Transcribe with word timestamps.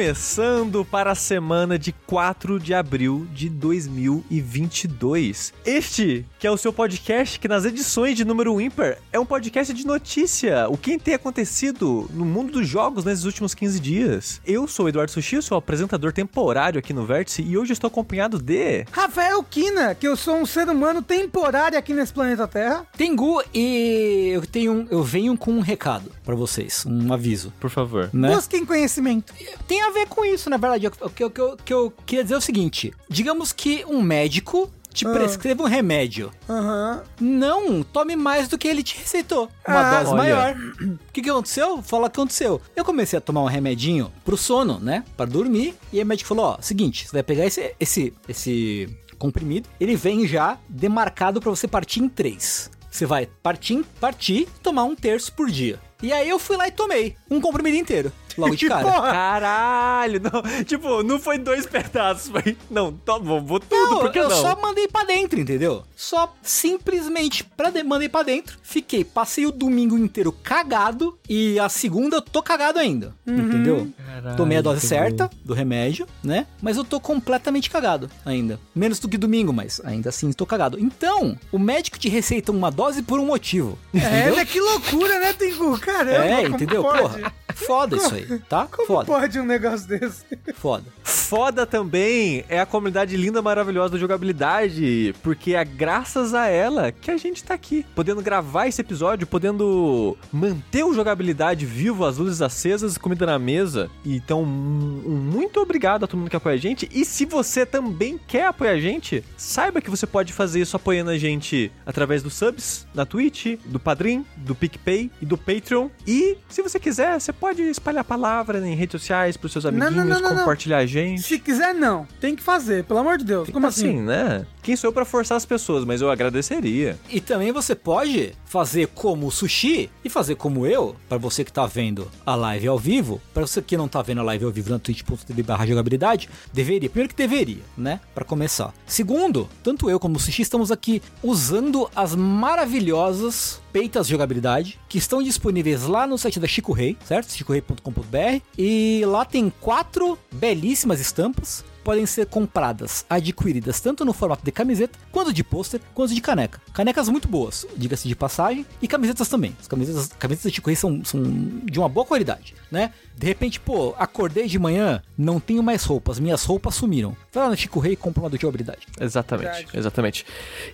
Começando 0.00 0.84
para 0.84 1.12
a 1.12 1.14
semana 1.14 1.78
de 1.78 1.90
4 1.90 2.60
de 2.60 2.74
abril 2.74 3.26
de 3.32 3.48
2022. 3.48 5.54
Este, 5.64 6.26
que 6.38 6.46
é 6.46 6.50
o 6.50 6.56
seu 6.58 6.70
podcast, 6.70 7.40
que 7.40 7.48
nas 7.48 7.64
edições 7.64 8.14
de 8.14 8.22
número 8.22 8.60
ímpar 8.60 8.98
é 9.10 9.18
um 9.18 9.24
podcast 9.24 9.72
de 9.72 9.86
notícia, 9.86 10.68
o 10.68 10.76
que 10.76 10.98
tem 10.98 11.14
acontecido 11.14 12.10
no 12.12 12.26
mundo 12.26 12.52
dos 12.52 12.68
jogos 12.68 13.06
nesses 13.06 13.24
últimos 13.24 13.54
15 13.54 13.80
dias. 13.80 14.38
Eu 14.46 14.68
sou 14.68 14.84
o 14.84 14.88
Eduardo 14.90 15.12
Sushi, 15.12 15.40
sou 15.40 15.56
apresentador 15.56 16.12
temporário 16.12 16.78
aqui 16.78 16.92
no 16.92 17.06
Vértice 17.06 17.40
e 17.40 17.56
hoje 17.56 17.72
estou 17.72 17.88
acompanhado 17.88 18.38
de. 18.38 18.84
Rafael 18.92 19.42
Kina, 19.44 19.94
que 19.94 20.06
eu 20.06 20.14
sou 20.14 20.36
um 20.36 20.44
ser 20.44 20.68
humano 20.68 21.00
temporário 21.00 21.78
aqui 21.78 21.94
nesse 21.94 22.12
planeta 22.12 22.46
Terra. 22.46 22.86
Tengu, 22.98 23.42
e 23.54 24.28
eu 24.34 24.44
tenho 24.46 24.72
um- 24.74 24.86
eu 24.90 25.02
venho 25.02 25.38
com 25.38 25.52
um 25.52 25.60
recado 25.60 26.12
pra 26.22 26.34
vocês, 26.34 26.84
um 26.86 27.14
aviso, 27.14 27.50
Por 27.58 27.70
favor. 27.70 28.10
né? 28.12 28.34
Busquem 28.34 28.62
conhecimento. 28.66 29.32
Tem 29.66 29.85
a 29.86 29.90
ver 29.90 30.06
com 30.08 30.24
isso, 30.24 30.48
na 30.50 30.56
verdade. 30.56 30.86
O 30.86 31.10
que, 31.10 31.22
eu- 31.24 31.30
que 31.30 31.40
eu- 31.40 31.56
que 31.64 31.72
eu 31.74 31.92
queria 32.04 32.22
dizer 32.24 32.34
é 32.34 32.38
o 32.38 32.40
seguinte: 32.40 32.92
digamos 33.08 33.52
que 33.52 33.84
um 33.88 34.00
médico 34.02 34.70
te 34.92 35.06
Ah. 35.06 35.12
prescreva 35.12 35.62
um 35.62 35.66
remédio. 35.66 36.30
Aham. 36.48 37.02
Não 37.20 37.82
tome 37.82 38.16
mais 38.16 38.48
do 38.48 38.56
que 38.56 38.66
ele 38.66 38.82
te 38.82 38.96
receitou. 38.98 39.50
Uma 39.68 39.80
Ah, 39.80 39.98
dose 39.98 40.10
olha. 40.12 40.16
maior. 40.22 40.56
O 40.80 40.98
que, 41.12 41.20
que 41.20 41.28
aconteceu? 41.30 41.82
Fala 41.82 42.06
o 42.06 42.10
que 42.10 42.18
aconteceu. 42.18 42.60
Eu 42.74 42.84
comecei 42.84 43.18
a 43.18 43.20
tomar 43.20 43.42
um 43.42 43.46
remedinho 43.46 44.10
pro 44.24 44.36
sono, 44.38 44.78
né? 44.80 45.04
Pra 45.16 45.26
dormir. 45.26 45.74
E 45.92 45.98
aí 45.98 46.02
o 46.02 46.06
médico 46.06 46.28
falou: 46.28 46.46
ó, 46.46 46.58
seguinte, 46.62 47.06
você 47.06 47.12
vai 47.12 47.22
pegar 47.22 47.44
esse, 47.44 47.74
esse, 47.78 48.14
esse 48.28 48.88
comprimido. 49.18 49.68
Ele 49.78 49.96
vem 49.96 50.26
já 50.26 50.58
demarcado 50.68 51.40
pra 51.40 51.50
você 51.50 51.68
partir 51.68 52.00
em 52.00 52.08
três. 52.08 52.70
Você 52.90 53.04
vai 53.04 53.26
partir, 53.42 53.84
partir, 54.00 54.48
tomar 54.62 54.84
um 54.84 54.94
terço 54.96 55.30
por 55.34 55.50
dia. 55.50 55.78
E 56.02 56.10
aí 56.12 56.28
eu 56.28 56.38
fui 56.38 56.56
lá 56.56 56.66
e 56.68 56.70
tomei 56.70 57.14
um 57.30 57.38
comprimido 57.40 57.76
inteiro. 57.76 58.10
Logo 58.36 58.54
de 58.56 58.68
cara. 58.68 58.82
porra! 58.84 59.10
Caralho, 59.12 60.20
não. 60.20 60.64
Tipo, 60.64 61.02
não 61.02 61.18
foi 61.18 61.38
dois 61.38 61.66
pedaços, 61.66 62.28
foi. 62.28 62.56
Não, 62.70 62.92
toma, 62.92 63.24
vou, 63.24 63.40
vou 63.42 63.60
tudo, 63.60 63.74
Não, 64.04 64.12
eu 64.18 64.28
não? 64.28 64.36
só 64.36 64.56
mandei 64.60 64.88
pra 64.88 65.04
dentro, 65.04 65.38
entendeu? 65.40 65.82
Só 65.94 66.34
simplesmente 66.42 67.42
pra 67.44 67.70
de 67.70 67.82
mandei 67.82 68.08
pra 68.08 68.22
dentro. 68.22 68.58
Fiquei, 68.62 69.04
passei 69.04 69.46
o 69.46 69.52
domingo 69.52 69.96
inteiro 69.96 70.30
cagado 70.32 71.18
e 71.28 71.58
a 71.58 71.68
segunda 71.68 72.16
eu 72.16 72.22
tô 72.22 72.42
cagado 72.42 72.78
ainda, 72.78 73.14
entendeu? 73.26 73.88
Caralho, 74.06 74.36
Tomei 74.36 74.58
a 74.58 74.62
dose 74.62 74.86
certa 74.86 75.30
do 75.44 75.54
remédio, 75.54 76.06
né? 76.22 76.46
Mas 76.60 76.76
eu 76.76 76.84
tô 76.84 77.00
completamente 77.00 77.70
cagado 77.70 78.10
ainda. 78.24 78.58
Menos 78.74 78.98
do 78.98 79.08
que 79.08 79.16
domingo, 79.16 79.52
mas 79.52 79.80
ainda 79.84 80.08
assim 80.10 80.32
tô 80.32 80.44
cagado. 80.44 80.78
Então, 80.78 81.36
o 81.50 81.58
médico 81.58 81.98
te 81.98 82.08
receita 82.08 82.52
uma 82.52 82.70
dose 82.70 83.02
por 83.02 83.18
um 83.18 83.26
motivo. 83.26 83.78
É, 83.94 83.98
Entendeu? 83.98 84.36
né? 84.36 84.44
Que 84.44 84.60
loucura, 84.60 85.18
né, 85.18 85.32
Tengu? 85.32 85.78
Caramba, 85.78 86.24
É, 86.26 86.42
entendeu? 86.42 86.82
pode? 86.82 86.98
Porra, 87.00 87.32
foda 87.56 87.96
isso 87.96 88.14
aí, 88.14 88.38
tá? 88.48 88.66
Como 88.66 88.86
Foda, 88.86 89.06
pode 89.06 89.40
um 89.40 89.44
negócio 89.44 89.88
desse? 89.88 90.24
foda. 90.54 90.84
Foda 91.02 91.66
também 91.66 92.44
é 92.48 92.60
a 92.60 92.66
comunidade 92.66 93.16
linda, 93.16 93.42
maravilhosa 93.42 93.94
da 93.94 93.98
jogabilidade, 93.98 95.14
porque 95.22 95.54
é 95.54 95.64
graças 95.64 96.34
a 96.34 96.46
ela 96.46 96.92
que 96.92 97.10
a 97.10 97.16
gente 97.16 97.42
tá 97.42 97.54
aqui, 97.54 97.84
podendo 97.94 98.22
gravar 98.22 98.68
esse 98.68 98.80
episódio, 98.80 99.26
podendo 99.26 100.16
manter 100.32 100.84
o 100.84 100.94
jogabilidade 100.94 101.66
vivo, 101.66 102.04
as 102.04 102.18
luzes 102.18 102.42
acesas, 102.42 102.98
comida 102.98 103.26
na 103.26 103.38
mesa. 103.38 103.90
Então, 104.04 104.42
um, 104.42 105.02
um 105.06 105.16
muito 105.16 105.60
obrigado 105.60 106.04
a 106.04 106.06
todo 106.06 106.18
mundo 106.18 106.30
que 106.30 106.36
apoia 106.36 106.54
a 106.54 106.58
gente. 106.58 106.88
E 106.92 107.04
se 107.04 107.24
você 107.24 107.64
também 107.64 108.18
quer 108.18 108.46
apoiar 108.46 108.72
a 108.72 108.80
gente, 108.80 109.24
saiba 109.36 109.80
que 109.80 109.90
você 109.90 110.06
pode 110.06 110.32
fazer 110.32 110.60
isso 110.60 110.76
apoiando 110.76 111.10
a 111.10 111.18
gente 111.18 111.72
através 111.84 112.22
dos 112.22 112.34
subs 112.34 112.86
na 112.94 113.06
Twitch, 113.06 113.58
do 113.64 113.80
Padrim, 113.80 114.24
do 114.36 114.54
PicPay 114.54 115.10
e 115.20 115.26
do 115.26 115.36
Patreon. 115.36 115.88
E 116.06 116.36
se 116.48 116.62
você 116.62 116.78
quiser, 116.78 117.18
você 117.20 117.32
pode 117.32 117.45
espalhar 117.52 118.00
a 118.00 118.04
palavra 118.04 118.66
em 118.66 118.74
redes 118.74 119.00
sociais 119.00 119.36
pros 119.36 119.52
seus 119.52 119.66
amiguinhos, 119.66 119.94
não, 119.94 120.04
não, 120.04 120.20
não. 120.20 120.38
compartilhar 120.38 120.78
a 120.78 120.86
gente. 120.86 121.22
Se 121.22 121.38
quiser, 121.38 121.74
não. 121.74 122.06
Tem 122.20 122.34
que 122.34 122.42
fazer, 122.42 122.84
pelo 122.84 123.00
amor 123.00 123.18
de 123.18 123.24
Deus. 123.24 123.48
Como 123.50 123.66
assim, 123.66 123.88
assim? 123.88 124.00
né? 124.02 124.46
Quem 124.62 124.74
sou 124.74 124.88
eu 124.88 124.92
pra 124.92 125.04
forçar 125.04 125.36
as 125.36 125.46
pessoas, 125.46 125.84
mas 125.84 126.00
eu 126.02 126.10
agradeceria. 126.10 126.98
E 127.08 127.20
também 127.20 127.52
você 127.52 127.74
pode 127.74 128.32
fazer 128.44 128.88
como 128.88 129.28
o 129.28 129.30
Sushi 129.30 129.88
e 130.04 130.08
fazer 130.10 130.34
como 130.34 130.66
eu, 130.66 130.96
para 131.08 131.18
você 131.18 131.44
que 131.44 131.52
tá 131.52 131.66
vendo 131.66 132.10
a 132.24 132.34
live 132.34 132.66
ao 132.66 132.78
vivo, 132.78 133.20
para 133.32 133.46
você 133.46 133.62
que 133.62 133.76
não 133.76 133.86
tá 133.86 134.02
vendo 134.02 134.20
a 134.20 134.24
live 134.24 134.44
ao 134.44 134.50
vivo 134.50 134.70
na 134.70 134.78
twitch.tv 134.78 135.42
barra 135.44 135.66
jogabilidade, 135.66 136.28
deveria, 136.52 136.88
primeiro 136.90 137.10
que 137.10 137.16
deveria, 137.16 137.62
né, 137.76 138.00
Pra 138.14 138.24
começar. 138.24 138.72
Segundo, 138.86 139.48
tanto 139.62 139.88
eu 139.88 140.00
como 140.00 140.16
o 140.16 140.18
Sushi 140.18 140.42
estamos 140.42 140.72
aqui 140.72 141.00
usando 141.22 141.88
as 141.94 142.14
maravilhosas 142.14 143.60
peitas 143.76 144.06
de 144.06 144.12
jogabilidade 144.12 144.80
que 144.88 144.96
estão 144.96 145.22
disponíveis 145.22 145.82
lá 145.82 146.06
no 146.06 146.16
site 146.16 146.40
da 146.40 146.46
Chico 146.46 146.72
Rei, 146.72 146.96
certo? 147.04 147.30
chicorei.com.br 147.30 148.40
e 148.56 149.02
lá 149.04 149.22
tem 149.22 149.52
quatro 149.60 150.18
belíssimas 150.32 150.98
estampas 150.98 151.62
podem 151.86 152.04
ser 152.04 152.26
compradas, 152.26 153.06
adquiridas 153.08 153.78
tanto 153.78 154.04
no 154.04 154.12
formato 154.12 154.44
de 154.44 154.50
camiseta, 154.50 154.98
quanto 155.12 155.32
de 155.32 155.44
pôster, 155.44 155.80
quanto 155.94 156.12
de 156.12 156.20
caneca. 156.20 156.60
Canecas 156.72 157.08
muito 157.08 157.28
boas, 157.28 157.64
diga-se 157.76 158.08
de 158.08 158.16
passagem, 158.16 158.66
e 158.82 158.88
camisetas 158.88 159.28
também. 159.28 159.56
As 159.60 159.68
camisetas, 159.68 160.08
camisetas 160.18 160.50
de 160.50 160.60
correia 160.60 160.76
são, 160.76 161.04
são 161.04 161.22
de 161.62 161.78
uma 161.78 161.88
boa 161.88 162.04
qualidade, 162.04 162.56
né? 162.72 162.92
De 163.16 163.24
repente, 163.24 163.60
pô, 163.60 163.94
acordei 163.96 164.48
de 164.48 164.58
manhã, 164.58 165.00
não 165.16 165.38
tenho 165.38 165.62
mais 165.62 165.84
roupas, 165.84 166.18
minhas 166.18 166.42
roupas 166.42 166.74
sumiram. 166.74 167.16
Vai 167.32 167.44
lá 167.44 167.50
no 167.50 167.56
Chico 167.56 167.78
Rei 167.78 167.92
e 167.92 167.96
compra 167.96 168.20
uma 168.24 168.30
de 168.30 168.36
jogabilidade. 168.36 168.80
Exatamente, 169.00 169.46
Verdade. 169.46 169.78
exatamente. 169.78 170.26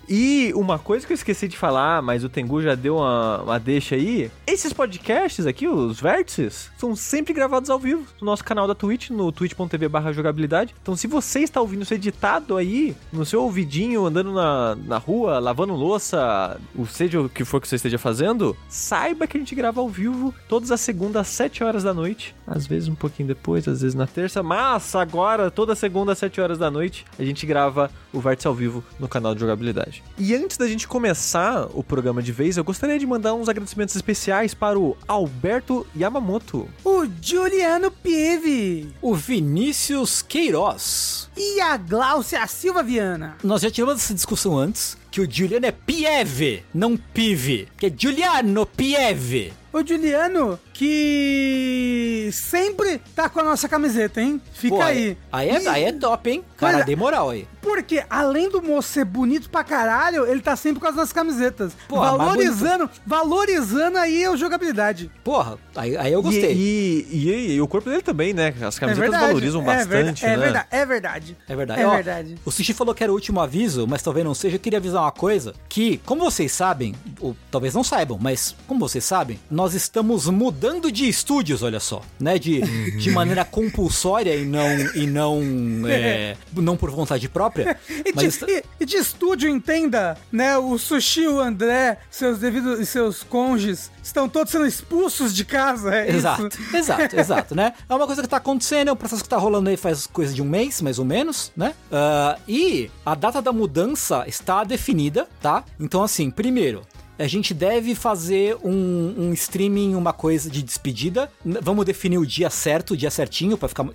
E 0.09 0.51
uma 0.55 0.79
coisa 0.79 1.05
que 1.05 1.13
eu 1.13 1.15
esqueci 1.15 1.47
de 1.47 1.55
falar, 1.55 2.01
mas 2.01 2.23
o 2.23 2.29
Tengu 2.29 2.59
já 2.59 2.73
deu 2.73 2.97
uma, 2.97 3.43
uma 3.43 3.59
deixa 3.59 3.93
aí. 3.93 4.31
Esses 4.47 4.73
podcasts 4.73 5.45
aqui, 5.45 5.67
os 5.67 6.01
vértices, 6.01 6.71
são 6.75 6.95
sempre 6.95 7.33
gravados 7.33 7.69
ao 7.69 7.77
vivo 7.77 8.03
no 8.19 8.25
nosso 8.25 8.43
canal 8.43 8.67
da 8.67 8.73
Twitch, 8.73 9.11
no 9.11 9.31
twitch.tv 9.31 9.87
barra 9.87 10.11
jogabilidade. 10.11 10.73
Então 10.81 10.95
se 11.03 11.07
você 11.07 11.41
está 11.41 11.59
ouvindo 11.59 11.81
isso 11.81 11.93
editado 11.93 12.55
aí, 12.55 12.95
no 13.11 13.25
seu 13.25 13.43
ouvidinho, 13.43 14.05
andando 14.05 14.31
na, 14.31 14.73
na 14.73 14.97
rua, 14.97 15.37
lavando 15.37 15.73
louça, 15.73 16.57
ou 16.73 16.85
seja 16.85 17.19
o 17.19 17.27
que 17.27 17.43
for 17.43 17.59
que 17.59 17.67
você 17.67 17.75
esteja 17.75 17.97
fazendo, 17.97 18.55
saiba 18.69 19.27
que 19.27 19.35
a 19.35 19.39
gente 19.41 19.53
grava 19.53 19.81
ao 19.81 19.89
vivo 19.89 20.33
todas 20.47 20.71
as 20.71 20.79
segundas 20.79 21.23
às 21.23 21.27
7 21.27 21.61
horas 21.61 21.83
da 21.83 21.93
noite. 21.93 22.33
Às 22.47 22.65
vezes 22.65 22.87
um 22.87 22.95
pouquinho 22.95 23.27
depois, 23.27 23.67
às 23.67 23.81
vezes 23.81 23.93
na 23.93 24.07
terça, 24.07 24.41
mas 24.41 24.95
agora, 24.95 25.51
toda 25.51 25.75
segunda 25.75 26.13
às 26.13 26.19
7 26.19 26.39
horas 26.39 26.57
da 26.57 26.71
noite, 26.71 27.03
a 27.19 27.23
gente 27.25 27.45
grava 27.45 27.91
o 28.13 28.21
Vértice 28.21 28.47
ao 28.47 28.55
vivo 28.55 28.81
no 28.97 29.09
canal 29.09 29.35
de 29.35 29.41
jogabilidade. 29.41 30.01
E 30.17 30.33
antes 30.33 30.55
da 30.55 30.69
gente 30.69 30.87
começar 30.87 31.67
o 31.73 31.83
programa 31.83 32.23
de 32.23 32.31
vez, 32.31 32.55
eu 32.55 32.63
gostaria 32.63 32.97
de 32.97 33.05
mandar 33.05 33.33
uns 33.33 33.49
agradecimentos 33.49 33.93
especiais 33.93 34.53
para 34.53 34.79
o 34.79 34.95
Alberto 35.05 35.85
Yamamoto. 35.99 36.69
O 36.81 37.05
Juliano 37.21 37.91
Pieve 37.91 38.93
O 39.01 39.13
Vinícius 39.13 40.21
Queiroz. 40.21 40.92
E 41.35 41.59
a 41.61 41.77
Gláucia 41.77 42.45
Silva 42.47 42.83
Viana. 42.83 43.35
Nós 43.43 43.61
já 43.61 43.69
tivemos 43.71 44.03
essa 44.03 44.13
discussão 44.13 44.57
antes, 44.57 44.97
que 45.11 45.21
o 45.21 45.29
Juliano 45.29 45.65
é 45.65 45.71
Pieve, 45.71 46.63
não 46.73 46.95
Pive. 46.97 47.67
Que 47.77 47.87
é 47.87 47.93
Giuliano 47.95 48.65
Pieve. 48.65 49.53
O 49.71 49.85
Juliano, 49.85 50.59
que 50.73 52.29
sempre 52.31 52.99
tá 53.15 53.27
com 53.29 53.39
a 53.39 53.43
nossa 53.43 53.67
camiseta, 53.67 54.21
hein? 54.21 54.39
Fica 54.53 54.75
Pô, 54.75 54.81
aí. 54.81 55.17
Aí 55.31 55.49
é, 55.49 55.61
E- 55.63 55.67
aí 55.67 55.83
é 55.85 55.91
top, 55.91 56.29
hein? 56.29 56.43
Cara, 56.57 56.77
Mas- 56.77 56.85
dei 56.85 56.95
moral 56.95 57.29
aí. 57.31 57.47
Porque, 57.63 58.03
além 58.09 58.49
do 58.49 58.61
moço 58.61 58.89
ser 58.89 59.05
bonito 59.05 59.49
pra 59.49 59.63
caralho, 59.63 60.27
ele 60.27 60.41
tá 60.41 60.55
sempre 60.55 60.79
com 60.81 60.87
as 60.87 60.95
nossas 60.95 61.13
camisetas. 61.13 61.71
Mas 61.89 61.99
valorizando, 62.17 62.89
valorizando 63.05 63.97
aí 63.97 64.25
a 64.25 64.35
jogabilidade. 64.35 65.09
Porra, 65.23 65.57
aí, 65.75 65.95
aí 65.97 66.11
eu 66.13 66.19
E, 66.19 66.23
gostei. 66.23 66.53
e, 66.53 67.07
e- 67.11 67.53
e 67.55 67.61
o 67.61 67.67
corpo 67.67 67.89
dele 67.89 68.01
também, 68.01 68.33
né? 68.33 68.53
As 68.61 68.75
É 68.77 68.79
camisetas 68.79 68.97
verdade. 69.09 69.25
valorizam 69.27 69.61
é 69.61 69.65
bastante, 69.65 69.87
verdade, 69.89 70.25
é 70.25 70.29
né? 70.29 70.37
verdade, 70.37 70.67
é 70.71 70.85
verdade. 70.85 71.37
É 71.47 71.55
verdade. 71.55 71.81
É 71.81 71.87
Ó, 71.87 71.91
verdade. 71.95 72.35
O 72.45 72.51
Sushi 72.51 72.73
falou 72.73 72.93
que 72.93 73.01
era 73.03 73.11
o 73.11 73.15
último 73.15 73.39
aviso, 73.39 73.87
mas 73.87 74.01
talvez 74.03 74.25
não 74.25 74.33
seja. 74.33 74.57
Eu 74.57 74.59
queria 74.59 74.79
avisar 74.79 75.01
uma 75.01 75.11
coisa: 75.11 75.53
que, 75.69 75.97
como 76.05 76.23
vocês 76.23 76.51
sabem, 76.51 76.93
ou 77.19 77.35
talvez 77.49 77.73
não 77.73 77.83
saibam, 77.83 78.17
mas 78.21 78.55
como 78.67 78.79
vocês 78.81 79.03
sabem, 79.03 79.39
nós 79.49 79.73
estamos 79.73 80.27
mudando 80.27 80.91
de 80.91 81.07
estúdios, 81.07 81.63
olha 81.63 81.79
só, 81.79 82.01
né? 82.19 82.37
De, 82.37 82.61
de 82.97 83.09
maneira 83.11 83.45
compulsória 83.45 84.35
e 84.35 84.45
não, 84.45 84.67
e 84.95 85.07
não, 85.07 85.41
é, 85.87 86.35
não 86.55 86.75
por 86.75 86.91
vontade 86.91 87.29
própria. 87.29 87.52
E 88.05 88.11
Mas 88.15 88.23
de, 88.23 88.25
está- 88.29 88.47
e- 88.49 88.63
e 88.79 88.85
de 88.85 88.97
estúdio, 88.97 89.49
entenda, 89.49 90.17
né? 90.31 90.57
O 90.57 90.77
Sushi, 90.77 91.27
o 91.27 91.39
André, 91.39 91.99
seus 92.09 92.39
devidos 92.39 92.79
e 92.79 92.85
seus 92.85 93.23
cônjuges 93.23 93.91
estão 94.03 94.27
todos 94.27 94.51
sendo 94.51 94.65
expulsos 94.65 95.33
de 95.33 95.45
casa. 95.45 95.93
É 95.93 96.09
Exato, 96.11 96.47
isso. 96.47 96.75
exato, 96.75 97.15
exato, 97.19 97.55
né? 97.55 97.73
É 97.87 97.93
uma 97.95 98.05
coisa 98.05 98.21
que 98.21 98.27
tá 98.27 98.37
acontecendo, 98.37 98.89
é 98.89 98.91
um 98.91 98.95
processo 98.95 99.23
que 99.23 99.29
tá 99.29 99.37
rolando 99.37 99.69
aí 99.69 99.77
faz 99.77 100.05
coisa 100.07 100.33
de 100.33 100.41
um 100.41 100.45
mês, 100.45 100.81
mais 100.81 100.99
ou 100.99 101.05
menos, 101.05 101.51
né? 101.55 101.73
Ah, 101.91 102.37
e 102.47 102.89
a 103.05 103.15
data 103.15 103.41
da 103.41 103.51
mudança 103.51 104.23
está 104.27 104.63
definida, 104.63 105.27
tá? 105.41 105.63
Então, 105.79 106.03
assim, 106.03 106.29
primeiro, 106.29 106.81
a 107.17 107.27
gente 107.27 107.53
deve 107.53 107.95
fazer 107.95 108.57
um, 108.63 109.13
um 109.17 109.33
streaming, 109.33 109.95
uma 109.95 110.11
coisa 110.13 110.49
de 110.49 110.61
despedida. 110.63 111.29
Vamos 111.45 111.85
definir 111.85 112.17
o 112.17 112.25
dia 112.25 112.49
certo, 112.49 112.91
o 112.91 112.97
dia 112.97 113.11
certinho, 113.11 113.57
pra 113.57 113.69
ficar 113.69 113.85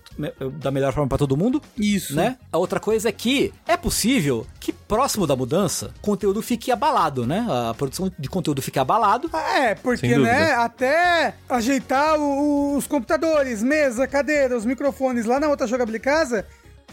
da 0.61 0.70
melhor 0.70 0.93
forma 0.93 1.09
pra 1.09 1.19
todo 1.19 1.37
mundo. 1.37 1.61
Isso. 1.76 2.15
Né? 2.15 2.37
A 2.53 2.59
outra 2.59 2.79
coisa 2.81 3.09
é 3.09 3.12
que 3.12 3.53
é 3.67 3.76
possível 3.76 4.47
que 4.61 4.73
próximo 4.73 5.26
da 5.26 5.35
mudança, 5.37 5.93
o 5.99 6.00
conteúdo 6.00 6.41
fique 6.43 6.70
abalado, 6.70 7.26
né? 7.26 7.47
A 7.70 7.75
produção 7.75 8.11
de 8.19 8.29
conteúdo 8.29 8.62
fique 8.62 8.79
abalado. 8.79 9.29
Ah, 9.32 9.59
É, 9.59 9.75
porque, 9.75 10.17
né, 10.17 10.53
até 10.53 11.35
ajeitar 11.49 12.19
o- 12.19 12.76
os 12.76 12.87
computadores, 12.87 13.62
mesa, 13.62 14.06
cadeira, 14.06 14.56
os 14.56 14.65
microfones 14.65 15.25
lá 15.26 15.41
na 15.41 15.49
outra 15.49 15.67
jogabilidade 15.67 15.99
casa, 16.05 16.47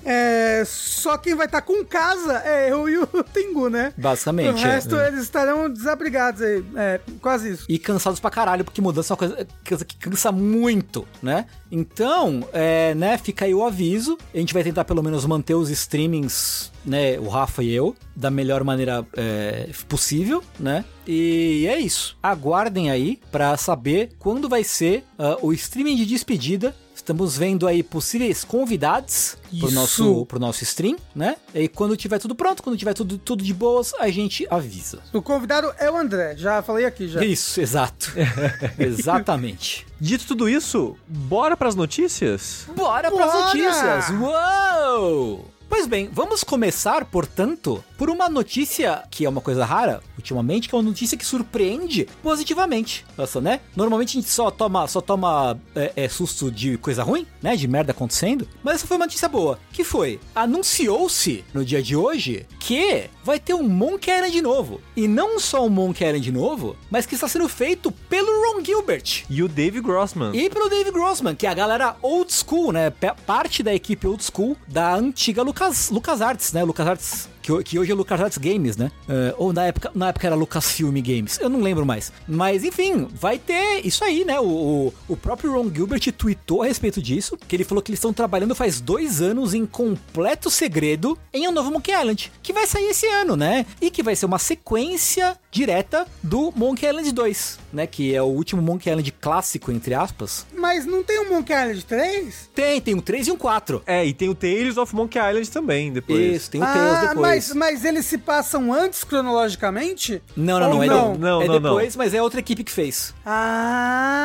é, 0.06 0.64
só 0.66 1.18
quem 1.18 1.34
vai 1.34 1.48
estar 1.48 1.62
com 1.62 1.84
casa 1.84 2.38
é 2.46 2.72
eu 2.72 2.88
e 2.88 2.98
o 3.00 3.08
Tengu, 3.34 3.70
né? 3.70 3.92
Basicamente, 3.98 4.64
O 4.64 4.68
é. 4.68 4.72
resto 4.74 4.96
eles 4.98 5.24
estarão 5.24 5.70
desabrigados 5.70 6.42
aí, 6.42 6.64
é, 6.76 7.00
quase 7.20 7.52
isso. 7.52 7.66
E 7.68 7.80
cansados 7.80 8.20
pra 8.20 8.30
caralho, 8.30 8.64
porque 8.64 8.82
mudança 8.82 9.12
é 9.12 9.14
uma 9.14 9.18
coisa, 9.18 9.48
coisa 9.68 9.84
que 9.84 9.98
cansa 9.98 10.32
muito, 10.32 11.08
né? 11.22 11.48
Então, 11.72 12.48
é, 12.54 12.94
né, 12.94 13.18
fica 13.18 13.46
aí 13.46 13.54
o 13.54 13.66
aviso. 13.66 14.18
A 14.34 14.38
gente 14.38 14.54
vai 14.54 14.64
tentar 14.64 14.86
pelo 14.86 15.02
menos 15.02 15.26
manter 15.26 15.56
os 15.56 15.70
streamings, 15.70 16.72
né, 16.86 17.20
o 17.20 17.28
Rafa 17.28 17.64
e 17.64 17.74
eu, 17.74 17.96
da 18.16 18.30
melhor 18.30 18.64
maneira 18.64 19.06
é, 19.18 19.70
possível, 19.90 20.44
né? 20.60 20.86
E 21.08 21.68
é 21.68 21.80
isso. 21.80 22.18
Aguardem 22.22 22.90
aí 22.90 23.20
pra 23.32 23.58
saber 23.58 24.12
quando 24.20 24.48
vai 24.48 24.64
ser 24.64 25.04
ah, 25.20 25.38
o 25.42 25.54
streaming 25.54 25.96
de 25.96 26.06
despedida. 26.06 26.76
Estamos 27.06 27.38
vendo 27.38 27.68
aí 27.68 27.84
possíveis 27.84 28.44
convidados 28.44 29.38
pro 29.60 29.68
Isso. 29.68 29.76
nosso, 29.76 30.26
pro 30.26 30.40
nosso 30.40 30.64
stream, 30.64 30.98
né? 31.14 31.36
E 31.54 31.68
quando 31.68 31.96
tiver 31.96 32.18
tudo 32.18 32.34
pronto, 32.34 32.64
quando 32.64 32.76
tiver 32.76 32.96
tudo, 32.96 33.20
tudo 33.20 33.44
de 33.44 33.54
boas, 33.54 33.94
a 34.00 34.10
gente 34.10 34.48
avisa. 34.50 35.04
O 35.14 35.22
convidado 35.22 35.72
é 35.78 35.92
o 35.92 35.96
André, 35.96 36.36
já 36.36 36.64
falei 36.64 36.84
aqui 36.84 37.08
já. 37.08 37.24
Isso, 37.24 37.62
exato. 37.62 38.12
Exatamente. 38.80 39.86
Dito 40.02 40.26
tudo 40.26 40.50
isso, 40.50 40.98
bora 41.08 41.56
pras 41.56 41.76
notícias? 41.76 42.66
Bora 42.76 43.12
pras 43.12 43.32
Bora! 43.32 43.46
notícias! 43.46 44.10
Uou! 44.10 45.55
Pois 45.68 45.88
bem, 45.88 46.10
vamos 46.12 46.44
começar, 46.44 47.06
portanto, 47.06 47.84
por 47.98 48.10
uma 48.10 48.30
notícia 48.30 49.04
que 49.10 49.26
é 49.26 49.30
uma 49.30 49.42
coisa 49.42 49.66
rara 49.66 50.02
ultimamente, 50.18 50.70
que 50.70 50.76
é 50.76 50.78
uma 50.78 50.84
notícia 50.84 51.18
que 51.18 51.26
surpreende 51.26 52.08
positivamente. 52.24 53.06
Nossa, 53.18 53.42
né? 53.42 53.60
Normalmente 53.76 54.18
a 54.18 54.22
gente 54.22 54.30
só 54.30 54.50
toma, 54.50 54.88
só 54.88 55.02
toma 55.02 55.58
é, 55.76 55.92
é, 55.96 56.10
susto 56.10 56.52
de 56.52 56.78
coisa 56.78 57.04
ruim, 57.04 57.26
né? 57.42 57.56
De 57.56 57.68
merda 57.68 57.92
acontecendo. 57.92 58.48
Mas 58.64 58.76
essa 58.76 58.88
foi 58.88 58.98
uma 58.98 59.06
notícia 59.06 59.28
boa. 59.28 59.60
Que 59.72 59.84
foi? 59.84 60.20
Anunciou-se 60.34 61.44
no 61.54 61.66
dia 61.66 61.82
de 61.82 61.96
hoje 61.96 62.46
que 62.60 63.10
vai 63.24 63.40
ter 63.40 63.54
um 63.54 63.68
Monkey 63.68 64.12
Island 64.12 64.42
novo. 64.42 64.82
E 64.96 65.08
não 65.08 65.40
só 65.40 65.66
um 65.66 65.70
Monkey 65.70 66.06
Island 66.06 66.32
novo, 66.32 66.76
mas 66.90 67.06
que 67.06 67.16
está 67.16 67.28
sendo 67.28 67.48
feito 67.50 67.92
pelo 67.92 68.28
Ron 68.28 68.64
Gilbert. 68.64 69.24
E 69.30 69.44
o 69.44 69.48
Dave 69.48 69.82
Grossman. 69.82 70.32
E 70.36 70.50
pelo 70.50 70.70
Dave 70.70 70.92
Grossman, 70.92 71.36
que 71.36 71.46
é 71.46 71.50
a 71.50 71.54
galera 71.54 71.96
old 72.02 72.32
school, 72.34 72.72
né? 72.72 72.90
Parte 73.26 73.62
da 73.62 73.74
equipe 73.74 74.08
old 74.08 74.24
school 74.24 74.58
da 74.68 74.96
antiga 74.96 75.44
Lucas, 75.44 75.55
LucasArts, 75.92 76.54
né? 76.54 76.64
LucasArts, 76.64 77.30
que, 77.46 77.64
que 77.64 77.80
hoje 77.80 77.92
é 77.92 77.96
LucasArts 77.96 78.38
Games, 78.38 78.76
né? 78.76 78.92
Eh, 79.08 79.36
ou 79.38 79.54
na 79.54 79.66
época, 79.66 79.92
na 79.94 80.10
época 80.10 80.26
era 80.28 80.36
Lucasfilm 80.36 80.96
Games, 81.02 81.40
eu 81.40 81.50
não 81.50 81.62
lembro 81.62 81.86
mais. 81.86 82.12
Mas 82.28 82.64
enfim, 82.64 83.08
vai 83.14 83.38
ter 83.38 83.86
isso 83.86 84.04
aí, 84.04 84.26
né? 84.26 84.40
O, 84.40 84.46
o, 84.46 84.94
o 85.10 85.18
próprio 85.18 85.52
Ron 85.54 85.72
Gilbert 85.74 86.02
tweetou 86.12 86.64
a 86.64 86.66
respeito 86.66 87.02
disso, 87.02 87.38
que 87.48 87.56
ele 87.56 87.64
falou 87.64 87.82
que 87.82 87.92
eles 87.92 88.00
estão 88.00 88.12
trabalhando 88.14 88.56
faz 88.56 88.82
dois 88.82 89.22
anos 89.22 89.54
em 89.54 89.66
completo 89.66 90.50
segredo 90.50 91.18
em 91.34 91.48
um 91.48 91.52
novo 91.52 91.72
Monkey 91.72 91.92
Island, 91.92 92.32
que 92.42 92.52
vai 92.54 92.66
sair 92.66 92.90
esse 92.90 93.06
ano, 93.08 93.36
né? 93.36 93.66
E 93.80 93.92
que 93.92 94.02
vai 94.02 94.16
ser 94.16 94.26
uma 94.26 94.40
sequência 94.40 95.38
direta 95.52 96.06
do 96.24 96.52
Monkey 96.56 96.88
Island 96.88 97.12
2, 97.12 97.60
né? 97.74 97.86
Que 97.88 98.16
é 98.16 98.22
o 98.22 98.26
último 98.26 98.62
Monkey 98.62 98.90
Island 98.90 99.12
clássico, 99.12 99.72
entre 99.72 99.94
aspas, 99.94 100.46
Mas 100.58 100.86
não 100.86 101.04
tem 101.04 101.20
um 101.20 101.30
Monkey 101.30 101.54
Island 101.54 101.86
3? 101.86 102.50
tem, 102.56 102.82
tem 102.82 102.96
um 102.96 103.00
3 103.02 103.28
e 103.28 103.32
um 103.32 103.38
4. 103.38 103.84
É, 103.86 104.06
e 104.06 104.14
tem 104.14 104.30
o 104.30 104.36
Tales 104.36 104.78
of 104.78 104.96
Monkey 104.96 105.20
Island 105.20 105.52
também, 105.52 105.92
depois. 105.94 106.36
Isso, 106.36 106.52
tem 106.52 106.62
o 106.62 106.66
Tails 106.66 107.10
depois. 107.10 107.26
Ah, 107.26 107.35
mas, 107.36 107.54
mas 107.54 107.86
eles 107.86 108.06
se 108.06 108.18
passam 108.18 108.74
antes 108.74 109.04
cronologicamente? 109.04 110.22
Não, 110.36 110.60
não, 110.60 110.70
não, 110.76 110.84
é, 110.84 110.88
não? 110.88 111.14
de- 111.14 111.20
Não, 111.20 111.42
é 111.42 111.48
não, 111.48 111.54
não. 111.56 111.62
depois, 111.62 111.96
mas 111.96 112.14
é 112.14 112.22
outra 112.22 112.40
equipe 112.40 112.64
que 112.64 112.72
fez. 112.72 113.14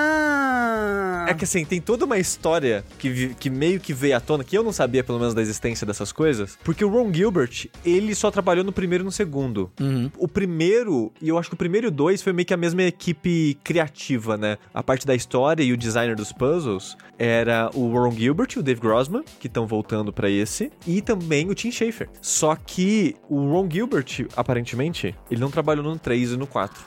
Ah! 0.01 1.27
É 1.29 1.35
que 1.35 1.45
assim, 1.45 1.65
tem 1.65 1.81
toda 1.81 2.05
uma 2.05 2.19
história 2.19 2.85
que, 2.99 3.35
que 3.39 3.49
meio 3.51 3.79
que 3.81 3.93
veio 3.93 4.17
à 4.17 4.21
tona, 4.21 4.43
que 4.43 4.57
eu 4.57 4.63
não 4.65 4.73
sabia 4.73 5.05
pelo 5.05 5.19
menos 5.19 5.35
da 5.35 5.41
existência 5.43 5.87
dessas 5.87 6.11
coisas, 6.13 6.59
porque 6.65 6.85
o 6.85 6.89
Ron 6.89 7.13
Gilbert, 7.13 7.67
ele 7.85 8.15
só 8.15 8.31
trabalhou 8.31 8.65
no 8.65 8.73
primeiro 8.73 9.05
e 9.05 9.07
no 9.07 9.13
segundo. 9.13 9.71
O 10.19 10.27
primeiro, 10.29 11.13
e 11.21 11.29
eu 11.29 11.39
acho 11.39 11.49
que 11.51 11.55
o 11.55 11.59
primeiro 11.59 11.87
e 11.87 11.89
o 11.89 11.91
dois 11.91 12.23
foi 12.23 12.33
meio 12.33 12.47
que 12.47 12.55
a 12.55 12.57
mesma 12.57 12.83
equipe 12.83 13.59
criativa, 13.63 14.37
né? 14.37 14.59
A 14.75 14.83
parte 14.83 15.07
da 15.07 15.15
história 15.15 15.63
e 15.63 15.73
o 15.73 15.77
designer 15.77 16.17
dos 16.17 16.33
puzzles 16.33 16.97
era 17.19 17.71
o 17.75 17.89
Ron 17.93 18.13
Gilbert 18.13 18.49
e 18.57 18.59
o 18.59 18.63
Dave 18.63 18.81
Grossman, 18.81 19.23
que 19.39 19.47
estão 19.47 19.67
voltando 19.67 20.13
pra 20.13 20.29
esse, 20.31 20.71
e 20.87 21.01
também 21.03 21.49
o 21.51 21.55
Tim 21.55 21.71
Schafer. 21.71 22.09
Só 22.21 22.57
que 22.57 23.00
o 23.29 23.51
Ron 23.51 23.69
Gilbert, 23.71 24.27
aparentemente, 24.37 25.15
ele 25.31 25.41
não 25.41 25.51
trabalhou 25.51 25.85
no 25.85 25.99
3 25.99 26.33
e 26.33 26.37
no 26.37 26.47
4. 26.47 26.83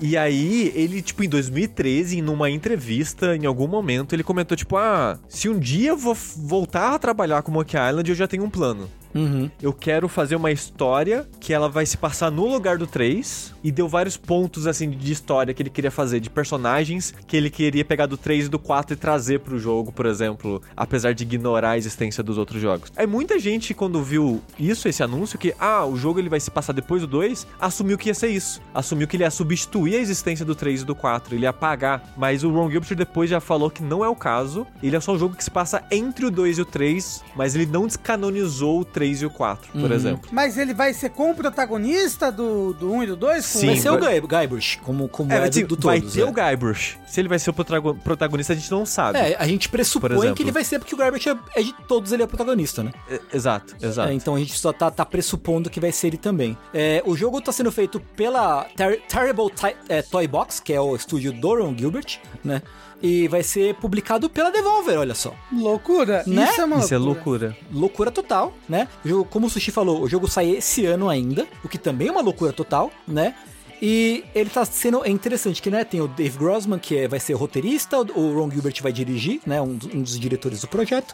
E 0.00 0.16
aí, 0.16 0.72
ele, 0.74 1.02
tipo, 1.02 1.22
em 1.22 1.28
2013, 1.28 2.22
numa 2.22 2.50
entrevista, 2.50 3.36
em 3.36 3.46
algum 3.46 3.66
momento, 3.68 4.14
ele 4.14 4.22
comentou, 4.22 4.56
tipo, 4.56 4.76
ah, 4.76 5.18
se 5.28 5.48
um 5.48 5.58
dia 5.58 5.90
eu 5.90 5.96
vou 5.96 6.14
voltar 6.14 6.94
a 6.94 6.98
trabalhar 6.98 7.42
com 7.42 7.52
Monkey 7.52 7.76
Island, 7.76 8.08
eu 8.08 8.16
já 8.16 8.26
tenho 8.28 8.44
um 8.44 8.50
plano. 8.50 8.88
Uhum. 9.14 9.50
Eu 9.60 9.72
quero 9.72 10.08
fazer 10.08 10.36
uma 10.36 10.50
história 10.50 11.26
que 11.40 11.52
ela 11.52 11.68
vai 11.68 11.86
se 11.86 11.96
passar 11.96 12.30
no 12.30 12.46
lugar 12.46 12.78
do 12.78 12.86
3 12.86 13.54
e 13.62 13.70
deu 13.70 13.88
vários 13.88 14.16
pontos 14.16 14.66
assim 14.66 14.90
de 14.90 15.12
história 15.12 15.52
que 15.54 15.62
ele 15.62 15.70
queria 15.70 15.90
fazer, 15.90 16.20
de 16.20 16.30
personagens 16.30 17.14
que 17.26 17.36
ele 17.36 17.50
queria 17.50 17.84
pegar 17.84 18.06
do 18.06 18.16
3 18.16 18.46
e 18.46 18.48
do 18.48 18.58
4 18.58 18.94
e 18.94 18.96
trazer 18.96 19.40
pro 19.40 19.58
jogo, 19.58 19.92
por 19.92 20.06
exemplo, 20.06 20.62
apesar 20.76 21.12
de 21.12 21.24
ignorar 21.24 21.70
a 21.70 21.78
existência 21.78 22.22
dos 22.22 22.38
outros 22.38 22.60
jogos. 22.60 22.92
É 22.96 23.06
muita 23.06 23.38
gente 23.38 23.74
quando 23.74 24.02
viu 24.02 24.42
isso, 24.58 24.88
esse 24.88 25.02
anúncio 25.02 25.38
que 25.38 25.54
ah, 25.58 25.84
o 25.84 25.96
jogo 25.96 26.18
ele 26.18 26.28
vai 26.28 26.40
se 26.40 26.50
passar 26.50 26.72
depois 26.72 27.02
do 27.02 27.06
2, 27.06 27.46
assumiu 27.60 27.98
que 27.98 28.08
ia 28.08 28.14
ser 28.14 28.28
isso. 28.28 28.60
Assumiu 28.74 29.06
que 29.06 29.16
ele 29.16 29.24
ia 29.24 29.30
substituir 29.30 29.96
a 29.96 29.98
existência 29.98 30.44
do 30.44 30.54
3 30.54 30.82
e 30.82 30.84
do 30.84 30.94
4, 30.94 31.34
ele 31.34 31.44
ia 31.44 31.50
apagar, 31.50 32.12
mas 32.16 32.44
o 32.44 32.50
Ron 32.50 32.70
Gilbert 32.70 32.96
depois 32.96 33.28
já 33.28 33.40
falou 33.40 33.70
que 33.70 33.82
não 33.82 34.04
é 34.04 34.08
o 34.08 34.16
caso. 34.16 34.66
Ele 34.82 34.96
é 34.96 35.00
só 35.00 35.12
um 35.12 35.18
jogo 35.18 35.36
que 35.36 35.44
se 35.44 35.50
passa 35.50 35.82
entre 35.90 36.26
o 36.26 36.30
2 36.30 36.58
e 36.58 36.62
o 36.62 36.64
3, 36.64 37.24
mas 37.36 37.54
ele 37.54 37.66
não 37.66 37.86
descanonizou 37.86 38.80
o 38.80 38.84
3 38.84 39.01
e 39.04 39.26
o 39.26 39.30
4, 39.30 39.72
por 39.72 39.90
exemplo. 39.90 40.28
Mas 40.32 40.56
ele 40.56 40.72
vai 40.72 40.92
ser 40.94 41.10
com 41.10 41.30
o 41.30 41.34
protagonista 41.34 42.30
do, 42.30 42.72
do 42.74 42.92
1 42.92 43.02
e 43.02 43.06
do 43.08 43.16
2? 43.16 43.44
Sim, 43.44 43.66
vai 43.66 43.76
ser 43.76 43.90
o 43.90 43.98
vai- 43.98 44.20
Guy- 44.20 44.28
Guybrush, 44.40 44.76
como, 44.82 45.08
como 45.08 45.32
É, 45.32 45.36
é, 45.36 45.40
vai, 45.40 45.50
do, 45.50 45.76
do 45.76 45.86
vai 45.86 46.00
todos, 46.00 46.14
ter 46.14 46.20
é. 46.20 46.24
o 46.24 46.32
Guybrush. 46.32 46.98
Se 47.06 47.20
ele 47.20 47.28
vai 47.28 47.38
ser 47.38 47.50
o 47.50 47.52
protago- 47.52 47.94
protagonista, 47.96 48.52
a 48.52 48.56
gente 48.56 48.70
não 48.70 48.86
sabe. 48.86 49.18
É, 49.18 49.36
a 49.38 49.46
gente 49.46 49.68
pressupõe 49.68 50.32
que 50.34 50.42
ele 50.42 50.52
vai 50.52 50.64
ser 50.64 50.78
porque 50.78 50.94
o 50.94 50.98
Guybrush 50.98 51.28
é, 51.28 51.36
é 51.56 51.62
de 51.62 51.72
todos 51.86 52.12
ele 52.12 52.22
é 52.22 52.24
o 52.24 52.28
protagonista, 52.28 52.82
né? 52.82 52.92
É, 53.08 53.20
exato, 53.34 53.74
exato. 53.82 54.10
É, 54.10 54.14
então 54.14 54.34
a 54.34 54.38
gente 54.38 54.58
só 54.58 54.72
tá, 54.72 54.90
tá 54.90 55.04
pressupondo 55.04 55.68
que 55.68 55.80
vai 55.80 55.92
ser 55.92 56.08
ele 56.08 56.16
também. 56.16 56.56
É, 56.72 57.02
o 57.04 57.16
jogo 57.16 57.40
tá 57.40 57.52
sendo 57.52 57.70
feito 57.72 58.00
pela 58.16 58.64
Ter- 58.76 59.02
Terrible 59.08 59.50
é, 59.88 60.02
Toy 60.02 60.26
Box, 60.26 60.60
que 60.60 60.72
é 60.72 60.80
o 60.80 60.94
estúdio 60.96 61.32
do 61.32 61.54
Ron 61.54 61.76
Gilbert, 61.76 62.18
né? 62.44 62.62
E 63.02 63.26
vai 63.28 63.42
ser 63.42 63.74
publicado 63.74 64.30
pela 64.30 64.50
Devolver, 64.50 64.98
olha 64.98 65.14
só. 65.14 65.34
Loucura. 65.52 66.22
Né? 66.26 66.44
Isso 66.50 66.60
é 66.60 66.64
uma 66.64 66.78
Isso 66.78 66.94
é 66.94 66.98
loucura. 66.98 67.56
loucura. 67.72 68.10
Total, 68.10 68.52
né? 68.68 68.86
Como 69.30 69.46
o 69.46 69.50
Sushi 69.50 69.70
falou, 69.70 70.02
o 70.02 70.08
jogo 70.08 70.28
sai 70.28 70.50
esse 70.50 70.86
ano 70.86 71.08
ainda, 71.08 71.46
o 71.64 71.68
que 71.68 71.78
também 71.78 72.08
é 72.08 72.10
uma 72.12 72.20
loucura 72.20 72.52
total, 72.52 72.90
né? 73.08 73.34
E 73.84 74.22
ele 74.32 74.48
tá 74.48 74.64
sendo 74.64 75.04
é 75.04 75.08
interessante 75.10 75.60
que, 75.60 75.68
né, 75.68 75.82
tem 75.82 76.00
o 76.00 76.06
Dave 76.06 76.38
Grossman, 76.38 76.78
que 76.78 76.96
é- 76.96 77.08
vai 77.08 77.18
ser 77.18 77.32
roteirista, 77.32 77.98
o 77.98 78.32
Ron 78.32 78.48
Gilbert 78.48 78.80
vai 78.80 78.92
dirigir, 78.92 79.40
né, 79.44 79.60
um, 79.60 79.76
um 79.92 80.02
dos 80.02 80.20
diretores 80.20 80.60
do 80.60 80.68
projeto. 80.68 81.12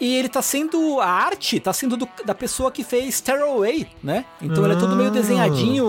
E 0.00 0.16
ele 0.16 0.28
tá 0.28 0.42
sendo 0.42 0.98
a 1.00 1.06
arte 1.06 1.60
tá 1.60 1.72
sendo 1.72 1.96
do- 1.96 2.08
da 2.24 2.34
pessoa 2.34 2.72
que 2.72 2.82
fez 2.82 3.20
Tearaway, 3.20 3.86
né? 4.02 4.24
Então 4.42 4.64
ele 4.64 4.74
é 4.74 4.76
todo 4.76 4.96
meio 4.96 5.10
desenhadinho, 5.12 5.84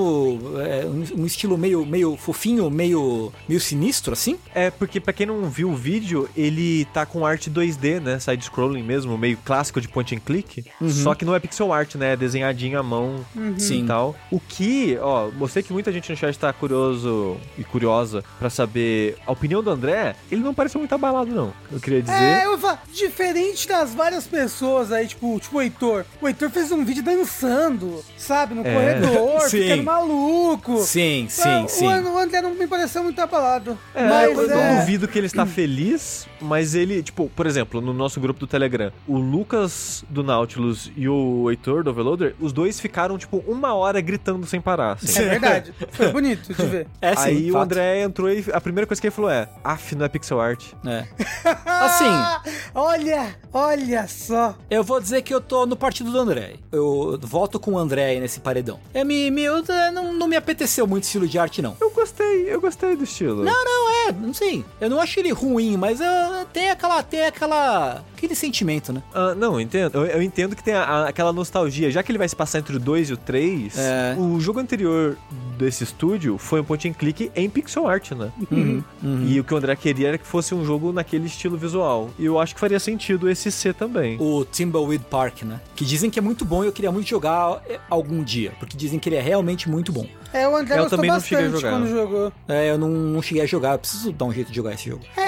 é, 0.60 0.86
um, 0.86 1.22
um 1.24 1.26
estilo 1.26 1.58
meio 1.58 1.84
meio 1.86 2.16
fofinho, 2.16 2.70
meio 2.70 3.32
meio 3.48 3.60
sinistro 3.60 4.14
assim. 4.14 4.38
É, 4.54 4.70
porque 4.70 5.00
pra 5.00 5.12
quem 5.12 5.26
não 5.26 5.50
viu 5.50 5.72
o 5.72 5.76
vídeo, 5.76 6.30
ele 6.38 6.86
tá 6.94 7.06
com 7.06 7.26
arte 7.26 7.50
2D, 7.50 8.00
né? 8.00 8.20
Side-scrolling 8.20 8.84
mesmo, 8.84 9.18
meio 9.18 9.38
clássico 9.44 9.82
de 9.82 9.88
point 9.88 10.16
and 10.16 10.20
click. 10.20 10.64
Só 10.88 11.16
que 11.16 11.26
não 11.26 11.34
é 11.34 11.40
pixel 11.40 11.74
art, 11.74 11.96
né? 11.96 12.14
É 12.14 12.16
desenhadinho 12.16 12.78
à 12.80 12.84
mão 12.84 13.26
Sim. 13.58 13.84
e 13.84 13.88
tal. 13.88 14.16
O 14.30 14.40
que, 14.40 14.98
ó, 15.02 15.30
sei 15.48 15.64
que 15.64 15.74
muita 15.74 15.95
gente 15.96 16.12
no 16.12 16.18
chat 16.18 16.38
tá 16.38 16.52
curioso 16.54 17.38
e 17.58 17.64
curiosa 17.64 18.24
pra 18.40 18.50
saber 18.50 19.18
a 19.26 19.32
opinião 19.32 19.62
do 19.64 19.70
André. 19.70 20.16
Ele 20.32 20.42
não 20.42 20.54
parece 20.54 20.78
muito 20.78 20.94
abalado, 20.94 21.34
não. 21.34 21.54
Eu 21.72 21.80
queria 21.80 22.02
dizer. 22.02 22.14
É, 22.16 22.46
eu 22.46 22.58
falar, 22.58 22.84
diferente 22.94 23.68
das 23.68 23.94
várias 23.94 24.26
pessoas 24.28 24.92
aí, 24.92 25.08
tipo, 25.08 25.40
tipo 25.40 25.58
o 25.58 25.62
Heitor. 25.62 26.06
O 26.22 26.28
Heitor 26.28 26.50
fez 26.50 26.72
um 26.72 26.84
vídeo 26.86 27.04
dançando, 27.04 28.04
sabe, 28.18 28.54
no 28.54 28.66
É. 28.66 28.74
corredor, 28.74 29.42
Sim. 29.50 29.62
ficando 29.64 29.84
maluco. 29.84 30.78
Sim, 30.84 31.28
sim, 31.30 31.42
Ah, 31.46 31.66
sim. 31.68 31.86
O, 31.88 32.14
o 32.16 32.18
André 32.20 32.42
não 32.42 32.54
me 32.56 32.68
pareceu 32.68 33.04
muito 33.04 33.20
abalado. 33.20 33.78
É, 33.94 34.08
mas 34.08 34.38
eu 34.38 34.60
é, 34.60 34.74
não 34.74 34.80
duvido 34.80 35.08
que 35.08 35.18
ele 35.18 35.28
está 35.28 35.46
feliz, 35.48 36.28
mas 36.42 36.76
ele, 36.76 37.02
tipo, 37.04 37.30
por 37.36 37.46
exemplo, 37.46 37.82
no 37.82 37.94
nosso 37.94 38.20
grupo 38.20 38.40
do 38.40 38.48
Telegram, 38.48 38.92
o 39.08 39.18
Lucas 39.18 40.04
do 40.10 40.24
Nautilus 40.24 40.92
e 40.96 41.08
o 41.08 41.50
Heitor 41.50 41.84
do 41.84 41.90
Overloader, 41.90 42.36
os 42.40 42.52
dois 42.54 42.80
ficaram, 42.80 43.18
tipo, 43.18 43.44
uma 43.48 43.74
hora 43.74 44.00
gritando 44.02 44.46
sem 44.46 44.60
parar. 44.62 44.94
assim. 44.94 45.20
é 45.20 45.30
verdade. 45.30 45.74
Foi 45.94 46.12
bonito 46.12 46.54
de 46.54 46.66
ver. 46.66 46.88
É 47.02 47.16
sim, 47.16 47.24
Aí 47.30 47.50
o 47.50 47.54
fato. 47.54 47.64
André 47.64 48.02
entrou 48.02 48.30
e 48.32 48.44
a 48.52 48.60
primeira 48.62 48.86
coisa 48.88 49.00
que 49.02 49.08
ele 49.08 49.16
falou 49.16 49.30
é: 49.32 49.48
Af, 49.64 49.96
não 49.96 50.06
é 50.06 50.10
pixel 50.10 50.40
art. 50.42 50.64
É. 50.86 51.06
Assim, 51.66 52.46
olha, 52.74 53.36
olha 53.54 54.08
só. 54.08 54.56
eu 54.70 54.84
vou 54.84 55.00
dizer 55.00 55.22
que 55.22 55.34
eu 55.34 55.42
tô 55.42 55.66
no 55.66 55.76
partido 55.76 56.12
do 56.12 56.18
André. 56.20 56.56
Eu 56.72 57.18
voto 57.22 57.60
com 57.60 57.74
o 57.74 57.78
André 57.78 58.06
aí 58.06 58.20
nesse 58.20 58.40
paredão. 58.40 58.80
É, 58.94 59.04
me, 59.04 59.30
me, 59.32 59.44
eu, 59.44 59.64
é, 59.68 59.92
não, 59.92 60.14
não 60.14 60.28
me 60.28 60.36
apeteceu 60.36 60.86
muito 60.88 61.04
estilo 61.04 61.28
de 61.28 61.38
arte, 61.40 61.62
não. 61.62 61.76
Eu 61.80 61.92
gostei, 61.92 62.52
eu 62.54 62.60
gostei 62.62 62.96
do 62.96 63.04
estilo. 63.04 63.44
Não, 63.44 63.66
não, 63.66 64.08
é, 64.08 64.12
não 64.12 64.34
sei. 64.34 64.64
Eu 64.80 64.90
não 64.90 65.00
acho 65.00 65.20
ele 65.20 65.32
ruim, 65.32 65.78
mas 65.78 66.00
uh, 66.00 66.46
tem 66.54 66.70
aquela, 66.70 67.02
tem 67.04 67.26
aquela, 67.26 68.04
aquele 68.16 68.36
sentimento, 68.36 68.92
né? 68.94 69.02
Ah, 69.14 69.34
não, 69.36 69.54
eu 69.54 69.62
entendo. 69.62 69.96
Eu, 70.00 70.06
eu 70.06 70.22
entendo 70.22 70.56
que 70.56 70.64
tem 70.64 70.74
a- 70.74 70.84
a- 70.84 71.10
aquela 71.10 71.32
nostalgia. 71.34 71.90
Já 71.92 72.04
que 72.04 72.12
ele 72.12 72.18
vai 72.20 72.28
se 72.30 72.36
passar 72.36 72.60
entre 72.60 72.76
o 72.76 72.80
2 72.80 73.10
e 73.10 73.14
o 73.14 73.18
3, 73.18 73.78
É. 73.78 74.16
o 74.18 74.40
jogo 74.40 74.60
anterior 74.60 75.18
desse 75.66 75.84
estúdio 75.84 76.38
foi 76.38 76.62
um 76.62 76.64
point 76.64 76.88
and 76.88 76.94
click 76.94 77.32
em 77.36 77.50
pixel 77.50 77.88
art, 77.88 78.12
né? 78.12 78.32
Uhum, 78.52 78.84
E 79.28 79.40
o 79.40 79.44
que 79.44 79.54
o 79.54 79.58
André 79.58 79.76
queria 79.76 80.10
era 80.10 80.18
que 80.18 80.26
fosse 80.26 80.54
um 80.56 80.64
jogo 80.64 80.92
naquele 80.92 81.26
estilo 81.26 81.58
visual. 81.58 82.10
E 82.18 82.26
eu 82.26 82.40
acho 82.40 82.54
que 82.54 82.60
faria 82.60 82.80
sentido 82.80 83.30
esse 83.30 83.52
ser 83.52 83.74
também. 83.74 84.18
O 84.20 84.46
Timbleweed 84.46 85.04
Park, 85.10 85.44
né? 85.44 85.60
Que 85.76 85.84
dizem 85.84 86.10
que 86.10 86.20
é 86.20 86.22
muito 86.22 86.46
bom 86.46 86.64
e 86.64 86.68
eu 86.68 86.72
queria 86.72 86.92
muito 86.92 87.08
jogar 87.08 87.62
algum 87.90 88.24
dia, 88.24 88.54
porque 88.60 88.78
dizem 88.78 89.00
que 89.00 89.10
ele 89.10 89.16
é 89.16 89.22
realmente 89.22 89.70
muito 89.70 89.92
bom. 89.92 90.08
É, 90.34 90.48
o 90.48 90.56
André 90.56 90.76
Eu 90.76 90.80
gostou 90.82 90.98
também 90.98 91.10
não 91.10 91.20
cheguei 91.20 91.46
a 91.46 91.50
jogar. 91.50 91.70
quando 91.72 91.88
jogou. 91.90 92.34
É, 92.48 92.70
eu 92.72 92.78
não, 92.78 92.90
não 92.90 93.22
cheguei 93.22 93.42
a 93.44 93.46
jogar, 93.46 93.72
eu 93.74 93.80
preciso 93.80 94.12
dar 94.12 94.26
um 94.26 94.34
jeito 94.34 94.50
de 94.50 94.56
jogar 94.56 94.74
esse 94.74 94.90
jogo. 94.90 95.04
É, 95.16 95.25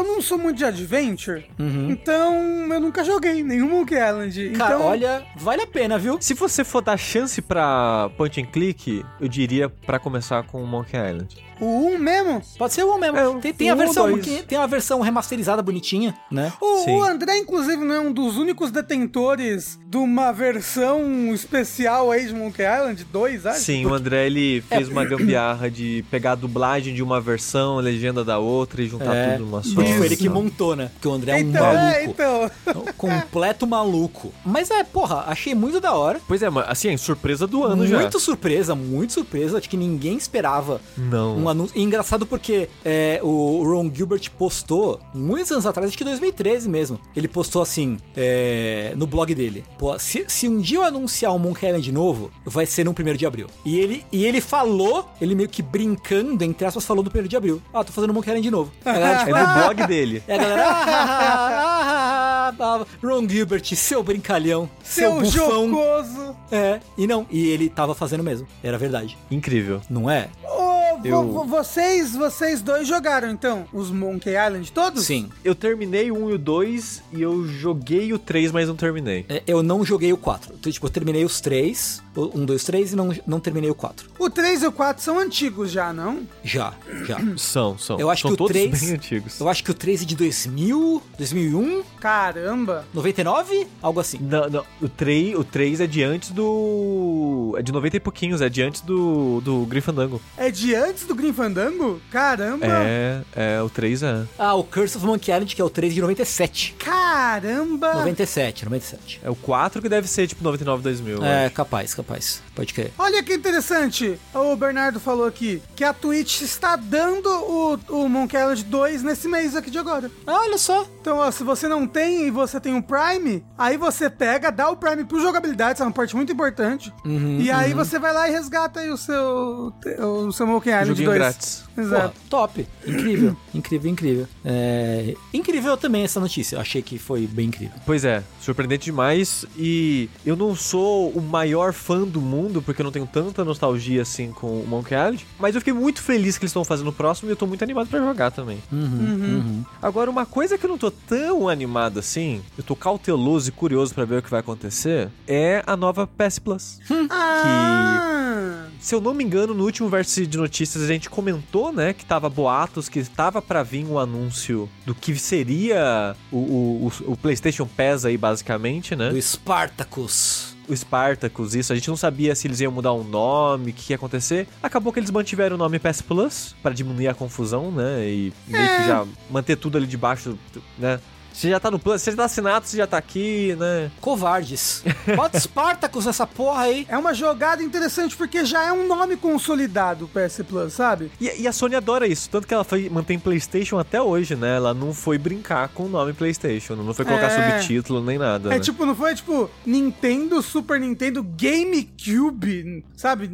eu, 0.00 0.14
não 0.14 0.20
sou 0.22 0.38
muito 0.38 0.56
de 0.58 0.64
adventure, 0.64 1.44
Uhum. 1.58 1.90
então 1.90 2.34
eu 2.72 2.80
nunca 2.80 3.02
joguei 3.04 3.42
nenhum 3.42 3.68
Monkey 3.68 3.94
Island. 3.96 4.50
Cara, 4.50 4.74
então, 4.74 4.86
olha, 4.86 5.22
vale 5.36 5.62
a 5.62 5.66
pena, 5.66 5.98
viu? 5.98 6.18
Se 6.20 6.34
você 6.34 6.64
for 6.64 6.80
dar 6.82 6.96
chance 6.96 7.40
pra 7.42 8.10
point 8.16 8.40
and 8.40 8.46
click, 8.46 9.04
eu 9.20 9.28
diria 9.28 9.68
pra 9.68 9.98
começar 9.98 10.42
com 10.44 10.62
o 10.62 10.66
Monkey 10.66 10.96
Island. 10.96 11.36
O 11.60 11.86
1 11.94 11.98
mesmo? 11.98 12.42
Pode 12.58 12.72
ser 12.72 12.84
o 12.84 12.98
mesmo. 12.98 13.16
É, 13.18 13.40
tem, 13.40 13.52
tem 13.52 13.70
a 13.70 13.74
um 13.74 13.78
ou 13.78 13.84
versão, 13.84 14.18
que- 14.18 14.42
tem 14.42 14.58
a 14.58 14.66
versão 14.66 15.00
remasterizada 15.00 15.62
bonitinha, 15.62 16.14
né? 16.30 16.52
O, 16.60 16.84
Sim. 16.84 16.90
o 16.96 17.02
André, 17.04 17.38
inclusive, 17.38 17.84
não 17.84 17.94
é 17.94 18.00
um 18.00 18.12
dos 18.12 18.36
únicos 18.36 18.70
detentores 18.70 19.78
de 19.86 19.96
uma 19.96 20.32
versão 20.32 21.34
especial 21.34 22.10
aí 22.10 22.26
de 22.26 22.34
Monkey 22.34 22.62
Island 22.62 23.04
2, 23.04 23.46
acho? 23.46 23.60
Sim, 23.60 23.86
o 23.86 23.94
André 23.94 24.26
ele 24.26 24.60
fez 24.62 24.88
uma 24.88 25.04
gambiarra 25.04 25.70
de 25.70 26.04
pegar 26.10 26.32
a 26.32 26.34
dublagem 26.34 26.94
de 26.94 27.02
uma 27.02 27.20
versão, 27.20 27.78
a 27.78 27.82
legenda 27.82 28.24
da 28.24 28.38
outra 28.38 28.82
e 28.82 28.86
juntar 28.86 29.14
É, 29.14 29.32
tudo 29.32 29.44
numa 29.46 29.62
só. 29.62 29.74
Foi 29.74 29.84
ele 29.86 30.06
Isso. 30.14 30.16
que 30.18 30.28
montou, 30.28 30.76
né? 30.76 30.90
Porque 30.94 31.08
o 31.08 31.12
André 31.12 31.32
é 31.32 31.36
um 31.36 31.38
Então, 31.48 31.66
é, 31.66 31.74
maluco. 31.74 32.10
então. 32.10 32.50
Um 32.82 32.92
completo 32.92 33.66
maluco. 33.66 34.32
Mas 34.44 34.70
é, 34.70 34.84
porra, 34.84 35.24
achei 35.26 35.54
muito 35.54 35.80
da 35.80 35.92
hora. 35.92 36.20
Pois 36.26 36.42
é, 36.42 36.48
mas 36.50 36.64
assim, 36.68 36.90
é 36.92 36.96
surpresa 36.96 37.46
do 37.46 37.64
ano 37.64 37.86
já. 37.86 37.98
Muito 37.98 38.20
surpresa, 38.20 38.74
muito 38.74 39.12
surpresa. 39.12 39.58
Acho 39.58 39.68
que 39.68 39.76
ninguém 39.76 40.16
esperava 40.16 40.80
Não. 40.96 41.36
Um 41.50 41.52
anúncio. 41.52 41.78
E 41.78 41.82
engraçado 41.82 42.26
porque 42.26 42.68
é, 42.84 43.20
o 43.22 43.62
Ron 43.64 43.90
Gilbert 43.92 44.30
postou, 44.38 45.00
muitos 45.14 45.50
anos 45.52 45.66
atrás, 45.66 45.88
acho 45.88 45.98
que 45.98 46.04
2013 46.04 46.68
mesmo. 46.68 47.00
Ele 47.14 47.28
postou 47.28 47.62
assim, 47.62 47.98
é, 48.16 48.92
no 48.96 49.06
blog 49.06 49.34
dele: 49.34 49.64
Pô, 49.78 49.98
se, 49.98 50.24
se 50.28 50.48
um 50.48 50.58
dia 50.58 50.78
eu 50.78 50.84
anunciar 50.84 51.32
um 51.34 51.38
Monkey 51.38 51.66
Island 51.66 51.92
novo, 51.92 52.30
vai 52.44 52.66
ser 52.66 52.84
no 52.84 52.92
1 52.92 53.16
de 53.16 53.26
abril. 53.26 53.46
E 53.64 53.78
ele, 53.78 54.04
e 54.12 54.24
ele 54.24 54.40
falou, 54.40 55.08
ele 55.20 55.34
meio 55.34 55.48
que 55.48 55.62
brincando, 55.62 56.42
entre 56.44 56.64
aspas, 56.66 56.84
falou 56.84 57.04
no 57.04 57.10
1 57.20 57.26
de 57.28 57.36
abril: 57.36 57.60
Ah, 57.72 57.84
tô 57.84 57.92
fazendo 57.92 58.14
Monkey 58.14 58.30
Island 58.30 58.50
novo. 58.50 58.72
A 58.84 58.92
galera, 58.92 59.18
tipo, 59.24 59.30
É 59.40 59.46
no 59.46 59.54
blog 59.54 59.86
dele. 59.86 60.22
a 60.28 60.36
galera, 60.36 60.64
ah, 60.66 60.84
ah, 60.86 62.50
ah, 62.50 62.54
ah, 62.58 62.80
ah, 62.80 62.86
Ron 63.02 63.28
Gilbert, 63.28 63.64
seu 63.74 64.02
brincalhão, 64.02 64.68
seu, 64.82 65.10
Seu 65.26 65.46
bufão. 65.48 65.68
jocoso. 65.70 66.36
É, 66.52 66.80
e 66.98 67.06
não, 67.06 67.26
e 67.30 67.48
ele 67.48 67.68
tava 67.68 67.94
fazendo 67.94 68.22
mesmo, 68.24 68.46
era 68.62 68.76
verdade. 68.76 69.16
Incrível. 69.30 69.80
Não 69.88 70.10
é? 70.10 70.28
Vo- 70.42 70.69
Eu- 71.04 71.22
vo- 71.32 71.44
vocês, 71.44 72.14
vocês 72.14 72.60
dois 72.62 72.86
jogaram, 72.86 73.30
então, 73.30 73.66
os 73.72 73.90
Monkey 73.90 74.30
Island 74.34 74.70
todos? 74.72 75.04
Sim. 75.06 75.30
Eu 75.44 75.54
terminei 75.54 76.10
o 76.10 76.16
1 76.26 76.30
e 76.30 76.32
o 76.34 76.38
2 76.38 77.02
e 77.12 77.22
eu 77.22 77.46
joguei 77.46 78.12
o 78.12 78.18
3, 78.18 78.52
mas 78.52 78.68
não 78.68 78.76
terminei. 78.76 79.24
É, 79.28 79.42
Eu 79.46 79.62
não 79.62 79.84
joguei 79.84 80.12
o 80.12 80.16
4. 80.16 80.54
Então, 80.58 80.70
tipo, 80.70 80.86
eu 80.86 80.90
terminei 80.90 81.24
os 81.24 81.40
três, 81.40 82.02
o 82.14 82.38
1, 82.38 82.44
2, 82.44 82.64
3 82.64 82.92
e 82.92 82.96
não, 82.96 83.14
não 83.26 83.40
terminei 83.40 83.70
o 83.70 83.74
4. 83.74 84.08
O 84.18 84.28
3 84.30 84.62
e 84.62 84.66
o 84.66 84.72
4 84.72 85.02
são 85.02 85.18
antigos 85.18 85.70
já, 85.70 85.92
não? 85.92 86.20
Já, 86.44 86.74
já. 87.06 87.18
São, 87.36 87.78
são. 87.78 87.98
Eu 87.98 88.10
acho 88.10 88.22
são 88.22 88.30
que 88.30 88.34
o 88.34 88.36
todos 88.36 88.52
3 88.52 88.80
bem 88.80 88.92
antigos. 88.94 89.40
Eu 89.40 89.48
acho 89.48 89.64
que 89.64 89.70
o 89.70 89.74
3 89.74 90.02
é 90.02 90.04
de 90.04 90.14
2000, 90.16 91.02
2001, 91.16 91.82
Caramba. 92.00 92.84
99, 92.94 93.66
algo 93.82 94.00
assim. 94.00 94.18
Não, 94.20 94.48
não. 94.48 94.64
O 94.80 94.88
3, 94.88 95.34
o 95.36 95.44
3 95.44 95.80
é 95.80 95.86
de 95.86 96.02
antes 96.02 96.30
do. 96.30 97.54
É 97.58 97.62
de 97.62 97.72
90 97.72 97.96
e 97.96 98.00
pouquinhos, 98.00 98.40
é 98.40 98.48
de 98.48 98.62
antes 98.62 98.80
do, 98.80 99.40
do 99.40 99.64
Grifandango. 99.66 100.20
É 100.36 100.50
de 100.50 100.74
antes 100.74 100.89
do 101.06 101.14
Grim 101.14 101.32
Fandango? 101.32 102.00
Caramba. 102.10 102.66
É, 102.66 103.22
é, 103.34 103.62
o 103.62 103.70
3 103.70 104.02
é. 104.02 104.24
Ah, 104.38 104.54
o 104.54 104.64
Curse 104.64 104.96
of 104.96 105.06
Monkey 105.06 105.30
Island, 105.32 105.54
que 105.54 105.62
é 105.62 105.64
o 105.64 105.70
3 105.70 105.94
de 105.94 106.00
97. 106.00 106.74
Caramba. 106.78 107.94
97, 107.94 108.64
97. 108.64 109.20
É 109.22 109.30
o 109.30 109.34
4 109.36 109.80
que 109.80 109.88
deve 109.88 110.08
ser 110.08 110.26
tipo 110.26 110.42
99, 110.42 110.82
2000. 110.82 111.16
eu 111.18 111.24
É, 111.24 111.46
acho. 111.46 111.54
capaz, 111.54 111.94
capaz. 111.94 112.42
Pode 112.54 112.74
crer. 112.74 112.92
Olha 112.98 113.22
que 113.22 113.34
interessante, 113.34 114.18
o 114.34 114.56
Bernardo 114.56 114.98
falou 115.00 115.26
aqui 115.26 115.62
que 115.76 115.84
a 115.84 115.92
Twitch 115.92 116.42
está 116.42 116.76
dando 116.76 117.28
o, 117.28 117.78
o 118.04 118.08
Monkey 118.08 118.36
Island 118.38 118.64
2 118.64 119.02
nesse 119.02 119.28
mês 119.28 119.54
aqui 119.56 119.70
de 119.70 119.78
agora. 119.78 120.10
Ah, 120.26 120.40
olha 120.40 120.58
só. 120.58 120.86
Então, 121.00 121.16
ó, 121.16 121.30
se 121.30 121.42
você 121.42 121.66
não 121.66 121.86
tem 121.86 122.26
e 122.26 122.30
você 122.30 122.60
tem 122.60 122.76
o 122.76 122.82
Prime, 122.82 123.44
aí 123.56 123.76
você 123.78 124.10
pega, 124.10 124.52
dá 124.52 124.68
o 124.68 124.76
Prime 124.76 125.04
pro 125.04 125.20
jogabilidade, 125.20 125.74
isso 125.74 125.82
é 125.82 125.86
uma 125.86 125.92
parte 125.92 126.14
muito 126.14 126.30
importante. 126.30 126.92
Uhum, 127.04 127.38
e 127.40 127.50
aí 127.50 127.72
você 127.72 127.98
vai 127.98 128.12
lá 128.12 128.28
e 128.28 128.32
resgata 128.32 128.80
aí 128.80 128.90
o 128.90 128.98
seu, 128.98 129.72
o 129.98 130.32
seu 130.32 130.46
Monkey 130.46 130.68
Island 130.70 130.88
Joguinho 130.88 131.08
2. 131.08 131.18
grátis. 131.18 131.64
Exato. 131.80 132.14
Pô, 132.14 132.20
top. 132.28 132.66
Incrível. 132.86 133.36
incrível, 133.54 133.90
incrível. 133.90 134.28
É... 134.44 135.14
Incrível 135.32 135.76
também 135.76 136.02
essa 136.02 136.20
notícia. 136.20 136.56
Eu 136.56 136.60
achei 136.60 136.82
que 136.82 136.98
foi 136.98 137.26
bem 137.26 137.46
incrível. 137.48 137.74
Pois 137.86 138.04
é, 138.04 138.22
surpreendente 138.40 138.84
demais. 138.86 139.44
E 139.56 140.08
eu 140.24 140.36
não 140.36 140.54
sou 140.54 141.10
o 141.10 141.20
maior 141.20 141.72
fã 141.72 142.02
do 142.02 142.20
mundo, 142.20 142.62
porque 142.62 142.82
eu 142.82 142.84
não 142.84 142.92
tenho 142.92 143.06
tanta 143.06 143.44
nostalgia 143.44 144.02
assim 144.02 144.30
com 144.30 144.60
o 144.60 144.66
Monkey 144.66 144.94
Island. 144.94 145.26
Mas 145.38 145.54
eu 145.54 145.60
fiquei 145.60 145.74
muito 145.74 146.02
feliz 146.02 146.38
que 146.38 146.44
eles 146.44 146.50
estão 146.50 146.64
fazendo 146.64 146.88
o 146.88 146.92
próximo 146.92 147.30
e 147.30 147.32
eu 147.32 147.36
tô 147.36 147.46
muito 147.46 147.62
animado 147.62 147.88
pra 147.88 147.98
jogar 147.98 148.30
também. 148.30 148.58
Uhum. 148.72 149.64
Agora, 149.80 150.10
uma 150.10 150.26
coisa 150.26 150.56
que 150.58 150.64
eu 150.64 150.70
não 150.70 150.78
tô 150.78 150.90
tão 150.90 151.48
animado 151.48 151.98
assim, 151.98 152.42
eu 152.56 152.64
tô 152.64 152.74
cauteloso 152.76 153.48
e 153.48 153.52
curioso 153.52 153.94
pra 153.94 154.04
ver 154.04 154.18
o 154.18 154.22
que 154.22 154.30
vai 154.30 154.40
acontecer, 154.40 155.08
é 155.26 155.62
a 155.66 155.76
nova 155.76 156.06
PS 156.06 156.38
Plus. 156.38 156.78
Ah, 157.10 158.66
Se 158.80 158.94
eu 158.94 159.00
não 159.00 159.12
me 159.12 159.22
engano, 159.24 159.52
no 159.54 159.64
último 159.64 159.88
vértice 159.88 160.26
de 160.26 160.38
notícias 160.38 160.82
a 160.82 160.86
gente 160.86 161.10
comentou, 161.10 161.69
né, 161.72 161.92
que 161.92 162.04
tava 162.04 162.28
boatos, 162.28 162.88
que 162.88 162.98
estava 162.98 163.40
pra 163.42 163.62
vir 163.62 163.84
um 163.86 163.98
anúncio 163.98 164.68
do 164.84 164.94
que 164.94 165.14
seria 165.16 166.14
o, 166.30 166.36
o, 166.36 166.86
o- 167.08 167.12
o 167.12 167.16
PlayStation 167.16 167.66
Pass 167.66 168.04
aí, 168.04 168.16
basicamente, 168.16 168.94
né? 168.96 169.10
Do 169.10 169.20
Spartacus. 169.20 170.56
o 170.68 170.76
Spartacus, 170.76 171.54
isso. 171.54 171.72
A 171.72 171.76
gente 171.76 171.88
não 171.88 171.96
sabia 171.96 172.34
se 172.34 172.46
eles 172.46 172.60
iam 172.60 172.72
mudar 172.72 172.92
o 172.92 173.02
nome, 173.04 173.70
o 173.70 173.74
que 173.74 173.92
ia 173.92 173.96
acontecer. 173.96 174.46
Acabou 174.62 174.92
que 174.92 174.98
eles 175.00 175.10
mantiveram 175.10 175.56
o 175.56 175.58
nome 175.58 175.78
PS 175.78 176.02
Plus 176.02 176.54
pra 176.62 176.72
diminuir 176.72 177.08
a 177.08 177.14
confusão, 177.14 177.70
né? 177.70 178.04
E 178.08 178.32
meio 178.46 178.76
que 178.76 178.86
já 178.86 179.06
manter 179.30 179.56
tudo 179.56 179.76
ali 179.78 179.86
debaixo, 179.86 180.38
né? 180.78 181.00
Você 181.32 181.50
já 181.50 181.60
tá 181.60 181.70
no 181.70 181.78
Plus, 181.78 182.02
você 182.02 182.10
já 182.10 182.16
tá 182.18 182.24
assinado, 182.24 182.66
você 182.66 182.76
já 182.76 182.86
tá 182.86 182.98
aqui, 182.98 183.54
né? 183.58 183.90
Covardes. 184.00 184.82
Bota 185.16 185.38
Spartacus 185.38 186.06
nessa 186.06 186.26
porra 186.26 186.62
aí. 186.62 186.86
é 186.88 186.96
uma 186.98 187.14
jogada 187.14 187.62
interessante 187.62 188.16
porque 188.16 188.44
já 188.44 188.64
é 188.64 188.72
um 188.72 188.86
nome 188.86 189.16
consolidado 189.16 190.04
o 190.04 190.08
PS 190.08 190.42
Plus, 190.46 190.72
sabe? 190.72 191.10
E, 191.20 191.42
e 191.42 191.48
a 191.48 191.52
Sony 191.52 191.74
adora 191.74 192.06
isso, 192.06 192.28
tanto 192.30 192.46
que 192.46 192.54
ela 192.54 192.64
foi, 192.64 192.88
mantém 192.88 193.18
PlayStation 193.18 193.78
até 193.78 194.00
hoje, 194.00 194.34
né? 194.36 194.56
Ela 194.56 194.74
não 194.74 194.92
foi 194.92 195.18
brincar 195.18 195.68
com 195.68 195.84
o 195.84 195.88
nome 195.88 196.12
PlayStation, 196.12 196.74
não 196.76 196.92
foi 196.94 197.04
colocar 197.04 197.26
É. 197.26 197.58
subtítulo 197.58 198.02
nem 198.02 198.18
nada. 198.18 198.48
É 198.50 198.54
né? 198.54 198.60
tipo, 198.60 198.84
não 198.84 198.94
foi 198.94 199.14
tipo 199.14 199.50
Nintendo, 199.64 200.42
Super 200.42 200.80
Nintendo, 200.80 201.22
GameCube, 201.22 202.84
sabe? 202.96 203.30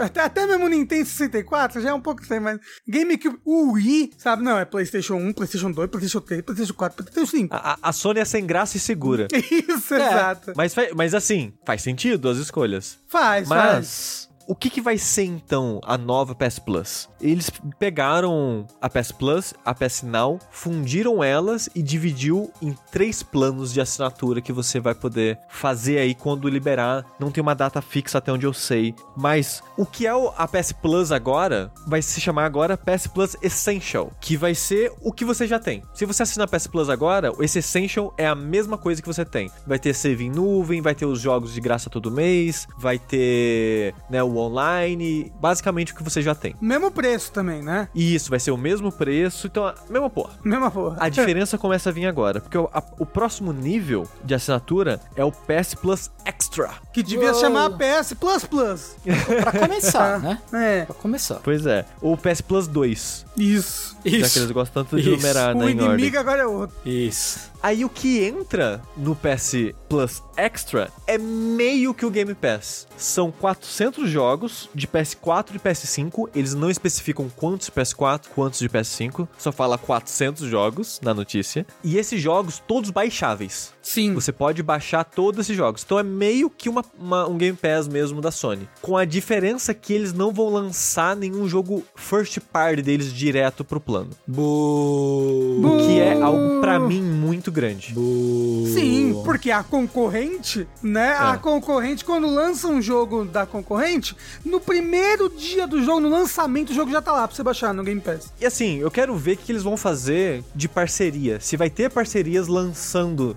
Até, 0.00 0.20
até 0.22 0.46
mesmo 0.46 0.68
Nintendo 0.68 1.06
64, 1.06 1.80
já 1.80 1.90
é 1.90 1.94
um 1.94 2.00
pouco 2.00 2.22
estranho, 2.22 2.42
mas 2.42 2.58
GameCube, 2.86 3.38
Wii, 3.46 4.12
sabe? 4.16 4.42
Não, 4.42 4.58
é 4.58 4.64
PlayStation 4.64 5.14
1, 5.14 5.32
PlayStation 5.32 5.70
2, 5.70 5.90
PlayStation 5.90 6.20
3, 6.20 6.42
PlayStation 6.42 6.74
4, 6.74 6.96
PlayStation 6.96 7.30
5. 7.30 7.39
A, 7.50 7.72
a- 7.74 7.78
a 7.82 7.92
Sony 7.92 8.20
é 8.20 8.24
sem 8.24 8.44
graça 8.46 8.76
e 8.76 8.80
segura. 8.80 9.28
Isso, 9.32 9.94
É. 9.94 10.06
exato. 10.08 10.52
mas, 10.56 10.74
mas 10.96 11.14
assim, 11.14 11.52
faz 11.64 11.82
sentido 11.82 12.28
as 12.28 12.38
escolhas. 12.38 12.98
Faz, 13.06 13.48
faz. 13.48 14.29
O 14.50 14.54
que, 14.56 14.68
que 14.68 14.80
vai 14.80 14.98
ser 14.98 15.26
então 15.26 15.80
a 15.84 15.96
nova 15.96 16.34
PS 16.34 16.58
Plus? 16.58 17.08
Eles 17.20 17.48
pegaram 17.78 18.66
a 18.82 18.90
PS 18.90 19.12
Plus, 19.12 19.54
a 19.64 19.72
PS 19.72 20.02
Now, 20.02 20.40
fundiram 20.50 21.22
elas 21.22 21.68
e 21.72 21.80
dividiu 21.80 22.50
em 22.60 22.74
três 22.90 23.22
planos 23.22 23.72
de 23.72 23.80
assinatura 23.80 24.40
que 24.40 24.52
você 24.52 24.80
vai 24.80 24.92
poder 24.92 25.38
fazer 25.48 25.98
aí 25.98 26.16
quando 26.16 26.48
liberar. 26.48 27.06
Não 27.20 27.30
tem 27.30 27.40
uma 27.40 27.54
data 27.54 27.80
fixa 27.80 28.18
até 28.18 28.32
onde 28.32 28.44
eu 28.44 28.52
sei. 28.52 28.92
Mas 29.16 29.62
o 29.76 29.86
que 29.86 30.04
é 30.04 30.10
a 30.10 30.48
PS 30.48 30.72
Plus 30.72 31.12
agora 31.12 31.72
vai 31.86 32.02
se 32.02 32.20
chamar 32.20 32.44
agora 32.44 32.76
PS 32.76 33.06
Plus 33.06 33.36
Essential, 33.40 34.10
que 34.20 34.36
vai 34.36 34.56
ser 34.56 34.92
o 35.00 35.12
que 35.12 35.24
você 35.24 35.46
já 35.46 35.60
tem. 35.60 35.84
Se 35.94 36.04
você 36.04 36.24
assinar 36.24 36.48
a 36.52 36.58
PS 36.58 36.66
Plus 36.66 36.90
agora, 36.90 37.32
esse 37.38 37.60
Essential 37.60 38.12
é 38.18 38.26
a 38.26 38.34
mesma 38.34 38.76
coisa 38.76 39.00
que 39.00 39.06
você 39.06 39.24
tem. 39.24 39.48
Vai 39.64 39.78
ter 39.78 39.94
save 39.94 40.24
em 40.24 40.30
nuvem, 40.30 40.82
vai 40.82 40.96
ter 40.96 41.06
os 41.06 41.20
jogos 41.20 41.54
de 41.54 41.60
graça 41.60 41.88
todo 41.88 42.10
mês, 42.10 42.66
vai 42.76 42.98
ter 42.98 43.94
né, 44.10 44.20
o 44.24 44.39
online, 44.40 45.32
basicamente 45.40 45.92
o 45.92 45.96
que 45.96 46.02
você 46.02 46.20
já 46.22 46.34
tem. 46.34 46.54
Mesmo 46.60 46.90
preço 46.90 47.32
também, 47.32 47.62
né? 47.62 47.88
E 47.94 48.14
isso 48.14 48.30
vai 48.30 48.40
ser 48.40 48.50
o 48.50 48.56
mesmo 48.56 48.90
preço, 48.92 49.46
então, 49.46 49.64
a 49.66 49.74
mesma 49.88 50.10
porra. 50.10 50.30
Mesma 50.44 50.70
porra. 50.70 50.96
A 51.00 51.08
diferença 51.08 51.56
começa 51.58 51.90
a 51.90 51.92
vir 51.92 52.06
agora, 52.06 52.40
porque 52.40 52.58
o, 52.58 52.68
a- 52.72 52.82
o 52.98 53.06
próximo 53.06 53.52
nível 53.52 54.06
de 54.24 54.34
assinatura 54.34 55.00
é 55.16 55.24
o 55.24 55.30
PS 55.32 55.74
Plus 55.74 56.10
Extra. 56.24 56.70
Que 56.92 57.02
devia 57.02 57.32
Uou. 57.32 57.40
chamar 57.40 57.70
PS 57.70 58.14
Plus 58.14 58.44
Plus. 58.44 58.96
Pra 59.42 59.52
começar, 59.52 60.18
né? 60.20 60.38
É, 60.52 60.84
Pra 60.84 60.94
começar. 60.94 61.36
Pois 61.42 61.66
é, 61.66 61.84
ou 62.00 62.16
PS 62.16 62.40
Plus 62.40 62.66
2, 62.68 63.26
isso. 63.36 63.96
já 64.04 64.10
que 64.10 64.16
Isso. 64.16 64.38
eles 64.38 64.50
gostam 64.50 64.84
tanto 64.84 64.96
de 65.00 65.08
Isso. 65.08 65.16
numerar, 65.16 65.54
o 65.54 65.58
né, 65.58 65.64
ordem. 65.66 65.84
inimigo 65.86 66.18
agora 66.18 66.42
é 66.42 66.46
outro. 66.46 66.76
Isso. 66.84 67.49
Aí 67.62 67.84
o 67.84 67.88
que 67.88 68.24
entra 68.24 68.80
no 68.96 69.14
PS 69.14 69.74
Plus 69.88 70.22
Extra 70.36 70.90
é 71.06 71.18
meio 71.18 71.92
que 71.92 72.06
o 72.06 72.10
Game 72.10 72.34
Pass. 72.34 72.86
São 72.96 73.30
400 73.30 74.08
jogos 74.08 74.68
de 74.74 74.86
PS4 74.86 75.56
e 75.56 75.58
PS5. 75.58 76.30
Eles 76.34 76.54
não 76.54 76.70
especificam 76.70 77.28
quantos 77.28 77.66
de 77.66 77.72
PS4, 77.72 78.26
quantos 78.34 78.60
de 78.60 78.68
PS5. 78.68 79.28
Só 79.36 79.52
fala 79.52 79.76
400 79.76 80.48
jogos 80.48 80.98
na 81.02 81.12
notícia. 81.12 81.66
E 81.84 81.98
esses 81.98 82.20
jogos 82.22 82.62
todos 82.66 82.90
baixáveis. 82.90 83.72
Sim. 83.82 84.14
Você 84.14 84.32
pode 84.32 84.62
baixar 84.62 85.04
todos 85.04 85.40
esses 85.40 85.56
jogos. 85.56 85.82
Então 85.84 85.98
é 85.98 86.02
meio 86.02 86.48
que 86.48 86.68
uma, 86.68 86.84
uma- 86.98 87.28
um 87.28 87.36
Game 87.36 87.56
Pass 87.56 87.86
mesmo 87.88 88.20
da 88.22 88.30
Sony. 88.30 88.68
Com 88.80 88.96
a 88.96 89.04
diferença 89.04 89.74
que 89.74 89.92
eles 89.92 90.12
não 90.12 90.32
vão 90.32 90.48
lançar 90.48 91.14
nenhum 91.16 91.46
jogo 91.48 91.82
first 91.94 92.38
party 92.52 92.80
deles 92.82 93.12
direto 93.12 93.64
pro 93.64 93.80
plano. 93.80 94.10
Bu. 94.26 95.60
O 95.66 95.78
que 95.86 95.98
é 95.98 96.20
algo 96.22 96.60
pra 96.60 96.78
mim 96.78 97.02
muito 97.02 97.49
grande. 97.50 97.92
Bu. 97.92 98.64
Sim, 98.74 99.20
porque 99.24 99.50
a 99.50 99.62
concorrente, 99.62 100.66
né? 100.82 101.14
A 101.18 101.34
É. 101.34 101.38
concorrente, 101.38 102.04
quando 102.04 102.26
lança 102.28 102.68
um 102.68 102.80
jogo 102.80 103.24
da 103.24 103.46
concorrente, 103.46 104.16
no 104.44 104.60
primeiro 104.60 105.28
dia 105.28 105.66
do 105.66 105.82
jogo, 105.82 106.00
no 106.00 106.08
lançamento, 106.10 106.70
o 106.70 106.74
jogo 106.74 106.90
já 106.90 107.00
tá 107.02 107.12
lá 107.12 107.26
pra 107.26 107.36
você 107.36 107.42
baixar 107.42 107.72
no 107.74 107.82
Game 107.82 108.00
Pass. 108.00 108.32
E 108.40 108.46
assim, 108.46 108.78
eu 108.78 108.90
quero 108.90 109.16
ver 109.16 109.32
o 109.32 109.36
que 109.36 109.52
eles 109.52 109.62
vão 109.62 109.76
fazer 109.76 110.42
de 110.54 110.68
parceria. 110.68 111.38
Se 111.40 111.56
vai 111.56 111.70
ter 111.70 111.90
parcerias 111.90 112.48
lançando 112.48 113.36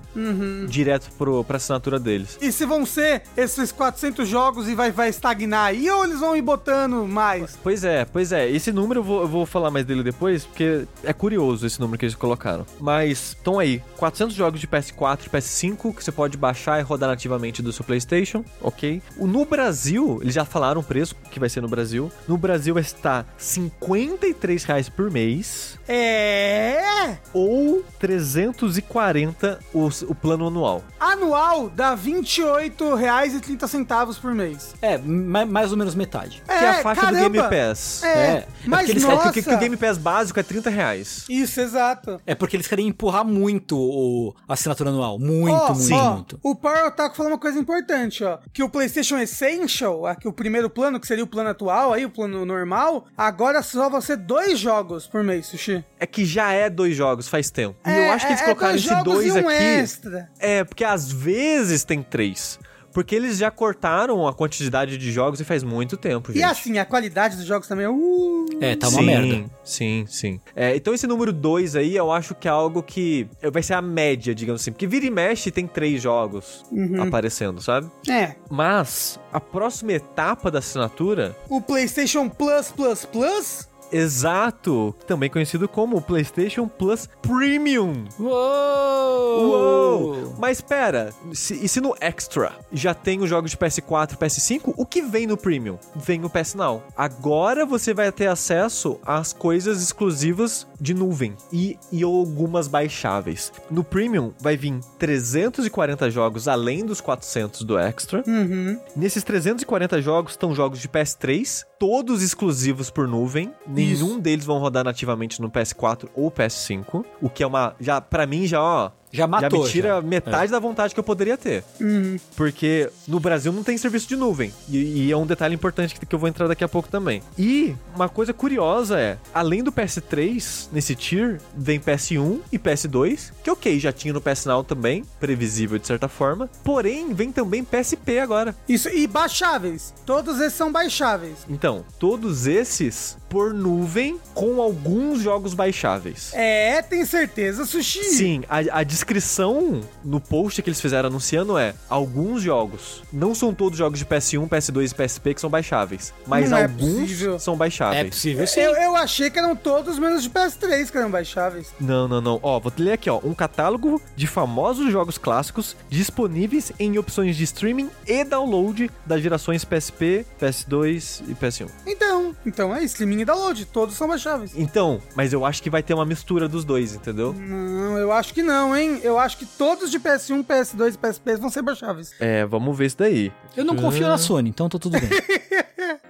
direto 0.67 1.09
pro, 1.17 1.43
pra 1.43 1.57
assinatura 1.57 1.99
deles. 1.99 2.37
E 2.41 2.51
se 2.51 2.65
vão 2.65 2.85
ser 2.85 3.23
esses 3.35 3.71
400 3.71 4.27
jogos 4.27 4.67
e 4.67 4.75
vai, 4.75 4.91
vai 4.91 5.09
estagnar 5.09 5.65
aí, 5.67 5.89
ou 5.89 6.03
eles 6.03 6.19
vão 6.19 6.35
ir 6.35 6.41
botando 6.41 7.05
mais? 7.07 7.57
Pois 7.61 7.83
é, 7.83 8.05
pois 8.05 8.31
é. 8.31 8.49
Esse 8.49 8.71
número 8.71 8.99
eu 8.99 9.03
vou, 9.03 9.21
eu 9.21 9.27
vou 9.27 9.45
falar 9.45 9.71
mais 9.71 9.85
dele 9.85 10.03
depois, 10.03 10.45
porque 10.45 10.85
é 11.03 11.13
curioso 11.13 11.65
esse 11.65 11.79
número 11.79 11.97
que 11.97 12.05
eles 12.05 12.15
colocaram. 12.15 12.65
Mas, 12.79 13.29
estão 13.37 13.59
aí, 13.59 13.81
400 14.03 14.35
jogos 14.35 14.59
de 14.59 14.67
PS4 14.67 15.27
e 15.27 15.29
PS5 15.29 15.95
que 15.95 16.03
você 16.03 16.11
pode 16.11 16.35
baixar 16.37 16.77
e 16.77 16.83
rodar 16.83 17.07
nativamente 17.09 17.61
do 17.61 17.71
seu 17.71 17.85
PlayStation, 17.85 18.43
ok? 18.61 19.01
O- 19.15 19.25
No 19.25 19.45
Brasil, 19.45 20.19
eles 20.21 20.33
já 20.33 20.43
falaram 20.43 20.81
o 20.81 20.83
preço 20.83 21.15
que 21.31 21.39
vai 21.39 21.47
ser 21.47 21.61
no 21.61 21.69
Brasil. 21.69 22.11
No 22.27 22.37
Brasil 22.37 22.73
vai 22.73 22.83
estar 22.83 23.25
53 23.37 24.65
reais 24.65 24.89
por 24.89 25.09
mês 25.09 25.79
É. 25.87 27.15
ou 27.33 27.81
340 27.97 29.59
o, 29.73 29.87
o 30.09 30.15
plano 30.15 30.47
anual. 30.47 30.83
Anual 30.99 31.69
dá 31.69 31.91
R$ 31.95 32.11
28,30 32.11 34.19
por 34.19 34.33
mês. 34.33 34.75
É, 34.81 34.97
ma- 34.97 35.45
mais 35.45 35.71
ou 35.71 35.77
menos 35.77 35.95
metade. 35.95 36.43
Que 36.45 36.51
é 36.51 36.69
a 36.71 36.81
faixa 36.83 37.05
do 37.07 37.13
Game 37.15 37.37
Pass. 37.49 38.03
É, 38.03 38.13
É, 38.33 38.47
mas 38.65 38.89
eles- 38.89 39.03
É 39.03 39.07
nossa... 39.07 39.31
que, 39.31 39.41
que 39.41 39.53
o 39.53 39.57
Game 39.57 39.77
Pass 39.77 39.97
básico 39.97 40.37
é 40.39 40.43
30 40.43 40.69
reais. 40.69 41.23
Isso, 41.29 41.61
exato. 41.61 42.19
É 42.25 42.35
porque 42.35 42.55
eles 42.57 42.67
querem 42.67 42.87
empurrar 42.87 43.23
muito 43.25 43.77
o, 43.93 44.33
a 44.47 44.53
assinatura 44.53 44.89
anual. 44.89 45.19
Muito, 45.19 45.53
Ó, 45.55 45.73
muito, 45.73 45.93
ó, 45.95 46.11
muito. 46.13 46.39
O 46.43 46.55
Power 46.55 46.85
Otaku 46.87 47.15
falou 47.15 47.31
uma 47.31 47.37
coisa 47.37 47.59
importante, 47.59 48.23
ó. 48.23 48.39
Que 48.51 48.63
o 48.63 48.69
PlayStation 48.69 49.17
Essential, 49.17 50.05
aqui 50.05 50.27
o 50.27 50.33
primeiro 50.33 50.69
plano, 50.69 50.99
que 50.99 51.07
seria 51.07 51.23
o 51.23 51.27
plano 51.27 51.49
atual, 51.49 51.93
aí 51.93 52.05
o 52.05 52.09
plano 52.09 52.45
normal, 52.45 53.05
agora 53.17 53.61
só 53.61 53.89
vão 53.89 54.01
ser 54.01 54.17
dois 54.17 54.57
jogos 54.59 55.05
por 55.07 55.23
mês, 55.23 55.47
Sushi. 55.47 55.83
É 55.99 56.05
que 56.05 56.25
já 56.25 56.51
é 56.51 56.69
dois 56.69 56.95
jogos 56.95 57.27
faz 57.27 57.49
tempo. 57.51 57.75
E 57.85 57.89
É, 57.89 58.09
eu 58.09 58.13
acho 58.13 58.25
que 58.25 58.31
eles 58.33 58.41
é- 58.41 58.43
é 58.43 58.47
colocaram 58.47 58.73
dois 58.73 58.85
esse 58.85 59.03
dois 59.03 59.27
e 59.27 59.31
um 59.41 59.47
aqui. 59.49 59.57
extra. 59.63 60.29
É, 60.39 60.63
porque 60.63 60.83
às 60.83 61.11
vezes 61.11 61.83
tem 61.83 62.01
três. 62.01 62.59
Porque 62.93 63.15
eles 63.15 63.37
já 63.37 63.49
cortaram 63.49 64.27
a 64.27 64.33
quantidade 64.33 64.97
de 64.97 65.11
jogos 65.11 65.39
e 65.39 65.43
faz 65.43 65.63
muito 65.63 65.97
tempo, 65.97 66.31
gente. 66.31 66.41
E 66.41 66.43
assim, 66.43 66.77
a 66.77 66.85
qualidade 66.85 67.35
dos 67.35 67.45
jogos 67.45 67.67
também 67.67 67.85
é. 67.85 67.89
Uh, 67.89 68.45
É, 68.61 68.75
tá 68.75 68.87
uma 68.89 68.99
sim, 68.99 69.05
merda. 69.05 69.45
Sim, 69.63 70.05
sim. 70.07 70.39
É, 70.55 70.75
então 70.75 70.93
esse 70.93 71.07
número 71.07 71.33
2 71.33 71.75
aí, 71.75 71.95
eu 71.95 72.11
acho 72.11 72.35
que 72.35 72.47
é 72.47 72.51
algo 72.51 72.83
que 72.83 73.27
é, 73.41 73.49
vai 73.49 73.63
ser 73.63 73.73
a 73.73 73.81
média, 73.81 74.33
digamos 74.35 74.61
assim. 74.61 74.71
Porque 74.71 74.85
vira 74.87 75.05
e 75.05 75.09
mexe 75.09 75.49
tem 75.51 75.65
três 75.67 76.01
jogos 76.01 76.63
Uhum. 76.71 77.01
aparecendo, 77.03 77.61
sabe? 77.61 77.89
É. 78.09 78.35
Mas 78.49 79.19
a 79.31 79.39
próxima 79.39 79.93
etapa 79.93 80.51
da 80.51 80.59
assinatura, 80.59 81.35
O 81.49 81.61
PlayStation 81.61 82.29
Plus 82.29 82.71
Plus 82.71 83.05
Plus 83.05 83.67
exato, 83.93 84.93
também 85.07 85.29
conhecido 85.29 85.67
como 85.67 86.01
PlayStation 86.01 86.67
Plus 86.67 87.07
Premium. 87.21 88.05
Uou! 88.19 89.43
Uou! 89.43 90.35
Mas 90.39 90.61
pera, 90.61 91.13
se- 91.33 91.63
e 91.63 91.67
se 91.67 91.79
no 91.79 91.95
Extra 92.01 92.51
já 92.71 92.93
tem 92.93 93.21
os 93.21 93.29
jogos 93.29 93.51
de 93.51 93.57
PS4 93.57 94.13
e 94.13 94.17
PS5, 94.17 94.73
o 94.77 94.85
que 94.85 95.01
vem 95.01 95.27
no 95.27 95.37
Premium? 95.37 95.77
Vem 95.95 96.23
o 96.25 96.29
PS 96.29 96.55
Now. 96.55 96.83
Agora 96.97 97.65
você 97.65 97.93
vai 97.93 98.11
ter 98.11 98.27
acesso 98.27 98.99
às 99.05 99.31
coisas 99.33 99.81
exclusivas 99.81 100.67
de 100.79 100.93
nuvem 100.93 101.35
e, 101.51 101.77
e 101.91 102.03
algumas 102.03 102.67
baixáveis. 102.67 103.51
No 103.71 103.83
Premium 103.83 104.33
vai 104.39 104.57
vir 104.57 104.79
340 104.99 106.09
jogos 106.11 106.47
além 106.47 106.85
dos 106.85 106.99
400 106.99 107.63
do 107.63 107.77
Extra. 107.77 108.23
Uhum. 108.27 108.79
Nesses 108.95 109.23
340 109.23 110.01
jogos 110.01 110.33
estão 110.33 110.53
jogos 110.53 110.79
de 110.79 110.89
PS3, 110.89 111.63
todos 111.79 112.21
exclusivos 112.21 112.89
por 112.89 113.07
nuvem. 113.07 113.53
Nenhum 113.85 114.19
deles 114.19 114.45
vão 114.45 114.59
rodar 114.59 114.83
nativamente 114.83 115.41
no 115.41 115.49
PS4 115.49 116.09
ou 116.15 116.31
PS5, 116.31 117.05
o 117.21 117.29
que 117.29 117.43
é 117.43 117.47
uma 117.47 117.75
já 117.79 117.99
para 117.99 118.25
mim 118.25 118.45
já, 118.45 118.61
ó, 118.61 118.91
Já 119.13 119.27
matou, 119.27 119.59
já 119.59 119.65
me 119.65 119.71
tira 119.71 119.87
já. 119.89 120.01
metade 120.01 120.51
da 120.51 120.59
vontade 120.59 120.93
que 120.93 120.99
eu 120.99 121.03
poderia 121.03 121.37
ter. 121.37 121.63
Uhum. 121.79 122.17
Porque 122.35 122.89
no 123.07 123.19
Brasil 123.19 123.53
não 123.53 123.63
tem 123.63 123.77
serviço 123.77 124.07
de 124.07 124.15
nuvem. 124.15 124.51
E, 124.67 125.05
e 125.05 125.11
é 125.11 125.15
um 125.15 125.25
detalhe 125.25 125.53
importante 125.53 125.93
que, 125.93 126.05
que 126.05 126.15
eu 126.15 126.19
vou 126.19 126.27
entrar 126.27 126.47
daqui 126.47 126.63
a 126.63 126.67
pouco 126.67 126.89
também. 126.89 127.21
E 127.37 127.75
uma 127.95 128.09
coisa 128.09 128.33
curiosa 128.33 128.99
é, 128.99 129.17
além 129.33 129.63
do 129.63 129.71
PS3, 129.71 130.69
nesse 130.71 130.95
tier, 130.95 131.39
vem 131.55 131.79
PS1 131.79 132.39
e 132.51 132.57
PS2, 132.57 133.31
que 133.43 133.51
ok, 133.51 133.79
já 133.79 133.91
tinha 133.91 134.13
no 134.13 134.19
PS 134.19 134.45
Now 134.45 134.63
também, 134.63 135.05
previsível 135.19 135.77
de 135.77 135.85
certa 135.85 136.07
forma. 136.07 136.49
Porém, 136.63 137.13
vem 137.13 137.31
também 137.31 137.63
PSP 137.63 138.17
agora. 138.19 138.55
Isso, 138.67 138.89
e 138.89 139.05
baixáveis. 139.05 139.93
Todos 140.05 140.39
esses 140.39 140.53
são 140.53 140.71
baixáveis. 140.71 141.45
Então, 141.47 141.85
todos 141.99 142.47
esses 142.47 143.15
por 143.29 143.51
nuvem 143.51 144.19
com 144.35 144.61
alguns 144.61 145.19
jogos 145.19 145.55
baixáveis. 145.55 146.31
É, 146.33 146.81
tem 146.83 147.03
certeza, 147.03 147.65
Sushi. 147.65 148.03
Sim, 148.03 148.43
a, 148.47 148.79
a 148.79 148.83
descrição 149.07 149.81
no 150.03 150.19
post 150.21 150.61
que 150.61 150.69
eles 150.69 150.79
fizeram 150.79 151.09
anunciando 151.09 151.57
é 151.57 151.75
alguns 151.89 152.41
jogos. 152.41 153.03
Não 153.11 153.35
são 153.35 153.53
todos 153.53 153.77
jogos 153.77 153.99
de 153.99 154.05
PS1, 154.05 154.47
PS2 154.47 154.91
e 154.91 154.95
PSP 154.95 155.33
que 155.33 155.41
são 155.41 155.49
baixáveis, 155.49 156.13
mas 156.25 156.49
Não 156.49 156.57
é 156.57 156.63
alguns 156.63 157.01
possível. 157.01 157.37
são 157.39 157.53
É 157.53 157.57
baixáveis. 157.57 158.09
possível 158.09 158.47
sim. 158.47 158.61
Eu, 158.61 158.73
eu 158.75 158.95
achei 158.95 159.29
que 159.29 159.37
eram 159.37 159.55
todos 159.57 159.99
menos 159.99 160.23
de 160.23 160.29
PS3 160.29 160.89
que 160.89 160.97
eram 160.97 161.11
baixáveis. 161.11 161.67
Não, 161.81 162.07
não, 162.07 162.21
não. 162.21 162.39
Ó, 162.41 162.59
vou 162.61 162.71
ler 162.77 162.93
aqui, 162.93 163.09
ó, 163.09 163.19
um 163.23 163.33
catálogo 163.33 164.01
de 164.15 164.25
famosos 164.25 164.89
jogos 164.91 165.17
clássicos 165.17 165.75
disponíveis 165.89 166.71
em 166.79 166.97
opções 166.97 167.35
de 167.35 167.43
streaming 167.43 167.89
e 168.07 168.23
download 168.23 168.89
das 169.05 169.21
gerações 169.21 169.65
PSP, 169.65 170.25
PS2 170.41 171.23
e 171.27 171.35
PS1. 171.35 171.69
Então, 171.85 172.33
então 172.45 172.73
é 172.73 172.83
streaming 172.85 173.21
e 173.21 173.25
download, 173.25 173.65
todos 173.65 173.95
são 173.95 174.07
baixáveis. 174.07 174.51
Então, 174.55 175.01
mas 175.15 175.33
eu 175.33 175.45
acho 175.45 175.61
que 175.61 175.69
vai 175.69 175.83
ter 175.83 175.93
uma 175.93 176.05
mistura 176.05 176.47
dos 176.47 176.63
dois, 176.63 176.95
entendeu? 176.95 177.33
Não, 177.33 177.97
eu 177.97 178.11
acho 178.13 178.33
que 178.33 178.41
não, 178.41 178.75
hein? 178.75 178.92
Eu 179.01 179.17
acho 179.17 179.37
que 179.37 179.45
todos 179.45 179.89
de 179.89 179.99
PS1, 179.99 180.45
PS2 180.45 180.95
e 180.95 180.97
PSP 180.97 181.35
vão 181.37 181.49
ser 181.49 181.61
baixáveis. 181.61 182.11
É, 182.19 182.45
vamos 182.45 182.77
ver 182.77 182.85
isso 182.85 182.97
daí. 182.97 183.31
Eu 183.55 183.65
não 183.65 183.75
confio 183.75 184.07
na 184.07 184.17
Sony, 184.17 184.49
então 184.49 184.69
tá 184.69 184.77
tudo 184.77 184.99
bem. 184.99 185.09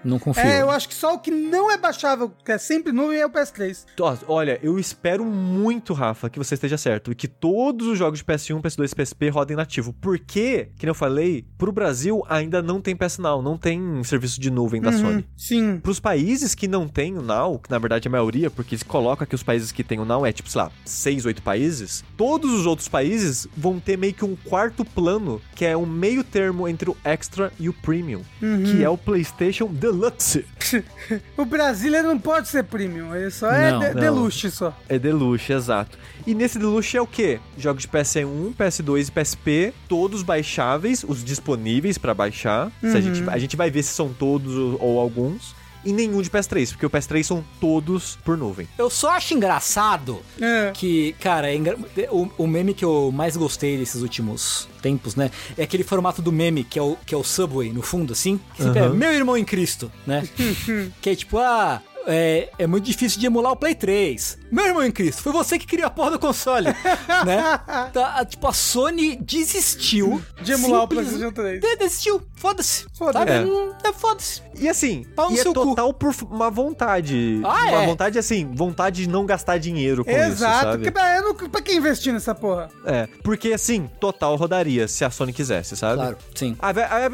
não 0.04 0.20
confio. 0.20 0.44
É, 0.44 0.62
eu 0.62 0.70
acho 0.70 0.88
que 0.88 0.94
só 0.96 1.14
o 1.16 1.20
que 1.20 1.32
não 1.32 1.72
é 1.72 1.78
baixável, 1.78 2.32
que 2.44 2.52
é 2.52 2.58
sempre 2.58 2.92
nuvem, 2.92 3.20
é 3.20 3.26
o 3.26 3.30
PS3. 3.30 3.86
Ó, 4.00 4.18
Olha, 4.28 4.60
eu 4.64 4.80
espero 4.80 5.26
muito, 5.26 5.94
Rafa, 5.94 6.30
que 6.30 6.38
você 6.40 6.56
esteja 6.56 6.78
certo 6.78 7.12
e 7.12 7.16
que 7.16 7.28
todos 7.28 7.88
os 7.88 7.98
jogos 7.98 8.20
de 8.20 8.26
PS1, 8.26 8.62
PS2 8.62 8.92
e 8.92 8.96
PSP 8.96 9.30
rodem 9.30 9.58
nativo. 9.58 9.94
Porque, 9.94 10.70
que 10.78 10.86
nem 10.86 10.90
eu 10.92 10.96
falei, 10.96 11.46
pro 11.58 11.72
Brasil 11.72 12.24
ainda 12.30 12.62
não 12.62 12.80
tem 12.82 12.96
PS 12.96 13.18
Now, 13.20 13.42
não 13.42 13.58
tem 13.58 14.04
serviço 14.04 14.40
de 14.40 14.50
nuvem 14.50 14.82
da 14.82 14.92
Uhum, 14.92 14.98
Sony. 15.00 15.26
Sim. 15.36 15.80
Pros 15.82 16.00
países 16.00 16.54
que 16.56 16.68
não 16.68 16.88
tem 16.88 17.18
o 17.18 17.22
Now, 17.22 17.60
que 17.60 17.70
na 17.70 17.80
verdade 17.80 18.08
é 18.08 18.10
a 18.10 18.12
maioria, 18.12 18.50
porque 18.52 18.76
eles 18.76 18.84
colocam 18.84 19.26
que 19.28 19.36
os 19.36 19.44
países 19.44 19.72
que 19.72 19.84
tem 19.84 20.00
o 20.00 20.06
Now 20.06 20.26
é 20.26 20.32
tipo, 20.32 20.50
sei 20.50 20.62
lá, 20.62 20.72
6, 20.86 21.26
8 21.26 21.42
países, 21.42 22.04
todos 22.18 22.52
os 22.52 22.66
outros 22.66 22.88
países 22.88 23.48
vão 23.56 23.80
ter 23.80 23.98
meio 23.98 24.14
que 24.14 24.26
um 24.26 24.36
quarto 24.36 24.84
plano, 24.86 25.42
que 25.56 25.66
é 25.66 25.76
um 25.76 25.86
meio 25.86 26.24
termo 26.24 26.68
entre 26.68 26.90
o 26.90 26.98
Extra 27.04 27.52
e 27.60 27.70
o 27.70 27.74
Premium, 27.74 28.22
Uhum. 28.42 28.64
que 28.64 28.84
é 28.84 28.90
o 28.90 28.98
PlayStation 28.98 29.63
PlayStation 29.68 29.74
Deluxe. 29.74 30.46
o 31.38 31.46
brasileiro 31.46 32.08
não 32.08 32.20
pode 32.20 32.48
ser 32.48 32.64
premium, 32.64 33.16
ele 33.16 33.30
só 33.32 33.52
é 33.52 33.72
Não, 33.72 33.80
de- 33.80 33.94
não. 33.94 34.02
deluxe 34.02 34.52
só. 34.52 34.78
É 34.90 34.98
Deluxe, 35.00 35.54
exato. 35.54 35.98
E 36.26 36.34
nesse 36.34 36.58
Deluxe 36.58 36.98
é 36.98 37.02
o 37.02 37.08
quê? 37.08 37.40
Jogos 37.58 37.84
de 37.84 37.88
PS1, 37.90 38.54
PS2 38.56 39.08
e 39.08 39.12
PSP, 39.12 39.74
todos 39.88 40.24
baixáveis, 40.24 41.04
os 41.08 41.24
disponíveis 41.24 41.98
pra 41.98 42.14
baixar. 42.14 42.72
Se 42.82 42.96
a, 42.98 43.02
gente, 43.02 43.24
a 43.30 43.38
gente 43.38 43.56
vai 43.56 43.70
ver 43.70 43.84
se 43.84 43.94
são 43.94 44.14
todos 44.14 44.56
ou, 44.56 44.78
ou 44.82 45.00
alguns. 45.00 45.56
E 45.86 45.92
nenhum 45.92 46.22
de 46.22 46.30
PS3, 46.30 46.70
porque 46.72 46.86
o 46.86 46.90
PS3 46.90 47.24
são 47.24 47.44
todos 47.60 48.18
por 48.24 48.38
nuvem. 48.38 48.68
Eu 48.78 48.90
só 48.90 49.12
acho 49.12 49.34
engraçado 49.34 50.22
É. 50.40 50.72
que, 50.74 51.14
cara, 51.20 51.52
é 51.52 51.56
engra- 51.56 51.78
o, 52.12 52.30
o 52.38 52.48
meme 52.48 52.74
que 52.74 52.86
eu 52.86 53.12
mais 53.14 53.36
gostei 53.36 53.78
desses 53.78 54.02
últimos 54.02 54.68
tempos, 54.82 55.16
né? 55.16 55.30
É 55.58 55.64
aquele 55.64 55.84
formato 55.84 56.22
do 56.22 56.32
meme 56.32 56.64
que 56.64 56.80
é 56.80 56.82
o, 56.82 56.98
que 57.06 57.14
é 57.14 57.18
o 57.18 57.24
Subway 57.24 57.72
no 57.74 57.82
fundo, 57.82 58.14
assim. 58.14 58.40
Que 58.56 58.64
sempre 58.64 58.80
é 58.80 58.90
meu 58.90 59.12
irmão 59.12 59.38
em 59.38 59.44
Cristo, 59.46 59.92
né? 60.08 60.28
que 61.02 61.10
é 61.10 61.16
tipo, 61.16 61.38
ah. 61.38 61.82
É, 62.06 62.50
é 62.60 62.68
muito 62.68 62.84
difícil 62.86 63.20
de 63.20 63.26
emular 63.26 63.52
o 63.54 63.56
Play 63.56 63.76
3. 63.76 64.38
Meu 64.52 64.66
irmão 64.66 64.84
em 64.84 64.92
Cristo, 64.92 65.22
foi 65.24 65.32
você 65.32 65.58
que 65.58 65.66
criou 65.66 65.88
a 65.88 65.90
porra 65.90 66.12
do 66.12 66.20
console, 66.20 66.68
né? 67.26 67.60
Tá, 67.94 68.16
a- 68.20 68.26
tipo, 68.26 68.48
a 68.48 68.54
Sony 68.54 69.16
desistiu 69.16 70.22
De 70.42 70.52
emular 70.52 70.80
o 70.80 70.82
simples- 70.84 71.08
PlayStation 71.08 71.32
3. 71.34 71.62
De- 71.62 71.76
Desistiu, 71.78 72.22
foda-se. 72.36 72.86
Foda-se. 72.94 73.30
É. 73.32 73.42
Hum, 73.46 73.72
é, 73.84 73.94
foda-se. 73.94 74.42
E 74.56 74.70
assim, 74.70 75.06
Pau 75.16 75.30
no 75.30 75.36
e 75.36 75.40
é 75.40 75.42
seu 75.44 75.54
cu. 75.54 75.64
total 75.66 75.94
por 75.94 76.14
uma 76.30 76.50
vontade. 76.52 77.42
Ah, 77.44 77.70
uma 77.72 77.84
é? 77.84 77.86
vontade 77.86 78.20
assim, 78.20 78.46
vontade 78.54 79.04
de 79.04 79.10
não 79.10 79.26
gastar 79.26 79.58
dinheiro 79.58 80.04
com 80.06 80.12
isso, 80.12 80.20
Exato. 80.20 80.64
sabe? 80.66 80.84
Que, 80.84 80.92
pra, 80.92 81.18
eu 81.18 81.24
não, 81.24 81.36
pra 81.36 81.62
que 81.62 81.74
investir 81.74 82.14
nessa 82.14 82.36
porra? 82.36 82.70
É, 82.86 83.08
porque 83.24 83.54
assim, 83.54 83.90
total 84.00 84.36
rodaria 84.36 84.88
se 84.88 85.04
a 85.04 85.10
Sony 85.10 85.34
quisesse, 85.34 85.76
sabe? 85.76 85.96
Claro, 85.96 86.18
sim. 86.36 86.56
Ah, 86.60 86.72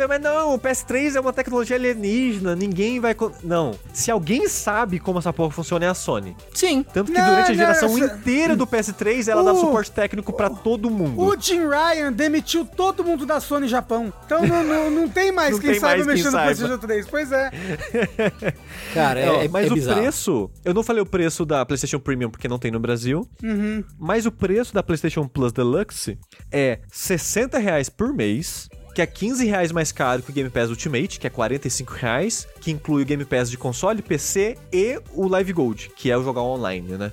mas 0.08 0.22
não, 0.22 0.56
o 0.56 0.60
PS3 0.60 1.16
é 1.16 1.20
uma 1.20 1.32
tecnologia 1.32 1.76
alienígena, 1.78 2.56
ninguém 2.56 3.00
vai. 3.00 3.16
Não. 3.44 3.72
Se 3.94 4.12
alguém 4.12 4.48
sabe 4.50 4.79
como 5.00 5.20
essa 5.20 5.34
porra 5.34 5.52
funciona, 5.52 5.86
é 5.86 5.90
a 5.90 5.94
Sony. 5.94 6.36
Sim. 6.54 6.84
Tanto 6.84 7.12
que 7.12 7.18
Não, 7.18 7.26
durante 7.30 7.46
a 7.46 7.50
não, 7.50 7.56
geração 7.56 7.98
essa- 7.98 8.16
inteira 8.16 8.56
do 8.56 8.66
PS3, 8.68 9.28
ela 9.28 9.44
dá 9.44 9.54
Uh, 9.54 9.60
suporte 9.60 9.92
técnico 9.92 10.32
pra 10.32 10.50
todo 10.50 10.90
mundo. 10.90 11.20
O 11.22 11.36
Jim 11.40 11.62
Ryan 11.68 12.12
demitiu 12.14 12.66
todo 12.66 13.04
mundo 13.04 13.26
da 13.26 13.40
Sony 13.40 13.68
Japão. 13.68 14.14
Então 14.26 14.46
não, 14.46 14.64
não, 14.64 14.90
não 14.92 15.10
tem 15.10 15.32
mais 15.34 15.52
Não 15.52 15.60
quem 15.60 15.72
tem 15.72 15.80
quem 15.82 16.04
mexer 16.06 16.26
no. 16.32 16.38
PlayStation 16.38 16.78
3. 16.78 17.08
Pois 17.08 17.32
é. 17.32 17.52
Cara, 18.94 19.20
é, 19.20 19.46
é, 19.46 19.48
mas 19.48 19.68
é 19.68 19.72
o 19.72 19.74
bizarro. 19.76 20.00
preço, 20.02 20.52
eu 20.64 20.74
não 20.74 20.84
falei 20.84 21.02
o 21.02 21.06
preço 21.06 21.46
da 21.46 21.66
PlayStation 21.66 22.00
Premium 22.00 22.30
porque 22.30 22.48
não 22.48 22.58
tem 22.60 22.72
no 22.72 22.80
Brasil, 22.80 23.28
Uhum. 23.44 23.84
mas 23.98 24.26
o 24.26 24.32
preço 24.32 24.74
da 24.74 24.82
PlayStation 24.84 25.28
Plus 25.28 25.52
Deluxe 25.52 26.18
é 26.52 26.80
60 26.92 27.58
reais 27.58 27.90
por 27.90 28.14
mês, 28.14 28.68
que 28.94 29.02
é 29.02 29.06
15 29.06 29.46
reais 29.46 29.72
mais 29.72 29.92
caro 29.92 30.22
que 30.22 30.32
o 30.32 30.34
Game 30.34 30.50
Pass 30.50 30.70
Ultimate, 30.70 31.20
que 31.20 31.28
é 31.28 31.30
45 31.30 31.94
reais, 31.94 32.48
que 32.60 32.72
inclui 32.72 33.04
o 33.04 33.06
Game 33.06 33.24
Pass 33.26 33.50
de 33.50 33.58
console, 33.58 34.02
PC 34.02 34.58
e 34.72 35.00
o 35.14 35.28
Live 35.28 35.54
Gold, 35.54 35.92
que 35.96 36.12
é 36.12 36.18
o 36.18 36.24
jogar 36.24 36.42
online, 36.42 36.98
né? 36.98 37.12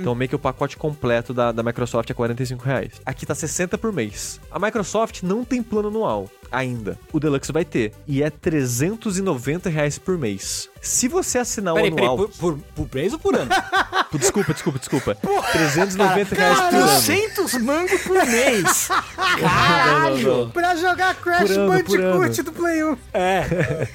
Então 0.00 0.14
meio 0.14 0.28
que 0.28 0.36
o 0.36 0.38
pacote 0.38 0.76
completo 0.76 1.34
da, 1.34 1.52
da 1.52 1.62
Microsoft 1.62 2.08
é 2.10 2.14
45 2.14 2.64
reais. 2.64 2.92
Aqui 3.04 3.26
tá 3.26 3.34
60 3.34 3.76
por 3.78 3.92
mês. 3.92 4.40
A 4.50 4.58
Microsoft 4.58 5.22
não 5.22 5.44
tem 5.44 5.62
plano 5.62 5.88
anual 5.88 6.30
ainda. 6.50 6.98
O 7.12 7.20
Deluxe 7.20 7.52
vai 7.52 7.64
ter. 7.64 7.92
E 8.06 8.22
é 8.22 8.30
390 8.30 9.68
reais 9.68 9.98
por 9.98 10.16
mês. 10.18 10.68
Se 10.86 11.08
você 11.08 11.38
assinar 11.38 11.74
o 11.74 11.76
Peraí, 11.76 11.90
peraí, 11.90 12.06
anual... 12.06 12.28
por, 12.28 12.54
por, 12.54 12.58
por 12.74 12.88
mês 12.94 13.12
ou 13.12 13.18
por 13.18 13.34
ano? 13.34 13.50
Desculpa, 14.16 14.54
desculpa, 14.54 14.78
desculpa. 14.78 15.14
390 15.14 16.34
reais 16.34 16.58
por 16.58 16.74
ano. 16.74 16.86
400 16.86 17.54
mango 17.54 17.98
por 17.98 18.26
mês. 18.26 18.88
Caralho. 19.40 20.50
Pra 20.54 20.74
jogar 20.76 21.14
Crash 21.16 21.48
Por 21.48 21.50
ano, 21.50 21.68
Bandicoot 21.68 22.40
ano. 22.40 22.44
do 22.44 22.52
Play 22.52 22.84
1. 22.84 22.96
É. 23.12 23.88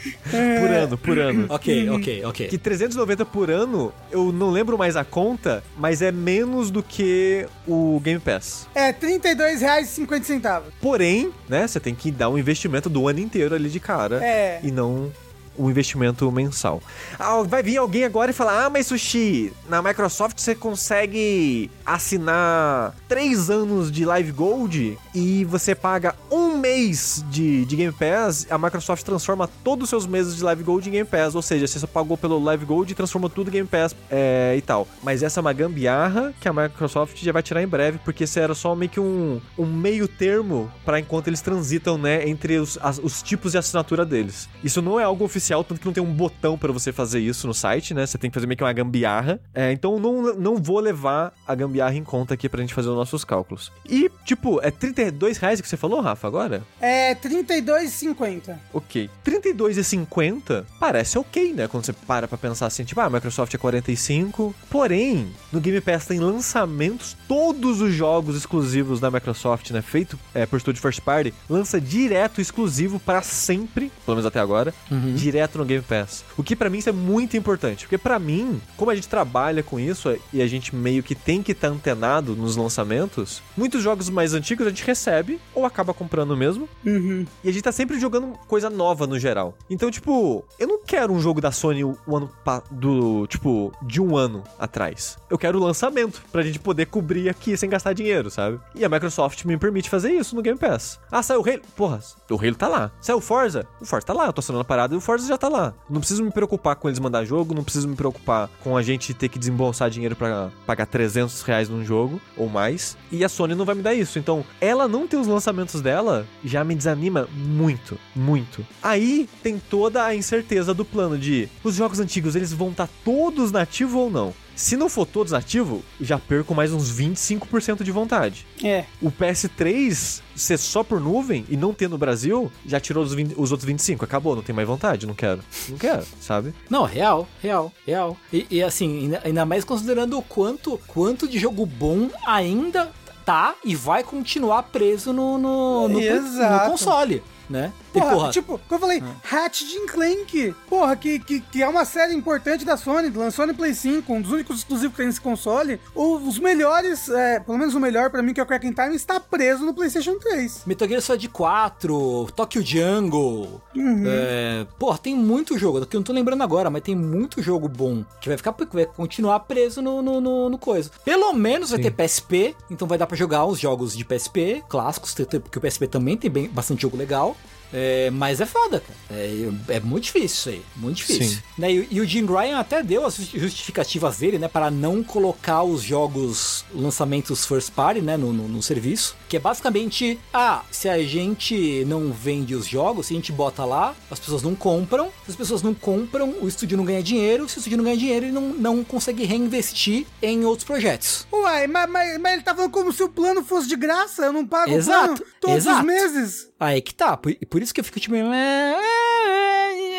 Por 0.60 0.70
ano, 0.70 0.98
por 0.98 1.18
ano. 1.18 1.46
Ok, 1.50 1.90
ok, 1.90 2.26
ok. 2.26 2.48
Que 2.50 2.58
390 2.58 3.26
por 3.26 3.50
ano, 3.50 3.92
eu 4.12 4.32
não 4.32 4.52
lembro 4.52 4.78
mais 4.78 4.96
a 4.96 5.04
conta, 5.04 5.64
mas 5.78 6.02
é 6.02 6.12
menos 6.12 6.70
do 6.70 6.84
que 6.84 7.48
o 7.68 8.00
Game 8.04 8.20
Pass. 8.20 8.68
É, 8.76 8.88
R$ 8.88 8.94
32,50. 8.94 10.62
Porém, 10.82 11.32
né, 11.50 11.68
você 11.68 11.80
tem 11.80 11.96
que 11.96 12.12
dar 12.12 12.30
um 12.30 12.38
investimento 12.38 12.90
do 12.90 13.08
ano 13.08 13.20
inteiro 13.20 13.56
ali 13.56 13.70
de 13.70 13.80
cara. 13.80 14.24
É. 14.24 14.60
E 14.62 14.72
não 14.72 15.12
um 15.58 15.70
investimento 15.70 16.32
mensal. 16.32 16.82
Ah, 17.20 17.42
vai 17.44 17.62
vir 17.64 17.78
alguém 17.78 18.04
agora 18.04 18.32
e 18.32 18.34
falar: 18.34 18.66
Ah, 18.66 18.70
mas 18.70 18.88
Sushi, 18.88 19.52
na 19.70 19.82
Microsoft 19.82 20.40
você 20.40 20.56
consegue 20.56 21.70
assinar 21.86 22.96
três 23.08 23.50
anos 23.50 23.92
de 23.92 24.06
Live 24.06 24.32
Gold 24.32 24.98
e 25.14 25.46
você 25.46 25.74
paga 25.76 26.16
um 26.32 26.58
mês 26.58 27.24
de, 27.30 27.66
de 27.66 27.76
Game 27.76 27.94
Pass. 27.94 28.46
A 28.50 28.58
Microsoft 28.58 29.04
transforma 29.04 29.48
todos 29.64 29.84
os 29.86 29.90
seus 29.90 30.06
meses 30.08 30.36
de 30.36 30.44
Live 30.44 30.64
Gold 30.64 30.88
em 30.88 30.92
Game 30.92 31.08
Pass. 31.10 31.36
Ou 31.36 31.42
seja, 31.42 31.68
você 31.68 31.80
só 31.80 31.88
pagou 31.88 32.18
pelo 32.18 32.42
Live 32.44 32.66
Gold 32.66 32.92
e 32.92 32.96
transformou 32.96 33.30
tudo 33.30 33.50
em 33.50 33.52
Game 33.52 33.68
Pass 33.68 33.96
é, 34.10 34.56
e 34.58 34.62
tal. 34.62 34.88
Mas 35.04 35.24
essa 35.24 35.40
é 35.40 35.42
uma 35.42 35.54
gambiarra 35.54 36.34
que 36.40 36.48
a 36.48 36.54
Microsoft 36.54 37.18
já 37.22 37.32
vai 37.32 37.44
tirar 37.44 37.62
em 37.64 37.68
breve, 37.68 38.00
porque 38.04 38.24
isso 38.26 38.40
era 38.40 38.54
só 38.54 38.76
meio 38.76 38.90
que 38.92 39.00
um, 39.00 39.40
um 39.58 39.66
meio 39.66 40.08
termo 40.08 40.72
para 40.86 41.00
enquanto 41.00 41.28
eles 41.28 41.42
transitam, 41.42 41.98
né, 41.98 42.28
entre 42.28 42.58
os, 42.58 42.78
as- 42.82 43.00
os 43.00 43.22
tipos 43.22 43.52
de 43.54 43.58
assinatura 43.58 44.06
deles. 44.06 44.48
Isso 44.64 44.82
não 44.82 45.00
é 45.00 45.04
algo 45.04 45.24
oficial, 45.24 45.41
tanto 45.50 45.80
que 45.80 45.86
não 45.86 45.94
tem 45.94 46.04
um 46.04 46.14
botão 46.14 46.58
para 46.58 46.72
você 46.72 46.92
fazer 46.92 47.20
isso 47.20 47.48
no 47.48 47.54
site, 47.54 47.94
né? 47.94 48.06
Você 48.06 48.18
tem 48.18 48.30
que 48.30 48.34
fazer 48.36 48.48
meio 48.48 48.58
que 48.58 48.64
uma 48.64 48.74
gambiarra. 48.74 49.40
É, 49.54 49.72
então 49.72 50.00
não, 50.00 50.36
não 50.36 50.56
vou 50.58 50.80
levar 50.80 51.34
a 51.48 51.56
gambiarra 51.56 51.96
em 51.96 52.04
conta 52.04 52.34
aqui 52.34 52.48
pra 52.48 52.62
gente 52.62 52.74
fazer 52.74 52.90
os 52.90 52.96
nossos 52.96 53.24
cálculos. 53.24 53.72
E, 53.90 54.10
tipo, 54.26 54.60
é 54.62 54.72
32 54.72 55.38
reais 55.38 55.60
que 55.62 55.68
você 55.68 55.78
falou, 55.78 56.02
Rafa, 56.02 56.28
agora? 56.28 56.64
É, 56.80 57.10
R$ 57.14 57.44
32,50. 57.44 58.56
Ok. 58.74 59.10
32,50 59.26 60.66
parece 60.80 61.18
ok, 61.18 61.54
né? 61.54 61.68
Quando 61.68 61.86
você 61.86 61.94
para 61.94 62.28
pra 62.28 62.38
pensar 62.38 62.68
assim, 62.68 62.84
tipo, 62.84 63.00
ah, 63.02 63.06
a 63.06 63.10
Microsoft 63.10 63.54
é 63.54 63.58
45. 63.58 64.54
Porém, 64.70 65.32
no 65.52 65.60
Game 65.60 65.82
Pass 65.82 66.06
tem 66.06 66.20
lançamentos, 66.20 67.16
todos 67.28 67.82
os 67.82 67.94
jogos 67.94 68.36
exclusivos 68.36 69.00
da 69.00 69.10
Microsoft, 69.10 69.72
né? 69.72 69.82
Feito 69.82 70.18
é, 70.34 70.46
por 70.46 70.58
estúdio 70.58 70.82
First 70.82 71.02
Party, 71.02 71.34
lança 71.50 71.80
direto 71.80 72.42
exclusivo 72.42 73.00
pra 73.00 73.22
sempre, 73.22 73.92
pelo 74.06 74.16
menos 74.16 74.26
até 74.26 74.40
agora, 74.40 74.74
direto 75.16 75.31
no 75.56 75.66
Game 75.66 75.84
Pass. 75.84 76.24
O 76.38 76.44
que 76.44 76.56
pra 76.56 76.70
mim 76.70 76.78
isso 76.78 76.90
é 76.90 76.94
muito 76.94 77.36
importante, 77.38 77.86
porque 77.86 77.98
pra 77.98 78.20
mim, 78.20 78.62
como 78.78 78.92
a 78.92 78.96
gente 78.96 79.08
trabalha 79.08 79.64
com 79.64 79.80
isso 79.80 80.16
e 80.32 80.42
a 80.42 80.48
gente 80.48 80.76
meio 80.76 81.04
que 81.04 81.16
tem 81.16 81.42
que 81.42 81.52
estar 81.52 81.68
antenado 81.68 82.36
nos 82.36 82.56
lançamentos, 82.56 83.42
muitos 83.56 83.82
jogos 83.82 84.10
mais 84.10 84.34
antigos 84.34 84.66
a 84.66 84.70
gente 84.70 84.86
recebe 84.86 85.40
ou 85.54 85.66
acaba 85.66 85.94
comprando 85.94 86.36
mesmo. 86.36 86.68
Uhum. 86.86 87.26
E 87.44 87.50
a 87.50 87.52
gente 87.52 87.64
tá 87.64 87.72
sempre 87.72 88.00
jogando 88.00 88.38
coisa 88.48 88.70
nova 88.70 89.08
no 89.08 89.20
geral. 89.20 89.56
Então, 89.70 89.90
tipo, 89.92 90.44
eu 90.60 90.68
não 90.68 90.80
quero 90.84 91.14
um 91.14 91.20
jogo 91.20 91.42
da 91.42 91.52
Sony 91.52 91.84
o 91.84 91.98
ano 92.08 92.30
do, 92.70 93.28
tipo, 93.28 93.72
de 93.82 94.02
um 94.02 94.16
ano 94.16 94.44
atrás. 94.60 95.18
Eu 95.30 95.38
quero 95.38 95.58
o 95.58 95.64
lançamento 95.64 96.22
pra 96.32 96.42
gente 96.42 96.60
poder 96.60 96.88
cobrir 96.88 97.30
aqui 97.30 97.56
sem 97.56 97.70
gastar 97.70 97.94
dinheiro, 97.94 98.30
sabe? 98.30 98.60
E 98.76 98.84
a 98.84 98.90
Microsoft 98.90 99.46
me 99.46 99.58
permite 99.58 99.90
fazer 99.90 100.12
isso 100.12 100.36
no 100.36 100.42
Game 100.42 100.58
Pass. 100.58 101.00
Ah, 101.12 101.24
saiu 101.24 101.42
o 101.42 101.50
Halo. 101.50 101.62
Porra, 101.76 102.00
o 102.30 102.36
Halo 102.36 102.56
tá 102.56 102.68
lá. 102.68 102.92
Saiu 103.02 103.18
o 103.18 103.22
Forza. 103.22 103.68
O 103.80 103.86
Forza 103.86 104.08
tá 104.08 104.14
lá. 104.14 104.26
Eu 104.26 104.34
tô 104.34 104.40
assinando 104.40 104.62
a 104.62 104.66
parada 104.66 104.94
e 104.94 104.98
o 104.98 105.02
Forza 105.02 105.21
já 105.28 105.38
tá 105.38 105.48
lá. 105.48 105.74
Não 105.90 106.00
preciso 106.00 106.24
me 106.24 106.32
preocupar 106.32 106.76
com 106.76 106.88
eles 106.88 107.00
mandar 107.00 107.26
jogo, 107.26 107.54
não 107.54 107.64
preciso 107.64 107.88
me 107.88 107.96
preocupar 107.96 108.50
com 108.64 108.78
a 108.78 108.82
gente 108.82 109.14
ter 109.14 109.30
que 109.30 109.40
desembolsar 109.40 109.90
dinheiro 109.90 110.16
pra 110.16 110.50
pagar 110.66 110.86
300 110.86 111.42
reais 111.42 111.70
num 111.70 111.84
jogo 111.84 112.22
ou 112.38 112.48
mais. 112.48 112.98
E 113.12 113.24
a 113.24 113.30
Sony 113.30 113.56
não 113.56 113.66
vai 113.66 113.76
me 113.76 113.82
dar 113.82 113.94
isso. 113.94 114.20
Então, 114.20 114.44
ela 114.60 114.88
não 114.88 115.08
ter 115.08 115.18
os 115.18 115.28
lançamentos 115.28 115.82
dela 115.82 116.26
já 116.44 116.64
me 116.64 116.76
desanima 116.76 117.28
muito, 117.34 117.98
muito. 118.16 118.66
Aí 118.82 119.28
tem 119.44 119.60
toda 119.60 120.06
a 120.06 120.16
incerteza 120.16 120.74
do 120.74 120.86
plano 120.86 121.18
de 121.18 121.50
os 121.64 121.76
jogos 121.76 122.00
antigos 122.00 122.36
eles 122.36 122.54
vão 122.54 122.70
estar 122.70 122.90
todos 123.04 123.52
nativos 123.52 123.96
ou 123.96 124.10
não. 124.10 124.34
Se 124.62 124.78
não 124.78 124.88
for 124.88 125.08
todos 125.08 125.32
nativos, 125.32 125.82
já 126.00 126.20
perco 126.20 126.54
mais 126.54 126.72
uns 126.72 126.96
25% 126.96 127.82
de 127.82 127.92
vontade. 127.92 128.46
É. 128.64 128.86
O 129.02 129.10
PS3 129.10 130.22
ser 130.36 130.58
só 130.60 130.84
por 130.84 131.02
nuvem 131.02 131.44
e 131.50 131.58
não 131.58 131.74
ter 131.74 131.90
no 131.90 131.98
Brasil, 131.98 132.52
já 132.64 132.80
tirou 132.80 133.04
os, 133.04 133.12
20 133.12 133.34
os 133.36 133.52
outros 133.52 133.66
25. 133.66 134.06
Acabou, 134.06 134.36
não 134.36 134.44
tem 134.44 134.54
mais 134.54 134.68
vontade, 134.68 135.08
não 135.08 135.16
quero. 135.16 135.42
Não 135.68 135.80
quero, 135.80 136.06
sabe? 136.22 136.54
Não, 136.70 136.84
real, 136.84 137.28
real, 137.42 137.74
real. 137.88 138.16
E, 138.32 138.46
e, 138.52 138.62
assim, 138.62 139.00
ainda, 139.00 139.22
ainda 139.26 139.46
mais 139.48 139.64
considerando 139.64 140.16
o 140.20 140.22
quanto, 140.22 140.80
quanto 140.86 141.28
de 141.28 141.40
jogo 141.40 141.66
bom 141.66 142.12
ainda 142.24 142.92
tá 143.26 143.56
e 143.66 143.76
vai 143.76 144.04
continuar 144.04 144.62
preso 144.64 145.12
no, 145.12 145.40
no, 145.40 145.90
no, 145.90 146.00
no 146.00 146.60
console, 146.70 147.24
né? 147.50 147.74
Porra, 147.92 148.12
porra, 148.12 148.32
tipo, 148.32 148.60
como 148.68 148.76
eu 148.76 148.80
falei, 148.80 149.04
Ratchet 149.24 149.78
and 149.78 149.86
Clank, 149.88 150.56
porra, 150.70 150.96
que, 150.96 151.20
que, 151.20 151.40
que 151.42 151.62
é 151.62 151.68
uma 151.68 151.86
série 151.86 152.14
importante 152.14 152.64
da 152.64 152.78
Sony, 152.78 153.10
lançou 153.10 153.46
no 153.46 153.54
Play 153.54 153.74
5, 153.74 154.14
um 154.14 154.22
dos 154.22 154.32
únicos 154.32 154.60
exclusivos 154.60 154.92
que 154.92 154.98
tem 154.98 155.08
nesse 155.08 155.22
console. 155.22 155.80
Os 155.94 156.40
melhores, 156.40 157.10
é, 157.10 157.40
pelo 157.40 157.58
menos 157.58 157.76
o 157.76 157.80
melhor 157.80 158.10
pra 158.10 158.22
mim, 158.22 158.34
que 158.34 158.40
é 158.40 158.44
o 158.44 158.46
Cracking 158.46 158.74
Time, 158.74 158.96
está 158.96 159.20
preso 159.20 159.66
no 159.66 159.74
PlayStation 159.74 160.16
3. 160.16 160.64
Metal 160.66 160.88
Gear 160.88 161.02
Solid 161.02 161.30
4, 161.30 162.28
Tokyo 162.36 162.66
Jungle. 162.66 163.62
Uhum. 163.76 164.04
É, 164.06 164.66
porra, 164.80 164.98
tem 164.98 165.16
muito 165.16 165.58
jogo, 165.58 165.86
que 165.86 165.96
eu 165.96 166.00
não 166.00 166.06
tô 166.06 166.14
lembrando 166.14 166.44
agora, 166.44 166.70
mas 166.70 166.82
tem 166.82 166.96
muito 166.96 167.42
jogo 167.42 167.68
bom 167.68 168.04
que 168.20 168.30
vai 168.30 168.38
ficar 168.38 168.56
vai 168.72 168.86
continuar 168.86 169.40
preso 169.42 169.82
no, 169.82 170.02
no, 170.02 170.22
no, 170.22 170.50
no 170.50 170.58
coisa. 170.58 170.92
Pelo 171.04 171.34
menos 171.34 171.72
vai 171.72 171.80
ter 171.80 171.92
PSP, 171.92 172.56
então 172.70 172.88
vai 172.88 172.98
dar 172.98 173.08
pra 173.08 173.18
jogar 173.18 173.46
os 173.46 173.60
jogos 173.60 173.96
de 173.96 174.06
PSP 174.06 174.64
clássicos, 174.70 175.14
porque 175.14 175.58
o 175.58 175.62
PSP 175.62 175.88
também 175.88 176.18
tem 176.18 176.30
bem, 176.30 176.50
bastante 176.50 176.82
jogo 176.82 176.98
legal. 176.98 177.36
É, 177.74 178.10
mas 178.12 178.42
é 178.42 178.46
foda, 178.46 178.80
cara. 178.82 179.00
É, 179.12 179.50
é 179.70 179.80
muito 179.80 180.06
difícil 180.06 180.26
isso 180.26 180.50
aí. 180.50 180.62
Muito 180.76 180.98
difícil. 180.98 181.40
Né, 181.58 181.72
e, 181.72 181.88
e 181.92 182.02
o 182.02 182.06
Jim 182.06 182.26
Ryan 182.26 182.58
até 182.60 182.84
deu 182.84 183.06
as 183.06 183.16
justi- 183.16 183.40
justificativas 183.40 184.18
dele, 184.18 184.38
né? 184.38 184.48
Para 184.48 184.70
não 184.70 185.04
colocar 185.04 185.64
os 185.64 185.82
jogos, 185.82 186.66
lançamentos 186.74 187.46
first 187.46 187.72
party, 187.72 188.02
né? 188.02 188.18
No, 188.18 188.34
no, 188.34 188.48
no 188.48 188.62
serviço. 188.62 189.16
Que 189.30 189.38
é 189.38 189.40
basicamente, 189.40 190.20
ah, 190.34 190.64
se 190.72 190.90
a 190.90 191.02
gente 191.04 191.86
não 191.86 192.12
vende 192.12 192.56
os 192.56 192.66
jogos, 192.68 193.08
se 193.08 193.14
a 193.14 193.16
gente 193.16 193.32
bota 193.32 193.64
lá, 193.64 193.96
as 194.10 194.20
pessoas 194.20 194.42
não 194.44 194.56
compram. 194.56 195.06
Se 195.26 195.32
as 195.32 195.36
pessoas 195.36 195.62
não 195.62 195.74
compram, 195.74 196.36
o 196.42 196.48
estúdio 196.48 196.78
não 196.78 196.86
ganha 196.86 197.02
dinheiro. 197.02 197.48
Se 197.48 197.58
o 197.58 197.60
estúdio 197.60 197.78
não 197.78 197.86
ganha 197.86 197.98
dinheiro, 197.98 198.26
ele 198.26 198.32
não, 198.34 198.50
não 198.54 198.84
consegue 198.84 199.24
reinvestir 199.24 200.06
em 200.22 200.44
outros 200.46 200.66
projetos. 200.66 201.26
Uai, 201.32 201.68
mas, 201.68 201.90
mas, 201.90 202.20
mas 202.20 202.34
ele 202.34 202.42
tá 202.44 202.54
falando 202.54 202.72
como 202.72 202.92
se 202.92 203.02
o 203.04 203.10
plano 203.10 203.44
fosse 203.44 203.68
de 203.68 203.76
graça. 203.76 204.24
Eu 204.26 204.34
não 204.34 204.46
pago 204.46 204.72
Exato, 204.72 205.14
o 205.14 205.18
plano 205.18 205.32
todos 205.40 205.58
exato. 205.58 205.80
os 205.80 205.86
meses. 205.86 206.51
Aí 206.64 206.80
que 206.82 206.94
tá, 206.94 207.18
por, 207.18 207.34
por 207.50 207.62
isso 207.62 207.74
que 207.74 207.80
eu 207.80 207.84
fico 207.84 208.00
tipo. 208.00 208.14
"É, 208.16 208.76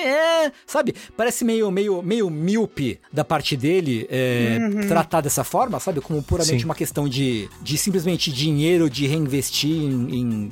é, 0.05 0.45
é", 0.47 0.53
Sabe? 0.67 0.95
Parece 1.17 1.45
meio, 1.45 1.71
meio, 1.71 2.03
meio 2.03 2.29
míope 2.31 2.99
da 3.13 3.25
parte 3.25 3.57
dele 3.57 4.07
é, 4.11 4.59
tratar 4.89 5.21
dessa 5.21 5.45
forma, 5.45 5.79
sabe? 5.79 6.01
Como 6.01 6.23
puramente 6.23 6.61
Sim. 6.61 6.65
uma 6.65 6.75
questão 6.75 7.09
de, 7.09 7.49
de 7.63 7.77
simplesmente 7.79 8.33
dinheiro 8.33 8.89
de 8.91 9.07
reinvestir 9.07 9.71
em, 9.77 10.15
em- 10.15 10.49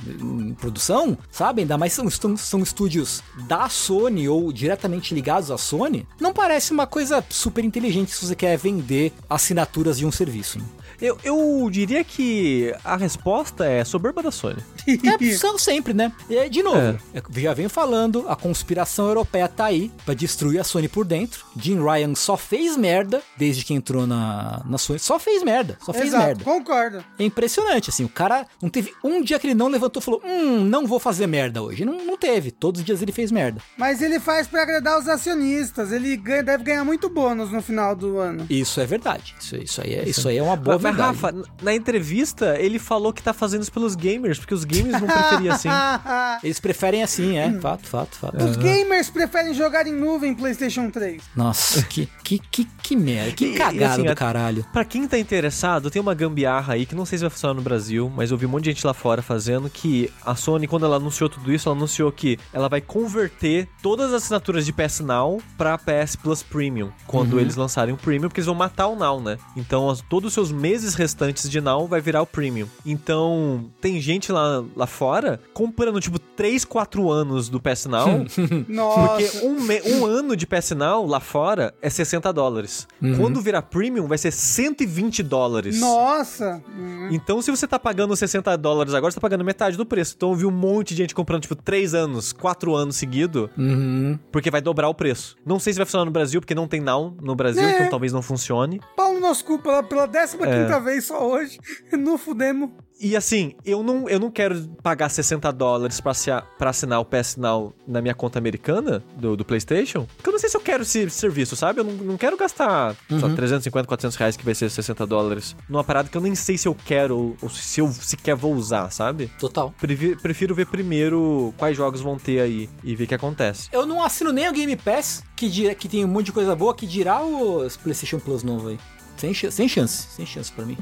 em 0.50 0.54
produção, 0.54 1.16
sabe? 1.30 1.62
Ainda 1.62 1.76
mais 1.78 1.92
são, 1.92 2.08
são, 2.10 2.36
são 2.36 2.60
estúdios 2.62 3.22
da 3.48 3.68
Sony 3.68 4.28
ou 4.28 4.52
diretamente 4.52 5.14
ligados 5.14 5.50
à 5.50 5.58
Sony. 5.58 6.06
Não 6.20 6.32
parece 6.32 6.72
uma 6.72 6.86
coisa 6.86 7.24
super 7.28 7.64
inteligente 7.64 8.12
se 8.14 8.24
você 8.26 8.34
quer 8.36 8.56
vender 8.56 9.12
assinaturas 9.28 9.98
de 9.98 10.06
um 10.06 10.12
serviço. 10.12 10.58
né? 10.58 10.64
Eu, 11.00 11.18
eu 11.24 11.68
diria 11.70 12.02
que 12.04 12.74
a 12.84 12.96
resposta 12.96 13.64
é 13.64 13.84
soberba 13.84 14.22
da 14.22 14.30
Sony. 14.30 14.62
É, 15.20 15.32
são 15.36 15.58
sempre, 15.58 15.92
né? 15.94 16.10
E 16.28 16.36
aí, 16.38 16.48
de 16.50 16.62
novo, 16.62 16.98
eu 17.14 17.22
já 17.42 17.54
venho 17.54 17.68
falando, 17.70 18.24
a 18.28 18.34
conspiração 18.34 19.06
europeia 19.08 19.46
tá 19.48 19.66
aí 19.66 19.90
pra 20.04 20.14
destruir 20.14 20.58
a 20.60 20.64
Sony 20.64 20.88
por 20.88 21.04
dentro. 21.04 21.44
Jim 21.56 21.80
Ryan 21.82 22.14
só 22.14 22.36
fez 22.36 22.76
merda 22.76 23.22
desde 23.36 23.64
que 23.64 23.72
entrou 23.74 24.06
na, 24.06 24.62
na 24.64 24.78
Sony. 24.78 24.98
Só 24.98 25.18
fez 25.18 25.42
merda, 25.42 25.78
só 25.84 25.92
fez 25.92 26.06
Exato, 26.08 26.26
merda. 26.26 26.44
concordo. 26.44 27.04
É 27.18 27.24
impressionante, 27.24 27.90
assim, 27.90 28.04
o 28.04 28.08
cara 28.08 28.46
não 28.60 28.68
teve 28.68 28.92
um 29.04 29.22
dia 29.22 29.38
que 29.38 29.46
ele 29.46 29.54
não 29.54 29.68
levantou 29.68 30.00
e 30.00 30.04
falou, 30.04 30.22
hum, 30.24 30.64
não 30.64 30.86
vou 30.86 30.98
fazer 30.98 31.26
merda 31.26 31.62
hoje. 31.62 31.84
Não, 31.84 32.04
não 32.04 32.16
teve, 32.16 32.50
todos 32.50 32.80
os 32.80 32.84
dias 32.84 33.00
ele 33.02 33.12
fez 33.12 33.30
merda. 33.30 33.60
Mas 33.76 34.02
ele 34.02 34.18
faz 34.18 34.46
pra 34.48 34.62
agradar 34.62 34.98
os 34.98 35.06
acionistas. 35.08 35.92
Ele 35.92 36.16
ganha- 36.16 36.42
deve 36.42 36.64
ganhar 36.64 36.84
muito 36.84 37.08
bônus 37.08 37.50
no 37.52 37.62
final 37.62 37.94
do 37.94 38.18
ano. 38.18 38.46
Isso 38.50 38.80
é 38.80 38.86
verdade, 38.86 39.34
isso, 39.40 39.56
isso, 39.56 39.80
aí, 39.82 39.94
é, 39.94 40.08
isso 40.08 40.28
aí 40.28 40.38
é 40.38 40.42
uma 40.42 40.56
boa 40.56 40.76
Mas, 40.76 40.82
mas. 40.92 41.20
Rafa, 41.20 41.34
na 41.62 41.74
entrevista, 41.74 42.56
ele 42.58 42.78
falou 42.78 43.12
que 43.12 43.22
tá 43.22 43.32
fazendo 43.32 43.62
isso 43.62 43.72
pelos 43.72 43.94
gamers, 43.94 44.38
porque 44.38 44.54
os 44.54 44.64
gamers 44.64 44.98
vão 45.00 45.08
preferir 45.08 45.52
assim. 45.52 45.68
Eles 46.42 46.58
preferem 46.60 47.02
assim, 47.02 47.36
é, 47.36 47.50
fato, 47.60 47.86
fato, 47.86 48.16
fato. 48.16 48.42
Os 48.44 48.56
gamers 48.56 49.10
preferem 49.10 49.52
jogar 49.54 49.86
em 49.86 49.92
nuvem 49.92 50.34
PlayStation 50.34 50.90
3. 50.90 51.22
Nossa, 51.36 51.82
que, 51.88 52.08
que, 52.24 52.38
que, 52.38 52.64
que 52.82 52.96
merda, 52.96 53.32
que 53.32 53.54
cagada 53.56 53.94
assim, 53.94 54.04
do 54.04 54.14
caralho. 54.14 54.64
Pra 54.72 54.84
quem 54.84 55.06
tá 55.06 55.18
interessado, 55.18 55.90
tem 55.90 56.00
uma 56.00 56.14
gambiarra 56.14 56.74
aí 56.74 56.86
que 56.86 56.94
não 56.94 57.04
sei 57.04 57.18
se 57.18 57.24
vai 57.24 57.30
funcionar 57.30 57.54
no 57.54 57.62
Brasil, 57.62 58.10
mas 58.14 58.30
eu 58.30 58.36
vi 58.38 58.46
um 58.46 58.48
monte 58.48 58.64
de 58.64 58.70
gente 58.70 58.86
lá 58.86 58.94
fora 58.94 59.20
fazendo 59.20 59.68
que 59.68 60.10
a 60.24 60.34
Sony, 60.34 60.66
quando 60.66 60.86
ela 60.86 60.96
anunciou 60.96 61.28
tudo 61.28 61.52
isso, 61.52 61.68
ela 61.68 61.76
anunciou 61.76 62.10
que 62.10 62.38
ela 62.52 62.68
vai 62.68 62.80
converter 62.80 63.68
todas 63.82 64.08
as 64.12 64.22
assinaturas 64.22 64.64
de 64.64 64.72
PS 64.72 65.00
Now 65.00 65.42
pra 65.58 65.76
PS 65.76 66.16
Plus 66.16 66.42
Premium, 66.42 66.90
quando 67.06 67.38
eles 67.38 67.56
lançarem 67.56 67.92
o 67.92 67.96
Premium, 67.96 68.28
porque 68.28 68.40
eles 68.40 68.46
vão 68.46 68.54
matar 68.54 68.86
o 68.86 68.96
Now, 68.96 69.20
né? 69.20 69.36
Então, 69.56 69.90
as- 69.90 70.00
todos 70.08 70.28
os 70.28 70.34
seus 70.34 70.50
meses 70.50 70.79
restantes 70.94 71.48
de 71.48 71.60
Now 71.60 71.86
vai 71.86 72.00
virar 72.00 72.22
o 72.22 72.26
Premium. 72.26 72.66
Então, 72.84 73.70
tem 73.80 74.00
gente 74.00 74.30
lá, 74.32 74.64
lá 74.76 74.86
fora 74.86 75.40
comprando, 75.52 76.00
tipo, 76.00 76.18
3, 76.18 76.64
4 76.64 77.10
anos 77.10 77.48
do 77.48 77.60
PS 77.60 77.86
Now, 77.86 78.24
Nossa. 78.68 79.00
porque 79.08 79.46
um, 79.46 79.60
me- 79.60 79.82
um 79.92 80.06
ano 80.06 80.36
de 80.36 80.46
PS 80.46 80.70
Now 80.72 81.06
lá 81.06 81.20
fora 81.20 81.74
é 81.80 81.88
60 81.90 82.32
dólares. 82.32 82.86
Quando 83.16 83.40
virar 83.40 83.62
Premium, 83.62 84.06
vai 84.06 84.18
ser 84.18 84.30
120 84.32 85.22
dólares. 85.22 85.80
Nossa. 85.80 86.62
Hum. 86.76 87.08
Então, 87.10 87.40
se 87.42 87.50
você 87.50 87.66
tá 87.66 87.78
pagando 87.78 88.14
60 88.14 88.56
dólares 88.56 88.94
agora, 88.94 89.10
você 89.10 89.16
tá 89.16 89.20
pagando 89.20 89.44
metade 89.44 89.76
do 89.76 89.86
preço. 89.86 90.14
Então, 90.16 90.30
eu 90.30 90.36
vi 90.36 90.46
um 90.46 90.50
monte 90.50 90.90
de 90.90 90.96
gente 90.96 91.14
comprando, 91.14 91.42
tipo, 91.42 91.54
3 91.56 91.94
anos, 91.94 92.32
4 92.32 92.74
anos 92.74 92.96
seguido, 92.96 93.50
Uhum. 93.56 94.18
porque 94.32 94.50
vai 94.50 94.60
dobrar 94.60 94.88
o 94.88 94.94
preço. 94.94 95.36
Não 95.44 95.58
sei 95.58 95.72
se 95.72 95.78
vai 95.78 95.86
funcionar 95.86 96.04
no 96.04 96.10
Brasil, 96.10 96.40
porque 96.40 96.54
não 96.54 96.66
tem 96.68 96.80
Now 96.80 97.14
no 97.20 97.34
Brasil, 97.34 97.62
É. 97.62 97.76
então 97.76 97.90
talvez 97.90 98.12
não 98.12 98.22
funcione. 98.22 98.80
Pau 98.96 99.14
no 99.14 99.20
nosso 99.20 99.44
cu 99.44 99.58
pela, 99.58 99.82
pela 99.82 100.06
15 100.08 100.36
quinta 100.38 100.69
vez 100.78 101.04
só 101.06 101.26
hoje. 101.28 101.58
No 101.92 102.16
Fudemo. 102.16 102.72
E 103.02 103.16
assim, 103.16 103.54
eu 103.64 103.82
não, 103.82 104.06
eu 104.10 104.20
não 104.20 104.30
quero 104.30 104.60
pagar 104.82 105.08
60 105.08 105.50
dólares 105.52 105.98
pra, 106.02 106.12
pra 106.58 106.68
assinar 106.68 107.00
o 107.00 107.04
PS 107.04 107.36
Now 107.38 107.72
na 107.88 108.02
minha 108.02 108.14
conta 108.14 108.38
americana 108.38 109.02
do, 109.16 109.38
do 109.38 109.42
PlayStation. 109.44 110.06
Porque 110.16 110.28
eu 110.28 110.32
não 110.32 110.38
sei 110.38 110.50
se 110.50 110.56
eu 110.58 110.60
quero 110.60 110.82
esse 110.82 111.08
serviço, 111.08 111.56
sabe? 111.56 111.80
Eu 111.80 111.84
não, 111.84 111.92
não 111.94 112.16
quero 112.18 112.36
gastar 112.36 112.94
só 113.18 113.26
350, 113.34 113.86
400 113.88 114.16
reais, 114.18 114.36
que 114.36 114.44
vai 114.44 114.54
ser 114.54 114.68
60 114.70 115.06
dólares, 115.06 115.56
numa 115.66 115.82
parada 115.82 116.10
que 116.10 116.16
eu 116.16 116.20
nem 116.20 116.34
sei 116.34 116.58
se 116.58 116.68
eu 116.68 116.74
quero 116.74 117.16
ou, 117.16 117.36
ou 117.40 117.48
se 117.48 117.80
eu 117.80 117.88
sequer 117.90 118.36
vou 118.36 118.52
usar, 118.54 118.90
sabe? 118.90 119.28
Total. 119.38 119.72
Previ- 119.80 120.16
prefiro 120.16 120.54
ver 120.54 120.66
primeiro 120.66 121.54
quais 121.56 121.74
jogos 121.74 122.02
vão 122.02 122.18
ter 122.18 122.40
aí 122.40 122.68
e 122.84 122.94
ver 122.94 123.04
o 123.04 123.06
que 123.06 123.14
acontece. 123.14 123.70
Eu 123.72 123.86
não 123.86 124.04
assino 124.04 124.30
nem 124.30 124.46
o 124.46 124.52
Game 124.52 124.76
Pass, 124.76 125.22
que, 125.34 125.48
dirá, 125.48 125.74
que 125.74 125.88
tem 125.88 126.04
um 126.04 126.08
monte 126.08 126.26
de 126.26 126.32
coisa 126.32 126.54
boa, 126.54 126.74
que 126.74 126.86
dirá 126.86 127.24
o 127.24 127.66
PlayStation 127.82 128.18
Plus 128.18 128.42
novo 128.42 128.68
aí. 128.68 128.78
Sem, 129.20 129.34
sem 129.34 129.68
chance, 129.68 130.06
sem 130.16 130.24
chance 130.24 130.50
pra 130.50 130.64
mim. 130.64 130.78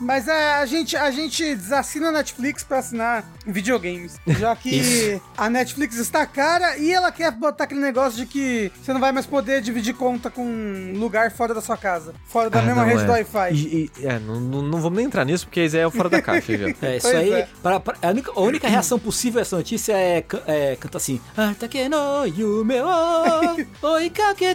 Mas 0.00 0.28
é, 0.28 0.54
a, 0.54 0.66
gente, 0.66 0.96
a 0.96 1.10
gente 1.10 1.54
desassina 1.54 2.08
a 2.08 2.12
Netflix 2.12 2.62
pra 2.62 2.78
assinar 2.78 3.24
videogames. 3.46 4.16
Já 4.26 4.54
que 4.54 5.20
a 5.36 5.48
Netflix 5.48 5.96
está 5.96 6.26
cara 6.26 6.76
e 6.76 6.92
ela 6.92 7.10
quer 7.12 7.30
botar 7.32 7.64
aquele 7.64 7.80
negócio 7.80 8.18
de 8.18 8.26
que 8.26 8.70
você 8.82 8.92
não 8.92 9.00
vai 9.00 9.12
mais 9.12 9.26
poder 9.26 9.60
dividir 9.62 9.94
conta 9.94 10.30
com 10.30 10.44
um 10.44 10.92
lugar 10.98 11.30
fora 11.30 11.54
da 11.54 11.60
sua 11.60 11.76
casa. 11.76 12.14
Fora 12.26 12.50
da 12.50 12.58
Ah, 12.58 12.62
mesma 12.62 12.82
não, 12.82 12.88
rede 12.88 13.02
é. 13.02 13.04
do 13.06 13.12
Wi-Fi. 13.12 13.52
E, 13.54 13.90
e- 14.00 14.06
é, 14.06 14.18
não, 14.18 14.40
não, 14.40 14.62
não 14.62 14.80
vamos 14.80 14.96
nem 14.96 15.06
entrar 15.06 15.24
nisso, 15.24 15.46
porque 15.46 15.64
isso 15.64 15.76
aí 15.76 15.82
é 15.82 15.86
o 15.86 15.90
fora 15.90 16.08
da 16.08 16.20
caixa 16.20 16.56
já. 16.58 16.66
É, 16.68 16.96
isso 16.96 17.08
Pois 17.08 17.14
aí. 17.16 17.32
é. 17.32 17.48
para- 17.62 17.80
para- 17.80 17.96
a, 18.02 18.08
única, 18.10 18.30
a 18.34 18.40
única 18.40 18.68
reação 18.68 18.98
possível 18.98 19.38
a 19.38 19.42
essa 19.42 19.56
notícia 19.56 19.92
é, 19.92 20.24
é 20.46 20.76
cantar 20.76 20.98
assim. 20.98 21.20
Atake 21.36 21.88
no 21.88 22.24
yume 22.26 22.80
o 22.80 23.66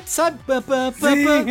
sabe? 0.06 0.38
Pam, 0.46 0.62
pam, 0.62 0.92
pam, 1.00 1.16
Sim. 1.16 1.24
pam. 1.26 1.46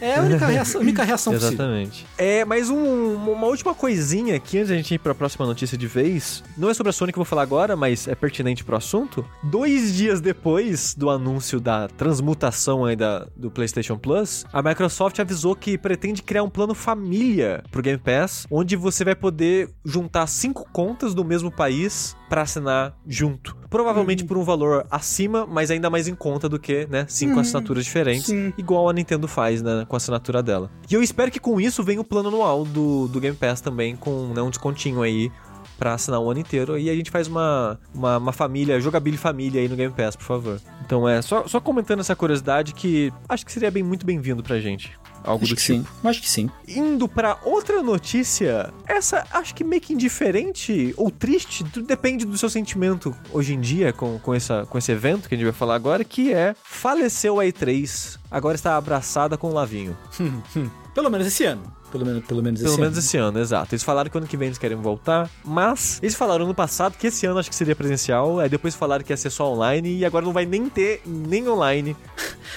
É 0.00 0.16
a 0.16 0.22
única 0.22 0.46
reação, 0.46 0.80
única 0.80 1.04
reação 1.04 1.32
possível. 1.34 1.54
Exatamente. 1.54 2.06
É, 2.18 2.44
mas 2.44 2.70
um- 2.70 3.35
uma 3.36 3.46
última 3.48 3.74
coisinha 3.74 4.34
aqui, 4.34 4.56
antes 4.56 4.70
da 4.70 4.76
gente 4.76 4.94
ir 4.94 4.98
pra 4.98 5.14
próxima 5.14 5.44
notícia 5.46 5.76
de 5.76 5.86
vez. 5.86 6.42
Não 6.56 6.70
é 6.70 6.74
sobre 6.74 6.90
a 6.90 6.92
Sony 6.92 7.12
que 7.12 7.18
eu 7.18 7.22
vou 7.22 7.28
falar 7.28 7.42
agora, 7.42 7.76
mas 7.76 8.08
é 8.08 8.14
pertinente 8.14 8.64
pro 8.64 8.76
assunto. 8.76 9.24
Dois 9.42 9.94
dias 9.94 10.20
depois 10.20 10.94
do 10.94 11.10
anúncio 11.10 11.60
da 11.60 11.86
transmutação 11.86 12.86
aí 12.86 12.96
da, 12.96 13.26
do 13.36 13.50
PlayStation 13.50 13.98
Plus, 13.98 14.46
a 14.52 14.62
Microsoft 14.62 15.18
avisou 15.18 15.54
que 15.54 15.76
pretende 15.76 16.22
criar 16.22 16.42
um 16.42 16.50
plano 16.50 16.74
família 16.74 17.62
pro 17.70 17.82
Game 17.82 17.98
Pass, 17.98 18.46
onde 18.50 18.74
você 18.74 19.04
vai 19.04 19.14
poder 19.14 19.68
juntar 19.84 20.26
cinco 20.26 20.66
contas 20.72 21.14
do 21.14 21.24
mesmo 21.24 21.50
país 21.50 22.16
pra 22.28 22.42
assinar 22.42 22.96
junto. 23.06 23.56
Provavelmente 23.70 24.24
por 24.24 24.36
um 24.36 24.42
valor 24.42 24.86
acima, 24.90 25.46
mas 25.46 25.70
ainda 25.70 25.90
mais 25.90 26.08
em 26.08 26.14
conta 26.14 26.48
do 26.48 26.58
que, 26.58 26.86
né, 26.90 27.06
cinco 27.08 27.38
assinaturas 27.40 27.84
diferentes 27.84 28.26
Sim. 28.26 28.52
igual 28.56 28.88
a 28.88 28.92
Nintendo 28.92 29.28
faz, 29.28 29.62
né, 29.62 29.84
com 29.88 29.96
a 29.96 29.98
assinatura 29.98 30.42
dela. 30.42 30.70
E 30.90 30.94
eu 30.94 31.02
espero 31.02 31.30
que 31.30 31.40
com 31.40 31.60
isso 31.60 31.82
venha 31.82 32.00
o 32.00 32.04
plano 32.04 32.28
anual 32.28 32.64
do, 32.64 33.08
do 33.08 33.20
Game 33.20 33.36
Pass 33.36 33.60
também, 33.60 33.96
com 33.96 34.32
né, 34.34 34.42
um 34.42 34.50
descontinho 34.50 35.02
aí 35.02 35.30
pra 35.78 35.94
assinar 35.94 36.20
o 36.20 36.30
ano 36.30 36.40
inteiro. 36.40 36.78
E 36.78 36.88
a 36.88 36.94
gente 36.94 37.10
faz 37.10 37.28
uma, 37.28 37.78
uma, 37.94 38.18
uma 38.18 38.32
família, 38.32 38.80
jogabilidade 38.80 39.16
família 39.16 39.60
aí 39.60 39.68
no 39.68 39.76
Game 39.76 39.92
Pass, 39.94 40.16
por 40.16 40.24
favor. 40.24 40.60
Então 40.84 41.08
é, 41.08 41.20
só, 41.22 41.46
só 41.46 41.60
comentando 41.60 42.00
essa 42.00 42.14
curiosidade 42.14 42.74
que 42.74 43.12
acho 43.28 43.44
que 43.44 43.52
seria 43.52 43.70
bem 43.70 43.82
muito 43.82 44.04
bem-vindo 44.04 44.42
pra 44.42 44.58
gente. 44.58 44.92
Algo 45.26 45.44
Acho 45.44 45.54
do 45.54 45.56
que 45.56 45.62
tipo. 45.62 45.78
sim, 45.78 46.08
acho 46.08 46.22
que 46.22 46.28
sim. 46.30 46.48
Indo 46.68 47.08
pra 47.08 47.38
outra 47.44 47.82
notícia, 47.82 48.72
essa 48.86 49.26
acho 49.32 49.54
que 49.54 49.64
meio 49.64 49.82
que 49.82 49.92
indiferente 49.92 50.94
ou 50.96 51.10
triste, 51.10 51.64
tudo 51.64 51.86
depende 51.86 52.24
do 52.24 52.38
seu 52.38 52.48
sentimento 52.48 53.14
hoje 53.32 53.52
em 53.54 53.60
dia 53.60 53.92
com, 53.92 54.18
com, 54.20 54.32
essa, 54.32 54.64
com 54.66 54.78
esse 54.78 54.92
evento 54.92 55.28
que 55.28 55.34
a 55.34 55.38
gente 55.38 55.44
vai 55.44 55.52
falar 55.54 55.74
agora, 55.74 56.04
que 56.04 56.32
é 56.32 56.54
faleceu 56.62 57.40
a 57.40 57.44
E3, 57.44 58.18
agora 58.30 58.54
está 58.54 58.76
abraçada 58.76 59.36
com 59.36 59.50
o 59.50 59.52
Lavinho. 59.52 59.96
Pelo 60.94 61.10
menos 61.10 61.26
esse 61.26 61.44
ano. 61.44 61.75
Pelo 61.90 62.04
menos, 62.04 62.24
pelo 62.26 62.42
menos 62.42 62.60
Pelo 62.60 62.72
esse 62.72 62.80
menos 62.80 62.94
ano. 62.96 63.04
esse 63.06 63.16
ano, 63.16 63.38
exato. 63.38 63.74
Eles 63.74 63.82
falaram 63.82 64.10
que 64.10 64.18
ano 64.18 64.26
que 64.26 64.36
vem 64.36 64.46
eles 64.48 64.58
querem 64.58 64.76
voltar, 64.76 65.30
mas 65.44 65.98
eles 66.02 66.14
falaram 66.14 66.46
no 66.46 66.54
passado 66.54 66.96
que 66.98 67.06
esse 67.06 67.26
ano 67.26 67.38
acho 67.38 67.48
que 67.48 67.56
seria 67.56 67.74
presencial, 67.76 68.38
aí 68.40 68.48
depois 68.48 68.74
falaram 68.74 69.04
que 69.04 69.12
ia 69.12 69.16
ser 69.16 69.30
só 69.30 69.52
online 69.52 69.98
e 69.98 70.04
agora 70.04 70.24
não 70.24 70.32
vai 70.32 70.44
nem 70.46 70.68
ter 70.68 71.00
nem 71.06 71.48
online 71.48 71.96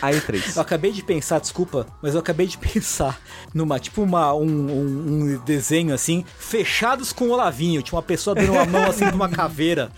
a 0.01 0.11
Eu 0.13 0.19
E3. 0.19 0.59
acabei 0.59 0.91
de 0.91 1.03
pensar, 1.03 1.39
desculpa, 1.39 1.85
mas 2.01 2.13
eu 2.13 2.19
acabei 2.19 2.47
de 2.47 2.57
pensar 2.59 3.19
numa, 3.53 3.79
tipo, 3.79 4.01
uma, 4.01 4.33
um, 4.33 4.41
um- 4.43 5.23
um 5.33 5.37
desenho 5.45 5.93
assim, 5.93 6.25
fechados 6.37 7.11
com 7.13 7.25
o 7.25 7.31
Olavinho. 7.31 7.81
Tinha 7.81 7.95
uma 7.97 8.03
pessoa 8.03 8.35
dando 8.35 8.51
uma 8.53 8.65
mão 8.65 8.85
assim 8.85 9.05
pra 9.05 9.15
uma 9.15 9.29
caveira, 9.29 9.91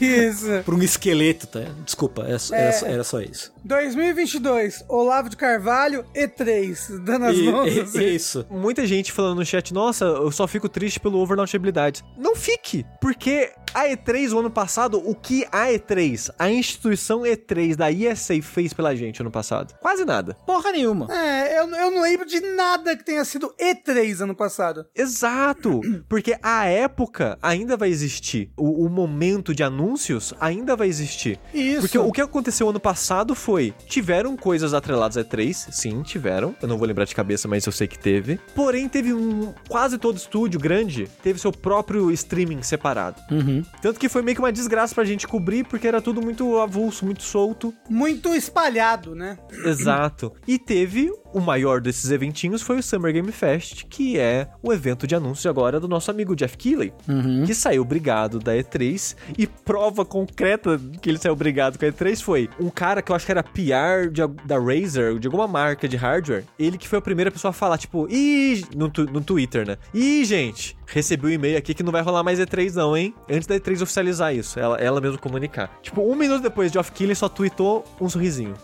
Isso. 0.00 0.46
pra 0.64 0.74
um 0.74 0.82
esqueleto, 0.82 1.46
tá? 1.46 1.60
Desculpa, 1.84 2.22
era, 2.22 2.38
só- 2.38 2.54
era 2.54 2.72
só- 2.72 2.86
era 2.86 3.04
só 3.04 3.20
isso. 3.20 3.52
2022, 3.64 4.84
Olavo 4.88 5.28
de 5.28 5.36
Carvalho, 5.36 6.04
E3, 6.14 6.98
dando 7.04 7.26
as 7.26 7.36
E- 7.36 7.42
mãos. 7.50 7.72
e- 7.76 7.80
assim. 7.80 8.04
isso. 8.06 8.46
Muita 8.68 8.86
gente 8.86 9.12
falando 9.12 9.38
no 9.38 9.46
chat, 9.46 9.72
nossa, 9.72 10.04
eu 10.04 10.30
só 10.30 10.46
fico 10.46 10.68
triste 10.68 11.00
pelo 11.00 11.18
overlaunchabilidade. 11.20 12.04
Não 12.18 12.36
fique, 12.36 12.84
porque 13.00 13.50
a 13.74 13.86
E3 13.86 14.30
o 14.32 14.40
ano 14.40 14.50
passado, 14.50 15.02
o 15.02 15.14
que 15.14 15.46
a 15.50 15.68
E3, 15.68 16.30
a 16.38 16.50
instituição 16.50 17.22
E3 17.22 17.76
da 17.76 17.90
ESA 17.90 18.42
fez 18.42 18.74
pela 18.74 18.94
gente 18.94 19.22
ano 19.22 19.30
passado? 19.30 19.74
Quase 19.80 20.04
nada. 20.04 20.34
Porra 20.46 20.70
nenhuma. 20.70 21.06
É, 21.10 21.60
eu, 21.60 21.68
eu 21.70 21.90
não 21.90 22.02
lembro 22.02 22.26
de 22.26 22.40
nada 22.40 22.94
que 22.94 23.04
tenha 23.04 23.24
sido 23.24 23.54
E3 23.58 24.20
ano 24.20 24.34
passado. 24.34 24.84
Exato, 24.94 25.80
porque 26.06 26.36
a 26.42 26.66
época 26.66 27.38
ainda 27.42 27.74
vai 27.74 27.88
existir, 27.88 28.50
o, 28.54 28.84
o 28.84 28.90
momento 28.90 29.54
de 29.54 29.62
anúncios 29.62 30.34
ainda 30.38 30.76
vai 30.76 30.88
existir. 30.88 31.40
Isso. 31.54 31.80
Porque 31.80 31.98
o 31.98 32.12
que 32.12 32.20
aconteceu 32.20 32.68
ano 32.68 32.80
passado 32.80 33.34
foi, 33.34 33.72
tiveram 33.86 34.36
coisas 34.36 34.74
atreladas 34.74 35.16
a 35.16 35.24
E3, 35.24 35.72
sim, 35.72 36.02
tiveram, 36.02 36.54
eu 36.60 36.68
não 36.68 36.76
vou 36.76 36.86
lembrar 36.86 37.06
de 37.06 37.14
cabeça, 37.14 37.48
mas 37.48 37.64
eu 37.64 37.72
sei 37.72 37.86
que 37.88 37.98
teve. 37.98 38.38
Porém, 38.58 38.88
teve 38.88 39.14
um, 39.14 39.54
quase 39.68 39.98
todo 39.98 40.16
estúdio 40.16 40.58
grande, 40.58 41.08
teve 41.22 41.38
seu 41.38 41.52
próprio 41.52 42.10
streaming 42.10 42.60
separado. 42.60 43.22
Uhum. 43.30 43.62
Tanto 43.80 44.00
que 44.00 44.08
foi 44.08 44.20
meio 44.20 44.34
que 44.34 44.42
uma 44.42 44.50
desgraça 44.50 44.92
pra 44.92 45.04
gente 45.04 45.28
cobrir, 45.28 45.64
porque 45.64 45.86
era 45.86 46.02
tudo 46.02 46.20
muito 46.20 46.58
avulso, 46.58 47.04
muito 47.04 47.22
solto. 47.22 47.72
Muito 47.88 48.34
espalhado, 48.34 49.14
né? 49.14 49.38
Exato. 49.64 50.32
E 50.44 50.58
teve 50.58 51.08
o 51.32 51.40
maior 51.40 51.80
desses 51.80 52.10
eventinhos 52.10 52.62
foi 52.62 52.78
o 52.78 52.82
Summer 52.82 53.12
Game 53.12 53.30
Fest, 53.30 53.84
que 53.88 54.18
é 54.18 54.48
o 54.62 54.72
evento 54.72 55.06
de 55.06 55.14
anúncio 55.14 55.48
agora 55.48 55.78
do 55.78 55.86
nosso 55.86 56.10
amigo 56.10 56.34
Jeff 56.34 56.56
Keighley, 56.56 56.92
Uhum. 57.08 57.44
que 57.44 57.54
saiu 57.54 57.84
brigado 57.84 58.38
da 58.38 58.56
E3 58.56 59.14
e 59.36 59.46
prova 59.46 60.04
concreta 60.04 60.78
de 60.78 60.98
que 60.98 61.08
ele 61.08 61.18
saiu 61.18 61.36
brigado 61.36 61.78
com 61.78 61.84
a 61.84 61.88
E3 61.88 62.22
foi 62.22 62.48
um 62.60 62.70
cara 62.70 63.02
que 63.02 63.12
eu 63.12 63.16
acho 63.16 63.26
que 63.26 63.32
era 63.32 63.42
PR 63.42 64.10
de, 64.10 64.26
da 64.44 64.58
Razer, 64.58 65.18
de 65.18 65.26
alguma 65.28 65.46
marca 65.46 65.86
de 65.86 65.96
hardware, 65.96 66.44
ele 66.58 66.78
que 66.78 66.88
foi 66.88 66.98
a 66.98 67.02
primeira 67.02 67.30
pessoa 67.30 67.50
a 67.50 67.52
falar, 67.52 67.78
tipo, 67.78 68.08
ih, 68.10 68.47
no, 68.74 68.90
no 69.12 69.20
Twitter, 69.20 69.66
né? 69.66 69.76
Ih, 69.92 70.24
gente, 70.24 70.76
recebi 70.90 71.26
um 71.26 71.30
e-mail 71.30 71.56
aqui 71.58 71.74
que 71.74 71.82
não 71.82 71.92
vai 71.92 72.02
rolar 72.02 72.22
mais 72.22 72.38
E3 72.38 72.74
não, 72.74 72.96
hein? 72.96 73.14
Antes 73.30 73.46
da 73.46 73.54
E3 73.56 73.82
oficializar 73.82 74.34
isso, 74.34 74.58
ela, 74.58 74.76
ela 74.78 75.00
mesmo 75.00 75.18
comunicar. 75.18 75.70
Tipo, 75.82 76.00
um 76.02 76.14
minuto 76.16 76.42
depois, 76.42 76.72
Geoff 76.72 76.90
Keighley 76.92 77.14
só 77.14 77.28
tweetou 77.28 77.84
um 78.00 78.08
sorrisinho. 78.08 78.54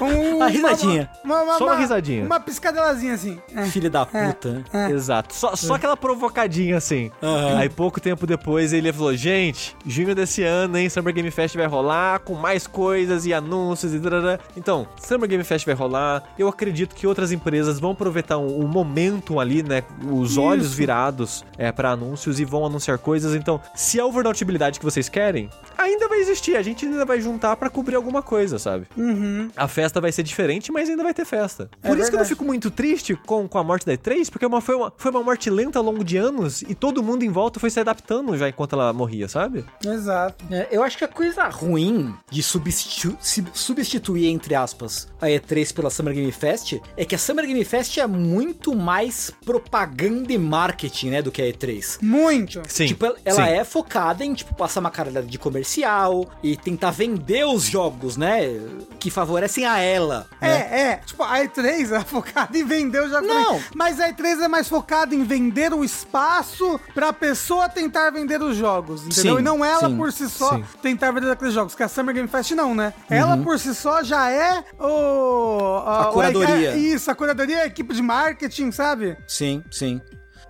Um- 0.00 0.42
A 0.42 0.46
risadinha. 0.46 1.10
Só 1.58 1.64
uma 1.66 1.76
risadinha. 1.76 2.24
Uma 2.24 2.40
piscadelazinha 2.40 3.14
assim. 3.14 3.38
É. 3.54 3.64
Filho 3.66 3.90
da 3.90 4.06
puta. 4.06 4.64
né? 4.72 4.90
Exato. 4.90 5.34
Só, 5.34 5.54
só 5.56 5.74
aquela 5.74 5.96
provocadinha 5.96 6.76
assim. 6.76 7.10
Aham. 7.22 7.58
Aí 7.58 7.68
pouco 7.68 8.00
tempo 8.00 8.26
depois 8.26 8.72
ele 8.72 8.92
falou: 8.92 9.14
gente, 9.14 9.76
junho 9.86 10.14
desse 10.14 10.42
ano, 10.42 10.78
hein? 10.78 10.88
Summer 10.88 11.12
Game 11.12 11.30
Fest 11.30 11.56
vai 11.56 11.66
rolar 11.66 12.20
com 12.20 12.34
mais 12.34 12.66
coisas 12.66 13.26
e 13.26 13.32
anúncios 13.34 13.92
e 13.94 14.00
tarará. 14.00 14.38
Então, 14.56 14.86
Summer 15.00 15.28
Game 15.28 15.44
Fest 15.44 15.64
vai 15.66 15.74
rolar. 15.74 16.22
Eu 16.38 16.48
acredito 16.48 16.94
que 16.94 17.06
outras 17.06 17.32
empresas 17.32 17.78
vão 17.80 17.92
aproveitar 17.92 18.38
um, 18.38 18.64
um 18.64 18.68
momento 18.68 19.38
ali, 19.40 19.62
né? 19.62 19.82
Os 20.10 20.36
olhos 20.38 20.66
Isso. 20.68 20.76
virados 20.76 21.44
é, 21.58 21.71
para 21.72 21.90
anúncios 21.90 22.38
e 22.40 22.44
vão 22.44 22.64
anunciar 22.64 22.98
coisas. 22.98 23.34
Então, 23.34 23.60
se 23.74 23.98
a 24.00 24.06
overnautibilidade 24.06 24.78
que 24.78 24.84
vocês 24.84 25.08
querem, 25.08 25.48
ainda 25.76 26.08
vai 26.08 26.18
existir. 26.20 26.56
A 26.56 26.62
gente 26.62 26.84
ainda 26.86 27.04
vai 27.04 27.20
juntar 27.20 27.56
pra 27.56 27.68
cobrir 27.70 27.96
alguma 27.96 28.22
coisa, 28.22 28.58
sabe? 28.58 28.86
Uhum. 28.96 29.50
A 29.56 29.66
festa 29.68 30.00
vai 30.00 30.12
ser 30.12 30.22
diferente, 30.22 30.70
mas 30.72 30.88
ainda 30.88 31.02
vai 31.02 31.14
ter 31.14 31.24
festa. 31.24 31.70
É 31.82 31.88
Por 31.88 31.96
isso 31.98 32.10
que 32.10 32.16
eu 32.16 32.18
não 32.18 32.24
verdade. 32.24 32.28
fico 32.28 32.44
muito 32.44 32.70
triste 32.70 33.14
com, 33.26 33.48
com 33.48 33.58
a 33.58 33.64
morte 33.64 33.84
da 33.86 33.92
E3, 33.94 34.30
porque 34.30 34.46
uma, 34.46 34.60
foi, 34.60 34.74
uma, 34.74 34.92
foi 34.96 35.10
uma 35.10 35.22
morte 35.22 35.50
lenta 35.50 35.78
ao 35.78 35.84
longo 35.84 36.04
de 36.04 36.16
anos 36.16 36.62
e 36.62 36.74
todo 36.74 37.02
mundo 37.02 37.24
em 37.24 37.30
volta 37.30 37.58
foi 37.60 37.70
se 37.70 37.80
adaptando 37.80 38.36
já 38.36 38.48
enquanto 38.48 38.74
ela 38.74 38.92
morria, 38.92 39.28
sabe? 39.28 39.64
Exato. 39.84 40.44
É, 40.50 40.68
eu 40.70 40.82
acho 40.82 40.96
que 40.98 41.04
a 41.04 41.08
coisa 41.08 41.48
ruim 41.48 42.14
de 42.30 42.42
substitu- 42.42 43.16
se- 43.20 43.44
substituir, 43.52 44.26
entre 44.28 44.54
aspas, 44.54 45.08
a 45.20 45.26
E3 45.26 45.72
pela 45.74 45.90
Summer 45.90 46.14
Game 46.14 46.32
Fest 46.32 46.74
é 46.96 47.04
que 47.04 47.14
a 47.14 47.18
Summer 47.18 47.46
Game 47.46 47.64
Fest 47.64 47.96
é 47.98 48.06
muito 48.06 48.74
mais 48.74 49.30
propaganda 49.44 50.32
e 50.32 50.38
marketing, 50.38 51.10
né, 51.10 51.22
do 51.22 51.30
que 51.30 51.40
a 51.42 51.46
E3. 51.46 51.61
Muito. 52.02 52.62
Sim. 52.68 52.86
Tipo, 52.86 53.06
ela- 53.06 53.16
ela 53.24 53.44
sim. 53.46 53.52
é 53.52 53.64
focada 53.64 54.24
em, 54.24 54.34
tipo, 54.34 54.54
passar 54.54 54.80
uma 54.80 54.90
caralhada 54.90 55.26
de 55.26 55.38
comercial 55.38 56.26
e 56.42 56.56
tentar 56.56 56.90
vender 56.90 57.44
os 57.44 57.64
jogos, 57.64 58.16
né, 58.16 58.40
que 58.98 59.10
favorecem 59.10 59.64
a 59.66 59.78
ela. 59.78 60.26
É, 60.40 60.48
né? 60.48 60.80
é. 60.80 60.96
Tipo, 61.04 61.22
a 61.22 61.38
E3 61.40 61.92
é 61.92 62.00
focada 62.04 62.56
em 62.56 62.64
vender 62.64 63.00
o 63.02 63.08
jogo. 63.08 63.26
Não. 63.26 63.44
também. 63.46 63.62
Mas 63.74 64.00
a 64.00 64.08
E3 64.12 64.40
é 64.42 64.48
mais 64.48 64.68
focada 64.68 65.14
em 65.14 65.24
vender 65.24 65.72
o 65.72 65.84
espaço 65.84 66.80
pra 66.94 67.12
pessoa 67.12 67.68
tentar 67.68 68.10
vender 68.10 68.40
os 68.42 68.56
jogos, 68.56 69.02
entendeu? 69.06 69.34
Sim, 69.34 69.40
e 69.40 69.42
não 69.42 69.64
ela 69.64 69.88
sim, 69.88 69.96
por 69.96 70.12
si 70.12 70.28
só 70.28 70.56
sim. 70.56 70.64
tentar 70.82 71.10
vender 71.12 71.30
aqueles 71.30 71.54
jogos. 71.54 71.74
Que 71.74 71.82
a 71.82 71.88
Summer 71.88 72.14
Game 72.14 72.28
Fest 72.28 72.50
não, 72.52 72.74
né? 72.74 72.92
Ela 73.08 73.36
por 73.36 73.58
si 73.58 73.74
só 73.74 74.02
já 74.02 74.30
é 74.30 74.64
o... 74.78 75.82
A 75.86 76.08
o- 76.10 76.12
curadoria. 76.12 76.70
é- 76.72 76.76
isso, 76.78 77.10
a 77.10 77.14
curadoria, 77.14 77.62
a 77.62 77.66
equipe 77.66 77.94
de 77.94 78.02
marketing, 78.02 78.70
sabe? 78.72 79.16
Sim, 79.26 79.62
sim. 79.70 80.00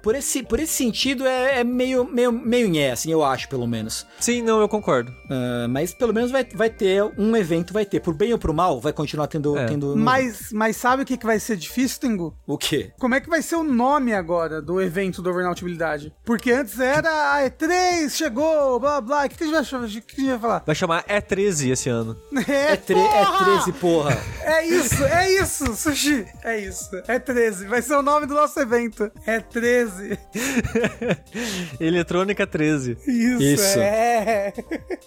Por 0.02 0.14
esse, 0.14 0.42
por 0.42 0.58
esse 0.58 0.72
sentido, 0.72 1.26
é, 1.26 1.60
é 1.60 1.64
meio, 1.64 2.04
meio, 2.04 2.32
meio 2.32 2.68
nhé, 2.68 2.92
assim, 2.92 3.10
eu 3.10 3.22
acho, 3.24 3.48
pelo 3.48 3.66
menos. 3.66 4.06
Sim, 4.18 4.42
não, 4.42 4.60
eu 4.60 4.68
concordo. 4.68 5.14
Ah, 5.30 5.66
mas 5.68 5.94
pelo 5.94 6.12
menos 6.12 6.30
vai, 6.30 6.44
vai 6.44 6.68
ter 6.68 7.02
um 7.16 7.36
evento, 7.36 7.72
vai 7.72 7.86
ter. 7.86 8.00
Por 8.00 8.14
bem 8.14 8.32
ou 8.32 8.38
por 8.38 8.52
mal, 8.52 8.80
vai 8.80 8.92
continuar 8.92 9.26
tendo. 9.26 9.56
É. 9.56 9.66
tendo 9.66 9.96
Mas, 9.96 10.52
mas 10.52 10.76
sabe 10.76 11.02
o 11.02 11.06
que, 11.06 11.16
que 11.16 11.24
vai 11.26 11.38
ser 11.38 11.56
difícil, 11.56 12.00
Tengu? 12.00 12.36
O 12.46 12.58
quê? 12.58 12.92
Como 12.98 13.14
é 13.14 13.20
que 13.20 13.28
vai 13.28 13.40
ser 13.42 13.56
o 13.56 13.62
nome 13.62 14.12
agora 14.12 14.60
do 14.60 14.80
evento 14.80 15.22
do 15.22 15.30
Overnautibilidade? 15.30 16.12
Porque 16.24 16.50
antes 16.50 16.78
era 16.78 17.36
a 17.36 17.48
E3, 17.48 18.10
chegou, 18.10 18.78
blá 18.80 19.00
blá. 19.00 19.24
O 19.24 19.28
que, 19.28 19.36
que, 19.36 19.44
a 19.44 19.46
gente 19.46 19.54
vai, 19.54 19.64
chamar- 19.64 19.86
o 19.86 19.88
que, 19.88 20.00
que 20.00 20.20
a 20.20 20.24
gente 20.24 20.30
vai 20.30 20.38
falar? 20.40 20.62
Vai 20.66 20.74
chamar 20.74 21.04
E13 21.04 21.70
esse 21.70 21.88
ano. 21.88 22.16
É, 22.52 22.76
tre 22.76 22.98
é 22.98 23.24
porra! 23.24 23.44
13, 23.44 23.72
porra. 23.74 24.18
É 24.42 24.66
isso, 24.66 25.04
é 25.04 25.32
isso, 25.32 25.74
Sushi. 25.74 26.26
É 26.42 26.58
isso. 26.58 26.90
É 27.06 27.18
13. 27.18 27.66
Vai 27.66 27.80
ser 27.80 27.94
o 27.94 28.02
nome 28.02 28.26
do 28.26 28.34
nosso 28.34 28.58
evento. 28.60 29.10
É 29.24 29.40
13. 29.40 29.91
Eletrônica 31.80 32.46
13. 32.46 32.96
Isso, 33.06 33.42
Isso. 33.42 33.78
é. 33.78 34.52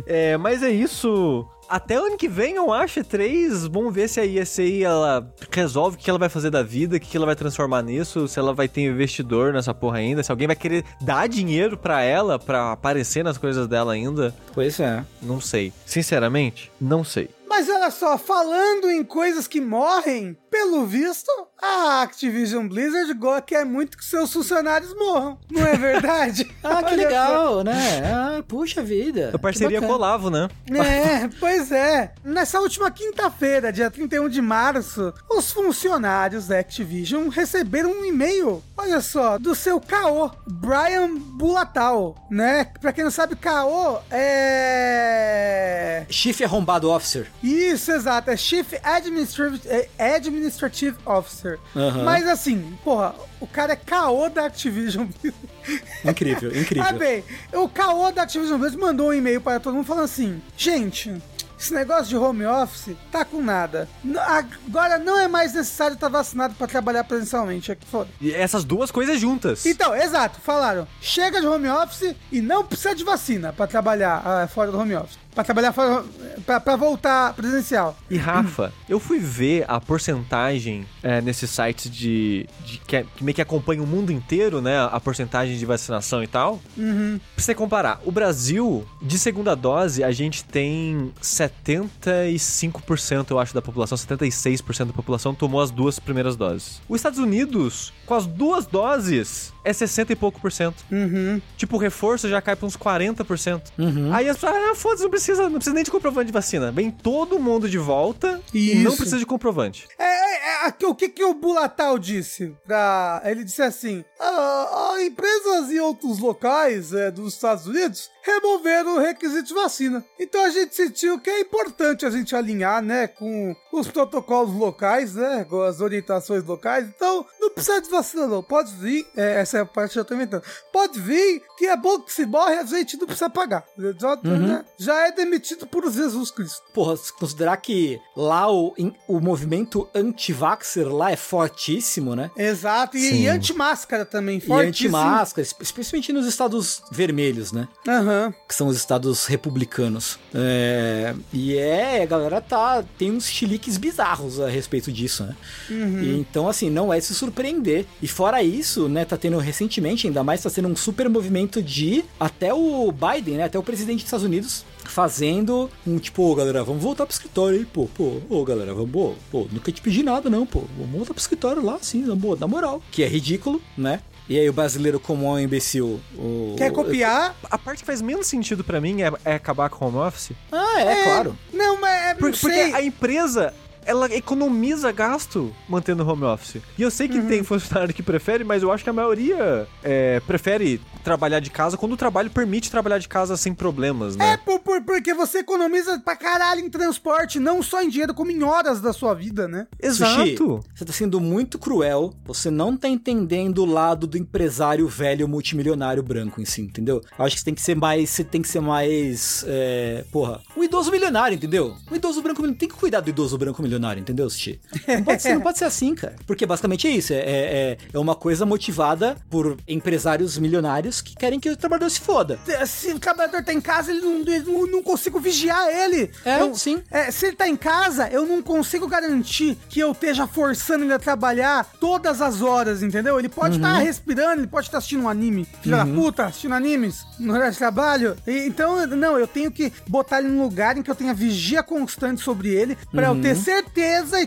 É, 0.06 0.36
mas 0.36 0.62
é 0.62 0.70
isso. 0.70 1.46
Até 1.68 2.00
o 2.00 2.04
ano 2.04 2.16
que 2.16 2.28
vem, 2.28 2.54
eu 2.54 2.72
acho, 2.72 3.00
E3. 3.00 3.68
Vamos 3.70 3.92
ver 3.92 4.08
se 4.08 4.20
a 4.20 4.24
ESA 4.24 4.62
ela 4.82 5.34
resolve 5.50 5.96
o 5.96 5.98
que 5.98 6.08
ela 6.08 6.18
vai 6.18 6.28
fazer 6.28 6.50
da 6.50 6.62
vida, 6.62 6.96
o 6.96 7.00
que 7.00 7.16
ela 7.16 7.26
vai 7.26 7.36
transformar 7.36 7.82
nisso, 7.82 8.26
se 8.26 8.38
ela 8.38 8.54
vai 8.54 8.68
ter 8.68 8.82
investidor 8.82 9.52
nessa 9.52 9.74
porra 9.74 9.98
ainda, 9.98 10.22
se 10.22 10.30
alguém 10.30 10.46
vai 10.46 10.56
querer 10.56 10.84
dar 11.00 11.28
dinheiro 11.28 11.76
pra 11.76 12.02
ela, 12.02 12.38
pra 12.38 12.72
aparecer 12.72 13.22
nas 13.22 13.36
coisas 13.36 13.66
dela 13.66 13.92
ainda. 13.92 14.34
Pois 14.54 14.80
é. 14.80 15.04
Não 15.20 15.40
sei. 15.40 15.72
Sinceramente, 15.84 16.70
não 16.80 17.04
sei. 17.04 17.28
Mas 17.58 17.68
olha 17.68 17.90
só, 17.90 18.16
falando 18.16 18.88
em 18.88 19.02
coisas 19.02 19.48
que 19.48 19.60
morrem, 19.60 20.38
pelo 20.48 20.86
visto, 20.86 21.28
a 21.60 22.02
Activision 22.02 22.68
Blizzard 22.68 23.12
go- 23.14 23.42
quer 23.42 23.64
muito 23.66 23.98
que 23.98 24.04
seus 24.04 24.32
funcionários 24.32 24.94
morram. 24.94 25.36
Não 25.50 25.66
é 25.66 25.76
verdade? 25.76 26.48
Ah, 26.62 26.82
que 26.82 26.94
legal, 26.94 27.64
né? 27.64 28.02
Ah, 28.04 28.42
puxa 28.46 28.82
vida. 28.82 29.30
A 29.34 29.38
parceria 29.38 29.80
com 29.80 29.86
o. 29.86 29.90
Olavo, 29.92 30.28
né? 30.28 30.48
É, 30.70 31.28
pois 31.40 31.72
é. 31.72 32.12
Nessa 32.22 32.60
última 32.60 32.90
quinta-feira, 32.90 33.72
dia 33.72 33.90
31 33.90 34.28
de 34.28 34.42
março, 34.42 35.12
os 35.30 35.50
funcionários 35.50 36.46
da 36.46 36.58
Activision 36.58 37.28
receberam 37.28 37.90
um 37.90 38.04
e-mail, 38.04 38.62
olha 38.76 39.00
só, 39.00 39.38
do 39.38 39.54
seu 39.54 39.80
KO, 39.80 40.30
Brian 40.46 41.16
Bulatal, 41.16 42.14
né? 42.30 42.66
Pra 42.80 42.92
quem 42.92 43.02
não 43.02 43.10
sabe, 43.10 43.34
KO 43.34 43.98
é... 44.10 46.04
Chifre 46.10 46.44
arrombado 46.44 46.90
officer. 46.90 47.30
Isso, 47.48 47.90
exato, 47.92 48.30
é 48.30 48.36
Chief 48.36 48.74
Administrative, 48.82 49.60
é 49.98 50.14
Administrative 50.14 50.96
Officer. 51.06 51.58
Mas 52.04 52.26
assim, 52.28 52.76
porra, 52.84 53.14
o 53.40 53.46
cara 53.46 53.72
é 53.72 53.76
KO 53.76 54.28
da 54.28 54.46
Activision 54.46 55.06
Incrível, 56.04 56.50
incrível. 56.56 56.84
ah, 56.88 56.92
bem, 56.92 57.24
o 57.52 57.68
caô 57.68 58.10
da 58.10 58.22
Activision 58.22 58.58
Blizzard 58.58 58.80
mandou 58.80 59.08
um 59.08 59.12
e-mail 59.14 59.40
para 59.40 59.60
todo 59.60 59.74
mundo 59.74 59.86
falando 59.86 60.04
assim: 60.04 60.42
gente. 60.56 61.14
Esse 61.60 61.74
negócio 61.74 62.04
de 62.06 62.16
home 62.16 62.46
office 62.46 62.94
tá 63.10 63.24
com 63.24 63.42
nada. 63.42 63.88
Agora 64.28 64.96
não 64.96 65.18
é 65.18 65.26
mais 65.26 65.54
necessário 65.54 65.94
estar 65.94 66.08
vacinado 66.08 66.54
para 66.54 66.68
trabalhar 66.68 67.02
presencialmente. 67.02 67.72
É 67.72 67.74
que 67.74 67.84
foda. 67.84 68.08
E 68.20 68.32
essas 68.32 68.62
duas 68.62 68.92
coisas 68.92 69.18
juntas. 69.18 69.66
Então, 69.66 69.92
exato, 69.92 70.38
falaram. 70.40 70.86
Chega 71.00 71.40
de 71.40 71.48
home 71.48 71.68
office 71.68 72.14
e 72.30 72.40
não 72.40 72.64
precisa 72.64 72.94
de 72.94 73.02
vacina 73.02 73.52
para 73.52 73.66
trabalhar 73.66 74.22
ah, 74.24 74.46
fora 74.46 74.70
do 74.70 74.78
home 74.78 74.94
office. 74.94 75.18
Para 75.38 75.44
trabalhar 75.44 75.72
fora. 75.72 76.04
Pra, 76.44 76.58
pra 76.58 76.74
voltar 76.74 77.32
presencial. 77.32 77.96
E 78.10 78.16
Rafa, 78.16 78.72
eu 78.90 78.98
fui 78.98 79.20
ver 79.20 79.64
a 79.68 79.80
porcentagem 79.80 80.84
é, 81.00 81.20
nesses 81.20 81.48
sites 81.48 81.88
de, 81.88 82.48
de 82.64 82.78
que, 82.78 83.04
que 83.04 83.22
meio 83.22 83.36
que 83.36 83.42
acompanha 83.42 83.80
o 83.80 83.86
mundo 83.86 84.10
inteiro, 84.10 84.60
né? 84.60 84.80
A 84.90 84.98
porcentagem 84.98 85.56
de 85.56 85.64
vacinação 85.64 86.24
e 86.24 86.26
tal. 86.26 86.58
Uhum. 86.76 87.20
Pra 87.36 87.44
você 87.44 87.54
comparar, 87.54 88.00
o 88.04 88.10
Brasil, 88.10 88.84
de 89.00 89.16
segunda 89.16 89.54
dose, 89.54 90.02
a 90.02 90.10
gente 90.10 90.42
tem 90.42 91.12
75%, 91.22 93.30
eu 93.30 93.38
acho, 93.38 93.54
da 93.54 93.62
população, 93.62 93.96
76% 93.96 94.86
da 94.86 94.92
população 94.92 95.36
tomou 95.36 95.60
as 95.60 95.70
duas 95.70 96.00
primeiras 96.00 96.34
doses. 96.34 96.82
Os 96.88 96.96
Estados 96.96 97.20
Unidos, 97.20 97.92
com 98.06 98.14
as 98.14 98.26
duas 98.26 98.66
doses, 98.66 99.52
é 99.68 99.72
60 99.72 100.12
e 100.12 100.16
pouco 100.16 100.40
por 100.40 100.50
cento. 100.50 100.84
Uhum. 100.90 101.40
Tipo, 101.56 101.76
o 101.76 101.78
reforço 101.78 102.28
já 102.28 102.40
cai 102.40 102.56
pra 102.56 102.66
uns 102.66 102.76
40%. 102.76 103.62
Uhum. 103.78 104.12
Aí 104.12 104.28
as 104.28 104.36
pessoas, 104.36 104.54
ah, 104.54 104.74
foda-se, 104.74 105.02
não 105.02 105.10
precisa 105.10 105.27
precisa, 105.28 105.42
não 105.44 105.52
precisa 105.56 105.74
nem 105.74 105.84
de 105.84 105.90
comprovante 105.90 106.26
de 106.26 106.32
vacina. 106.32 106.72
Vem 106.72 106.90
todo 106.90 107.38
mundo 107.38 107.68
de 107.68 107.78
volta 107.78 108.40
e 108.52 108.76
não 108.76 108.88
Isso. 108.88 108.96
precisa 108.96 109.18
de 109.18 109.26
comprovante. 109.26 109.86
É, 109.98 110.04
é, 110.04 110.68
é, 110.68 110.86
o 110.86 110.94
que, 110.94 111.08
que 111.08 111.24
o 111.24 111.34
Bulatal 111.34 111.98
disse? 111.98 112.54
Pra, 112.66 113.20
ele 113.24 113.44
disse 113.44 113.62
assim: 113.62 114.04
"Ah, 114.18 114.92
ah, 114.94 115.04
empresas 115.04 115.70
em 115.70 115.80
outros 115.80 116.18
locais 116.18 116.92
é, 116.92 117.10
dos 117.10 117.34
Estados 117.34 117.66
Unidos 117.66 118.10
removeram 118.34 118.96
o 118.96 119.00
requisito 119.00 119.48
de 119.48 119.54
vacina. 119.54 120.04
Então 120.18 120.44
a 120.44 120.50
gente 120.50 120.74
sentiu 120.74 121.18
que 121.18 121.30
é 121.30 121.40
importante 121.40 122.04
a 122.06 122.10
gente 122.10 122.34
alinhar, 122.36 122.82
né, 122.82 123.06
com 123.08 123.54
os 123.72 123.88
protocolos 123.88 124.54
locais, 124.54 125.14
né, 125.14 125.44
com 125.48 125.62
as 125.62 125.80
orientações 125.80 126.44
locais. 126.44 126.86
Então 126.88 127.24
não 127.40 127.50
precisa 127.50 127.80
de 127.80 127.88
vacina, 127.88 128.26
não. 128.26 128.42
Pode 128.42 128.72
vir, 128.74 129.06
é, 129.16 129.40
essa 129.40 129.58
é 129.58 129.60
a 129.62 129.66
parte 129.66 129.92
que 129.94 129.98
eu 129.98 130.04
tô 130.04 130.14
inventando. 130.14 130.42
Pode 130.72 131.00
vir, 131.00 131.42
que 131.56 131.66
é 131.66 131.76
bom 131.76 132.00
que 132.00 132.12
se 132.12 132.26
morre, 132.26 132.54
a 132.54 132.64
gente 132.64 132.96
não 132.96 133.06
precisa 133.06 133.30
pagar. 133.30 133.64
Já, 133.98 134.16
né, 134.22 134.64
já 134.78 135.06
é 135.06 135.12
demitido 135.12 135.66
por 135.66 135.90
Jesus 135.90 136.30
Cristo. 136.30 136.62
Porra, 136.74 136.96
se 136.96 137.12
considerar 137.12 137.56
que 137.58 137.98
lá 138.16 138.50
o, 138.52 138.74
o 139.08 139.20
movimento 139.20 139.88
anti-vaxxer 139.94 140.88
lá 140.92 141.10
é 141.12 141.16
fortíssimo, 141.16 142.14
né? 142.14 142.30
Exato, 142.36 142.96
e, 142.96 143.22
e 143.22 143.28
anti-máscara 143.28 144.04
também, 144.04 144.38
E 144.38 144.40
fortíssimo. 144.40 144.96
anti-máscara, 144.96 145.42
espe- 145.42 145.62
especialmente 145.62 146.12
nos 146.12 146.26
estados 146.26 146.82
vermelhos, 146.90 147.52
né? 147.52 147.68
Aham. 147.86 148.17
Que 148.46 148.54
são 148.54 148.66
os 148.68 148.76
estados 148.76 149.26
republicanos. 149.26 150.18
É, 150.34 151.14
e 151.32 151.56
é, 151.56 152.02
a 152.02 152.06
galera 152.06 152.40
tá 152.40 152.84
tem 152.96 153.10
uns 153.10 153.26
chiliques 153.28 153.76
bizarros 153.76 154.40
a 154.40 154.48
respeito 154.48 154.90
disso, 154.92 155.24
né? 155.24 155.36
E 155.70 156.18
então, 156.18 156.48
assim, 156.48 156.70
não 156.70 156.92
é 156.92 157.00
se 157.00 157.14
surpreender. 157.14 157.86
E 158.02 158.08
fora 158.08 158.42
isso, 158.42 158.88
né, 158.88 159.04
tá 159.04 159.16
tendo 159.16 159.38
recentemente, 159.38 160.06
ainda 160.06 160.22
mais 160.22 160.42
tá 160.42 160.50
tendo 160.50 160.68
um 160.68 160.76
super 160.76 161.08
movimento 161.08 161.62
de 161.62 162.04
até 162.18 162.52
o 162.52 162.92
Biden, 162.92 163.36
né, 163.36 163.44
até 163.44 163.58
o 163.58 163.62
presidente 163.62 163.98
dos 163.98 164.04
Estados 164.04 164.24
Unidos 164.24 164.64
fazendo 164.84 165.70
um 165.86 165.98
tipo, 165.98 166.22
ô 166.22 166.34
galera, 166.34 166.64
vamos 166.64 166.82
voltar 166.82 167.04
pro 167.04 167.12
escritório 167.12 167.58
aí, 167.58 167.64
pô, 167.64 167.86
pô, 167.94 168.20
ô 168.28 168.44
galera, 168.44 168.72
vamos, 168.72 168.90
pô, 168.90 169.14
pô, 169.30 169.46
nunca 169.52 169.70
te 169.70 169.82
pedi 169.82 170.02
nada 170.02 170.30
não, 170.30 170.46
pô, 170.46 170.64
vamos 170.76 170.92
voltar 170.92 171.12
pro 171.12 171.20
escritório 171.20 171.62
lá, 171.62 171.78
sim, 171.80 172.04
na 172.38 172.46
moral. 172.46 172.82
Que 172.90 173.02
é 173.02 173.08
ridículo, 173.08 173.60
né? 173.76 174.00
E 174.28 174.38
aí 174.38 174.48
o 174.48 174.52
brasileiro 174.52 175.00
como 175.00 175.24
é 175.26 175.30
um 175.30 175.38
imbecil, 175.38 176.00
o... 176.14 176.54
Quer 176.58 176.70
copiar? 176.70 177.34
A 177.50 177.56
parte 177.56 177.78
que 177.80 177.86
faz 177.86 178.02
menos 178.02 178.26
sentido 178.26 178.62
pra 178.62 178.78
mim 178.80 179.00
é, 179.00 179.10
é 179.24 179.34
acabar 179.34 179.70
com 179.70 179.84
o 179.84 179.88
home 179.88 179.98
office. 180.06 180.32
Ah, 180.52 180.80
é, 180.82 181.02
claro. 181.04 181.36
Não, 181.52 181.80
mas 181.80 182.10
é, 182.10 182.14
Por- 182.14 182.30
porque 182.38 182.54
a 182.74 182.82
empresa, 182.82 183.54
ela 183.88 184.06
economiza 184.14 184.92
gasto 184.92 185.52
mantendo 185.68 186.06
home 186.06 186.24
office. 186.24 186.60
E 186.76 186.82
eu 186.82 186.90
sei 186.90 187.08
que 187.08 187.20
tem 187.22 187.42
funcionário 187.42 187.94
que 187.94 188.02
prefere, 188.02 188.44
mas 188.44 188.62
eu 188.62 188.70
acho 188.70 188.84
que 188.84 188.90
a 188.90 188.92
maioria 188.92 189.66
é, 189.82 190.20
prefere 190.20 190.80
trabalhar 191.02 191.40
de 191.40 191.50
casa 191.50 191.76
quando 191.76 191.92
o 191.92 191.96
trabalho 191.96 192.30
permite 192.30 192.70
trabalhar 192.70 192.98
de 192.98 193.08
casa 193.08 193.36
sem 193.36 193.54
problemas, 193.54 194.14
É, 194.16 194.18
né? 194.18 194.36
por, 194.44 194.60
por- 194.60 194.82
porque 194.82 195.14
você 195.14 195.38
economiza 195.38 195.98
pra 196.00 196.14
caralho 196.14 196.60
em 196.60 196.68
transporte, 196.68 197.38
não 197.40 197.62
só 197.62 197.82
em 197.82 197.88
dinheiro, 197.88 198.12
como 198.12 198.30
em 198.30 198.42
horas 198.42 198.80
da 198.80 198.92
sua 198.92 199.14
vida, 199.14 199.48
né? 199.48 199.66
Sushi, 199.82 200.02
Exato. 200.32 200.60
você 200.74 200.84
tá 200.84 200.92
sendo 200.92 201.18
muito 201.20 201.58
cruel. 201.58 202.12
Você 202.26 202.50
não 202.50 202.76
tá 202.76 202.88
entendendo 202.88 203.60
o 203.60 203.64
lado 203.66 204.06
do 204.06 204.18
empresário 204.18 204.86
velho 204.86 205.26
multimilionário 205.26 206.02
branco 206.02 206.40
em 206.42 206.44
si, 206.44 206.60
entendeu? 206.60 207.00
Eu 207.18 207.24
acho 207.24 207.34
que 207.36 207.40
você 207.40 207.44
tem 207.46 207.54
que 207.54 207.62
ser 207.62 207.74
mais. 207.74 208.10
Você 208.10 208.22
tem 208.24 208.42
que 208.42 208.48
ser 208.48 208.60
mais. 208.60 209.44
É, 209.46 210.04
porra, 210.12 210.40
um 210.56 210.62
idoso 210.62 210.90
milionário, 210.90 211.34
entendeu? 211.36 211.74
Um 211.90 211.96
idoso 211.96 212.20
branco 212.20 212.42
milionário. 212.42 212.58
Tem 212.60 212.68
que 212.68 212.74
cuidar 212.74 213.00
do 213.00 213.08
idoso 213.08 213.38
branco 213.38 213.62
milionário, 213.62 213.77
entendeu, 214.00 214.28
Sushi? 214.28 214.60
Não 214.88 215.04
pode 215.04 215.22
ser, 215.22 215.34
não 215.34 215.40
pode 215.40 215.58
ser 215.58 215.64
assim, 215.64 215.94
cara. 215.94 216.16
Porque 216.26 216.44
basicamente 216.46 216.86
é 216.86 216.90
isso. 216.90 217.12
É, 217.12 217.16
é, 217.18 217.78
é 217.92 217.98
uma 217.98 218.14
coisa 218.14 218.44
motivada 218.46 219.16
por 219.30 219.56
empresários 219.66 220.38
milionários 220.38 221.00
que 221.00 221.14
querem 221.16 221.38
que 221.40 221.48
o 221.50 221.56
trabalhador 221.56 221.90
se 221.90 222.00
foda. 222.00 222.38
Se 222.66 222.92
o 222.92 222.98
trabalhador 222.98 223.42
tá 223.44 223.52
em 223.52 223.60
casa, 223.60 223.90
ele 223.92 224.00
não, 224.00 224.22
eu 224.24 224.44
não, 224.44 224.66
não 224.66 224.82
consigo 224.82 225.18
vigiar 225.20 225.66
ele. 225.68 226.10
É, 226.24 226.40
Eu- 226.40 226.54
sim. 226.54 226.82
é, 226.90 227.10
se 227.10 227.26
ele 227.26 227.36
tá 227.36 227.46
em 227.48 227.56
casa, 227.56 228.08
eu 228.08 228.26
não 228.26 228.42
consigo 228.42 228.86
garantir 228.88 229.56
que 229.68 229.80
eu 229.80 229.92
esteja 229.92 230.26
forçando 230.26 230.84
ele 230.84 230.92
a 230.92 230.98
trabalhar 230.98 231.64
todas 231.80 232.20
as 232.20 232.40
horas, 232.42 232.82
entendeu? 232.82 233.18
Ele 233.18 233.28
pode 233.28 233.56
estar 233.56 233.78
respirando, 233.78 234.40
ele 234.40 234.46
pode 234.48 234.66
estar 234.66 234.78
assistindo 234.78 235.02
um 235.04 235.08
anime. 235.08 235.46
Filha 235.62 235.76
da 235.78 235.86
puta, 235.86 236.24
assistindo 236.26 236.54
animes 236.54 237.04
no 237.18 237.32
horário 237.32 237.52
de 237.52 237.58
trabalho. 237.58 238.16
E- 238.26 238.46
então, 238.46 238.86
não, 238.86 239.18
eu 239.18 239.26
tenho 239.26 239.50
que 239.50 239.72
botar 239.88 240.18
ele 240.20 240.28
num 240.28 240.42
lugar 240.42 240.76
em 240.76 240.82
que 240.82 240.90
eu 240.90 240.94
tenha 240.94 241.14
vigia 241.14 241.62
constante 241.62 242.20
sobre 242.22 242.48
ele, 242.48 242.76
pra 242.92 243.06
eu 243.08 243.20
ter 243.20 243.34
certeza 243.36 243.67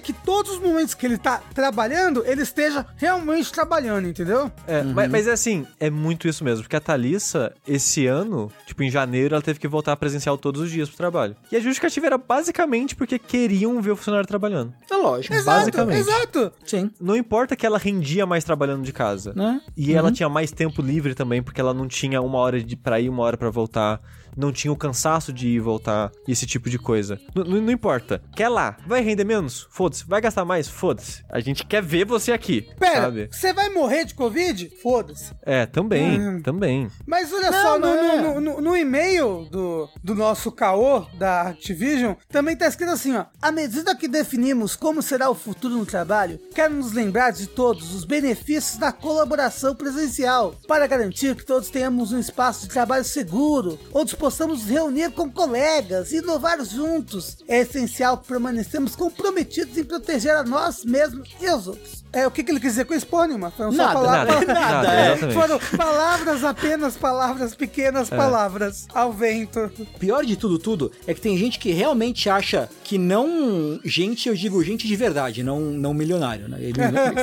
que 0.02 0.14
todos 0.14 0.54
os 0.54 0.60
momentos 0.60 0.94
que 0.94 1.06
ele 1.06 1.18
tá 1.18 1.42
trabalhando, 1.54 2.24
ele 2.26 2.42
esteja 2.42 2.86
realmente 2.96 3.52
trabalhando, 3.52 4.08
entendeu? 4.08 4.52
É, 4.68 4.84
mas, 4.84 5.10
mas 5.10 5.28
é 5.28 5.32
assim, 5.32 5.66
é 5.80 5.90
muito 5.90 6.28
isso 6.28 6.44
mesmo. 6.44 6.64
Porque 6.64 6.76
a 6.76 6.80
Thalissa, 6.80 7.54
esse 7.68 8.08
ano, 8.08 8.52
tipo, 8.66 8.84
em 8.84 8.90
janeiro, 8.90 9.36
ela 9.36 9.42
teve 9.42 9.60
que 9.60 9.68
voltar 9.68 9.96
presencial 9.98 10.38
todos 10.38 10.62
os 10.62 10.72
dias 10.72 10.88
pro 10.90 10.98
trabalho. 10.98 11.36
E 11.52 11.56
a 11.56 11.60
justificativa 11.60 12.06
era 12.06 12.18
basicamente 12.18 12.96
porque 12.96 13.20
queriam 13.20 13.82
ver 13.82 13.92
o 13.92 13.96
funcionário 13.96 14.28
trabalhando. 14.28 14.74
É 14.90 14.96
lógico. 14.96 15.34
Exato, 15.34 15.60
Basicamente. 15.60 16.00
exato. 16.00 16.52
Sim. 16.66 16.92
Não 17.00 17.16
importa 17.16 17.56
que 17.56 17.66
ela 17.66 17.78
rendia 17.78 18.26
mais 18.26 18.44
trabalhando 18.44 18.84
de 18.84 18.94
casa. 18.94 19.34
Né? 19.36 19.62
E 19.76 19.94
ela 19.94 20.12
tinha 20.12 20.30
mais 20.30 20.52
tempo 20.52 20.82
livre 20.82 21.14
também, 21.14 21.42
porque 21.42 21.60
ela 21.62 21.74
não 21.74 21.88
tinha 21.88 22.22
uma 22.22 22.38
hora 22.38 22.62
de 22.62 22.76
pra 22.76 23.00
ir, 23.00 23.10
uma 23.10 23.24
hora 23.24 23.38
pra 23.38 23.50
voltar. 23.50 24.02
Não 24.36 24.52
tinha 24.52 24.72
o 24.72 24.76
cansaço 24.78 25.32
de 25.34 25.48
ir 25.48 25.56
e 25.56 25.60
voltar, 25.60 26.12
e 26.28 26.32
esse 26.32 26.46
tipo 26.46 26.70
de 26.70 26.78
coisa. 26.80 27.20
N- 27.36 27.48
n- 27.50 27.62
não 27.62 27.72
importa. 27.72 28.22
Quer 28.36 28.50
lá? 28.50 28.78
Vai 28.88 29.02
render 29.02 29.24
menos? 29.24 29.68
Foda-se. 29.72 30.06
Vai 30.08 30.22
gastar 30.22 30.46
mais? 30.46 30.68
Foda-se. 30.68 31.24
A 31.30 31.40
gente 31.40 31.66
quer 31.66 31.82
ver 31.82 32.06
você 32.06 32.32
aqui. 32.32 32.68
Pera, 32.80 33.02
Sabe? 33.02 33.30
você 33.32 33.54
vai 33.54 33.70
morrer 33.70 34.06
de 34.06 34.14
Covid? 34.14 34.72
Foda-se. 34.82 35.32
É, 35.44 35.66
também. 35.66 36.20
Hum. 36.20 36.42
Também. 36.42 36.90
Mas 37.06 37.32
olha 37.34 37.52
Não, 37.52 37.62
só, 37.62 37.80
no, 37.80 37.88
é. 37.88 38.22
no- 38.22 38.42
no- 38.42 38.62
no 38.62 38.78
e-mail 38.78 39.48
do, 39.52 39.90
do 40.04 40.16
nosso 40.16 40.52
caô 40.52 41.02
da 41.18 41.42
Activision, 41.50 42.14
também 42.30 42.56
tá 42.56 42.68
escrito 42.68 42.92
assim, 42.92 43.16
ó. 43.16 43.26
À 43.42 43.52
medida 43.52 43.96
que 43.96 44.08
definimos 44.08 44.76
como 44.76 45.02
será 45.02 45.30
o 45.30 45.36
futuro 45.36 45.76
no 45.78 45.86
trabalho, 45.86 46.40
quero 46.54 46.74
nos 46.74 46.92
lembrar 46.94 47.32
de 47.32 47.48
todos 47.48 47.94
os 47.94 48.06
benefícios 48.06 48.78
da 48.78 48.92
colaboração 48.92 49.76
presencial, 49.76 50.56
para 50.68 50.88
garantir 50.88 51.36
que 51.36 51.46
todos 51.46 51.70
tenhamos 51.70 52.12
um 52.12 52.20
espaço 52.20 52.62
de 52.68 52.74
trabalho 52.74 53.04
seguro, 53.04 53.78
onde 53.94 54.16
possamos 54.22 54.60
nos 54.60 54.70
reunir 54.70 55.10
com 55.14 55.32
colegas 55.32 56.12
e 56.12 56.18
inovar 56.18 56.64
juntos. 56.64 57.38
É 57.48 57.62
essencial 57.62 58.20
que 58.20 58.28
permanecemos 58.28 58.96
comprometidos 58.96 59.76
em 59.76 59.84
proteger 59.84 60.36
a 60.36 60.44
nós 60.44 60.86
mesmos 60.86 61.28
e 61.42 61.50
os 61.50 61.68
outros. 61.68 62.01
É, 62.14 62.28
o 62.28 62.32
que, 62.32 62.44
que 62.44 62.52
ele 62.52 62.60
quis 62.60 62.72
dizer 62.72 62.86
com 62.86 62.94
isso, 62.94 63.08
pô, 63.08 63.24
Nilma? 63.26 63.52
Foram 63.52 63.72
só 63.72 63.78
Nada, 63.78 63.94
palavras- 63.94 64.48
nada, 64.48 64.54
nada, 64.60 64.94
É, 64.94 65.14
exatamente. 65.14 65.34
foram 65.34 65.60
palavras 65.78 66.44
apenas, 66.44 66.98
palavras, 66.98 67.56
pequenas 67.56 68.10
palavras 68.10 68.88
ao 68.94 69.14
vento. 69.14 69.72
Pior 70.00 70.26
de 70.26 70.36
tudo, 70.36 70.60
tudo, 70.60 70.92
é 71.08 71.14
que 71.14 71.22
tem 71.22 71.38
gente 71.38 71.58
que 71.60 71.72
realmente 71.72 72.30
acha 72.30 72.70
que 72.84 72.98
não. 72.98 73.80
Gente, 73.86 74.28
eu 74.28 74.36
digo 74.36 74.62
gente 74.64 74.88
de 74.88 74.96
verdade, 74.96 75.42
não, 75.44 75.60
não 75.62 75.94
milionário, 75.94 76.48
né? 76.50 76.58
Ele, 76.60 76.74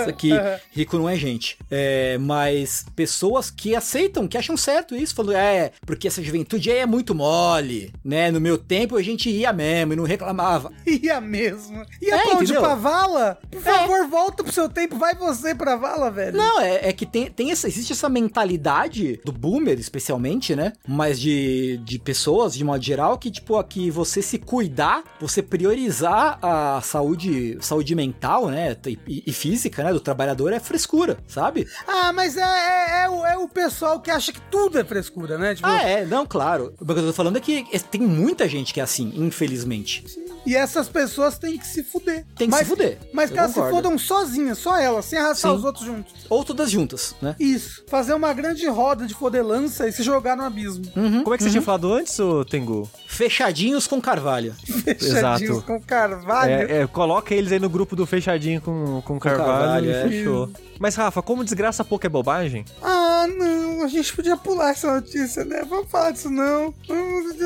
isso 0.01 0.09
aqui, 0.09 0.31
rico 0.73 0.97
não 0.97 1.09
é 1.09 1.17
gente. 1.17 1.59
É, 1.71 2.17
mas 2.19 2.87
pessoas 2.97 3.51
que 3.51 3.75
aceitam, 3.77 4.27
que 4.27 4.39
acham 4.39 4.57
certo 4.57 4.95
isso, 4.95 5.15
falando, 5.15 5.37
é, 5.37 5.71
porque 5.87 6.09
essa 6.09 6.23
juventude 6.23 6.71
aí 6.71 6.79
é 6.79 6.87
muito 6.87 7.15
mole, 7.15 7.93
né? 8.05 8.31
No 8.31 8.41
meu 8.41 8.57
tempo 8.57 8.97
a 8.97 9.03
gente 9.03 9.29
ia 9.29 9.53
mesmo 9.53 9.93
e 9.93 9.97
não 9.97 10.05
reclamava. 10.05 10.73
Ia 10.87 11.21
mesmo. 11.21 11.85
Ia 12.01 12.15
É, 12.15 12.19
pra 12.23 12.31
onde? 12.37 12.45
entendeu? 12.45 12.63
Pra 12.63 12.75
vala? 12.75 13.39
Por 13.51 13.61
favor, 13.61 14.07
volta 14.09 14.43
pro 14.43 14.53
seu 14.53 14.69
tempo, 14.69 14.78
vai 14.87 15.15
você 15.15 15.55
pra 15.55 15.77
vala, 15.77 16.11
velho. 16.11 16.37
Não, 16.37 16.61
é, 16.61 16.89
é 16.89 16.93
que 16.93 17.05
tem, 17.07 17.31
tem 17.31 17.51
essa, 17.51 17.67
existe 17.69 17.93
essa 17.93 18.09
mentalidade 18.09 19.21
do 19.25 19.33
boomer, 19.33 19.79
especialmente, 19.79 20.55
né? 20.55 20.73
Mas 20.87 21.19
de, 21.19 21.79
de 21.79 21.99
pessoas, 21.99 22.55
de 22.55 22.65
modo 22.65 22.83
geral, 22.83 23.19
que, 23.19 23.31
tipo, 23.31 23.57
aqui 23.57 23.91
você 23.91 24.23
se 24.23 24.39
cuidar, 24.39 25.03
você 25.21 25.43
priorizar 25.43 26.39
a 26.43 26.81
saúde, 26.83 27.59
saúde 27.61 27.95
mental, 27.95 28.49
né? 28.49 28.77
E, 28.87 29.25
e 29.27 29.33
física, 29.33 29.83
né? 29.83 29.93
Do 29.93 30.01
trabalhador 30.01 30.53
é 30.53 30.61
frescura, 30.61 31.19
sabe? 31.27 31.67
Ah, 31.87 32.13
mas 32.13 32.37
é, 32.37 32.43
é, 32.43 33.05
é 33.05 33.09
o, 33.09 33.27
é 33.27 33.37
o 33.39 33.49
pessoal 33.49 34.01
que 34.01 34.11
acha 34.11 34.33
que 34.33 34.41
tudo 34.51 34.79
é 34.79 34.85
frescura, 34.85 35.39
né? 35.39 35.55
Tipo, 35.55 35.69
Ah, 35.69 35.83
é, 35.83 36.05
não, 36.05 36.27
claro. 36.27 36.75
O 36.81 36.85
que 36.85 36.93
eu 36.93 37.07
tô 37.07 37.13
falando 37.13 37.37
é 37.37 37.41
que 37.41 37.67
é- 37.73 37.79
tem 37.79 38.01
muita 38.01 38.49
gente 38.49 38.73
que 38.75 38.81
é 38.81 38.83
assim, 38.83 39.13
infelizmente. 39.17 40.05
E 40.47 40.55
essas 40.57 40.89
pessoas 40.89 41.39
têm 41.39 41.59
que 41.59 41.67
se 41.67 41.83
fuder. 41.83 42.25
Tem 42.37 42.49
que 42.49 42.53
mas, 42.53 42.61
se 42.61 42.65
fuder. 42.65 42.99
Mas 43.13 43.31
que 43.31 43.39
elas 43.39 43.51
se 43.51 43.61
fodam 43.61 43.99
sozinhas, 43.99 44.59
só 44.69 44.77
elas, 44.77 45.05
sem 45.07 45.19
arrastar 45.19 45.53
Sim. 45.53 45.57
os 45.57 45.65
outros 45.65 45.85
juntos. 45.87 46.13
Ou 46.29 46.45
todas 46.45 46.71
juntas, 46.71 47.15
né? 47.23 47.35
Isso. 47.41 47.85
Fazer 47.89 48.13
uma 48.13 48.33
grande 48.35 48.67
roda 48.69 49.07
de 49.07 49.15
fodelança 49.15 49.89
e 49.89 49.93
se 49.93 50.03
jogar 50.03 50.37
no 50.37 50.43
abismo. 50.43 50.85
Como 50.93 51.35
é 51.35 51.39
que 51.39 51.45
você 51.45 51.51
tinha 51.51 51.63
falado 51.63 51.93
antes, 51.93 52.19
ô 52.21 52.45
Tengu? 52.45 52.89
Fechadinhos 53.07 53.87
com 53.87 54.01
carvalho. 54.01 54.55
Fechadinhos 54.65 55.57
Exato. 55.57 55.63
com 55.63 55.81
carvalho. 55.81 56.53
É, 56.53 56.83
é, 56.83 56.87
coloca 56.87 57.35
eles 57.35 57.51
aí 57.51 57.59
no 57.59 57.71
grupo 57.71 57.97
do 57.97 58.05
fechadinho 58.05 58.61
com, 58.61 59.01
com 59.03 59.19
Carvalho, 59.19 59.49
Carvalho, 59.49 59.87
e 59.87 59.91
é. 59.91 60.03
fechou. 60.03 60.51
Mas, 60.79 60.95
Rafa, 60.95 61.21
como 61.23 61.45
desgraça 61.45 61.85
pouco 61.85 62.07
é 62.07 62.09
bobagem, 62.09 62.65
Ah, 62.83 63.27
não, 63.27 63.83
a 63.85 63.89
gente 63.89 64.15
podia 64.15 64.37
pular 64.37 64.71
essa 64.71 64.95
notícia, 64.95 65.45
né? 65.45 65.63
Vamos 65.69 65.91
falar 65.91 66.13
disso 66.13 66.31
não. 66.31 66.73
Vamos- 66.87 67.37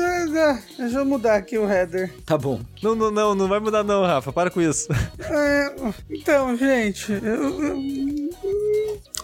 Deixa 0.77 0.97
eu 0.99 1.05
mudar 1.05 1.35
aqui 1.35 1.57
o 1.57 1.69
header. 1.69 2.13
Tá 2.25 2.37
bom. 2.37 2.61
não, 2.81 2.95
não, 2.95 3.11
não, 3.11 3.35
não 3.35 3.47
vai 3.47 3.59
mudar 3.59 3.83
não, 3.83 4.03
Rafa, 4.03 4.31
para 4.31 4.49
com 4.51 4.61
isso. 4.61 4.87
É, 5.19 5.75
então, 6.09 6.55
gente, 6.55 7.11
eu, 7.11 7.63
eu- 7.63 8.29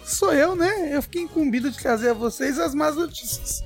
sou 0.05 0.34
eu, 0.34 0.55
né? 0.55 0.95
Eu 0.95 1.01
fiquei 1.01 1.22
incumbido 1.24 1.70
de 1.70 1.78
trazer 1.78 2.10
a 2.10 2.14
vocês 2.14 2.57
as 2.60 2.74
más 2.74 2.95
notícias. 2.95 3.64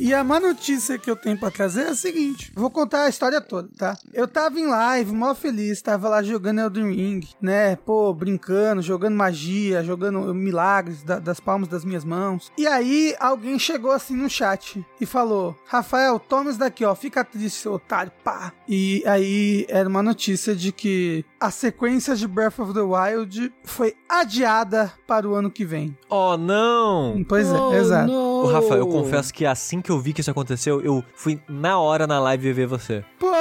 E 0.00 0.14
a 0.14 0.24
má 0.24 0.40
notícia 0.40 0.98
que 0.98 1.10
eu 1.10 1.16
tenho 1.16 1.38
pra 1.38 1.50
trazer 1.50 1.82
é 1.82 1.88
a 1.90 1.94
seguinte: 1.94 2.50
vou 2.54 2.70
contar 2.70 3.02
a 3.04 3.08
história 3.08 3.40
toda, 3.40 3.68
tá? 3.76 3.96
Eu 4.14 4.26
tava 4.26 4.58
em 4.58 4.66
live, 4.66 5.12
mó 5.12 5.34
feliz, 5.34 5.82
tava 5.82 6.08
lá 6.08 6.22
jogando 6.22 6.60
Elden 6.60 6.90
Ring, 6.92 7.20
né? 7.40 7.76
Pô, 7.76 8.12
brincando, 8.14 8.80
jogando 8.82 9.14
magia, 9.14 9.84
jogando 9.84 10.34
milagres 10.34 11.02
da- 11.02 11.18
das 11.18 11.38
palmas 11.38 11.68
das 11.68 11.84
minhas 11.84 12.04
mãos. 12.04 12.50
E 12.56 12.66
aí 12.66 13.14
alguém 13.20 13.58
chegou 13.58 13.90
assim 13.92 14.14
no 14.16 14.28
chat 14.30 14.84
e 15.00 15.04
falou: 15.06 15.54
Rafael, 15.66 16.18
toma 16.18 16.50
isso 16.50 16.58
daqui, 16.58 16.84
ó, 16.84 16.94
fica 16.94 17.22
triste, 17.24 17.60
seu 17.60 17.74
otário, 17.74 18.10
pá. 18.24 18.52
E 18.68 19.02
aí 19.06 19.66
era 19.68 19.88
uma 19.88 20.02
notícia 20.02 20.54
de 20.56 20.72
que 20.72 21.24
a 21.38 21.50
sequência 21.50 22.16
de 22.16 22.26
Breath 22.26 22.58
of 22.58 22.72
the 22.72 22.80
Wild 22.80 23.52
foi 23.64 23.94
adiada 24.08 24.92
para 25.06 25.28
o 25.28 25.34
ano 25.34 25.50
que 25.50 25.64
vem. 25.64 25.96
Oh, 26.08 26.36
não! 26.36 27.22
Pois 27.28 27.46
é, 27.48 27.78
exato. 27.78 28.12
Ô, 28.12 28.46
Rafa, 28.46 28.74
eu 28.76 28.86
confesso 28.86 29.32
que 29.34 29.44
assim 29.44 29.80
que 29.80 29.89
eu 29.90 29.98
vi 30.00 30.12
que 30.12 30.20
isso 30.20 30.30
aconteceu, 30.30 30.80
eu 30.80 31.04
fui 31.14 31.40
na 31.48 31.78
hora 31.78 32.06
na 32.06 32.18
live 32.20 32.52
ver 32.52 32.66
você. 32.66 33.04
Pô! 33.18 33.30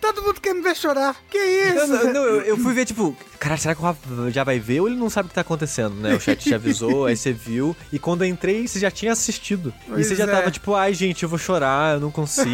Todo 0.00 0.22
mundo 0.22 0.40
quer 0.40 0.54
me 0.54 0.60
ver 0.62 0.76
chorar. 0.76 1.16
Que 1.30 1.36
Eu, 1.38 1.84
isso? 1.84 2.12
não, 2.12 2.24
eu, 2.24 2.40
eu 2.42 2.56
fui 2.56 2.72
ver, 2.72 2.84
tipo, 2.84 3.16
cara, 3.38 3.56
será 3.56 3.74
que 3.74 3.80
o 3.80 3.84
Rafa 3.84 4.30
já 4.30 4.44
vai 4.44 4.58
ver 4.58 4.80
ou 4.80 4.88
ele 4.88 4.96
não 4.96 5.08
sabe 5.08 5.26
o 5.26 5.28
que 5.28 5.34
tá 5.34 5.40
acontecendo, 5.40 5.94
né? 5.94 6.14
O 6.14 6.20
chat 6.20 6.38
te 6.38 6.54
avisou, 6.54 7.06
aí 7.06 7.16
você 7.16 7.32
viu. 7.32 7.76
E 7.92 7.98
quando 7.98 8.22
eu 8.22 8.28
entrei, 8.28 8.66
você 8.66 8.78
já 8.78 8.90
tinha 8.90 9.12
assistido. 9.12 9.72
Pois 9.86 10.00
e 10.00 10.08
você 10.08 10.16
já 10.16 10.24
é. 10.24 10.26
tava, 10.26 10.50
tipo, 10.50 10.74
ai, 10.74 10.92
gente, 10.92 11.22
eu 11.22 11.28
vou 11.28 11.38
chorar, 11.38 11.94
eu 11.94 12.00
não 12.00 12.10
consigo. 12.10 12.48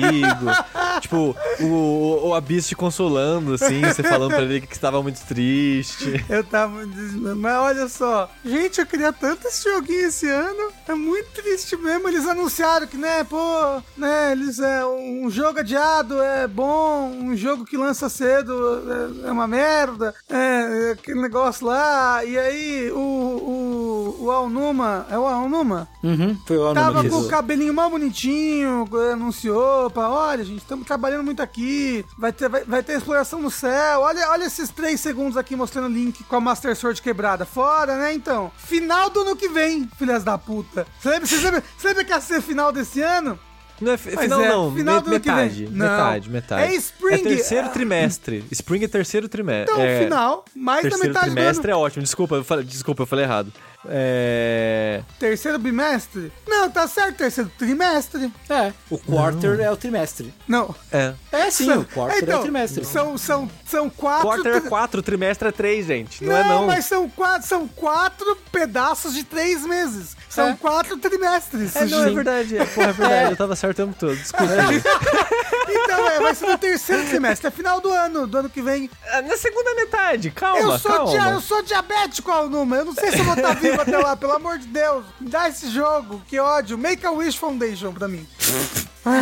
tipo, 1.00 1.36
o, 1.60 2.28
o, 2.28 2.34
Abyss 2.34 2.68
te 2.68 2.74
consolando, 2.74 3.54
assim, 3.54 3.80
você 3.80 4.02
falando 4.02 4.30
pra 4.30 4.42
ele 4.42 4.60
que 4.60 4.74
estava 4.74 5.02
muito 5.02 5.20
triste. 5.26 6.24
Eu 6.28 6.44
tava 6.44 6.86
dizendo, 6.86 7.36
mas 7.36 7.56
olha 7.56 7.88
só, 7.88 8.30
gente, 8.44 8.80
eu 8.80 8.86
queria 8.86 9.12
tanto 9.12 9.46
esse 9.48 9.64
joguinho 9.64 10.06
esse 10.06 10.28
ano. 10.28 10.72
É 10.86 10.94
muito 10.94 11.30
triste 11.30 11.76
mesmo. 11.76 12.08
Eles 12.08 12.26
anunciaram 12.26 12.86
que, 12.86 12.96
né, 12.96 13.24
pô, 13.24 13.82
né, 13.96 14.32
eles 14.32 14.58
é 14.58 14.84
um 14.84 15.30
jogo 15.30 15.60
adiado 15.60 16.22
é 16.22 16.46
bom, 16.46 17.10
um 17.10 17.36
jogo 17.36 17.64
que 17.64 17.76
lança 17.76 18.08
cedo 18.08 19.22
é, 19.24 19.28
é 19.28 19.32
uma 19.32 19.46
merda. 19.46 20.14
É 20.28 20.73
aquele 20.92 21.20
negócio 21.20 21.66
lá. 21.66 22.24
E 22.24 22.38
aí 22.38 22.90
o 22.90 23.34
o, 23.44 24.24
o 24.24 24.30
Alnuma, 24.30 25.06
é 25.10 25.18
o 25.18 25.26
Alnuma? 25.26 25.88
Uhum, 26.02 26.36
foi 26.46 26.56
o 26.56 26.64
ano 26.64 26.74
Tava 26.74 27.08
com 27.08 27.16
o 27.16 27.28
cabelinho 27.28 27.74
mal 27.74 27.90
bonitinho, 27.90 28.88
anunciou 29.12 29.90
pra, 29.90 30.08
olha, 30.08 30.44
gente, 30.44 30.58
estamos 30.58 30.86
trabalhando 30.86 31.24
muito 31.24 31.42
aqui, 31.42 32.04
vai 32.18 32.32
ter, 32.32 32.48
vai, 32.48 32.64
vai 32.64 32.82
ter 32.82 32.94
exploração 32.94 33.40
no 33.40 33.50
céu, 33.50 34.00
olha, 34.00 34.30
olha 34.30 34.44
esses 34.44 34.70
três 34.70 35.00
segundos 35.00 35.36
aqui 35.36 35.56
mostrando 35.56 35.86
o 35.86 35.94
link 35.94 36.24
com 36.24 36.36
a 36.36 36.40
Master 36.40 36.76
Sword 36.76 37.00
quebrada. 37.00 37.44
Fora, 37.44 37.96
né, 37.96 38.14
então? 38.14 38.50
Final 38.56 39.10
do 39.10 39.20
ano 39.20 39.36
que 39.36 39.48
vem, 39.48 39.88
filhas 39.98 40.24
da 40.24 40.38
puta. 40.38 40.86
Você 41.00 41.10
lembra, 41.10 41.26
você 41.26 41.36
lembra, 41.36 41.64
você 41.76 41.88
lembra 41.88 42.04
que 42.04 42.12
ia 42.12 42.20
ser 42.20 42.40
final 42.40 42.72
desse 42.72 43.00
ano? 43.00 43.38
Não 43.80 43.92
é 43.92 43.98
Mas 44.04 44.20
final, 44.20 44.40
é, 44.40 44.48
não, 44.48 44.74
final 44.74 44.94
me- 44.96 45.00
do 45.02 45.10
ano 45.10 45.20
que 45.20 45.28
metade. 45.28 45.68
Não. 45.70 45.86
metade, 45.90 46.30
metade. 46.30 46.62
É 46.62 46.76
Spring. 46.76 47.14
É 47.14 47.18
terceiro 47.18 47.68
trimestre. 47.70 48.44
Spring 48.52 48.84
é 48.84 48.88
terceiro 48.88 49.28
trimestre. 49.28 49.72
Então, 49.72 49.84
é, 49.84 50.04
final, 50.04 50.44
mais 50.54 50.88
da 50.88 50.96
metade 50.98 51.26
trimestre 51.26 51.62
do 51.66 51.72
ano. 51.74 51.80
é 51.80 51.84
ótimo. 51.84 52.02
Desculpa, 52.02 52.36
eu 52.36 52.44
falei, 52.44 52.64
desculpa, 52.64 53.02
eu 53.02 53.06
falei 53.06 53.24
errado. 53.24 53.52
É. 53.86 55.02
Terceiro 55.18 55.58
bimestre? 55.58 56.32
Não, 56.46 56.70
tá 56.70 56.86
certo, 56.88 57.16
terceiro 57.16 57.50
trimestre. 57.58 58.32
É, 58.48 58.72
o 58.88 58.96
quarter 58.98 59.60
é 59.60 59.70
o 59.70 59.76
trimestre. 59.76 60.32
Não. 60.48 60.74
É. 60.90 61.12
É 61.32 61.50
sim, 61.50 61.66
São- 61.66 61.80
o 61.80 61.84
quarter 61.84 62.18
é 62.18 62.22
então, 62.22 62.38
o 62.38 62.42
trimestre. 62.42 62.84
São, 62.84 63.18
são, 63.18 63.50
são 63.66 63.90
quatro... 63.90 64.22
Quarter 64.28 64.54
é 64.54 64.60
quatro, 64.60 65.02
trimestre 65.02 65.48
é 65.48 65.52
três, 65.52 65.86
gente. 65.86 66.24
Não, 66.24 66.32
Não, 66.32 66.38
é 66.38 66.48
não. 66.48 66.66
mas 66.66 66.84
são 66.86 67.08
quatro, 67.10 67.46
são 67.46 67.68
quatro 67.68 68.36
pedaços 68.50 69.14
de 69.14 69.22
três 69.24 69.66
meses. 69.66 70.16
São 70.34 70.48
É. 70.48 70.56
quatro 70.56 70.96
trimestres. 70.98 71.76
É, 71.76 71.84
não, 71.86 72.04
é 72.04 72.10
verdade. 72.10 72.58
É, 72.58 72.64
porra, 72.64 72.88
é 72.88 72.92
verdade. 72.92 73.30
Eu 73.32 73.36
tava 73.36 73.54
certo 73.56 73.82
o 73.82 73.86
tempo 73.86 73.96
todo. 73.98 74.16
Desculpa. 74.16 74.44
Então, 75.66 76.08
é, 76.08 76.20
vai 76.20 76.34
ser 76.34 76.46
no 76.46 76.58
terceiro 76.58 77.04
trimestre, 77.06 77.46
é 77.48 77.50
final 77.50 77.80
do 77.80 77.90
ano, 77.90 78.26
do 78.26 78.38
ano 78.38 78.50
que 78.50 78.60
vem. 78.62 78.88
Ah, 79.10 79.22
Na 79.22 79.36
segunda 79.36 79.74
metade, 79.74 80.30
calma, 80.30 80.60
eu, 80.60 80.78
sou 80.78 80.90
calma. 80.92 81.10
dia- 81.10 81.30
eu 81.32 81.40
sou 81.40 81.62
diabético, 81.62 82.30
Alnuma. 82.30 82.76
Eu 82.76 82.84
não 82.84 82.94
sei 82.94 83.10
se 83.10 83.18
eu 83.18 83.24
vou 83.24 83.34
estar 83.34 83.54
vivo 83.54 83.80
até 83.80 83.96
lá, 83.98 84.16
pelo 84.16 84.32
amor 84.32 84.58
de 84.58 84.66
Deus. 84.66 85.04
Me 85.20 85.28
dá 85.30 85.48
esse 85.48 85.70
jogo, 85.70 86.22
que 86.28 86.38
ódio. 86.38 86.76
Make 86.78 87.04
a 87.06 87.10
Wish 87.10 87.38
Foundation 87.38 87.92
pra 87.92 88.06
mim. 88.08 88.26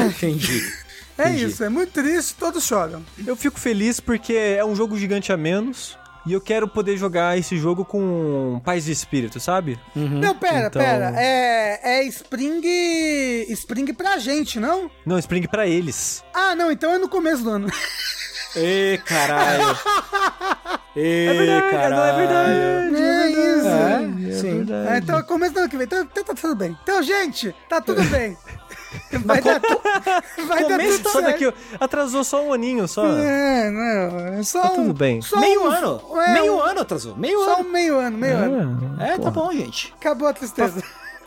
Entendi. 0.09 0.73
É 1.19 1.29
Entendi. 1.29 1.45
isso, 1.47 1.63
é 1.65 1.69
muito 1.69 1.93
triste, 1.93 2.35
todos 2.39 2.65
choram. 2.65 3.05
Eu 3.27 3.37
fico 3.37 3.59
feliz 3.61 4.01
porque 4.01 4.33
é 4.35 4.65
um 4.65 4.75
jogo 4.75 4.97
gigante 4.99 5.33
a 5.33 5.37
menos. 5.37 5.97
E 6.25 6.33
eu 6.33 6.41
quero 6.41 6.69
poder 6.69 6.97
jogar 6.97 7.37
esse 7.37 7.57
jogo 7.59 7.85
com 7.85 8.61
paz 8.65 8.85
de 8.85 8.93
espírito, 8.93 9.41
sabe? 9.41 9.79
Não, 9.97 10.35
pera, 10.37 10.69
Então- 10.69 10.81
pera. 10.83 11.13
É, 11.17 11.99
é 12.01 12.05
Spring. 12.05 12.63
Spring 13.51 13.93
pra 13.93 14.19
gente, 14.19 14.61
não? 14.61 14.89
Não, 15.05 15.19
Spring 15.19 15.47
pra 15.49 15.67
eles. 15.67 16.23
Ah, 16.33 16.55
não, 16.55 16.71
então 16.71 16.93
é 16.93 16.99
no 16.99 17.09
começo 17.09 17.43
do 17.43 17.51
ano. 17.51 17.69
Ê, 18.55 19.01
caralho. 19.05 19.77
Ê, 20.95 21.27
É 21.27 21.33
verdade, 21.35 21.71
caralho. 21.71 21.97
não 21.97 22.05
é 22.05 22.17
verdade. 22.17 23.03
É 23.03 23.31
isso. 23.31 24.29
É, 24.29 24.33
sim. 24.39 24.57
verdade. 24.65 24.89
É, 24.95 24.99
então 24.99 25.19
é 25.19 25.23
começo 25.23 25.55
do 25.55 25.61
ano 25.61 25.69
que 25.71 25.77
vem. 25.77 25.87
Então, 25.87 26.03
então 26.03 26.23
tá 26.25 26.35
tudo 26.35 26.55
bem. 26.55 26.77
Então, 26.83 27.03
gente, 27.03 27.55
tá 27.69 27.81
tudo 27.81 28.03
bem. 28.11 28.37
Vai 29.25 29.41
dar, 29.41 29.61
tu- 29.61 29.81
vai 30.49 30.69
dar 30.69 30.79
tudo 30.79 31.03
só 31.03 31.21
certo. 31.21 31.25
daqui, 31.25 31.55
atrasou 31.79 32.25
só 32.25 32.43
um 32.45 32.53
aninho 32.53 32.89
só. 32.89 33.07
É, 33.07 33.71
não, 33.71 34.39
é 34.39 34.43
só 34.43 34.63
Tá 34.63 34.73
um- 34.73 34.75
tudo 34.77 34.95
bem. 34.95 35.21
Só 35.23 35.39
Meio 35.39 35.63
um- 35.65 35.67
ano. 35.71 36.03
é, 36.21 36.33
meio 36.35 36.57
um- 36.57 36.61
ano 36.61 36.81
atrasou. 36.81 37.17
Meio 37.17 37.45
Só 37.45 37.57
ano. 37.59 37.69
um 37.69 37.71
meio 37.73 37.99
ano, 37.99 38.19
meio 38.19 38.37
ano. 38.37 38.97
É, 39.01 39.19
tá 39.19 39.31
bom, 39.31 39.53
gente. 39.53 39.95
Acabou 40.01 40.29
a 40.29 40.33
tristeza. 40.33 40.83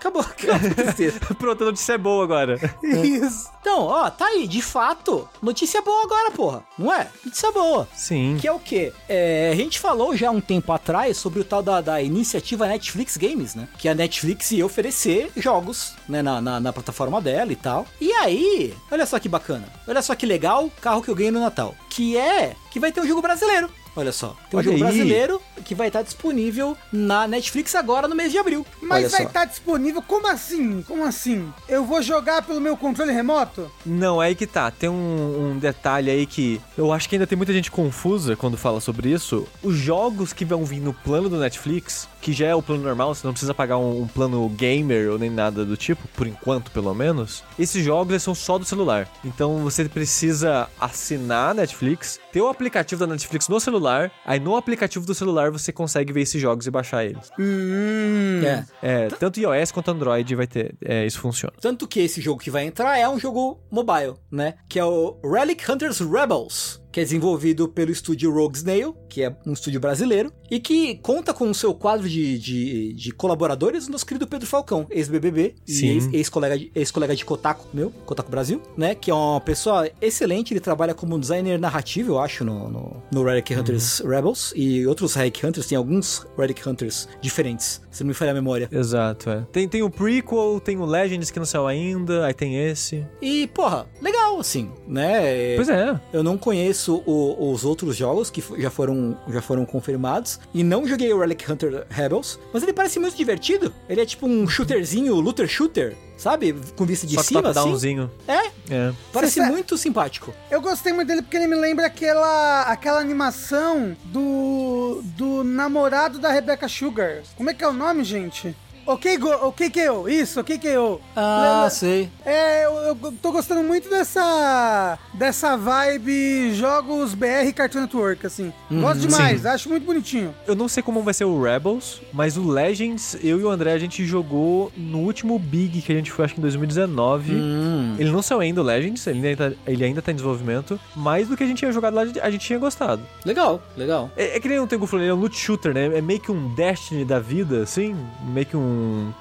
Acabou. 0.06 0.22
Acabou 0.22 0.56
a 0.56 0.74
tristeza. 0.76 1.20
Pronto, 1.36 1.64
a 1.64 1.66
notícia 1.68 1.94
é 1.94 1.98
boa 1.98 2.24
agora. 2.24 2.60
Isso. 2.84 3.50
Então, 3.60 3.84
ó, 3.84 4.10
tá 4.12 4.28
aí, 4.28 4.48
de 4.48 4.62
fato. 4.62 5.28
Notícia 5.42 5.82
boa 5.82 6.04
agora, 6.04 6.30
porra. 6.30 6.64
Não 6.78 6.94
é? 6.94 7.08
Notícia 7.24 7.52
boa. 7.52 7.88
Sim. 7.96 8.38
Que 8.40 8.48
é 8.48 8.52
o 8.52 8.60
quê? 8.60 8.94
É, 9.10 9.50
a 9.52 9.56
gente 9.56 9.80
falou 9.80 10.16
já 10.16 10.30
um 10.30 10.40
tempo 10.40 10.72
atrás 10.72 11.18
sobre 11.18 11.40
o 11.40 11.44
tal 11.44 11.64
da, 11.64 11.82
da 11.82 12.02
iniciativa 12.02 12.68
Netflix 12.68 13.18
Games, 13.18 13.56
né? 13.56 13.68
Que 13.80 13.90
a 13.90 13.96
Netflix 13.96 14.52
ia 14.52 14.66
oferecer 14.66 15.32
jogos, 15.36 15.96
né, 16.08 16.22
na, 16.22 16.40
na, 16.40 16.60
na 16.60 16.72
plataforma 16.72 17.20
dela 17.20 17.52
e 17.52 17.56
tal. 17.56 17.88
E 18.00 18.12
aí, 18.12 18.76
olha 18.92 19.08
só 19.08 19.18
que 19.18 19.28
bacana. 19.28 19.68
Olha 19.88 20.04
só 20.04 20.14
que 20.14 20.28
legal, 20.28 20.70
carro 20.80 21.02
que 21.02 21.10
eu 21.10 21.16
ganhei 21.16 21.32
no 21.32 21.40
Natal. 21.40 21.74
Que 21.90 22.16
é 22.16 22.56
que 22.70 22.80
vai 22.80 22.92
ter 22.92 23.02
um 23.02 23.08
jogo 23.08 23.22
brasileiro. 23.22 23.70
Olha 23.96 24.12
só, 24.12 24.36
tem 24.50 24.58
um 24.58 24.58
Olha 24.58 24.64
jogo 24.64 24.76
aí. 24.76 24.80
brasileiro 24.84 25.42
que 25.64 25.74
vai 25.74 25.88
estar 25.88 26.02
disponível 26.02 26.78
na 26.92 27.28
Netflix 27.28 27.74
agora 27.76 28.08
no 28.08 28.16
mês 28.16 28.32
de 28.32 28.38
abril. 28.38 28.66
Mas 28.82 29.06
Olha 29.06 29.10
vai 29.10 29.22
só. 29.22 29.28
estar 29.28 29.46
disponível? 29.46 30.02
Como 30.02 30.28
assim? 30.28 30.82
Como 30.84 31.04
assim? 31.06 31.52
Eu 31.68 31.86
vou 31.86 32.02
jogar 32.02 32.42
pelo 32.44 32.60
meu 32.60 32.76
controle 32.76 33.12
remoto? 33.12 33.72
Não, 33.86 34.22
é 34.22 34.28
aí 34.28 34.36
que 34.36 34.46
tá. 34.46 34.70
Tem 34.70 34.90
um, 34.90 35.52
um 35.54 35.58
detalhe 35.60 36.12
aí 36.12 36.26
que 36.26 36.62
eu 36.78 36.92
acho 36.92 37.08
que 37.08 37.16
ainda 37.16 37.26
tem 37.28 37.38
muita 37.38 37.54
gente 37.54 37.72
confusa 37.72 38.36
quando 38.36 38.58
fala 38.58 38.80
sobre 38.82 39.10
isso. 39.12 39.48
Os 39.64 39.76
jogos 39.76 40.34
que 40.34 40.44
vão 40.46 40.66
vir 40.66 40.80
no 40.82 40.94
plano 40.94 41.30
do 41.30 41.38
Netflix, 41.40 42.08
que 42.26 42.34
já 42.34 42.48
é 42.48 42.56
o 42.56 42.62
plano 42.62 42.82
normal, 42.82 43.14
você 43.14 43.28
não 43.28 43.34
precisa 43.34 43.54
pagar 43.54 43.78
um, 43.78 44.02
um 44.02 44.08
plano 44.08 44.50
gamer 44.50 45.12
ou 45.12 45.20
nem 45.20 45.30
nada 45.30 45.64
do 45.64 45.78
tipo, 45.78 46.08
por 46.08 46.26
enquanto 46.26 46.72
pelo 46.72 46.92
menos. 46.92 47.44
Esses 47.60 47.86
jogos 47.86 48.24
são 48.24 48.34
só 48.34 48.58
do 48.58 48.66
celular. 48.66 49.08
Então 49.24 49.60
você 49.60 49.88
precisa 49.88 50.68
assinar 50.80 51.52
a 51.52 51.54
Netflix, 51.54 52.20
ter 52.34 52.42
o 52.42 52.48
aplicativo 52.48 53.06
da 53.06 53.14
Netflix 53.14 53.48
no 53.48 53.60
celular, 53.60 54.12
aí 54.26 54.40
no 54.40 54.56
aplicativo 54.56 55.06
do 55.06 55.14
celular 55.14 55.52
você 55.52 55.72
consegue 55.72 56.12
ver 56.12 56.22
esses 56.22 56.42
jogos 56.42 56.66
e 56.66 56.72
baixar 56.72 57.06
eles. 57.06 57.30
Hum. 57.38 58.42
É. 58.44 58.66
É, 58.82 59.08
tanto 59.10 59.40
iOS 59.40 59.72
quanto 59.72 59.92
Android 59.92 60.34
vai 60.34 60.48
ter. 60.48 60.74
É, 60.84 61.06
isso 61.06 61.20
funciona. 61.20 61.54
Tanto 61.62 61.88
que 61.88 62.00
esse 62.00 62.20
jogo 62.22 62.42
que 62.42 62.50
vai 62.50 62.66
entrar 62.66 62.98
é 62.98 63.08
um 63.08 63.20
jogo 63.20 63.60
mobile, 63.70 64.16
né? 64.32 64.56
Que 64.68 64.80
é 64.80 64.84
o 64.84 65.20
Relic 65.24 65.72
Hunters 65.72 66.00
Rebels, 66.00 66.82
que 66.96 67.02
é 67.02 67.04
desenvolvido 67.04 67.68
pelo 67.68 67.92
estúdio 67.92 68.32
Rogue 68.32 68.56
Snail, 68.56 68.96
que 69.10 69.22
é 69.22 69.36
um 69.46 69.52
estúdio 69.52 69.82
brasileiro, 69.82 70.32
e 70.50 70.62
que 70.62 70.96
conta 71.00 71.34
com 71.34 71.50
o 71.50 71.54
seu 71.54 71.74
quadro 71.74 72.08
de, 72.08 72.40
de, 72.40 72.94
de 72.94 73.12
colaboradores, 73.12 73.90
o 73.90 73.92
nosso 73.92 74.06
querido 74.06 74.26
Pedro 74.26 74.48
Falcão, 74.48 74.88
ex-BBB, 74.90 75.56
e 75.68 75.74
Sim. 75.74 75.88
ex- 75.90 76.14
ex-colega 76.14 76.58
de, 76.58 76.72
ex-colega 76.74 77.14
de 77.14 77.26
Kotaku, 77.26 77.68
meu, 77.74 77.90
Kotaku 78.06 78.32
Brasil, 78.32 78.62
né? 78.78 78.96
Que 78.96 79.12
é 79.12 79.14
uma 79.14 79.42
pessoa 79.42 79.90
excelente, 80.02 80.54
ele 80.54 80.62
trabalha 80.62 80.94
como 80.94 81.20
designer 81.20 81.60
narrativo, 81.60 82.14
eu 82.14 82.20
acho, 82.20 82.46
no, 82.46 82.70
no, 82.70 83.04
no 83.12 83.24
Relic 83.26 83.54
Hunters 83.54 84.00
Rebels, 84.00 84.54
e 84.56 84.88
outros 84.88 85.16
Relic 85.16 85.46
Hunters, 85.46 85.68
tem 85.68 85.78
alguns 85.78 86.26
Relic 86.38 86.66
Hunters 86.66 87.10
diferentes, 87.20 87.82
se 87.92 88.06
não 88.06 88.08
me 88.08 88.14
falha 88.14 88.32
a 88.32 88.36
memória. 88.36 88.70
Exato, 88.72 89.30
é. 89.30 89.46
Tem, 89.52 89.68
tem 89.68 89.84
o 89.84 89.90
prequel, 89.90 90.62
tem 90.64 90.78
o 90.78 90.86
Legends 90.86 91.30
que 91.30 91.40
não 91.40 91.46
saiu 91.46 91.68
ainda, 91.68 92.26
aí 92.26 92.34
tem 92.34 92.56
esse. 92.56 93.06
E, 93.22 93.48
porra, 93.48 93.86
legal, 94.02 94.40
assim, 94.40 94.72
né? 94.88 95.58
Pois 95.58 95.68
é. 95.68 96.00
Eu 96.14 96.24
não 96.24 96.38
conheço 96.38 96.85
o- 96.94 97.52
os 97.52 97.64
outros 97.66 97.96
jogos 97.96 98.30
que 98.30 98.44
já 98.58 98.70
foram, 98.70 99.18
já 99.30 99.42
foram 99.42 99.66
confirmados. 99.66 100.40
E 100.54 100.64
não 100.64 100.88
joguei 100.88 101.12
o 101.14 101.20
Relic 101.20 101.52
Hunter 101.52 101.86
Rebels. 101.90 102.40
Mas 102.54 102.64
ele 102.64 102.74
parece 102.74 103.00
muito 103.00 103.16
divertido. 103.16 103.74
Ele 103.90 104.02
é 104.02 104.06
tipo 104.06 104.28
um 104.28 104.48
shooterzinho, 104.48 105.16
looter 105.16 105.48
shooter, 105.48 105.96
sabe? 106.18 106.54
Com 106.76 106.86
vista 106.86 107.06
de 107.08 107.16
Só 107.16 107.24
cima, 107.24 107.40
assim. 107.42 107.54
top-downzinho. 107.54 108.12
É, 108.28 108.48
É. 108.70 108.94
parece 109.14 109.40
Você 109.40 109.46
muito 109.50 109.78
simpático. 109.78 110.34
Eu 110.50 110.62
gostei 110.62 110.94
muito 110.94 111.08
dele 111.08 111.22
porque 111.22 111.38
ele 111.38 111.48
me 111.48 111.56
lembra 111.56 111.86
aquela, 111.88 112.64
aquela 112.64 113.00
animação 113.00 113.96
do, 114.06 115.02
do 115.18 115.44
namorado 115.44 116.20
da 116.20 116.32
Rebecca 116.32 116.68
Sugar. 116.68 117.22
Como 117.38 117.50
é 117.50 117.54
que 117.54 117.64
é 117.64 117.68
o 117.68 117.74
nome, 117.74 118.04
gente? 118.04 118.56
Ok, 118.86 119.18
go, 119.18 119.30
ok, 119.48 119.70
KO. 119.70 120.10
Isso, 120.10 120.40
ok, 120.40 120.58
KO. 120.60 121.02
Ah, 121.16 121.64
Le- 121.66 121.72
sei. 121.72 122.10
É, 122.26 122.66
eu, 122.66 122.72
eu 123.04 123.14
tô 123.22 123.32
gostando 123.32 123.64
muito 123.64 123.90
dessa 123.90 124.98
dessa 125.14 125.56
vibe 125.56 126.54
jogos 126.54 127.14
BR 127.14 127.52
Cartoon 127.56 127.82
Network, 127.82 128.26
assim. 128.26 128.52
Gosto 128.70 129.02
demais, 129.08 129.42
Sim. 129.42 129.48
acho 129.48 129.70
muito 129.70 129.86
bonitinho. 129.86 130.34
Eu 130.48 130.56
não 130.56 130.68
sei 130.68 130.82
como 130.84 131.02
vai 131.02 131.14
ser 131.14 131.26
o 131.26 131.42
Rebels, 131.42 132.02
mas 132.14 132.38
o 132.38 132.48
Legends, 132.48 133.18
eu 133.24 133.40
e 133.40 133.44
o 133.44 133.50
André, 133.50 133.74
a 133.74 133.78
gente 133.80 134.06
jogou 134.06 134.72
no 134.76 135.00
último 135.00 135.38
Big 135.40 135.82
que 135.82 135.92
a 135.92 135.96
gente 135.96 136.12
foi, 136.12 136.26
acho 136.26 136.34
que 136.34 136.40
em 136.40 136.44
2019. 136.44 137.34
Hum. 137.34 137.96
Ele 137.98 138.12
não 138.12 138.22
saiu 138.22 138.40
ainda, 138.42 138.62
o 138.62 138.64
Legends, 138.64 139.06
ele 139.08 139.28
ainda, 139.28 139.52
tá, 139.52 139.58
ele 139.68 139.84
ainda 139.84 140.02
tá 140.02 140.12
em 140.12 140.16
desenvolvimento. 140.16 140.80
Mais 140.96 141.28
do 141.28 141.38
que 141.38 141.44
a 141.44 141.48
gente 141.48 141.58
tinha 141.60 141.72
jogado 141.72 141.94
lá, 141.94 142.02
a 142.22 142.32
gente 142.32 142.46
tinha 142.46 142.60
gostado. 142.60 143.02
Legal, 143.26 143.62
legal. 143.78 144.12
É, 144.18 144.38
é 144.38 144.40
que 144.40 144.48
nem 144.48 144.60
o 144.60 144.68
Tengu 144.68 144.86
falou, 144.88 145.04
ele 145.04 145.12
é 145.12 145.14
um 145.14 145.20
loot 145.20 145.38
shooter, 145.38 145.74
né? 145.74 145.98
É 145.98 146.02
meio 146.02 146.20
que 146.20 146.32
um 146.32 146.54
Destiny 146.56 147.06
da 147.06 147.20
vida, 147.20 147.62
assim. 147.64 147.96
Meio 148.28 148.46
que 148.46 148.58
um. 148.58 148.75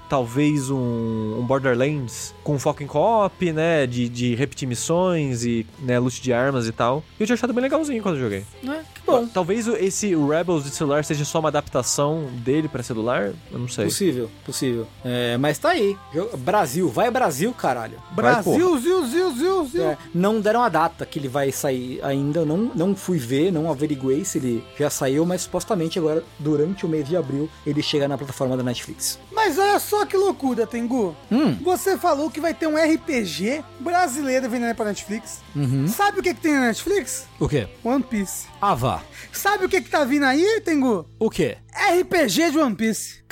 Talvez 0.09 0.71
um, 0.71 1.39
um 1.39 1.45
Borderlands 1.47 2.35
com 2.43 2.59
foco 2.59 2.83
em 2.83 2.87
co-op, 2.87 3.53
né? 3.53 3.87
De, 3.87 4.09
de 4.09 4.35
repetir 4.35 4.69
missões 4.69 5.45
e 5.45 5.67
né, 5.81 5.99
loot 5.99 6.21
de 6.23 6.33
armas 6.33 6.67
e 6.67 6.73
tal. 6.73 7.03
E 7.19 7.23
eu 7.23 7.27
tinha 7.27 7.35
achado 7.35 7.53
bem 7.53 7.63
legalzinho 7.63 8.03
quando 8.03 8.17
eu 8.17 8.23
joguei. 8.23 8.45
É, 8.65 8.83
que 8.95 9.01
bom. 9.07 9.27
Talvez 9.27 9.67
esse 9.67 10.15
Rebels 10.15 10.65
de 10.65 10.71
celular 10.71 11.05
seja 11.05 11.25
só 11.25 11.41
uma 11.41 11.49
adaptação 11.49 12.29
dele 12.45 12.69
pra 12.69 12.83
celular? 12.83 13.33
Eu 13.51 13.59
não 13.59 13.69
sei. 13.69 13.85
Possível, 13.85 14.31
possível. 14.45 14.87
É, 15.05 15.37
mas 15.37 15.59
tá 15.59 15.71
aí. 15.71 15.97
Brasil, 16.39 16.89
vai 16.89 17.11
Brasil, 17.11 17.53
caralho. 17.53 17.99
Brasil, 18.13 18.79
Zil, 18.79 19.07
Zil, 19.07 19.37
Zil, 19.37 19.67
Zil. 19.67 19.85
É, 19.85 19.99
não 20.15 20.41
deram 20.41 20.63
a 20.63 20.69
data 20.69 21.05
que 21.05 21.19
ele 21.19 21.29
vai 21.29 21.51
sair 21.53 22.01
ainda, 22.03 22.41
eu 22.41 22.47
não, 22.47 22.71
não 22.75 22.97
fui 22.97 23.19
ver, 23.19 23.53
não 23.53 23.71
averiguei 23.71 24.25
se 24.25 24.39
ele 24.39 24.65
já 24.79 24.89
saiu, 24.89 25.27
mas 25.27 25.43
supostamente 25.43 25.99
agora, 25.99 26.23
durante 26.39 26.87
o 26.87 26.89
mês 26.89 27.07
de 27.07 27.17
abril, 27.17 27.49
ele 27.67 27.83
chega 27.83 28.09
na 28.09 28.17
plataforma 28.17 28.57
da 28.57 28.63
Netflix. 28.63 29.19
Mas 29.33 29.44
olha 29.59 29.79
só 29.79 30.07
que 30.07 30.17
loucura, 30.17 30.67
Tengu. 30.67 31.17
Hum. 31.31 31.55
Você 31.63 31.97
falou 31.99 32.31
que 32.31 32.41
vai 32.41 32.55
ter 32.55 32.67
um 32.67 32.77
RPG 32.77 33.63
brasileiro 33.81 34.49
vendendo 34.49 34.75
pra 34.75 34.87
Netflix. 34.87 35.41
Uhum. 35.55 35.87
Sabe 35.89 36.21
o 36.21 36.23
que, 36.23 36.35
que 36.35 36.41
tem 36.41 36.55
na 36.55 36.67
Netflix? 36.67 37.27
O 37.39 37.49
quê? 37.49 37.69
One 37.83 38.03
Piece. 38.03 38.47
Ah, 38.61 38.75
vá. 38.75 39.03
Sabe 39.33 39.65
o 39.65 39.69
que, 39.69 39.81
que 39.81 39.91
tá 39.91 40.05
vindo 40.05 40.25
aí, 40.25 40.61
Tengu? 40.65 41.07
O 41.19 41.29
quê? 41.29 41.59
RPG 41.75 42.53
de 42.53 42.59
One 42.59 42.75
Piece. 42.75 43.24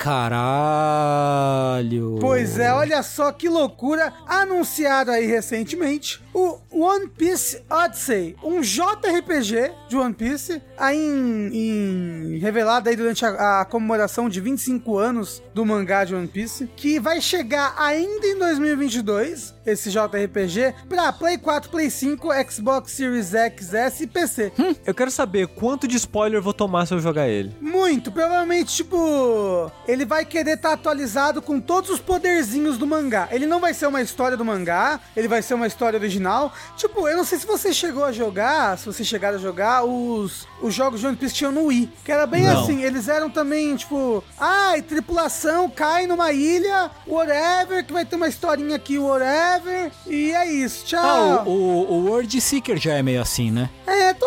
Caralho. 0.83 2.17
Pois 2.19 2.59
é, 2.59 2.73
olha 2.73 3.01
só 3.01 3.31
que 3.31 3.47
loucura. 3.47 4.11
Anunciado 4.27 5.11
aí 5.11 5.25
recentemente 5.25 6.21
o 6.33 6.57
One 6.71 7.07
Piece 7.09 7.61
Odyssey, 7.69 8.35
um 8.43 8.59
JRPG 8.61 9.71
de 9.87 9.95
One 9.95 10.15
Piece, 10.15 10.59
aí 10.75 10.97
em, 10.97 11.51
em- 11.53 12.39
revelado 12.39 12.89
aí 12.89 12.95
durante 12.95 13.23
a, 13.23 13.61
a 13.61 13.65
comemoração 13.65 14.27
de 14.27 14.41
25 14.41 14.97
anos 14.97 15.43
do 15.53 15.63
mangá 15.63 16.03
de 16.03 16.15
One 16.15 16.27
Piece, 16.27 16.67
que 16.75 16.99
vai 16.99 17.21
chegar 17.21 17.75
ainda 17.77 18.25
em 18.25 18.35
2022, 18.39 19.53
esse 19.63 19.91
JRPG, 19.91 20.73
pra 20.89 21.13
Play 21.13 21.37
4, 21.37 21.69
Play 21.69 21.91
5, 21.91 22.29
Xbox 22.51 22.91
Series 22.93 23.35
X, 23.35 23.71
S 23.73 24.03
e 24.03 24.07
PC. 24.07 24.51
Eu 24.87 24.95
quero 24.95 25.11
saber 25.11 25.45
quanto 25.49 25.87
de 25.87 25.97
spoiler 25.97 26.41
vou 26.41 26.51
tomar 26.53 26.87
se 26.87 26.95
eu 26.95 26.99
jogar 26.99 27.27
ele. 27.29 27.55
Muito, 27.61 28.11
provavelmente, 28.11 28.75
tipo, 28.75 29.71
ele 29.93 30.05
vai 30.05 30.25
querer 30.25 30.55
estar 30.55 30.73
atualizado 30.73 31.41
com 31.41 31.59
todos 31.59 31.89
os 31.89 31.99
poderzinhos 31.99 32.77
do 32.77 32.87
mangá. 32.87 33.27
Ele 33.31 33.45
não 33.45 33.59
vai 33.59 33.73
ser 33.73 33.87
uma 33.87 34.01
história 34.01 34.35
do 34.35 34.43
mangá, 34.43 34.99
ele 35.15 35.27
vai 35.27 35.41
ser 35.41 35.53
uma 35.53 35.67
história 35.67 35.97
original. 35.97 36.51
Tipo, 36.75 37.07
eu 37.07 37.15
não 37.15 37.23
sei 37.23 37.37
se 37.37 37.45
você 37.45 37.71
chegou 37.71 38.03
a 38.03 38.11
jogar, 38.11 38.77
se 38.77 38.85
você 38.85 39.03
chegaram 39.03 39.37
a 39.37 39.41
jogar 39.41 39.83
os, 39.83 40.47
os 40.61 40.73
jogos 40.73 40.99
de 40.99 41.07
One 41.07 41.15
Piece 41.15 41.35
tinham 41.35 41.51
no 41.51 41.65
Wii, 41.65 41.91
que 42.03 42.11
era 42.11 42.25
bem 42.25 42.43
Não. 42.43 42.63
assim, 42.63 42.83
eles 42.83 43.07
eram 43.07 43.29
também, 43.29 43.75
tipo, 43.75 44.23
ai, 44.39 44.81
tripulação 44.81 45.69
cai 45.69 46.07
numa 46.07 46.31
ilha, 46.31 46.89
whatever, 47.07 47.85
que 47.85 47.93
vai 47.93 48.05
ter 48.05 48.15
uma 48.15 48.27
historinha 48.27 48.75
aqui, 48.75 48.97
whatever, 48.97 49.91
e 50.07 50.31
é 50.31 50.51
isso, 50.51 50.85
tchau. 50.85 51.01
Ah, 51.03 51.43
o, 51.45 51.49
o, 51.51 51.93
o 51.93 52.05
World 52.07 52.41
Seeker 52.41 52.77
já 52.77 52.93
é 52.93 53.03
meio 53.03 53.21
assim, 53.21 53.51
né? 53.51 53.69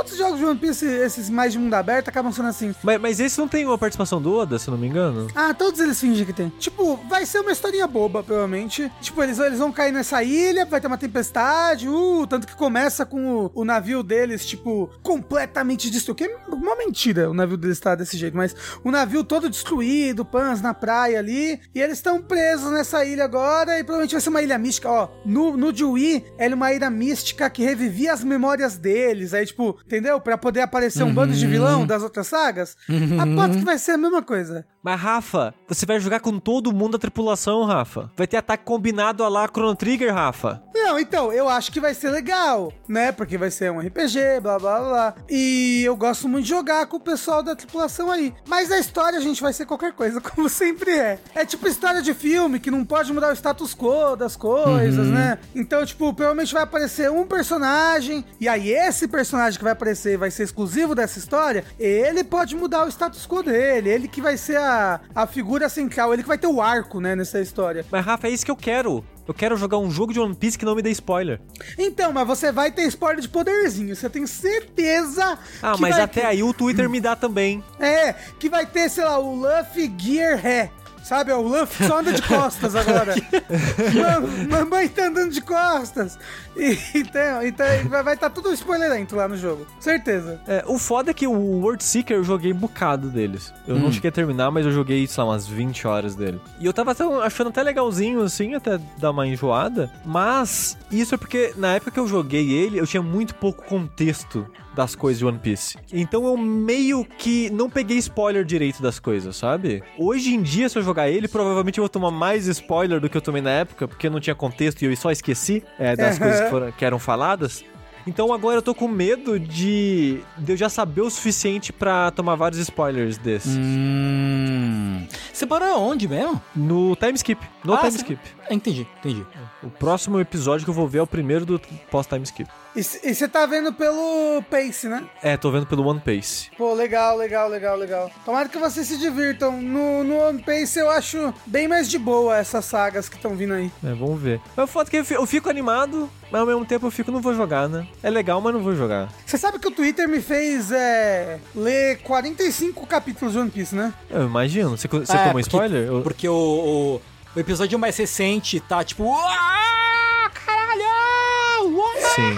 É, 0.07 0.09
todos 0.09 0.13
os 0.13 0.19
jogos 0.19 0.39
de 0.39 0.45
One 0.45 0.59
Piece, 0.59 0.87
esses 0.87 1.29
mais 1.29 1.53
de 1.53 1.59
mundo 1.59 1.75
aberto, 1.75 2.09
acabam 2.09 2.33
sendo 2.33 2.49
assim. 2.49 2.75
Mas, 2.83 3.01
mas 3.01 3.21
esse 3.21 3.39
não 3.39 3.49
tem 3.49 3.67
uma 3.67 3.77
participação 3.77 4.21
do 4.23 4.33
Oda, 4.33 4.59
se 4.59 4.71
não 4.71 4.79
me 4.79 4.87
engano? 4.87 5.27
Ah, 5.35 5.53
todos 5.53 5.81
eles 5.81 6.01
fingem 6.01 6.25
que 6.25 6.33
tem. 6.33 6.49
Tipo, 6.59 6.97
vai 7.09 7.27
ser 7.27 7.41
uma 7.41 7.51
historinha 7.51 7.87
boba, 7.87 8.23
provavelmente. 8.23 8.91
Tipo, 9.01 9.23
eles, 9.23 9.39
eles 9.39 9.59
vão 9.59 9.73
cair 9.73 9.93
nessa 9.93 10.23
ilha, 10.23 10.65
vai 10.65 10.81
ter 10.81 10.87
uma 10.87 10.99
tempestade, 10.99 11.89
uh, 11.89 12.27
tanto 12.27 12.47
que 12.47 12.55
começa 12.55 13.05
com 13.05 13.47
o, 13.47 13.51
o 13.55 13.65
navio 13.65 14.03
deles, 14.03 14.47
tipo, 14.47 14.91
completamente 15.03 15.91
destruído. 15.91 16.17
Que 16.17 16.25
é 16.25 16.37
uma 16.49 16.77
mentira 16.77 17.29
o 17.29 17.35
navio 17.35 17.57
deles 17.57 17.77
estar 17.77 17.95
desse 17.97 18.17
jeito, 18.17 18.37
mas 18.37 18.55
o 18.85 18.91
navio 18.91 19.25
todo 19.25 19.51
destruído, 19.51 20.25
pans 20.25 20.63
na 20.63 20.73
praia 20.73 21.19
ali, 21.19 21.61
e 21.75 21.81
eles 21.81 21.99
estão 21.99 22.23
presos 22.23 22.71
nessa 22.71 23.05
ilha 23.05 23.25
agora, 23.25 23.79
e 23.79 23.85
provavelmente 23.85 24.13
vai 24.13 24.21
ser 24.21 24.29
uma 24.29 24.43
ilha 24.43 24.59
mística, 24.59 24.89
ó. 24.89 25.09
No, 25.25 25.57
no 25.57 25.73
Dewey, 25.73 26.25
era 26.39 26.55
uma 26.55 26.73
ilha 26.73 26.89
mística 26.89 27.51
que 27.51 27.65
revivia 27.65 28.13
as 28.13 28.23
memórias 28.23 28.77
deles, 28.77 29.35
aí, 29.35 29.45
tipo, 29.45 29.77
entendeu? 29.97 30.21
Pra 30.21 30.37
poder 30.37 30.61
aparecer 30.61 31.03
um 31.03 31.13
bando 31.13 31.33
de 31.33 31.47
vilão 31.47 31.87
das 31.87 32.03
outras 32.03 32.27
sagas. 32.27 32.77
Aposto 33.19 33.59
que 33.59 33.65
vai 33.65 33.79
ser 33.79 33.93
a 33.93 33.99
mesma 33.99 34.23
coisa. 34.23 34.67
Mas, 34.83 35.01
Rafa, 35.01 35.53
você 35.67 35.85
vai 35.85 35.99
jogar 35.99 36.21
com 36.21 36.39
todo 36.39 36.73
mundo 36.73 36.93
da 36.93 36.99
tripulação, 36.99 37.65
Rafa. 37.65 38.09
Vai 38.17 38.27
ter 38.27 38.37
ataque 38.37 38.65
combinado 38.65 39.25
a 39.25 39.29
lá 39.29 39.49
Chrono 39.49 39.75
Trigger, 39.75 40.15
Rafa. 40.15 40.63
Não, 40.73 40.97
então, 40.99 41.33
eu 41.33 41.49
acho 41.49 41.73
que 41.73 41.81
vai 41.81 41.93
ser 41.93 42.11
legal, 42.11 42.73
né? 42.89 43.11
Porque 43.11 43.37
vai 43.37 43.51
ser 43.51 43.73
um 43.73 43.81
RPG, 43.81 44.41
blá 44.41 44.59
blá 44.59 44.79
blá. 44.79 45.15
E 45.29 45.83
eu 45.85 45.97
gosto 45.97 46.29
muito 46.29 46.45
de 46.45 46.51
jogar 46.51 46.87
com 46.87 46.99
o 46.99 47.01
pessoal 47.01 47.43
da 47.43 47.57
tripulação 47.57 48.13
aí. 48.13 48.33
Mas 48.47 48.71
a 48.71 48.79
história, 48.79 49.19
a 49.19 49.23
gente, 49.23 49.43
vai 49.43 49.53
ser 49.53 49.67
qualquer 49.67 49.93
coisa, 49.93 50.21
como 50.23 50.49
sempre 50.49 50.93
é. 50.93 51.19
É 51.35 51.45
tipo 51.45 51.67
história 51.67 52.01
de 52.01 52.15
filme, 52.15 52.61
que 52.61 52.71
não 52.71 52.85
pode 52.85 53.13
mudar 53.13 53.31
o 53.31 53.37
status 53.37 53.75
quo 53.75 54.15
das 54.15 54.37
coisas, 54.37 55.07
né? 55.09 55.39
Então, 55.55 55.85
tipo, 55.85 56.15
provavelmente 56.15 56.55
vai 56.55 56.63
aparecer 56.63 57.11
um 57.11 57.27
personagem, 57.27 58.25
e 58.41 58.49
aí 58.49 58.71
esse 58.71 59.09
personagem 59.09 59.59
que 59.59 59.65
vai 59.65 59.73
aparecer 59.73 59.86
vai 60.19 60.31
ser 60.31 60.45
exclusivo 60.45 60.95
dessa 60.95 61.19
história, 61.19 61.65
ele 61.79 62.25
pode 62.25 62.55
mudar 62.57 62.85
o 62.85 62.89
status 62.89 63.27
quo 63.27 63.43
dele, 63.43 63.89
ele 63.91 64.09
que 64.09 64.21
vai 64.21 64.37
ser 64.37 64.57
a, 64.57 65.01
a 65.15 65.27
figura 65.27 65.69
central, 65.69 66.13
ele 66.13 66.23
que 66.23 66.29
vai 66.29 66.39
ter 66.39 66.47
o 66.47 66.61
arco, 66.61 67.01
né, 67.01 67.15
nessa 67.15 67.41
história. 67.41 67.85
Mas, 67.91 68.05
Rafa, 68.05 68.27
é 68.29 68.31
isso 68.31 68.45
que 68.45 68.51
eu 68.51 68.57
quero. 68.57 69.05
Eu 69.29 69.35
quero 69.35 69.57
jogar 69.57 69.79
um 69.79 69.91
jogo 69.91 70.13
de 70.13 70.21
One 70.21 70.37
Piece 70.37 70.57
que 70.57 70.65
não 70.65 70.77
me 70.77 70.83
dê 70.83 70.91
spoiler. 70.91 71.41
Então, 71.77 72.13
mas 72.13 72.27
você 72.27 72.53
vai 72.53 72.71
ter 72.71 72.83
spoiler 72.87 73.21
de 73.21 73.29
poderzinho, 73.29 73.95
você 73.97 74.09
tem 74.09 74.25
certeza 74.27 75.39
Ah, 75.63 75.73
que 75.75 75.81
mas 75.81 75.95
vai 75.97 76.05
até 76.05 76.21
ter- 76.21 76.27
aí 76.27 76.43
o 76.43 76.53
Twitter 76.55 76.89
me 76.89 77.01
dá 77.01 77.17
também. 77.17 77.63
É, 77.81 78.13
que 78.39 78.49
vai 78.49 78.65
ter, 78.67 78.89
sei 78.89 79.05
lá, 79.05 79.19
o 79.19 79.35
Luffy 79.35 79.93
Gear 79.99 80.39
Ré. 80.39 80.71
Sabe, 81.07 81.33
o 81.33 81.41
Luffy 81.41 81.87
só 81.87 82.01
anda 82.01 82.13
de 82.13 82.21
costas 82.21 82.75
agora. 82.75 83.15
Ma- 84.51 84.59
Mamãe 84.59 84.89
tá 84.89 85.07
andando 85.07 85.31
de 85.31 85.41
costas. 85.41 86.19
E, 86.57 86.77
então, 86.97 87.47
então 87.47 87.67
vai 88.03 88.15
estar 88.15 88.29
tudo 88.29 88.53
spoilerento 88.53 89.15
lá 89.15 89.29
no 89.29 89.37
jogo. 89.37 89.65
Certeza. 89.79 90.41
É, 90.49 90.65
o 90.67 90.79
foda 90.79 91.13
é 91.13 91.15
que 91.15 91.25
o 91.27 91.33
World 91.61 91.85
Seeker 91.85 92.17
eu 92.17 92.25
joguei 92.25 92.53
um 92.53 92.57
bocado 92.57 93.09
deles. 93.09 93.55
Eu 93.69 93.79
não 93.79 93.93
cheguei 93.93 94.09
a 94.09 94.13
terminar, 94.13 94.51
mas 94.51 94.67
eu 94.67 94.73
joguei, 94.73 95.07
sei 95.07 95.23
lá, 95.23 95.31
umas 95.31 95.47
20 95.47 95.87
horas 95.87 96.17
dele. 96.17 96.41
E 96.59 96.67
eu 96.67 96.73
tava 96.73 96.91
até- 96.91 97.05
achando 97.23 97.51
até 97.51 97.63
legalzinho, 97.63 98.23
assim, 98.23 98.55
até 98.55 98.81
dar 98.99 99.13
uma 99.13 99.27
enjoada. 99.29 99.89
Mas 100.05 100.77
isso 100.91 101.15
é 101.15 101.19
porque 101.19 101.53
na 101.57 101.75
época 101.75 101.93
que 101.93 102.01
eu 102.01 102.09
joguei 102.09 102.51
ele, 102.51 102.81
eu 102.81 102.87
tinha 102.87 103.03
muito 103.03 103.33
pouco 103.37 103.65
contexto 103.65 104.45
das 104.77 104.95
coisas 104.95 105.19
de 105.19 105.25
One 105.25 105.39
Piece. 105.39 105.77
Então 105.93 106.25
eu 106.27 106.37
meio 106.37 107.05
que 107.05 107.51
não 107.51 107.69
peguei 107.69 107.97
spoiler 107.97 108.45
direito 108.45 108.81
das 108.83 108.99
coisas, 109.01 109.35
sabe? 109.35 109.83
Hoje 109.99 110.35
em 110.35 110.43
dia, 110.43 110.69
se 110.69 110.79
eu 110.79 110.83
jogar 110.83 111.09
ele, 111.09 111.27
provavelmente 111.27 111.79
eu 111.79 111.83
vou 111.83 111.89
tomar 111.89 112.11
mais 112.11 112.47
spoiler 112.47 113.01
do 113.01 113.09
que 113.09 113.17
eu 113.17 113.21
tomei 113.23 113.41
na 113.43 113.51
época, 113.51 113.89
porque 113.89 114.09
não 114.11 114.21
tinha 114.21 114.35
contexto 114.35 114.83
e 114.83 114.85
eu 114.85 114.97
só 114.97 115.11
esqueci 115.11 115.65
é, 115.79 115.97
das 115.97 116.19
coisas 116.19 116.41
que, 116.43 116.51
foram- 116.51 116.73
que 116.73 116.85
eram 116.85 116.99
faladas. 116.99 117.65
Então 118.07 118.33
agora 118.33 118.59
eu 118.59 118.63
tô 118.63 118.75
com 118.75 118.87
medo 118.87 119.39
de, 119.39 120.21
de 120.39 120.53
eu 120.53 120.57
já 120.57 120.69
saber 120.69 121.01
o 121.01 121.11
suficiente 121.11 121.73
pra 121.73 122.11
tomar 122.13 122.37
vários 122.37 122.61
spoilers 122.61 123.19
desse. 123.19 123.49
Hum. 123.49 125.07
Você 125.33 125.47
parou 125.47 125.69
aonde 125.69 126.07
mesmo? 126.09 126.41
No 126.55 126.95
time 126.97 127.15
skip. 127.15 127.45
No 127.65 127.75
Ah, 127.75 127.79
time 127.79 127.91
você- 127.91 127.97
skip. 127.99 128.21
Ah, 128.49 128.55
Entendi, 128.55 128.87
entendi. 129.01 129.27
O 129.63 129.69
próximo 129.69 130.21
episódio 130.21 130.65
que 130.65 130.71
eu 130.71 130.75
vou 130.75 130.87
ver 130.87 130.99
é 130.99 131.03
o 131.03 131.07
primeiro 131.07 131.45
do 131.45 131.61
pós-time 131.91 132.23
skip. 132.23 132.49
E 132.77 132.83
você 132.83 133.27
tá 133.27 133.45
vendo 133.47 133.73
pelo 133.73 134.43
Pace, 134.51 134.87
né? 134.87 135.05
É, 135.23 135.35
tô 135.37 135.51
vendo 135.51 135.67
pelo 135.67 135.83
One 135.89 135.99
Piece. 135.99 136.51
Pô, 136.59 136.75
legal, 136.75 137.17
legal, 137.17 137.49
legal, 137.49 137.75
legal. 137.77 138.11
Tomara 138.25 138.49
que 138.51 138.59
vocês 138.59 138.87
se 138.87 138.99
divirtam. 138.99 139.61
No, 139.63 140.05
no 140.05 140.19
One 140.19 140.43
Piece 140.43 140.79
eu 140.79 140.91
acho 140.91 141.33
bem 141.47 141.67
mais 141.67 141.89
de 141.89 141.99
boa 141.99 142.37
essas 142.37 142.67
sagas 142.67 143.09
que 143.09 143.17
estão 143.17 143.35
vindo 143.35 143.55
aí. 143.55 143.71
É, 143.83 143.95
vamos 143.95 144.21
ver. 144.21 144.41
Mas 144.55 144.65
o 144.69 144.73
fato 144.73 144.89
é 144.95 145.03
que 145.03 145.15
eu 145.15 145.27
fico 145.27 145.49
animado, 145.49 146.09
mas 146.31 146.41
ao 146.41 146.47
mesmo 146.47 146.65
tempo 146.67 146.87
eu 146.87 146.91
fico, 146.91 147.11
não 147.11 147.21
vou 147.23 147.35
jogar, 147.35 147.67
né? 147.69 147.87
É 148.03 148.11
legal, 148.11 148.41
mas 148.41 148.53
não 148.55 148.63
vou 148.63 148.75
jogar. 148.77 149.09
Você 149.25 149.37
sabe 149.39 149.59
que 149.59 149.67
o 149.67 149.71
Twitter 149.71 150.09
me 150.09 150.21
fez 150.21 150.71
é, 150.71 151.39
ler 151.55 151.99
45 152.03 152.87
capítulos 152.87 153.33
de 153.33 153.39
One 153.41 153.51
Piece, 153.51 153.75
né? 153.75 153.93
Eu 154.11 154.25
imagino. 154.27 154.71
Você, 154.77 154.87
você 154.87 155.13
É, 155.13 155.17
tomou 155.17 155.33
porque- 155.33 155.41
spoiler? 155.41 156.03
Porque 156.03 156.29
o, 156.29 156.33
o, 156.35 157.03
o 157.35 157.41
episódio 157.41 157.79
mais 157.79 157.97
recente 157.97 158.61
tá 158.61 158.85
tipo. 158.85 159.03
"Uau, 159.05 160.31
caralho! 160.47 161.77
Uau!" 161.77 161.93
Sim. 162.15 162.35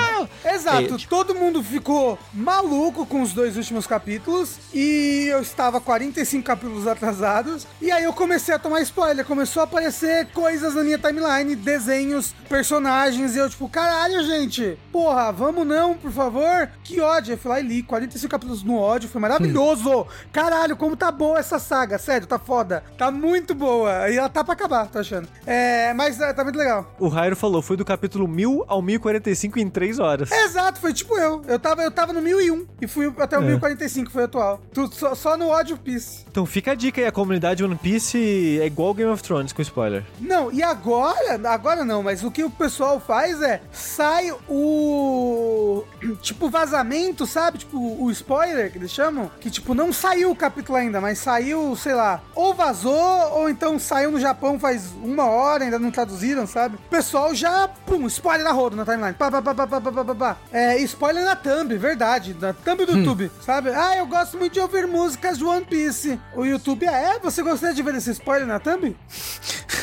Exato, 0.58 0.94
Age. 0.94 1.08
todo 1.08 1.34
mundo 1.34 1.62
ficou 1.62 2.18
maluco 2.34 3.06
com 3.06 3.22
os 3.22 3.32
dois 3.32 3.56
últimos 3.56 3.86
capítulos 3.86 4.56
e 4.74 5.26
eu 5.30 5.40
estava 5.40 5.80
45 5.80 6.44
capítulos 6.44 6.86
atrasados. 6.86 7.66
E 7.80 7.90
aí 7.92 8.04
eu 8.04 8.12
comecei 8.12 8.54
a 8.54 8.58
tomar 8.58 8.80
spoiler, 8.82 9.24
começou 9.24 9.60
a 9.60 9.64
aparecer 9.64 10.26
coisas 10.32 10.74
na 10.74 10.82
minha 10.82 10.98
timeline, 10.98 11.54
desenhos, 11.54 12.34
personagens, 12.48 13.36
e 13.36 13.38
eu 13.38 13.48
tipo, 13.48 13.68
caralho, 13.68 14.22
gente, 14.24 14.78
porra, 14.92 15.30
vamos 15.30 15.66
não, 15.66 15.94
por 15.94 16.10
favor. 16.10 16.68
Que 16.82 17.00
ódio. 17.00 17.34
Eu 17.34 17.38
fui 17.38 17.50
lá 17.50 17.60
e 17.60 17.62
li 17.62 17.82
45 17.82 18.30
capítulos 18.30 18.62
no 18.62 18.76
ódio, 18.76 19.08
foi 19.08 19.20
maravilhoso. 19.20 20.06
Caralho, 20.32 20.76
como 20.76 20.96
tá 20.96 21.12
boa 21.12 21.38
essa 21.38 21.58
saga, 21.58 21.98
sério, 21.98 22.26
tá 22.26 22.38
foda. 22.38 22.82
Tá 22.96 23.10
muito 23.10 23.54
boa. 23.54 24.10
E 24.10 24.16
ela 24.16 24.28
tá 24.28 24.42
pra 24.42 24.54
acabar, 24.54 24.86
tô 24.88 24.98
achando. 24.98 25.28
É, 25.46 25.92
mas 25.94 26.20
é, 26.20 26.32
tá 26.32 26.42
muito 26.42 26.58
legal. 26.58 26.94
O 26.98 27.08
Rairo 27.08 27.36
falou, 27.36 27.62
foi 27.62 27.76
do 27.76 27.84
capítulo 27.84 28.26
1000 28.26 28.64
ao 28.66 28.82
1045 28.82 29.58
em 29.58 29.68
3 29.68 29.98
horas. 29.98 30.30
Exato, 30.48 30.80
foi 30.80 30.94
tipo 30.94 31.14
eu. 31.18 31.42
Eu 31.46 31.58
tava, 31.58 31.82
eu 31.82 31.90
tava 31.90 32.12
no 32.12 32.22
1001 32.22 32.66
e 32.80 32.86
fui 32.86 33.12
até 33.18 33.38
o 33.38 33.42
é. 33.42 33.46
1045, 33.46 34.10
foi 34.10 34.24
atual. 34.24 34.60
Tu, 34.72 34.88
só, 34.94 35.14
só 35.14 35.36
no 35.36 35.48
ódio 35.48 35.74
of 35.76 36.24
Então 36.30 36.46
fica 36.46 36.72
a 36.72 36.74
dica 36.74 37.00
aí, 37.00 37.06
a 37.06 37.12
comunidade 37.12 37.62
One 37.62 37.76
Piece 37.76 38.58
é 38.60 38.66
igual 38.66 38.94
Game 38.94 39.10
of 39.10 39.22
Thrones 39.22 39.52
com 39.52 39.60
spoiler. 39.60 40.04
Não, 40.18 40.50
e 40.50 40.62
agora, 40.62 41.38
agora 41.50 41.84
não, 41.84 42.02
mas 42.02 42.24
o 42.24 42.30
que 42.30 42.42
o 42.42 42.50
pessoal 42.50 42.98
faz 42.98 43.42
é 43.42 43.60
sai 43.70 44.32
o 44.48 45.84
tipo 46.22 46.48
vazamento, 46.48 47.26
sabe? 47.26 47.58
Tipo 47.58 47.78
o 48.02 48.10
spoiler 48.10 48.72
que 48.72 48.78
eles 48.78 48.90
chamam, 48.90 49.30
que 49.38 49.50
tipo 49.50 49.74
não 49.74 49.92
saiu 49.92 50.30
o 50.30 50.36
capítulo 50.36 50.78
ainda, 50.78 50.98
mas 50.98 51.18
saiu, 51.18 51.76
sei 51.76 51.94
lá, 51.94 52.22
ou 52.34 52.54
vazou 52.54 53.32
ou 53.32 53.50
então 53.50 53.78
saiu 53.78 54.10
no 54.10 54.18
Japão 54.20 54.58
faz 54.58 54.92
uma 55.02 55.26
hora, 55.26 55.64
ainda 55.64 55.78
não 55.78 55.90
traduziram, 55.90 56.46
sabe? 56.46 56.76
O 56.76 56.90
pessoal 56.90 57.34
já, 57.34 57.68
pum, 57.68 58.06
spoiler 58.06 58.44
na 58.44 58.52
roda 58.52 58.76
na 58.76 58.84
timeline. 58.84 59.14
Pá, 59.14 59.30
pá, 59.30 59.42
pá, 59.42 59.54
pá, 59.54 59.66
pá, 59.66 59.80
pá, 59.80 60.04
pá, 60.04 60.14
pá. 60.14 60.36
É, 60.52 60.78
spoiler 60.78 61.24
na 61.24 61.36
thumb, 61.36 61.76
verdade, 61.76 62.34
na 62.40 62.52
thumb 62.54 62.84
do 62.86 62.96
YouTube, 62.96 63.30
sabe? 63.44 63.70
Ah, 63.70 63.96
eu 63.96 64.06
gosto 64.06 64.38
muito 64.38 64.54
de 64.54 64.60
ouvir 64.60 64.86
músicas 64.86 65.36
de 65.38 65.44
One 65.44 65.64
Piece. 65.64 66.18
O 66.34 66.44
YouTube 66.44 66.86
é, 66.86 67.16
é, 67.16 67.18
você 67.18 67.42
gostaria 67.42 67.74
de 67.74 67.82
ver 67.82 67.94
esse 67.96 68.10
spoiler 68.12 68.46
na 68.46 68.58
thumb? 68.58 68.96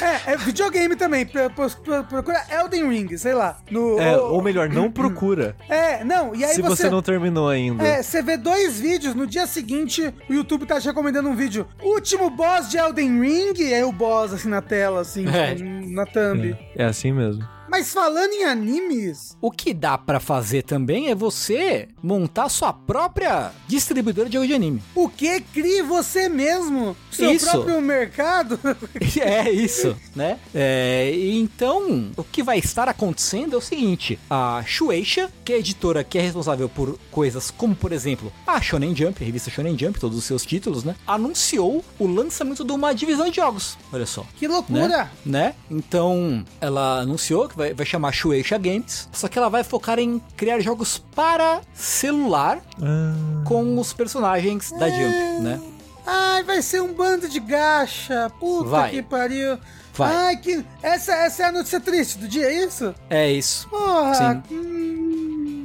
É, 0.00 0.32
é 0.32 0.36
videogame 0.38 0.96
também. 0.96 1.26
Pro- 1.26 1.50
pro- 1.50 1.70
pro- 1.70 2.04
Procura 2.04 2.42
Elden 2.50 2.88
Ring, 2.88 3.18
sei 3.18 3.34
lá. 3.34 3.58
No, 3.70 3.98
É, 3.98 4.16
ou- 4.16 4.34
ou 4.36 4.42
melhor, 4.42 4.70
não 4.70 4.90
procura. 4.90 5.54
é, 5.68 6.02
não, 6.02 6.34
e 6.34 6.42
aí 6.44 6.54
se 6.54 6.62
você... 6.62 6.88
não 6.88 7.02
terminou 7.02 7.48
ainda. 7.48 7.84
É, 7.86 8.02
você 8.02 8.22
vê 8.22 8.38
dois 8.38 8.80
vídeos, 8.80 9.14
no 9.14 9.26
dia 9.26 9.46
seguinte 9.46 10.14
o 10.30 10.32
YouTube 10.32 10.64
tá 10.64 10.80
te 10.80 10.86
recomendando 10.86 11.28
um 11.28 11.34
vídeo. 11.36 11.66
Último 11.82 12.30
boss 12.30 12.70
de 12.70 12.78
Elden 12.78 13.20
Ring, 13.20 13.52
é 13.70 13.84
o 13.84 13.92
boss 13.92 14.32
assim 14.32 14.48
na 14.48 14.62
tela, 14.62 15.00
assim, 15.02 15.26
É. 15.28 15.54
na 15.58 16.06
thumb. 16.06 16.56
É 16.74 16.84
assim 16.84 17.12
mesmo. 17.12 17.46
Mas 17.70 17.92
falando 17.92 18.32
em 18.32 18.44
animes, 18.44 19.36
O 19.40 19.50
que 19.50 19.72
dá 19.72 19.96
pra 19.96 20.18
fazer 20.20 20.62
também 20.62 21.08
é 21.08 21.14
você 21.14 21.88
montar 22.02 22.48
sua 22.48 22.72
própria 22.72 23.52
distribuidora 23.68 24.28
de 24.28 24.34
jogo 24.34 24.46
de 24.46 24.54
anime. 24.54 24.82
o 24.94 25.08
que 25.08 25.40
crie 25.40 25.82
você 25.82 26.28
mesmo? 26.28 26.96
Seu 27.10 27.30
Isso. 27.32 27.50
próprio 27.50 27.80
mercado? 27.80 28.58
É 29.20 29.50
isso, 29.50 29.96
né? 30.14 30.38
É, 30.54 31.12
então, 31.14 32.10
o 32.16 32.24
que 32.24 32.42
vai 32.42 32.58
estar 32.58 32.88
acontecendo 32.88 33.54
é 33.54 33.58
o 33.58 33.60
seguinte: 33.60 34.18
a 34.28 34.62
Shueisha, 34.66 35.30
que 35.44 35.52
é 35.52 35.56
a 35.56 35.58
editora 35.58 36.02
que 36.04 36.18
é 36.18 36.22
responsável 36.22 36.68
por 36.68 36.98
coisas 37.10 37.50
como, 37.50 37.74
por 37.74 37.92
exemplo, 37.92 38.32
a 38.46 38.60
Shonen 38.60 38.94
Jump, 38.96 39.22
a 39.22 39.26
revista 39.26 39.50
Shonen 39.50 39.76
Jump, 39.78 39.98
todos 40.00 40.16
os 40.16 40.24
seus 40.24 40.44
títulos, 40.44 40.84
né? 40.84 40.96
Anunciou 41.06 41.84
o 41.98 42.06
lançamento 42.06 42.64
de 42.64 42.72
uma 42.72 42.92
divisão 42.94 43.28
de 43.28 43.36
jogos. 43.36 43.76
Olha 43.92 44.06
só. 44.06 44.24
que 44.38 44.46
loucura! 44.48 44.88
Né? 44.88 45.10
né? 45.24 45.54
Então, 45.70 46.44
ela 46.60 47.00
anunciou 47.00 47.48
que 47.48 47.56
vai, 47.56 47.69
vai 47.74 47.86
chamar 47.86 48.12
Shueisha 48.12 48.58
Games, 48.58 49.08
só 49.12 49.28
que 49.28 49.38
ela 49.38 49.48
vai 49.48 49.62
focar 49.64 49.98
em 49.98 50.18
criar 50.36 50.60
jogos 50.60 50.98
para 51.14 51.60
celular 51.74 52.60
Ah, 52.80 53.42
com 53.44 53.78
os 53.78 53.92
personagens 53.92 54.70
da 54.72 54.88
Jump, 54.88 55.42
né? 55.42 55.60
Ai, 56.06 56.42
vai 56.42 56.62
ser 56.62 56.82
um 56.82 56.92
bando 56.92 57.28
de 57.28 57.38
gacha. 57.38 58.30
Puta 58.40 58.68
Vai. 58.70 58.90
que 58.90 59.02
pariu. 59.02 59.58
Vai. 59.94 60.16
Ai, 60.16 60.36
que. 60.38 60.64
Essa, 60.82 61.12
essa 61.14 61.42
é 61.42 61.46
a 61.46 61.52
notícia 61.52 61.78
triste 61.78 62.18
do 62.18 62.26
dia, 62.26 62.46
é 62.46 62.64
isso? 62.64 62.94
É 63.08 63.30
isso. 63.30 63.68
Porra. 63.68 64.14
Sim. 64.14 64.42
hum. 64.54 65.59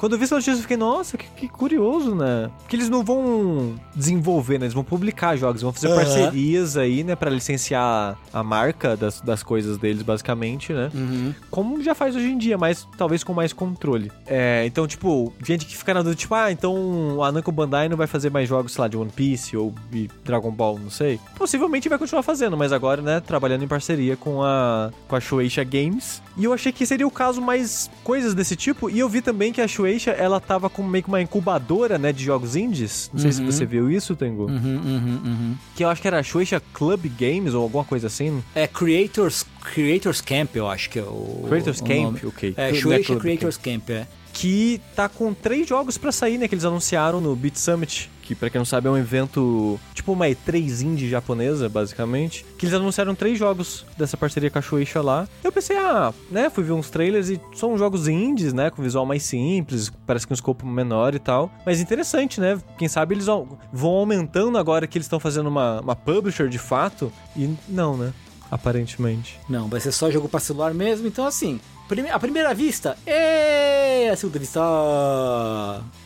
Quando 0.00 0.12
eu 0.12 0.18
vi 0.18 0.24
essa 0.24 0.34
notícia, 0.34 0.52
eu 0.52 0.62
fiquei, 0.62 0.78
nossa, 0.78 1.18
que, 1.18 1.26
que 1.36 1.46
curioso, 1.46 2.14
né? 2.14 2.50
Porque 2.60 2.74
eles 2.74 2.88
não 2.88 3.04
vão 3.04 3.74
desenvolver, 3.94 4.58
né? 4.58 4.64
Eles 4.64 4.72
vão 4.72 4.82
publicar 4.82 5.36
jogos, 5.36 5.60
vão 5.60 5.74
fazer 5.74 5.88
Aham. 5.88 5.96
parcerias 5.96 6.78
aí, 6.78 7.04
né? 7.04 7.14
Pra 7.14 7.28
licenciar 7.30 8.18
a 8.32 8.42
marca 8.42 8.96
das, 8.96 9.20
das 9.20 9.42
coisas 9.42 9.76
deles, 9.76 10.00
basicamente, 10.02 10.72
né? 10.72 10.90
Uhum. 10.94 11.34
Como 11.50 11.82
já 11.82 11.94
faz 11.94 12.16
hoje 12.16 12.30
em 12.30 12.38
dia, 12.38 12.56
mas 12.56 12.88
talvez 12.96 13.22
com 13.22 13.34
mais 13.34 13.52
controle. 13.52 14.10
É, 14.26 14.64
então, 14.64 14.86
tipo, 14.86 15.34
gente 15.44 15.66
que 15.66 15.76
fica 15.76 15.92
na 15.92 16.00
dúvida, 16.00 16.18
tipo, 16.18 16.34
ah, 16.34 16.50
então 16.50 17.22
a 17.22 17.30
Namco 17.30 17.52
Bandai 17.52 17.86
não 17.86 17.96
vai 17.98 18.06
fazer 18.06 18.30
mais 18.30 18.48
jogos, 18.48 18.72
sei 18.72 18.80
lá, 18.80 18.88
de 18.88 18.96
One 18.96 19.10
Piece 19.14 19.54
ou 19.54 19.74
de 19.90 20.08
Dragon 20.24 20.50
Ball, 20.50 20.78
não 20.78 20.88
sei. 20.88 21.20
Possivelmente 21.36 21.90
vai 21.90 21.98
continuar 21.98 22.22
fazendo, 22.22 22.56
mas 22.56 22.72
agora, 22.72 23.02
né, 23.02 23.20
trabalhando 23.20 23.64
em 23.64 23.68
parceria 23.68 24.16
com 24.16 24.42
a, 24.42 24.90
com 25.06 25.14
a 25.14 25.20
Shueisha 25.20 25.62
Games. 25.62 26.22
E 26.38 26.44
eu 26.44 26.54
achei 26.54 26.72
que 26.72 26.86
seria 26.86 27.06
o 27.06 27.10
caso 27.10 27.40
mais 27.42 27.90
coisas 28.02 28.32
desse 28.32 28.56
tipo. 28.56 28.88
E 28.88 28.98
eu 28.98 29.10
vi 29.10 29.20
também 29.20 29.52
que 29.52 29.60
a 29.60 29.68
Shueisha, 29.68 29.89
ela 30.10 30.40
tava 30.40 30.68
com 30.70 30.82
meio 30.82 31.02
que 31.02 31.08
uma 31.08 31.20
incubadora, 31.20 31.98
né, 31.98 32.12
de 32.12 32.22
jogos 32.24 32.56
indies. 32.56 33.10
Não 33.12 33.20
sei 33.20 33.32
se 33.32 33.40
Uhum. 33.40 33.50
você 33.50 33.64
viu 33.66 33.90
isso, 33.90 34.14
Tengu. 34.14 34.44
Uhum, 34.46 34.52
uhum, 34.56 35.20
uhum. 35.24 35.54
Que 35.74 35.84
eu 35.84 35.88
acho 35.88 36.00
que 36.02 36.06
era 36.08 36.18
a 36.18 36.22
Shueisha 36.22 36.60
Club 36.72 37.06
Games 37.18 37.54
ou 37.54 37.62
alguma 37.62 37.84
coisa 37.84 38.06
assim. 38.06 38.42
É 38.54 38.66
Creators, 38.66 39.44
Creators 39.74 40.20
Camp, 40.20 40.54
eu 40.56 40.68
acho 40.68 40.90
que 40.90 40.98
é 40.98 41.02
o. 41.02 41.44
Creators 41.48 41.80
o 41.80 41.84
Camp, 41.84 42.02
nome. 42.02 42.20
ok. 42.24 42.54
É, 42.56 42.70
é 42.70 42.74
Shueisha 42.74 43.04
Club 43.06 43.20
Creators 43.20 43.56
Camp, 43.56 43.90
é. 43.90 44.06
Que 44.40 44.80
tá 44.96 45.06
com 45.06 45.34
três 45.34 45.68
jogos 45.68 45.98
pra 45.98 46.10
sair, 46.10 46.38
né? 46.38 46.48
Que 46.48 46.54
eles 46.54 46.64
anunciaram 46.64 47.20
no 47.20 47.36
Beat 47.36 47.56
Summit, 47.56 48.10
que 48.22 48.34
pra 48.34 48.48
quem 48.48 48.58
não 48.58 48.64
sabe 48.64 48.88
é 48.88 48.90
um 48.90 48.96
evento, 48.96 49.78
tipo 49.92 50.12
uma 50.12 50.28
E3 50.28 50.80
indie 50.80 51.10
japonesa, 51.10 51.68
basicamente. 51.68 52.42
Que 52.56 52.64
eles 52.64 52.74
anunciaram 52.74 53.14
três 53.14 53.38
jogos 53.38 53.84
dessa 53.98 54.16
parceria 54.16 54.50
com 54.50 54.58
a 54.58 54.62
Shueisha 54.62 55.02
lá. 55.02 55.28
Eu 55.44 55.52
pensei, 55.52 55.76
ah, 55.76 56.14
né? 56.30 56.48
Fui 56.48 56.64
ver 56.64 56.72
uns 56.72 56.88
trailers 56.88 57.28
e 57.28 57.38
são 57.54 57.76
jogos 57.76 58.08
indies, 58.08 58.54
né? 58.54 58.70
Com 58.70 58.82
visual 58.82 59.04
mais 59.04 59.24
simples, 59.24 59.92
parece 60.06 60.26
que 60.26 60.32
um 60.32 60.34
escopo 60.34 60.64
menor 60.64 61.14
e 61.14 61.18
tal. 61.18 61.52
Mas 61.66 61.78
interessante, 61.78 62.40
né? 62.40 62.58
Quem 62.78 62.88
sabe 62.88 63.14
eles 63.14 63.26
vão 63.26 63.58
vão 63.70 63.90
aumentando 63.90 64.56
agora 64.56 64.86
que 64.86 64.96
eles 64.96 65.04
estão 65.04 65.20
fazendo 65.20 65.48
uma, 65.48 65.82
uma 65.82 65.94
publisher 65.94 66.48
de 66.48 66.58
fato. 66.58 67.12
E 67.36 67.54
não, 67.68 67.94
né? 67.94 68.14
Aparentemente. 68.50 69.38
Não, 69.50 69.68
vai 69.68 69.80
ser 69.80 69.92
só 69.92 70.10
jogo 70.10 70.30
pra 70.30 70.40
celular 70.40 70.72
mesmo, 70.72 71.06
então 71.06 71.26
assim. 71.26 71.60
Prime- 71.90 72.08
A 72.10 72.18
primeira 72.18 72.54
vista 72.54 72.96
é 73.04 74.10
a 74.12 74.16
segunda 74.16 74.38
vista. 74.38 74.60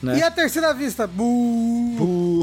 Né? 0.03 0.19
E 0.19 0.23
a 0.23 0.31
terceira 0.31 0.73
vista? 0.73 1.07
Buuu. 1.07 1.95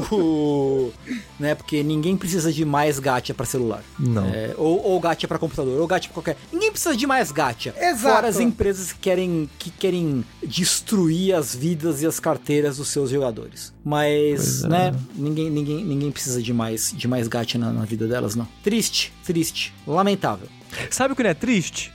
Buh. 0.08 0.92
né? 1.38 1.54
Porque 1.54 1.82
ninguém 1.82 2.16
precisa 2.16 2.52
de 2.52 2.64
mais 2.64 2.98
gacha 2.98 3.34
pra 3.34 3.44
celular. 3.44 3.82
Não. 3.98 4.26
É, 4.28 4.54
ou, 4.56 4.82
ou 4.84 5.00
gacha 5.00 5.26
pra 5.28 5.38
computador, 5.38 5.80
ou 5.80 5.86
gacha 5.86 6.04
pra 6.08 6.14
qualquer. 6.14 6.36
Ninguém 6.52 6.70
precisa 6.70 6.96
de 6.96 7.06
mais 7.06 7.30
gacha. 7.32 7.74
Exato. 7.78 8.14
Fora 8.14 8.28
as 8.28 8.38
empresas 8.40 8.92
que 8.92 8.98
querem, 9.00 9.48
que 9.58 9.70
querem 9.70 10.24
destruir 10.42 11.34
as 11.34 11.54
vidas 11.54 12.02
e 12.02 12.06
as 12.06 12.18
carteiras 12.20 12.76
dos 12.76 12.88
seus 12.88 13.10
jogadores. 13.10 13.72
Mas, 13.84 14.60
Pois 14.60 14.64
é. 14.64 14.68
né? 14.68 14.94
Ninguém, 15.14 15.50
ninguém, 15.50 15.84
ninguém 15.84 16.10
precisa 16.10 16.42
de 16.42 16.52
mais, 16.52 16.92
de 16.96 17.08
mais 17.08 17.28
gacha 17.28 17.58
na, 17.58 17.72
na 17.72 17.84
vida 17.84 18.06
delas, 18.06 18.34
não. 18.34 18.46
Triste, 18.62 19.12
triste, 19.24 19.74
lamentável. 19.86 20.48
Sabe 20.90 21.12
o 21.12 21.16
que 21.16 21.22
não 21.22 21.30
é 21.30 21.34
triste? 21.34 21.92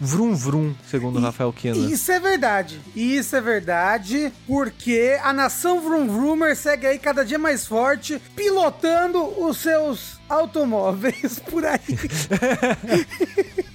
Vrum 0.00 0.34
vrum, 0.34 0.74
segundo 0.90 1.18
o 1.18 1.22
Rafael 1.22 1.52
Kina. 1.52 1.76
Isso 1.76 2.10
é 2.10 2.18
verdade. 2.20 2.80
Isso 2.94 3.36
é 3.36 3.40
verdade, 3.40 4.32
porque 4.46 5.18
a 5.22 5.32
nação 5.32 5.80
Vroom 5.80 6.08
Vroomer 6.08 6.56
segue 6.56 6.86
aí 6.86 6.98
cada 6.98 7.24
dia 7.24 7.38
mais 7.38 7.66
forte, 7.66 8.20
pilotando 8.34 9.22
os 9.40 9.58
seus 9.58 10.18
automóveis 10.28 11.38
por 11.50 11.64
aí. 11.64 11.80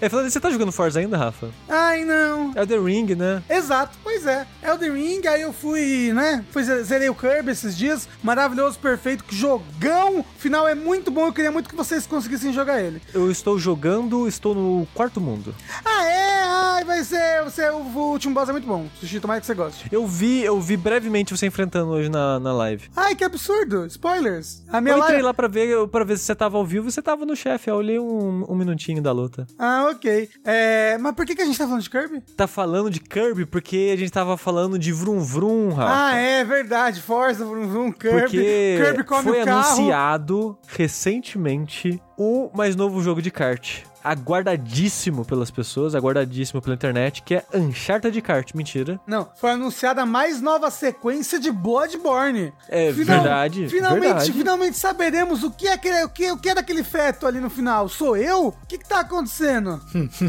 É, 0.00 0.08
falando, 0.08 0.30
você 0.30 0.40
tá 0.40 0.50
jogando 0.50 0.72
Forza 0.72 0.98
ainda, 1.00 1.16
Rafa? 1.16 1.50
Ai, 1.68 2.04
não. 2.04 2.52
É 2.54 2.62
o 2.62 2.66
The 2.66 2.78
Ring, 2.78 3.14
né? 3.14 3.42
Exato, 3.48 3.98
pois 4.02 4.26
é. 4.26 4.46
Elden 4.62 4.92
Ring, 4.92 5.26
aí 5.26 5.42
eu 5.42 5.52
fui, 5.52 6.12
né? 6.14 6.44
Fui, 6.50 6.62
zerei 6.62 7.08
o 7.08 7.14
Kirby 7.14 7.50
esses 7.50 7.76
dias. 7.76 8.08
Maravilhoso, 8.22 8.78
perfeito, 8.78 9.24
jogão. 9.28 10.20
O 10.20 10.24
final 10.38 10.66
é 10.66 10.74
muito 10.74 11.10
bom, 11.10 11.26
eu 11.26 11.32
queria 11.32 11.50
muito 11.50 11.68
que 11.68 11.76
vocês 11.76 12.06
conseguissem 12.06 12.52
jogar 12.52 12.80
ele. 12.80 13.02
Eu 13.12 13.30
estou 13.30 13.58
jogando, 13.58 14.26
estou 14.26 14.54
no 14.54 14.86
quarto 14.94 15.20
mundo. 15.20 15.54
Ah, 15.84 16.04
é? 16.04 16.42
Ai, 16.44 16.84
vai 16.84 17.04
ser, 17.04 17.44
você, 17.44 17.68
o, 17.68 17.76
o 17.76 18.10
último 18.12 18.34
boss 18.34 18.48
é 18.48 18.52
muito 18.52 18.66
bom. 18.66 18.86
Sushi, 18.98 19.20
tomara 19.20 19.40
que 19.40 19.46
você 19.46 19.54
goste. 19.54 19.86
Eu 19.92 20.06
vi, 20.06 20.42
eu 20.42 20.58
vi 20.60 20.76
brevemente 20.76 21.36
você 21.36 21.46
enfrentando 21.46 21.90
hoje 21.90 22.08
na, 22.08 22.40
na 22.40 22.52
live. 22.52 22.88
Ai, 22.96 23.14
que 23.14 23.24
absurdo. 23.24 23.84
Spoilers. 23.86 24.62
A 24.68 24.80
minha 24.80 24.94
Eu 24.94 24.98
entrei 24.98 25.12
live... 25.14 25.22
lá 25.24 25.34
pra 25.34 25.46
ver, 25.48 25.86
pra 25.88 26.04
ver 26.04 26.16
se 26.18 26.24
você 26.24 26.34
tava 26.34 26.56
ao 26.56 26.64
vivo 26.64 26.88
e 26.88 26.92
você 26.92 27.02
tava 27.02 27.26
no 27.26 27.36
chefe. 27.36 27.68
Eu 27.70 27.76
olhei 27.76 27.98
um, 27.98 28.44
um 28.48 28.54
minutinho 28.54 29.02
da 29.02 29.12
luta. 29.12 29.46
Ah, 29.58 29.89
ok. 29.90 30.28
É, 30.44 30.98
mas 30.98 31.14
por 31.14 31.26
que, 31.26 31.34
que 31.34 31.42
a 31.42 31.44
gente 31.44 31.58
tá 31.58 31.64
falando 31.64 31.82
de 31.82 31.90
Kirby? 31.90 32.20
Tá 32.36 32.46
falando 32.46 32.90
de 32.90 33.00
Kirby 33.00 33.46
porque 33.46 33.90
a 33.92 33.96
gente 33.96 34.10
tava 34.10 34.36
falando 34.36 34.78
de 34.78 34.92
Vrum 34.92 35.20
Vrum, 35.20 35.70
Rafa. 35.72 36.14
Ah, 36.14 36.16
é 36.16 36.44
verdade. 36.44 37.00
Forza, 37.00 37.44
Vroom 37.44 37.68
Vroom, 37.68 37.92
Kirby. 37.92 38.20
Porque 38.20 38.78
Kirby 38.82 39.04
come 39.04 39.22
foi 39.22 39.40
anunciado 39.42 40.58
recentemente 40.68 42.00
o 42.16 42.50
mais 42.54 42.76
novo 42.76 43.02
jogo 43.02 43.22
de 43.22 43.30
kart. 43.30 43.82
Aguardadíssimo 44.02 45.24
pelas 45.24 45.50
pessoas, 45.50 45.94
aguardadíssimo 45.94 46.60
pela 46.60 46.74
internet, 46.74 47.22
que 47.22 47.34
é 47.34 47.44
Uncharted 47.54 48.12
de 48.12 48.20
kart. 48.20 48.54
Mentira. 48.54 48.98
Não, 49.06 49.28
foi 49.36 49.50
anunciada 49.50 50.02
a 50.02 50.06
mais 50.06 50.40
nova 50.40 50.70
sequência 50.70 51.38
de 51.38 51.50
Bloodborne. 51.50 52.52
É 52.68 52.90
verdade, 52.92 53.68
Finalmente, 53.68 54.00
verdade. 54.00 54.32
finalmente 54.32 54.76
saberemos 54.76 55.42
o 55.42 55.50
que 55.50 55.68
é 55.68 55.72
aquele, 55.72 56.04
o 56.04 56.08
que, 56.08 56.30
o 56.32 56.36
que 56.38 56.48
é 56.48 56.54
daquele 56.54 56.82
feto 56.82 57.26
ali 57.26 57.40
no 57.40 57.50
final. 57.50 57.88
Sou 57.88 58.16
eu? 58.16 58.48
O 58.48 58.66
que, 58.66 58.78
que 58.78 58.88
tá 58.88 59.00
acontecendo? 59.00 59.80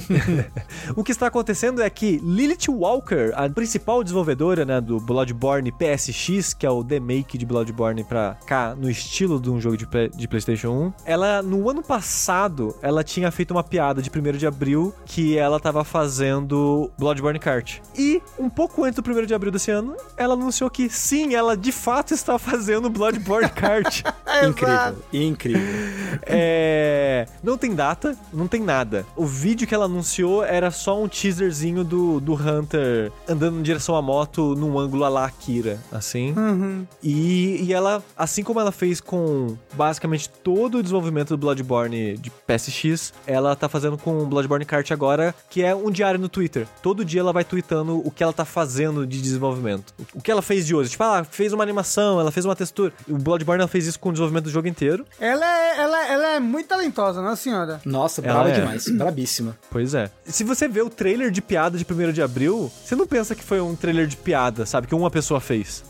O 0.95 1.03
que 1.03 1.11
está 1.11 1.27
acontecendo 1.27 1.81
é 1.81 1.89
que 1.89 2.17
Lilith 2.23 2.69
Walker, 2.69 3.31
a 3.35 3.49
principal 3.49 4.03
desenvolvedora 4.03 4.65
né, 4.65 4.81
do 4.81 4.99
Bloodborne 4.99 5.71
PSX, 5.71 6.53
que 6.53 6.65
é 6.65 6.69
o 6.69 6.81
remake 6.81 7.37
de 7.37 7.45
Bloodborne 7.45 8.03
pra 8.03 8.37
cá, 8.45 8.75
no 8.75 8.89
estilo 8.89 9.39
de 9.39 9.49
um 9.49 9.59
jogo 9.59 9.77
de, 9.77 9.87
de 10.15 10.27
PlayStation 10.27 10.69
1, 10.69 10.93
ela, 11.05 11.41
no 11.41 11.69
ano 11.69 11.81
passado, 11.81 12.75
ela 12.81 13.03
tinha 13.03 13.31
feito 13.31 13.51
uma 13.51 13.60
piada 13.63 14.01
de 14.01 14.09
1 14.09 14.37
de 14.37 14.47
abril 14.47 14.93
que 15.05 15.37
ela 15.37 15.59
tava 15.59 15.83
fazendo 15.83 16.91
Bloodborne 16.97 17.39
Kart. 17.39 17.79
E, 17.97 18.21
um 18.37 18.49
pouco 18.49 18.83
antes 18.83 19.01
do 19.01 19.11
1 19.11 19.25
de 19.25 19.33
abril 19.33 19.51
desse 19.51 19.71
ano, 19.71 19.95
ela 20.17 20.33
anunciou 20.33 20.69
que 20.69 20.89
sim, 20.89 21.35
ela 21.35 21.55
de 21.55 21.71
fato 21.71 22.13
está 22.13 22.37
fazendo 22.37 22.89
Bloodborne 22.89 23.49
Kart. 23.53 24.03
Incrível, 24.47 24.95
incrível. 25.11 25.61
É. 26.23 27.25
Não 27.43 27.57
tem 27.57 27.73
data, 27.73 28.15
não 28.33 28.47
tem 28.47 28.61
nada. 28.61 29.05
O 29.15 29.25
vídeo 29.25 29.67
que 29.67 29.73
ela 29.73 29.85
anunciou 29.85 30.43
era 30.43 30.69
só 30.69 31.01
um 31.01 31.07
teaserzinho 31.07 31.83
do, 31.83 32.19
do 32.19 32.33
Hunter 32.33 33.11
andando 33.27 33.59
em 33.59 33.61
direção 33.61 33.95
à 33.95 34.01
moto 34.01 34.55
num 34.55 34.77
ângulo 34.77 35.03
a 35.03 35.09
la 35.09 35.25
Akira, 35.25 35.79
assim. 35.91 36.33
Uhum. 36.37 36.85
E, 37.01 37.63
e 37.63 37.73
ela, 37.73 38.03
assim 38.15 38.43
como 38.43 38.59
ela 38.59 38.71
fez 38.71 39.01
com 39.01 39.57
basicamente 39.73 40.29
todo 40.29 40.77
o 40.77 40.83
desenvolvimento 40.83 41.29
do 41.29 41.37
Bloodborne 41.37 42.17
de 42.17 42.29
PSX, 42.29 43.13
ela 43.25 43.50
tá 43.55 43.67
fazendo 43.69 43.97
com 43.97 44.19
o 44.19 44.25
Bloodborne 44.25 44.65
Kart 44.65 44.89
agora, 44.91 45.33
que 45.49 45.61
é 45.63 45.75
um 45.75 45.89
diário 45.91 46.19
no 46.19 46.29
Twitter. 46.29 46.67
Todo 46.81 47.03
dia 47.05 47.21
ela 47.21 47.33
vai 47.33 47.43
tweetando 47.43 47.97
o 48.05 48.11
que 48.11 48.23
ela 48.23 48.33
tá 48.33 48.45
fazendo 48.45 49.05
de 49.05 49.21
desenvolvimento. 49.21 49.93
O 50.13 50.21
que 50.21 50.31
ela 50.31 50.41
fez 50.41 50.65
de 50.65 50.75
hoje. 50.75 50.89
Tipo, 50.91 51.03
ela 51.03 51.23
fez 51.23 51.53
uma 51.53 51.63
animação, 51.63 52.19
ela 52.19 52.31
fez 52.31 52.45
uma 52.45 52.55
textura. 52.55 52.93
O 53.07 53.17
Bloodborne 53.17 53.61
ela 53.61 53.67
fez 53.67 53.85
isso 53.87 53.99
com 53.99 54.09
o 54.09 54.11
desenvolvimento 54.11 54.45
do 54.45 54.49
jogo 54.51 54.67
inteiro. 54.67 55.05
Ela 55.19 55.45
é, 55.45 55.79
ela, 55.79 56.07
ela 56.07 56.27
é 56.35 56.39
muito 56.39 56.67
talentosa, 56.67 57.21
não 57.21 57.31
é, 57.31 57.35
senhora? 57.35 57.81
Nossa, 57.85 58.21
Ela 58.21 58.33
brava 58.33 58.49
é. 58.49 58.59
demais. 58.59 58.87
Brabíssima. 58.87 59.57
Pois 59.69 59.93
é. 59.93 60.09
Se 60.25 60.43
você 60.43 60.67
vê 60.67 60.81
o 60.81 60.89
trailer 60.89 61.31
de 61.31 61.41
piada 61.41 61.77
de 61.77 61.85
1 61.89 62.11
de 62.11 62.21
abril, 62.21 62.71
você 62.83 62.95
não 62.95 63.07
pensa 63.07 63.35
que 63.35 63.43
foi 63.43 63.59
um 63.61 63.75
trailer 63.75 64.07
de 64.07 64.17
piada, 64.17 64.65
sabe? 64.65 64.87
Que 64.87 64.95
uma 64.95 65.09
pessoa 65.11 65.39
fez. 65.39 65.83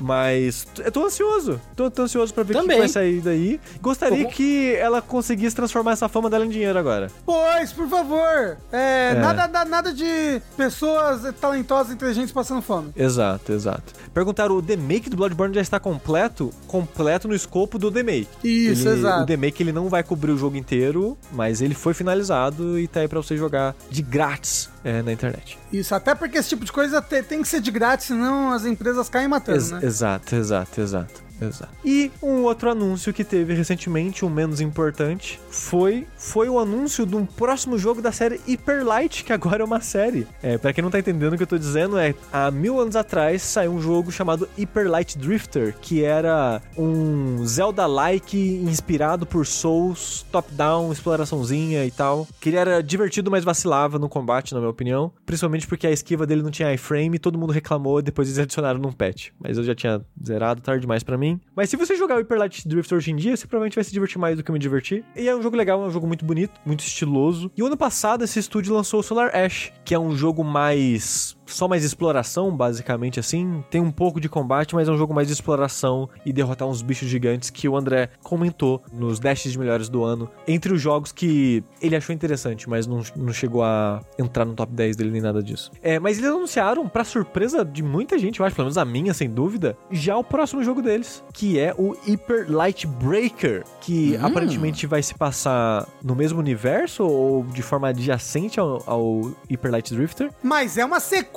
Mas 0.00 0.66
eu 0.84 0.90
tô 0.92 1.04
ansioso. 1.04 1.60
Tô, 1.76 1.90
tô 1.90 2.02
ansioso 2.02 2.32
pra 2.32 2.42
ver 2.42 2.56
o 2.56 2.60
que 2.62 2.76
vai 2.78 2.88
sair 2.88 3.20
daí. 3.20 3.60
Gostaria 3.80 4.24
Como- 4.24 4.30
que 4.34 4.74
ela 4.76 5.00
conseguisse 5.02 5.54
transformar 5.54 5.92
essa 5.92 6.08
fama 6.08 6.28
dela 6.30 6.44
em 6.46 6.48
dinheiro 6.48 6.78
agora. 6.78 6.93
Pois, 7.24 7.72
por 7.72 7.88
favor. 7.88 8.56
É, 8.72 9.14
Nada, 9.14 9.46
da- 9.46 9.64
nada 9.64 9.92
de 9.92 10.40
pessoas 10.56 11.22
talentosas, 11.40 11.92
inteligentes 11.92 12.32
passando 12.32 12.62
fome. 12.62 12.90
Exato, 12.96 13.52
exato. 13.52 13.92
Perguntaram, 14.12 14.56
o 14.56 14.62
demake 14.62 15.10
do 15.10 15.16
Bloodborne 15.16 15.54
já 15.54 15.60
está 15.60 15.78
completo? 15.80 16.50
Completo 16.66 17.26
no 17.28 17.34
escopo 17.34 17.78
do 17.78 17.90
demake. 17.90 18.28
Isso, 18.42 18.88
Ele- 18.88 18.98
exato. 19.00 19.22
O 19.22 19.26
demake 19.26 19.62
ele 19.62 19.72
não 19.72 19.88
vai 19.88 20.02
cobrir 20.02 20.32
o 20.32 20.38
jogo 20.38 20.56
inteiro, 20.56 21.16
mas 21.32 21.60
ele 21.60 21.74
foi 21.74 21.94
finalizado 21.94 22.78
e 22.78 22.86
tá 22.88 23.00
aí 23.00 23.08
pra 23.08 23.20
você 23.20 23.36
jogar 23.36 23.74
de 23.90 24.02
grátis 24.02 24.68
é, 24.84 25.02
na 25.02 25.12
internet. 25.12 25.58
Isso, 25.72 25.94
até 25.94 26.14
porque 26.14 26.38
esse 26.38 26.50
tipo 26.50 26.64
de 26.64 26.70
coisa 26.72 27.00
te- 27.02 27.22
tem 27.22 27.40
que 27.42 27.48
ser 27.48 27.60
de 27.60 27.70
grátis, 27.70 28.06
senão 28.06 28.50
as 28.52 28.64
empresas 28.64 29.08
caem 29.08 29.26
matando, 29.28 29.58
Ex- 29.58 29.70
né? 29.70 29.80
Exato, 29.82 30.34
exato, 30.36 30.80
exato. 30.80 31.23
Exato. 31.40 31.72
E 31.84 32.10
um 32.22 32.44
outro 32.44 32.70
anúncio 32.70 33.12
que 33.12 33.24
teve 33.24 33.54
recentemente, 33.54 34.24
um 34.24 34.30
menos 34.30 34.60
importante, 34.60 35.40
foi 35.50 36.06
foi 36.16 36.48
o 36.48 36.58
anúncio 36.58 37.04
de 37.06 37.16
um 37.16 37.26
próximo 37.26 37.78
jogo 37.78 38.00
da 38.00 38.12
série 38.12 38.40
Hyper 38.46 38.84
Light, 38.84 39.24
que 39.24 39.32
agora 39.32 39.62
é 39.62 39.64
uma 39.64 39.80
série. 39.80 40.26
É, 40.42 40.58
para 40.58 40.72
quem 40.72 40.82
não 40.82 40.90
tá 40.90 40.98
entendendo 40.98 41.34
o 41.34 41.36
que 41.36 41.42
eu 41.42 41.46
tô 41.46 41.58
dizendo, 41.58 41.98
é 41.98 42.14
há 42.32 42.50
mil 42.50 42.80
anos 42.80 42.96
atrás 42.96 43.42
saiu 43.42 43.72
um 43.72 43.80
jogo 43.80 44.10
chamado 44.10 44.48
Hyper 44.56 44.90
Light 44.90 45.18
Drifter, 45.18 45.74
que 45.80 46.02
era 46.02 46.62
um 46.76 47.44
Zelda-like 47.46 48.36
inspirado 48.64 49.26
por 49.26 49.46
Souls, 49.46 50.24
top-down, 50.30 50.92
exploraçãozinha 50.92 51.84
e 51.84 51.90
tal. 51.90 52.26
Que 52.40 52.50
ele 52.50 52.56
era 52.56 52.82
divertido, 52.82 53.30
mas 53.30 53.44
vacilava 53.44 53.98
no 53.98 54.08
combate, 54.08 54.54
na 54.54 54.60
minha 54.60 54.70
opinião. 54.70 55.12
Principalmente 55.26 55.66
porque 55.66 55.86
a 55.86 55.90
esquiva 55.90 56.26
dele 56.26 56.42
não 56.42 56.50
tinha 56.50 56.72
iframe, 56.72 57.18
todo 57.18 57.38
mundo 57.38 57.52
reclamou, 57.52 58.00
depois 58.00 58.28
eles 58.28 58.38
adicionaram 58.38 58.78
num 58.78 58.92
patch. 58.92 59.30
Mas 59.38 59.58
eu 59.58 59.64
já 59.64 59.74
tinha 59.74 60.00
zerado, 60.24 60.60
tarde 60.60 60.82
demais 60.82 61.02
pra 61.02 61.18
mim. 61.18 61.23
Mas 61.56 61.70
se 61.70 61.76
você 61.76 61.96
jogar 61.96 62.16
o 62.16 62.18
Hyper 62.18 62.38
Light 62.38 62.68
Drifter 62.68 62.98
hoje 62.98 63.10
em 63.10 63.16
dia, 63.16 63.36
você 63.36 63.46
provavelmente 63.46 63.74
vai 63.74 63.84
se 63.84 63.92
divertir 63.92 64.18
mais 64.18 64.36
do 64.36 64.42
que 64.42 64.50
eu 64.50 64.52
me 64.52 64.58
diverti. 64.58 65.04
E 65.16 65.28
é 65.28 65.34
um 65.34 65.42
jogo 65.42 65.56
legal, 65.56 65.82
é 65.82 65.86
um 65.86 65.90
jogo 65.90 66.06
muito 66.06 66.24
bonito, 66.24 66.60
muito 66.64 66.80
estiloso. 66.80 67.50
E 67.56 67.62
o 67.62 67.66
ano 67.66 67.76
passado 67.76 68.24
esse 68.24 68.38
estúdio 68.38 68.74
lançou 68.74 69.00
o 69.00 69.02
Solar 69.02 69.34
Ash, 69.34 69.72
que 69.84 69.94
é 69.94 69.98
um 69.98 70.16
jogo 70.16 70.44
mais 70.44 71.36
só 71.46 71.68
mais 71.68 71.84
exploração, 71.84 72.54
basicamente 72.54 73.20
assim. 73.20 73.62
Tem 73.70 73.80
um 73.80 73.90
pouco 73.90 74.20
de 74.20 74.28
combate, 74.28 74.74
mas 74.74 74.88
é 74.88 74.92
um 74.92 74.96
jogo 74.96 75.12
mais 75.14 75.28
de 75.28 75.34
exploração 75.34 76.08
e 76.24 76.32
derrotar 76.32 76.66
uns 76.68 76.82
bichos 76.82 77.08
gigantes 77.08 77.50
que 77.50 77.68
o 77.68 77.76
André 77.76 78.08
comentou 78.22 78.82
nos 78.92 79.18
dashes 79.20 79.52
de 79.52 79.58
melhores 79.58 79.88
do 79.88 80.02
ano. 80.04 80.28
Entre 80.46 80.72
os 80.72 80.80
jogos 80.80 81.12
que 81.12 81.62
ele 81.80 81.94
achou 81.96 82.14
interessante, 82.14 82.68
mas 82.68 82.86
não, 82.86 83.02
não 83.16 83.32
chegou 83.32 83.62
a 83.62 84.00
entrar 84.18 84.44
no 84.44 84.54
top 84.54 84.72
10 84.72 84.96
dele 84.96 85.10
nem 85.10 85.20
nada 85.20 85.42
disso. 85.42 85.70
É, 85.82 85.98
mas 85.98 86.18
eles 86.18 86.30
anunciaram, 86.30 86.88
pra 86.88 87.04
surpresa 87.04 87.64
de 87.64 87.82
muita 87.82 88.18
gente, 88.18 88.40
eu 88.40 88.46
acho, 88.46 88.56
pelo 88.56 88.66
menos 88.66 88.78
a 88.78 88.84
minha, 88.84 89.12
sem 89.12 89.28
dúvida, 89.28 89.76
já 89.90 90.16
o 90.16 90.24
próximo 90.24 90.62
jogo 90.64 90.80
deles, 90.80 91.22
que 91.32 91.58
é 91.58 91.74
o 91.76 91.96
Hyper 92.06 92.46
Light 92.50 92.86
Breaker, 92.86 93.64
que 93.80 94.16
Hum. 94.16 94.26
aparentemente 94.26 94.86
vai 94.86 95.02
se 95.02 95.14
passar 95.14 95.86
no 96.02 96.14
mesmo 96.14 96.38
universo 96.38 97.04
ou 97.04 97.44
de 97.44 97.62
forma 97.62 97.88
adjacente 97.88 98.58
ao, 98.58 98.82
ao 98.86 99.32
Hyper 99.50 99.70
Light 99.70 99.94
Drifter. 99.94 100.30
Mas 100.42 100.78
é 100.78 100.84
uma 100.84 101.00
sequência 101.00 101.33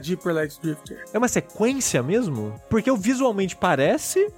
de 0.00 0.12
Hyper 0.14 0.34
Light 0.34 0.58
Drifter. 0.62 1.04
É 1.12 1.18
uma 1.18 1.28
sequência 1.28 2.02
mesmo? 2.02 2.60
Porque 2.68 2.90
eu 2.90 2.96
visualmente 2.96 3.56
parece 3.56 4.30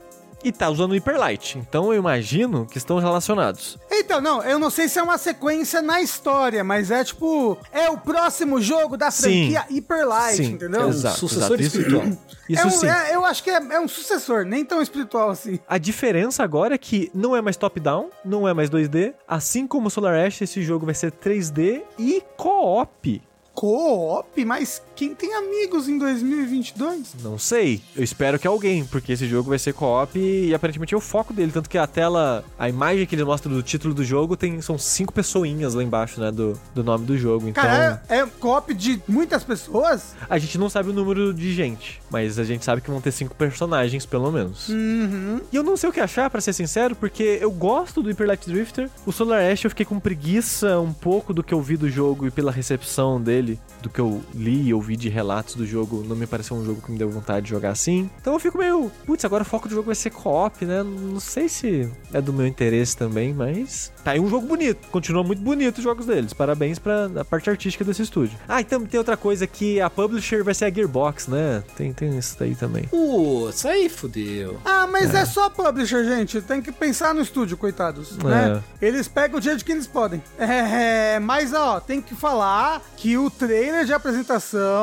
e 0.44 0.52
tá 0.52 0.68
usando 0.68 0.90
o 0.90 0.94
Hyper 0.94 1.18
Light. 1.18 1.58
Então 1.58 1.92
eu 1.92 1.98
imagino 1.98 2.66
que 2.66 2.76
estão 2.76 2.98
relacionados. 2.98 3.78
Então, 3.90 4.20
não, 4.20 4.42
eu 4.42 4.58
não 4.58 4.68
sei 4.68 4.88
se 4.88 4.98
é 4.98 5.02
uma 5.02 5.16
sequência 5.16 5.80
na 5.80 6.02
história, 6.02 6.62
mas 6.62 6.90
é 6.90 7.02
tipo, 7.02 7.56
é 7.72 7.88
o 7.88 7.96
próximo 7.96 8.60
jogo 8.60 8.96
da 8.96 9.10
Sim. 9.10 9.22
franquia 9.52 9.66
Hyper 9.70 10.06
Light, 10.06 10.36
Sim, 10.36 10.44
entendeu? 10.52 10.88
exato. 10.88 11.18
Sucessor 11.18 11.58
Isso- 11.60 11.78
espiritual. 11.78 12.04
Isso 12.46 12.60
é 12.62 12.66
um, 12.66 12.70
sim. 12.70 12.86
é- 12.86 13.14
eu 13.16 13.24
acho 13.24 13.42
que 13.42 13.48
é, 13.48 13.54
é 13.54 13.80
um 13.80 13.88
sucessor, 13.88 14.44
nem 14.44 14.66
tão 14.66 14.82
espiritual 14.82 15.30
assim. 15.30 15.58
A 15.66 15.78
diferença 15.78 16.42
agora 16.44 16.74
é 16.74 16.78
que 16.78 17.10
não 17.14 17.34
é 17.34 17.40
mais 17.40 17.56
top-down, 17.56 18.10
não 18.22 18.46
é 18.46 18.52
mais 18.52 18.68
2D. 18.68 19.14
Assim 19.26 19.66
como 19.66 19.86
o 19.88 19.90
Solar 19.90 20.14
Ash, 20.26 20.42
esse 20.42 20.62
jogo 20.62 20.84
vai 20.84 20.94
ser 20.94 21.10
3D 21.10 21.82
e 21.98 22.22
co-op. 22.36 23.22
Co-op? 23.54 24.26
Mas 24.44 24.82
quem 24.94 25.14
tem 25.14 25.34
amigos 25.34 25.88
em 25.88 25.98
2022? 25.98 27.16
Não 27.22 27.38
sei. 27.38 27.82
Eu 27.96 28.04
espero 28.04 28.38
que 28.38 28.46
alguém, 28.46 28.84
porque 28.84 29.12
esse 29.12 29.26
jogo 29.26 29.50
vai 29.50 29.58
ser 29.58 29.72
co-op 29.72 30.18
e, 30.18 30.54
aparentemente 30.54 30.94
é 30.94 30.96
o 30.96 31.00
foco 31.00 31.32
dele. 31.32 31.52
Tanto 31.52 31.68
que 31.68 31.76
a 31.76 31.86
tela, 31.86 32.44
a 32.58 32.68
imagem 32.68 33.06
que 33.06 33.14
ele 33.14 33.24
mostra 33.24 33.52
do 33.52 33.62
título 33.62 33.92
do 33.92 34.04
jogo 34.04 34.36
tem, 34.36 34.60
são 34.60 34.78
cinco 34.78 35.12
pessoinhas 35.12 35.74
lá 35.74 35.82
embaixo, 35.82 36.20
né? 36.20 36.30
Do, 36.30 36.58
do 36.74 36.84
nome 36.84 37.04
do 37.04 37.18
jogo. 37.18 37.48
Então. 37.48 37.62
Cara, 37.62 38.02
é, 38.08 38.18
é 38.18 38.26
co-op 38.26 38.72
de 38.72 39.02
muitas 39.08 39.42
pessoas? 39.42 40.14
A 40.28 40.38
gente 40.38 40.56
não 40.58 40.70
sabe 40.70 40.90
o 40.90 40.92
número 40.92 41.34
de 41.34 41.52
gente, 41.52 42.00
mas 42.10 42.38
a 42.38 42.44
gente 42.44 42.64
sabe 42.64 42.80
que 42.80 42.90
vão 42.90 43.00
ter 43.00 43.12
cinco 43.12 43.34
personagens, 43.34 44.06
pelo 44.06 44.30
menos. 44.30 44.68
Uhum. 44.68 45.40
E 45.52 45.56
eu 45.56 45.62
não 45.62 45.76
sei 45.76 45.90
o 45.90 45.92
que 45.92 46.00
achar, 46.00 46.30
pra 46.30 46.40
ser 46.40 46.52
sincero, 46.52 46.94
porque 46.94 47.38
eu 47.40 47.50
gosto 47.50 48.02
do 48.02 48.08
Hyper 48.08 48.28
Light 48.28 48.46
Drifter. 48.46 48.90
O 49.04 49.12
Solar 49.12 49.40
Ash 49.50 49.64
eu 49.64 49.70
fiquei 49.70 49.84
com 49.86 49.98
preguiça 49.98 50.78
um 50.78 50.92
pouco 50.92 51.34
do 51.34 51.42
que 51.42 51.52
eu 51.52 51.60
vi 51.60 51.76
do 51.76 51.90
jogo 51.90 52.26
e 52.26 52.30
pela 52.30 52.52
recepção 52.52 53.20
dele, 53.20 53.58
do 53.82 53.88
que 53.88 54.00
eu 54.00 54.22
li 54.34 54.68
e 54.68 54.74
ouvi 54.74 54.83
de 54.96 55.08
relatos 55.08 55.54
do 55.54 55.66
jogo, 55.66 56.04
não 56.06 56.14
me 56.14 56.26
pareceu 56.26 56.56
um 56.56 56.64
jogo 56.64 56.80
que 56.80 56.92
me 56.92 56.98
deu 56.98 57.10
vontade 57.10 57.46
de 57.46 57.50
jogar 57.50 57.70
assim. 57.70 58.10
Então 58.20 58.34
eu 58.34 58.38
fico 58.38 58.58
meio, 58.58 58.90
putz, 59.06 59.24
agora 59.24 59.42
o 59.42 59.46
foco 59.46 59.68
do 59.68 59.74
jogo 59.74 59.86
vai 59.86 59.94
ser 59.94 60.10
co-op, 60.10 60.64
né? 60.64 60.82
Não 60.82 61.20
sei 61.20 61.48
se 61.48 61.90
é 62.12 62.20
do 62.20 62.32
meu 62.32 62.46
interesse 62.46 62.96
também, 62.96 63.32
mas 63.32 63.92
tá 64.02 64.12
aí 64.12 64.20
um 64.20 64.28
jogo 64.28 64.46
bonito. 64.46 64.86
Continua 64.88 65.22
muito 65.22 65.42
bonito 65.42 65.78
os 65.78 65.84
jogos 65.84 66.06
deles. 66.06 66.32
Parabéns 66.32 66.78
pra 66.78 67.10
a 67.16 67.24
parte 67.24 67.50
artística 67.50 67.84
desse 67.84 68.02
estúdio. 68.02 68.38
Ah, 68.48 68.60
e 68.60 68.64
também 68.64 68.88
tem 68.88 68.98
outra 68.98 69.16
coisa 69.16 69.46
que 69.46 69.80
a 69.80 69.88
publisher 69.88 70.42
vai 70.42 70.54
ser 70.54 70.66
a 70.66 70.70
Gearbox, 70.70 71.28
né? 71.28 71.62
Tem, 71.76 71.92
tem 71.92 72.16
isso 72.18 72.36
daí 72.38 72.54
também. 72.54 72.84
Putz, 72.84 73.64
aí 73.64 73.88
fudeu. 73.88 74.60
Ah, 74.64 74.86
mas 74.86 75.14
é. 75.14 75.24
só 75.24 75.48
publisher, 75.50 76.04
gente. 76.04 76.40
Tem 76.40 76.60
que 76.60 76.70
pensar 76.72 77.14
no 77.14 77.20
estúdio, 77.20 77.56
coitados, 77.56 78.16
né? 78.18 78.62
Eles 78.80 79.08
pegam 79.08 79.38
o 79.38 79.40
dinheiro 79.40 79.58
de 79.58 79.64
quem 79.64 79.74
eles 79.74 79.86
podem. 79.86 80.22
É, 80.38 81.18
mas, 81.18 81.52
ó, 81.52 81.80
tem 81.80 82.00
que 82.00 82.14
falar 82.14 82.82
que 82.96 83.16
o 83.16 83.30
trailer 83.30 83.84
de 83.84 83.92
apresentação 83.92 84.73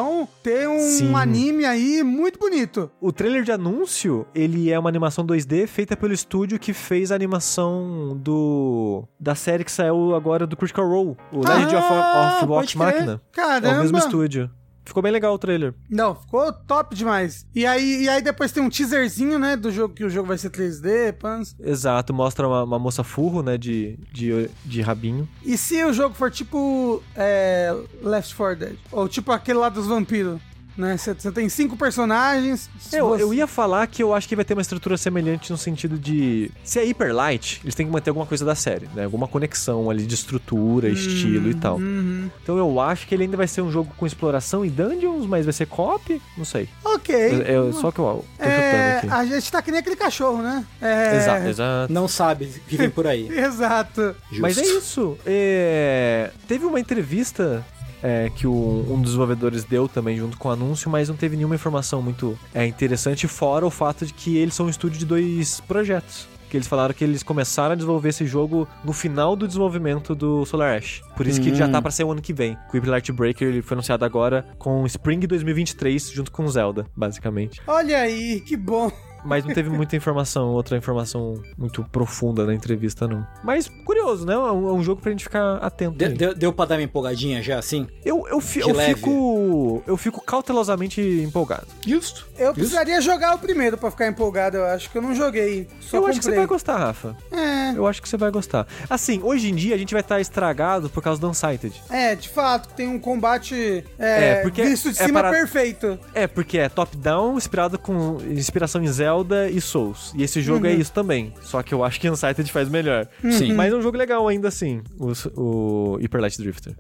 tem 0.44 0.68
um 0.68 0.80
Sim. 0.80 1.16
anime 1.16 1.66
aí 1.66 2.04
muito 2.04 2.40
bonito. 2.40 2.90
O 3.00 3.12
trailer 3.12 3.44
de 3.44 3.52
anúncio, 3.52 4.26
ele 4.34 4.72
é 4.72 4.78
uma 4.78 4.90
animação 4.90 5.26
2D 5.26 5.68
feita 5.68 5.96
pelo 5.96 6.14
estúdio 6.14 6.60
que 6.60 6.74
fez 6.74 7.12
a 7.12 7.16
animação 7.16 8.18
do 8.18 9.04
da 9.20 9.36
série 9.36 9.64
que 9.64 9.72
saiu 9.72 10.16
agora 10.16 10.48
do 10.48 10.56
Critical 10.56 10.88
Role, 10.88 11.18
o 11.32 11.40
Legend 11.48 11.76
of, 11.76 11.86
of 11.86 12.34
pode 12.40 12.48
Vox 12.48 12.74
crer. 12.74 12.78
Machina. 12.94 13.22
É 13.32 13.36
Caramba. 13.36 13.78
o 13.78 13.82
mesmo 13.82 13.98
estúdio. 13.98 14.50
Ficou 14.92 15.02
bem 15.02 15.12
legal 15.14 15.34
o 15.34 15.38
trailer. 15.38 15.74
Não, 15.90 16.14
ficou 16.14 16.52
top 16.52 16.94
demais. 16.94 17.48
E 17.56 17.66
aí, 17.66 18.04
e 18.04 18.10
aí 18.10 18.22
depois 18.22 18.52
tem 18.52 18.62
um 18.62 18.70
teaserzinho, 18.70 19.40
né, 19.40 19.56
do 19.56 19.72
jogo, 19.72 19.94
que 19.94 20.04
o 20.04 20.10
jogo 20.10 20.28
vai 20.28 20.38
ser 20.38 20.50
3D, 20.50 21.14
pans. 21.14 21.56
Exato, 21.62 22.14
mostra 22.14 22.46
uma, 22.46 22.66
uma 22.66 22.78
moça 22.78 23.02
furro, 23.02 23.42
né, 23.42 23.58
de, 23.58 23.98
de, 24.12 24.50
de 24.66 24.82
rabinho. 24.82 25.30
E 25.46 25.58
se 25.58 25.82
o 25.86 25.94
jogo 25.94 26.14
for 26.14 26.30
tipo 26.30 27.02
é, 27.16 27.74
Left 28.04 28.36
4 28.36 28.60
Dead? 28.60 28.76
Ou 28.92 29.08
tipo 29.08 29.32
aquele 29.32 29.60
lá 29.60 29.70
dos 29.70 29.88
vampiros? 29.88 30.42
Né? 30.82 30.98
Você 30.98 31.14
tem 31.32 31.48
cinco 31.48 31.78
personagens. 31.78 32.70
Eu, 32.92 33.08
você- 33.10 33.24
eu 33.24 33.34
ia 33.34 33.46
falar 33.46 33.86
que 33.88 34.02
eu 34.02 34.14
acho 34.14 34.28
que 34.28 34.36
vai 34.36 34.44
ter 34.44 34.54
uma 34.54 34.62
estrutura 34.62 34.98
semelhante 34.98 35.52
no 35.52 35.58
sentido 35.58 35.98
de. 35.98 36.50
Se 36.64 36.80
é 36.80 36.84
Hyper 36.84 37.14
Light, 37.16 37.62
eles 37.64 37.76
têm 37.76 37.86
que 37.86 37.92
manter 37.92 38.10
alguma 38.10 38.26
coisa 38.26 38.44
da 38.44 38.56
série, 38.56 38.88
né? 38.96 39.04
Alguma 39.06 39.28
conexão 39.28 39.90
ali 39.90 40.06
de 40.06 40.16
estrutura, 40.16 40.90
estilo 40.90 41.50
e 41.50 41.54
tal. 41.54 41.78
Uhum. 41.78 42.30
Então 42.42 42.58
eu 42.58 42.80
acho 42.80 43.08
que 43.08 43.14
ele 43.16 43.24
ainda 43.24 43.38
vai 43.38 43.48
ser 43.48 43.62
um 43.62 43.72
jogo 43.72 43.92
com 43.96 44.06
exploração 44.08 44.66
e 44.66 44.70
dungeons, 44.70 45.26
mas 45.28 45.46
vai 45.46 45.54
ser 45.54 45.68
co-op? 45.68 46.22
Não 46.38 46.46
sei. 46.46 46.68
Ok. 46.84 47.14
É, 47.16 47.54
é 47.70 47.72
só 47.74 47.92
que 47.92 48.00
eu 48.00 48.26
tô 48.38 48.44
É, 48.44 48.96
chutando 49.02 49.14
a 49.14 49.26
gente 49.26 49.52
tá 49.52 49.62
que 49.62 49.72
nem 49.72 49.80
aquele 49.80 49.96
cachorro, 49.96 50.42
né? 50.42 50.66
É, 50.82 51.08
aqui. 51.08 51.16
Exato, 51.18 51.48
exato. 51.48 51.94
Não 51.94 52.08
sabe 52.08 52.46
o 52.46 52.60
que 52.68 52.78
vem 52.78 52.90
por 52.90 53.06
aí. 53.06 53.28
Exato. 53.38 54.16
Mas 54.40 54.58
é 54.58 54.64
isso. 54.64 55.18
É, 55.26 56.32
Teve 56.48 56.66
uma 56.66 56.80
entrevista 56.80 57.64
é, 58.04 58.30
que 58.36 58.48
o- 58.48 58.86
um 58.90 58.96
dos 58.98 59.12
desenvolvedores 59.12 59.64
deu 59.64 59.88
também 59.88 60.18
junto 60.18 60.38
com 60.38 60.48
o 60.50 60.52
anúncio, 60.52 60.90
mas 60.90 61.10
não 61.10 61.16
teve 61.16 61.36
nenhuma 61.36 61.56
informação 61.56 62.02
muito 62.02 62.38
é, 62.54 62.66
interessante, 62.66 63.28
fora 63.28 63.66
o 63.66 63.70
fato 63.70 64.06
de 64.06 64.14
que 64.14 64.38
eles 64.38 64.54
são 64.54 64.66
um 64.66 64.70
estúdio 64.70 65.00
de 65.00 65.06
dois 65.06 65.60
projetos. 65.62 66.28
Que 66.50 66.58
eles 66.58 66.68
falaram 66.68 66.94
que 66.94 67.02
eles 67.02 67.24
começaram 67.24 67.72
a 67.72 67.76
desenvolver 67.76 68.10
esse 68.10 68.26
jogo 68.26 68.68
no 68.84 68.92
final 68.92 69.38
do 69.38 69.48
desenvolvimento 69.48 70.14
do 70.14 70.46
Solar 70.46 70.76
Ash. 70.78 71.02
Por 71.16 71.26
isso 71.26 71.40
que 71.40 71.48
ele 71.48 71.56
já 71.56 71.70
tá 71.70 71.82
pra 71.82 71.90
ser 71.92 72.04
o 72.04 72.12
ano 72.12 72.22
que 72.22 72.34
vem. 72.34 72.58
O 72.74 72.90
Light 72.90 73.10
Breaker 73.14 73.48
ele 73.48 73.62
foi 73.62 73.76
anunciado 73.76 74.04
agora 74.04 74.46
com 74.60 74.86
Spring 74.86 75.26
2023, 75.26 76.12
junto 76.12 76.30
com 76.30 76.46
Zelda, 76.50 76.86
basicamente. 76.94 77.62
Olha 77.66 78.00
aí, 78.00 78.42
que 78.42 78.58
bom. 78.58 78.92
Mas 79.24 79.46
não 79.46 79.54
teve 79.54 79.70
muita 79.70 79.96
informação, 79.96 80.50
outra 80.50 80.78
informação 80.78 81.42
muito 81.58 81.84
profunda 81.92 82.46
na 82.46 82.54
entrevista, 82.54 83.08
não. 83.08 83.26
Mas 83.44 83.68
curioso, 83.86 84.26
né? 84.26 84.34
É 84.34 84.38
um, 84.38 84.70
é 84.70 84.74
um 84.74 84.84
jogo 84.84 85.02
pra 85.02 85.12
gente 85.12 85.24
ficar 85.24 85.58
atento. 85.58 85.96
Deu, 85.98 86.08
aí. 86.10 86.14
deu, 86.16 86.34
deu 86.36 86.54
pra 86.54 86.66
dar 86.66 86.76
uma 86.76 86.82
empolgadinha 86.84 87.42
já, 87.42 87.60
assim? 87.60 87.88
Eu, 88.04 88.28
eu, 88.28 88.40
fi- 88.42 88.62
De 88.64 88.70
eu 88.70 88.76
fico. 88.76 89.84
Eu 89.88 89.98
fico 89.98 90.22
cautelosamente 90.24 91.02
empolgado. 91.02 91.68
Justo. 91.86 92.28
Eu 92.38 92.54
precisaria 92.54 93.00
jogar 93.02 93.36
o 93.36 93.40
primeiro 93.40 93.78
pra 93.78 93.92
ficar 93.92 94.08
empolgado, 94.08 94.58
eu 94.58 94.66
acho 94.66 94.90
que 94.90 94.98
eu 94.98 95.02
não 95.02 95.14
joguei. 95.14 95.68
Só 95.80 95.98
eu 95.98 96.02
comprei. 96.02 96.10
acho 96.12 96.20
que 96.20 96.26
você 96.26 96.36
vai 96.36 96.46
gostar, 96.48 96.78
Rafa. 96.78 97.16
É, 97.32 97.72
Eu 97.78 97.86
acho 97.88 98.02
que 98.02 98.10
você 98.10 98.18
vai 98.18 98.32
gostar. 98.32 98.68
Assim, 98.90 99.22
hoje 99.24 99.50
em 99.50 99.56
dia 99.56 99.76
a 99.76 99.78
gente 99.78 99.94
vai 99.94 100.02
estar 100.02 100.20
estragado 100.20 100.90
por 100.90 101.02
causa 101.04 101.22
do 101.22 101.30
Unsighted. 101.30 101.74
é, 101.90 102.16
de 102.16 102.28
fato, 102.30 102.70
tem 102.74 102.88
um 102.88 103.00
combate 103.00 103.84
é, 104.00 104.24
É, 104.40 104.42
porque 104.42 104.64
visto 104.64 104.92
de 104.92 105.02
é 105.02 105.06
cima 105.06 105.20
para- 105.22 105.32
perfeito. 105.32 106.00
É, 106.14 106.28
porque 106.28 106.58
é 106.58 106.68
top-down, 106.70 107.38
inspirado 107.38 107.78
com 107.80 108.18
inspiração 108.30 108.82
em 108.84 108.88
Zelda 108.88 109.11
e 109.52 109.62
Souls. 109.62 110.14
E 110.16 110.24
esse 110.24 110.42
jogo 110.42 110.66
é 110.66 110.74
isso 110.74 110.92
também. 110.92 111.34
Só 111.42 111.62
que 111.62 111.74
eu 111.74 111.84
acho 111.84 112.00
que 112.00 112.10
Unsighted 112.10 112.52
faz 112.52 112.70
melhor. 112.70 113.08
Sim. 113.22 113.54
Mas 113.54 113.74
é 113.74 113.76
um 113.76 113.82
jogo 113.82 113.98
legal 113.98 114.28
ainda 114.28 114.48
assim, 114.48 114.82
o, 114.98 115.12
o 115.40 115.98
Hyper 115.98 116.22
Light 116.22 116.38
Drifter. 116.38 116.76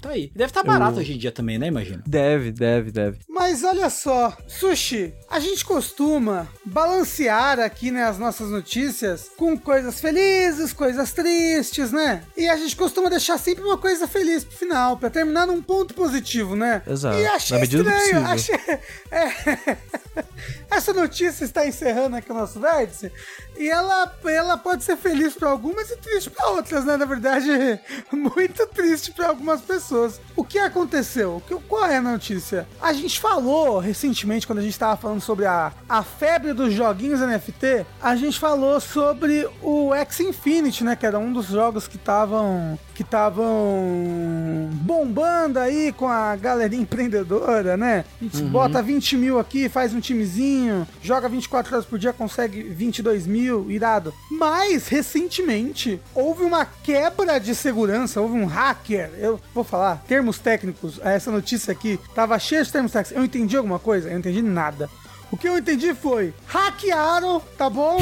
Tá 0.00 0.10
aí. 0.10 0.30
Deve 0.34 0.50
estar 0.50 0.62
barato 0.62 0.98
hoje 0.98 1.14
em 1.14 1.18
dia 1.18 1.32
também, 1.32 1.58
né, 1.58 1.66
imagina? 1.68 2.02
Deve, 2.06 2.52
deve, 2.52 2.90
deve. 2.90 3.18
Mas 3.28 3.62
olha 3.64 3.88
só, 3.90 4.36
Sushi, 4.46 5.12
a 5.30 5.40
gente 5.40 5.64
costuma 5.64 6.48
balancear 6.64 7.58
aqui 7.60 7.90
né, 7.90 8.04
as 8.04 8.18
nossas 8.18 8.50
notícias 8.50 9.30
com 9.36 9.56
coisas 9.58 10.00
felizes, 10.00 10.72
coisas 10.72 11.12
tristes, 11.12 11.92
né? 11.92 12.22
E 12.36 12.48
a 12.48 12.56
gente 12.56 12.76
costuma 12.76 13.08
deixar 13.08 13.38
sempre 13.38 13.64
uma 13.64 13.78
coisa 13.78 14.06
feliz 14.06 14.44
pro 14.44 14.56
final, 14.56 14.96
pra 14.96 15.10
terminar 15.10 15.46
num 15.46 15.62
ponto 15.62 15.94
positivo, 15.94 16.54
né? 16.56 16.82
Exato, 16.86 17.18
E 17.18 17.26
achei 17.26 17.56
na 17.56 17.60
medida 17.62 17.82
do 17.84 17.90
estranho, 17.90 18.26
possível. 18.26 18.58
achei... 18.58 18.78
é. 19.10 19.76
Essa 20.70 20.92
notícia 20.92 21.44
está 21.54 21.66
encerrando 21.66 22.16
aqui 22.16 22.32
o 22.32 22.34
nosso 22.34 22.58
vértice 22.58 23.12
e 23.56 23.68
ela, 23.68 24.12
ela 24.24 24.56
pode 24.56 24.84
ser 24.84 24.96
feliz 24.96 25.34
para 25.34 25.48
algumas 25.48 25.90
e 25.90 25.96
triste 25.96 26.30
para 26.30 26.48
outras, 26.50 26.84
né? 26.84 26.96
Na 26.96 27.04
verdade, 27.04 27.48
muito 28.12 28.66
triste 28.68 29.12
para 29.12 29.28
algumas 29.28 29.60
pessoas. 29.60 30.20
O 30.36 30.44
que 30.44 30.58
aconteceu? 30.58 31.36
O 31.36 31.40
que- 31.40 31.54
Qual 31.68 31.84
é 31.86 31.96
a 31.96 32.02
notícia? 32.02 32.66
A 32.80 32.92
gente 32.92 33.20
falou 33.20 33.78
recentemente, 33.78 34.46
quando 34.46 34.58
a 34.58 34.62
gente 34.62 34.72
estava 34.72 34.96
falando 34.96 35.20
sobre 35.20 35.46
a, 35.46 35.72
a 35.88 36.02
febre 36.02 36.52
dos 36.52 36.72
joguinhos 36.72 37.20
NFT, 37.20 37.86
a 38.02 38.16
gente 38.16 38.38
falou 38.38 38.80
sobre 38.80 39.48
o 39.62 39.94
X 39.94 40.20
Infinity, 40.20 40.84
né? 40.84 40.96
Que 40.96 41.06
era 41.06 41.18
um 41.18 41.32
dos 41.32 41.46
jogos 41.46 41.86
que 41.88 41.96
estavam 41.96 42.78
que 42.94 43.02
estavam 43.02 44.70
bombando 44.72 45.58
aí 45.58 45.92
com 45.92 46.08
a 46.08 46.36
galerinha 46.36 46.82
empreendedora, 46.82 47.76
né? 47.76 48.04
A 48.20 48.24
gente 48.24 48.42
bota 48.44 48.80
20 48.80 49.16
mil 49.16 49.38
aqui, 49.40 49.68
faz 49.68 49.92
um 49.92 49.98
timezinho, 50.00 50.86
joga 51.02 51.28
24 51.28 51.74
horas 51.74 51.84
por 51.86 51.98
dia, 51.98 52.12
consegue 52.12 52.62
22 52.62 53.26
mil, 53.26 53.43
irado. 53.68 54.12
Mas, 54.30 54.88
recentemente, 54.88 56.00
houve 56.14 56.44
uma 56.44 56.64
quebra 56.64 57.38
de 57.38 57.54
segurança, 57.54 58.20
houve 58.20 58.34
um 58.34 58.46
hacker. 58.46 59.10
Eu 59.18 59.40
vou 59.54 59.64
falar, 59.64 60.02
termos 60.06 60.38
técnicos, 60.38 61.00
essa 61.02 61.30
notícia 61.30 61.72
aqui 61.72 61.98
tava 62.14 62.38
cheia 62.38 62.64
de 62.64 62.72
termos 62.72 62.92
técnicos. 62.92 63.16
Eu 63.16 63.24
entendi 63.24 63.56
alguma 63.56 63.78
coisa? 63.78 64.08
Eu 64.08 64.12
não 64.12 64.18
entendi 64.20 64.42
nada. 64.42 64.88
O 65.30 65.36
que 65.36 65.48
eu 65.48 65.58
entendi 65.58 65.94
foi, 65.94 66.32
hackearam, 66.46 67.42
tá 67.58 67.68
bom? 67.68 67.98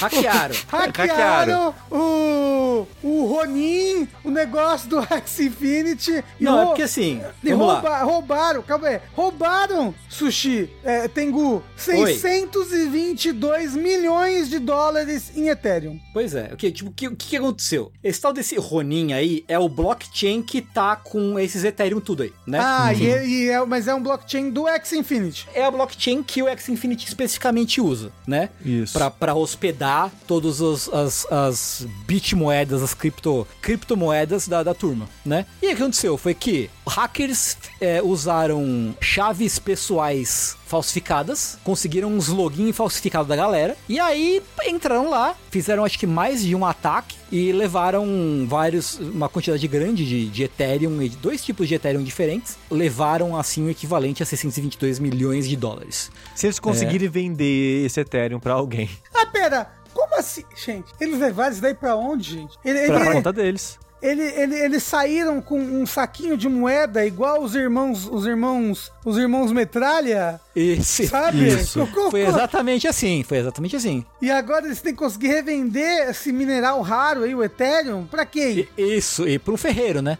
Hackearam. 0.00 0.54
Hackearam 0.68 1.74
o, 1.90 2.86
o 3.02 3.24
Ronin, 3.26 4.08
o 4.24 4.30
negócio 4.30 4.88
do 4.88 5.00
X 5.02 5.40
Infinity. 5.40 6.22
Não, 6.40 6.60
é 6.62 6.66
porque 6.66 6.82
assim, 6.82 7.20
lá. 7.44 7.74
rouba- 7.74 8.02
roubaram, 8.02 8.62
calma 8.62 8.88
aí, 8.88 9.00
roubaram, 9.14 9.94
Sushi, 10.08 10.70
é, 10.84 11.08
Tengu, 11.08 11.62
622 11.76 13.74
milhões 13.74 14.48
de 14.48 14.58
dólares 14.58 15.32
em 15.36 15.48
Ethereum. 15.48 15.98
Pois 16.12 16.34
é, 16.34 16.50
o 16.52 16.56
que, 16.56 16.70
tipo, 16.70 16.90
o 16.90 16.92
que, 16.92 17.08
que 17.14 17.36
aconteceu? 17.36 17.92
Esse 18.02 18.20
tal 18.20 18.32
desse 18.32 18.56
Ronin 18.56 19.12
aí 19.12 19.44
é 19.48 19.58
o 19.58 19.68
blockchain 19.68 20.42
que 20.42 20.60
tá 20.60 20.96
com 20.96 21.38
esses 21.38 21.64
Ethereum 21.64 22.00
tudo 22.00 22.22
aí, 22.22 22.32
né? 22.46 22.58
Ah, 22.62 22.92
e, 22.94 23.08
é- 23.10 23.26
e 23.26 23.48
é, 23.48 23.64
mas 23.64 23.88
é 23.88 23.94
um 23.94 24.02
blockchain 24.02 24.50
do 24.50 24.66
X 24.68 24.92
Infinity. 24.92 25.46
É 25.54 25.64
a 25.64 25.70
blockchain 25.70 26.22
que 26.22 26.42
o 26.42 26.48
X 26.48 26.68
Infinity 26.68 27.06
especificamente 27.08 27.80
usa, 27.80 28.12
né? 28.26 28.48
Isso. 28.64 28.92
Pra, 28.92 29.10
pra 29.10 29.34
hospedar 29.58 30.12
todas 30.26 30.62
as, 30.62 30.88
as, 30.88 31.32
as 31.32 31.86
bitmoedas, 32.06 32.82
as 32.82 32.94
cripto, 32.94 33.46
criptomoedas 33.60 34.46
da, 34.46 34.62
da 34.62 34.72
turma, 34.72 35.08
né? 35.24 35.44
E 35.60 35.66
o 35.66 35.68
que 35.70 35.82
aconteceu 35.82 36.16
foi 36.16 36.32
que 36.32 36.70
hackers 36.86 37.56
é, 37.80 38.00
usaram 38.00 38.94
chaves 39.00 39.58
pessoais 39.58 40.56
falsificadas, 40.68 41.58
conseguiram 41.64 42.08
uns 42.12 42.28
login 42.28 42.72
falsificados 42.72 43.26
da 43.28 43.34
galera, 43.36 43.76
e 43.88 43.98
aí 43.98 44.42
entraram 44.66 45.08
lá, 45.10 45.34
fizeram 45.50 45.84
acho 45.84 45.98
que 45.98 46.06
mais 46.06 46.42
de 46.42 46.54
um 46.54 46.64
ataque 46.64 47.16
e 47.32 47.52
levaram 47.52 48.06
vários, 48.48 48.98
uma 48.98 49.28
quantidade 49.28 49.66
grande 49.66 50.04
de, 50.06 50.28
de 50.28 50.42
Ethereum, 50.44 51.02
e 51.02 51.08
dois 51.08 51.44
tipos 51.44 51.66
de 51.68 51.74
Ethereum 51.74 52.02
diferentes, 52.02 52.56
levaram 52.70 53.36
assim 53.36 53.64
o 53.66 53.70
equivalente 53.70 54.22
a 54.22 54.26
622 54.26 54.98
milhões 54.98 55.48
de 55.48 55.56
dólares. 55.56 56.10
Se 56.34 56.46
eles 56.46 56.58
conseguirem 56.58 57.08
vender 57.08 57.84
esse 57.86 58.00
Ethereum 58.00 58.38
pra 58.40 58.54
alguém, 58.54 58.88
Ah, 59.14 59.26
pera, 59.26 59.70
como 59.92 60.14
assim? 60.16 60.44
Gente, 60.56 60.86
eles 61.00 61.18
levaram 61.18 61.52
isso 61.52 61.60
daí 61.62 61.74
pra 61.74 61.96
onde, 61.96 62.34
gente? 62.34 62.56
Ele, 62.64 62.86
pra 62.86 63.00
ele- 63.04 63.12
conta 63.14 63.32
deles. 63.32 63.78
Ele, 64.00 64.22
ele- 64.22 64.54
eles 64.58 64.82
saíram 64.84 65.40
com 65.40 65.58
um 65.58 65.84
saquinho 65.84 66.36
de 66.36 66.48
moeda 66.48 67.04
igual 67.04 67.42
os 67.42 67.54
irmãos, 67.54 68.06
os 68.10 68.26
irmãos, 68.26 68.92
os 69.04 69.18
irmãos 69.18 69.50
metralha, 69.50 70.40
Esse, 70.54 71.08
sabe? 71.08 71.48
Isso. 71.48 71.86
Foi 72.10 72.20
exatamente 72.22 72.86
assim, 72.86 73.24
foi 73.26 73.38
exatamente 73.38 73.74
assim. 73.74 74.04
E 74.22 74.30
agora 74.30 74.66
eles 74.66 74.80
têm 74.80 74.92
que 74.92 74.98
conseguir 74.98 75.28
revender 75.28 76.08
esse 76.10 76.30
mineral 76.32 76.80
raro 76.80 77.24
aí, 77.24 77.34
o 77.34 77.42
Ethereum, 77.42 78.04
pra 78.06 78.24
quem? 78.24 78.68
Isso, 78.76 79.26
e 79.28 79.38
para 79.38 79.52
um 79.52 79.56
ferreiro, 79.56 80.00
né? 80.00 80.16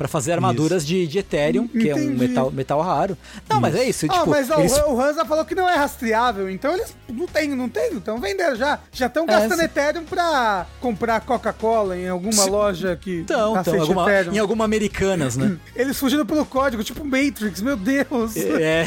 Pra 0.00 0.08
fazer 0.08 0.32
armaduras 0.32 0.86
de, 0.86 1.06
de 1.06 1.18
Ethereum, 1.18 1.68
que 1.68 1.90
é 1.90 1.94
um 1.94 1.98
Entendi. 1.98 2.26
metal, 2.28 2.50
metal 2.50 2.80
raro. 2.80 3.18
Não, 3.46 3.60
mas 3.60 3.74
é 3.74 3.84
isso, 3.84 4.06
Ah, 4.08 4.14
tipo, 4.14 4.30
mas 4.30 4.48
eles- 4.48 4.72
o 4.86 4.98
Hansa 4.98 5.26
falou 5.26 5.44
que 5.44 5.54
não 5.54 5.68
é 5.68 5.74
rastreável, 5.76 6.48
então 6.48 6.72
eles 6.72 6.96
não 7.12 7.26
tem, 7.26 7.48
não 7.54 7.68
tem, 7.68 7.92
então 7.92 8.18
venderam 8.18 8.56
já. 8.56 8.78
Já 8.90 9.08
estão 9.08 9.24
É, 9.24 9.26
gastando 9.26 9.58
sim. 9.58 9.64
Ethereum 9.66 10.04
pra 10.04 10.66
comprar 10.80 11.20
Coca-Cola 11.20 11.98
em 11.98 12.08
alguma 12.08 12.32
Sim. 12.32 12.48
loja 12.48 12.96
que 12.96 13.18
então, 13.18 13.54
então 13.60 13.78
alguma, 13.78 14.04
Ethereum. 14.10 14.32
em 14.34 14.38
alguma 14.38 14.64
Americanas, 14.64 15.36
né? 15.36 15.58
Eles 15.76 15.98
fugindo 15.98 16.24
pelo 16.24 16.46
código, 16.46 16.82
tipo 16.82 17.04
Matrix, 17.04 17.60
meu 17.60 17.76
Deus. 17.76 18.38
É. 18.38 18.86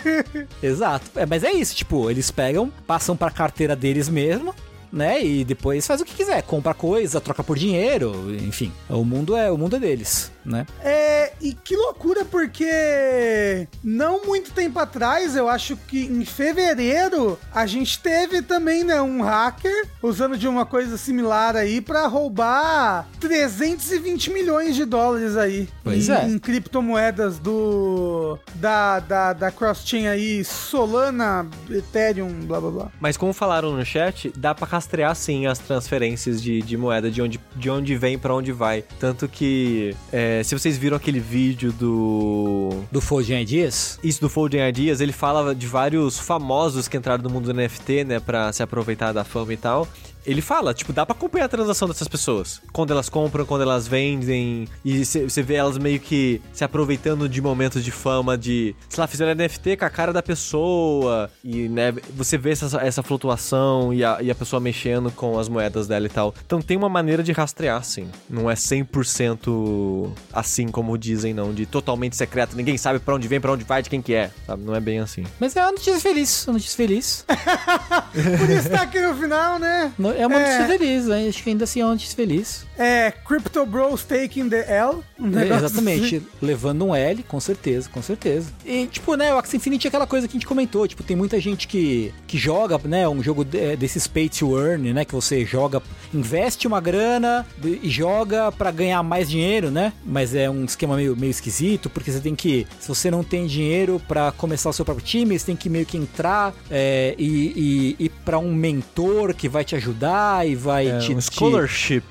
Exato. 0.62 1.10
É, 1.16 1.24
mas 1.24 1.42
é 1.44 1.52
isso, 1.52 1.74
tipo, 1.74 2.10
eles 2.10 2.30
pegam, 2.30 2.70
passam 2.86 3.16
pra 3.16 3.30
carteira 3.30 3.74
deles 3.74 4.08
mesmo, 4.08 4.54
né? 4.92 5.24
E 5.24 5.44
depois 5.44 5.86
faz 5.86 6.00
o 6.00 6.04
que 6.04 6.14
quiser, 6.14 6.42
compra 6.42 6.74
coisa, 6.74 7.20
troca 7.20 7.42
por 7.42 7.56
dinheiro, 7.58 8.12
enfim. 8.46 8.70
O 8.90 9.04
mundo 9.04 9.34
é, 9.36 9.50
o 9.50 9.56
mundo 9.56 9.76
é 9.76 9.78
deles. 9.78 10.30
Né? 10.44 10.66
É, 10.80 11.32
e 11.40 11.52
que 11.54 11.76
loucura, 11.76 12.24
porque 12.24 13.68
não 13.82 14.24
muito 14.24 14.52
tempo 14.52 14.78
atrás, 14.78 15.36
eu 15.36 15.48
acho 15.48 15.76
que 15.76 16.04
em 16.04 16.24
fevereiro, 16.24 17.38
a 17.52 17.66
gente 17.66 17.98
teve 17.98 18.42
também, 18.42 18.84
né, 18.84 19.00
um 19.00 19.22
hacker 19.22 19.88
usando 20.02 20.36
de 20.36 20.48
uma 20.48 20.66
coisa 20.66 20.96
similar 20.96 21.56
aí 21.56 21.80
pra 21.80 22.06
roubar 22.06 23.08
320 23.20 24.30
milhões 24.30 24.74
de 24.74 24.84
dólares 24.84 25.36
aí. 25.36 25.68
Pois 25.82 26.08
em, 26.08 26.12
é. 26.12 26.24
Em 26.26 26.38
criptomoedas 26.38 27.38
do. 27.38 28.38
da, 28.56 29.00
da, 29.00 29.32
da 29.32 29.50
cross-chain 29.50 30.08
aí, 30.08 30.44
Solana, 30.44 31.46
Ethereum, 31.70 32.40
blá 32.40 32.60
blá 32.60 32.70
blá. 32.70 32.92
Mas 33.00 33.16
como 33.16 33.32
falaram 33.32 33.72
no 33.72 33.84
chat, 33.84 34.32
dá 34.36 34.54
pra 34.54 34.66
rastrear 34.66 35.14
sim 35.14 35.46
as 35.46 35.58
transferências 35.58 36.42
de, 36.42 36.62
de 36.62 36.76
moeda, 36.76 37.10
de 37.10 37.22
onde, 37.22 37.40
de 37.56 37.70
onde 37.70 37.96
vem 37.96 38.18
pra 38.18 38.34
onde 38.34 38.52
vai. 38.52 38.84
Tanto 38.98 39.28
que, 39.28 39.94
é, 40.12 40.31
se 40.42 40.56
vocês 40.56 40.78
viram 40.78 40.96
aquele 40.96 41.20
vídeo 41.20 41.72
do. 41.72 42.70
Do 42.90 43.00
Folding 43.00 43.40
Ideas. 43.40 43.98
Isso 44.02 44.20
do 44.20 44.28
Folding 44.28 44.68
Ideas, 44.68 45.00
ele 45.00 45.12
fala 45.12 45.54
de 45.54 45.66
vários 45.66 46.18
famosos 46.18 46.86
que 46.86 46.96
entraram 46.96 47.22
no 47.22 47.30
mundo 47.30 47.52
do 47.52 47.54
NFT, 47.54 48.04
né, 48.04 48.20
pra 48.20 48.52
se 48.52 48.62
aproveitar 48.62 49.12
da 49.12 49.24
fama 49.24 49.52
e 49.52 49.56
tal. 49.56 49.88
Ele 50.24 50.40
fala, 50.40 50.72
tipo, 50.74 50.92
dá 50.92 51.04
pra 51.04 51.14
acompanhar 51.14 51.46
a 51.46 51.48
transação 51.48 51.88
dessas 51.88 52.06
pessoas. 52.08 52.60
Quando 52.72 52.92
elas 52.92 53.08
compram, 53.08 53.44
quando 53.44 53.62
elas 53.62 53.86
vendem. 53.88 54.68
E 54.84 55.04
você 55.04 55.42
vê 55.42 55.54
elas 55.54 55.76
meio 55.78 55.98
que 56.00 56.40
se 56.52 56.62
aproveitando 56.64 57.28
de 57.28 57.40
momentos 57.40 57.82
de 57.84 57.90
fama, 57.90 58.36
de. 58.38 58.74
Sei 58.88 59.00
lá, 59.00 59.06
fizeram 59.06 59.34
NFT 59.34 59.76
com 59.76 59.84
a 59.84 59.90
cara 59.90 60.12
da 60.12 60.22
pessoa. 60.22 61.30
E, 61.42 61.68
né, 61.68 61.92
você 62.14 62.38
vê 62.38 62.50
essa, 62.50 62.80
essa 62.80 63.02
flutuação 63.02 63.92
e 63.92 64.04
a, 64.04 64.18
e 64.22 64.30
a 64.30 64.34
pessoa 64.34 64.60
mexendo 64.60 65.10
com 65.10 65.38
as 65.38 65.48
moedas 65.48 65.86
dela 65.86 66.06
e 66.06 66.10
tal. 66.10 66.34
Então 66.46 66.60
tem 66.62 66.76
uma 66.76 66.88
maneira 66.88 67.22
de 67.22 67.32
rastrear, 67.32 67.82
sim. 67.84 68.08
Não 68.28 68.50
é 68.50 68.54
100% 68.54 70.10
assim 70.32 70.68
como 70.68 70.96
dizem, 70.96 71.34
não. 71.34 71.52
De 71.52 71.66
totalmente 71.66 72.16
secreto. 72.16 72.56
Ninguém 72.56 72.76
sabe 72.78 72.98
pra 72.98 73.14
onde 73.14 73.28
vem, 73.28 73.40
pra 73.40 73.52
onde 73.52 73.64
vai, 73.64 73.82
de 73.82 73.90
quem 73.90 74.00
que 74.02 74.14
é. 74.14 74.30
Sabe? 74.46 74.62
Não 74.62 74.74
é 74.74 74.80
bem 74.80 74.98
assim. 75.00 75.24
Mas 75.40 75.56
é 75.56 75.62
uma 75.62 75.72
notícia 75.72 76.00
feliz, 76.00 76.46
uma 76.46 76.54
notícia 76.54 76.76
feliz. 76.76 77.24
Por 78.12 78.50
isso 78.50 78.68
tá 78.70 78.82
aqui 78.82 79.00
no 79.00 79.14
final, 79.14 79.58
né? 79.58 79.92
No- 79.98 80.11
É 80.16 80.26
uma 80.26 80.36
É. 80.38 80.42
notícia 80.58 80.78
feliz, 80.78 81.06
né? 81.06 81.28
acho 81.28 81.42
que 81.42 81.50
ainda 81.50 81.64
assim 81.64 81.80
é 81.80 81.84
uma 81.84 81.92
notícia 81.92 82.14
feliz. 82.16 82.64
É, 82.78 83.10
Crypto 83.10 83.64
Bros 83.66 84.02
taking 84.04 84.48
the 84.48 84.64
L. 84.68 84.98
Um 85.18 85.38
É, 85.38 85.46
exatamente, 85.48 86.16
assim. 86.16 86.26
levando 86.40 86.86
um 86.86 86.94
L, 86.94 87.22
com 87.24 87.38
certeza, 87.38 87.88
com 87.90 88.02
certeza. 88.02 88.50
E, 88.64 88.86
tipo, 88.86 89.14
né, 89.14 89.32
o 89.34 89.38
Axie 89.38 89.56
Infinity 89.56 89.86
é 89.86 89.88
aquela 89.88 90.06
coisa 90.06 90.26
que 90.26 90.32
a 90.32 90.38
gente 90.38 90.46
comentou, 90.46 90.86
tipo, 90.88 91.02
tem 91.02 91.14
muita 91.16 91.38
gente 91.40 91.68
que, 91.68 92.12
que 92.26 92.36
joga, 92.38 92.78
né, 92.84 93.06
um 93.08 93.22
jogo 93.22 93.44
de- 93.44 93.76
desses 93.76 94.06
pay 94.06 94.28
to 94.28 94.58
earn, 94.58 94.92
né, 94.92 95.04
que 95.04 95.14
você 95.14 95.44
joga, 95.44 95.82
investe 96.12 96.66
uma 96.66 96.80
grana 96.80 97.46
e 97.62 97.88
joga 97.90 98.50
pra 98.50 98.70
ganhar 98.70 99.02
mais 99.02 99.28
dinheiro, 99.28 99.70
né, 99.70 99.92
mas 100.04 100.34
é 100.34 100.48
um 100.50 100.64
esquema 100.64 100.96
meio, 100.96 101.16
meio 101.16 101.30
esquisito, 101.30 101.88
porque 101.90 102.10
você 102.10 102.20
tem 102.20 102.34
que, 102.34 102.66
se 102.80 102.88
você 102.88 103.10
não 103.10 103.22
tem 103.22 103.46
dinheiro 103.46 104.00
pra 104.08 104.32
começar 104.32 104.70
o 104.70 104.72
seu 104.72 104.84
próprio 104.84 105.04
time, 105.06 105.38
você 105.38 105.46
tem 105.46 105.56
que 105.56 105.68
meio 105.68 105.86
que 105.86 105.96
entrar 105.96 106.54
é, 106.70 107.14
e, 107.18 107.96
e 107.98 108.04
ir 108.06 108.08
pra 108.24 108.38
um 108.38 108.52
mentor 108.54 109.34
que 109.34 109.48
vai 109.48 109.64
te 109.64 109.76
ajudar 109.76 110.46
e 110.48 110.54
vai 110.54 110.88
É 110.88 110.98
te... 110.98 111.12
um 111.12 111.18
te- 111.18 111.22
scholarship. 111.34 112.02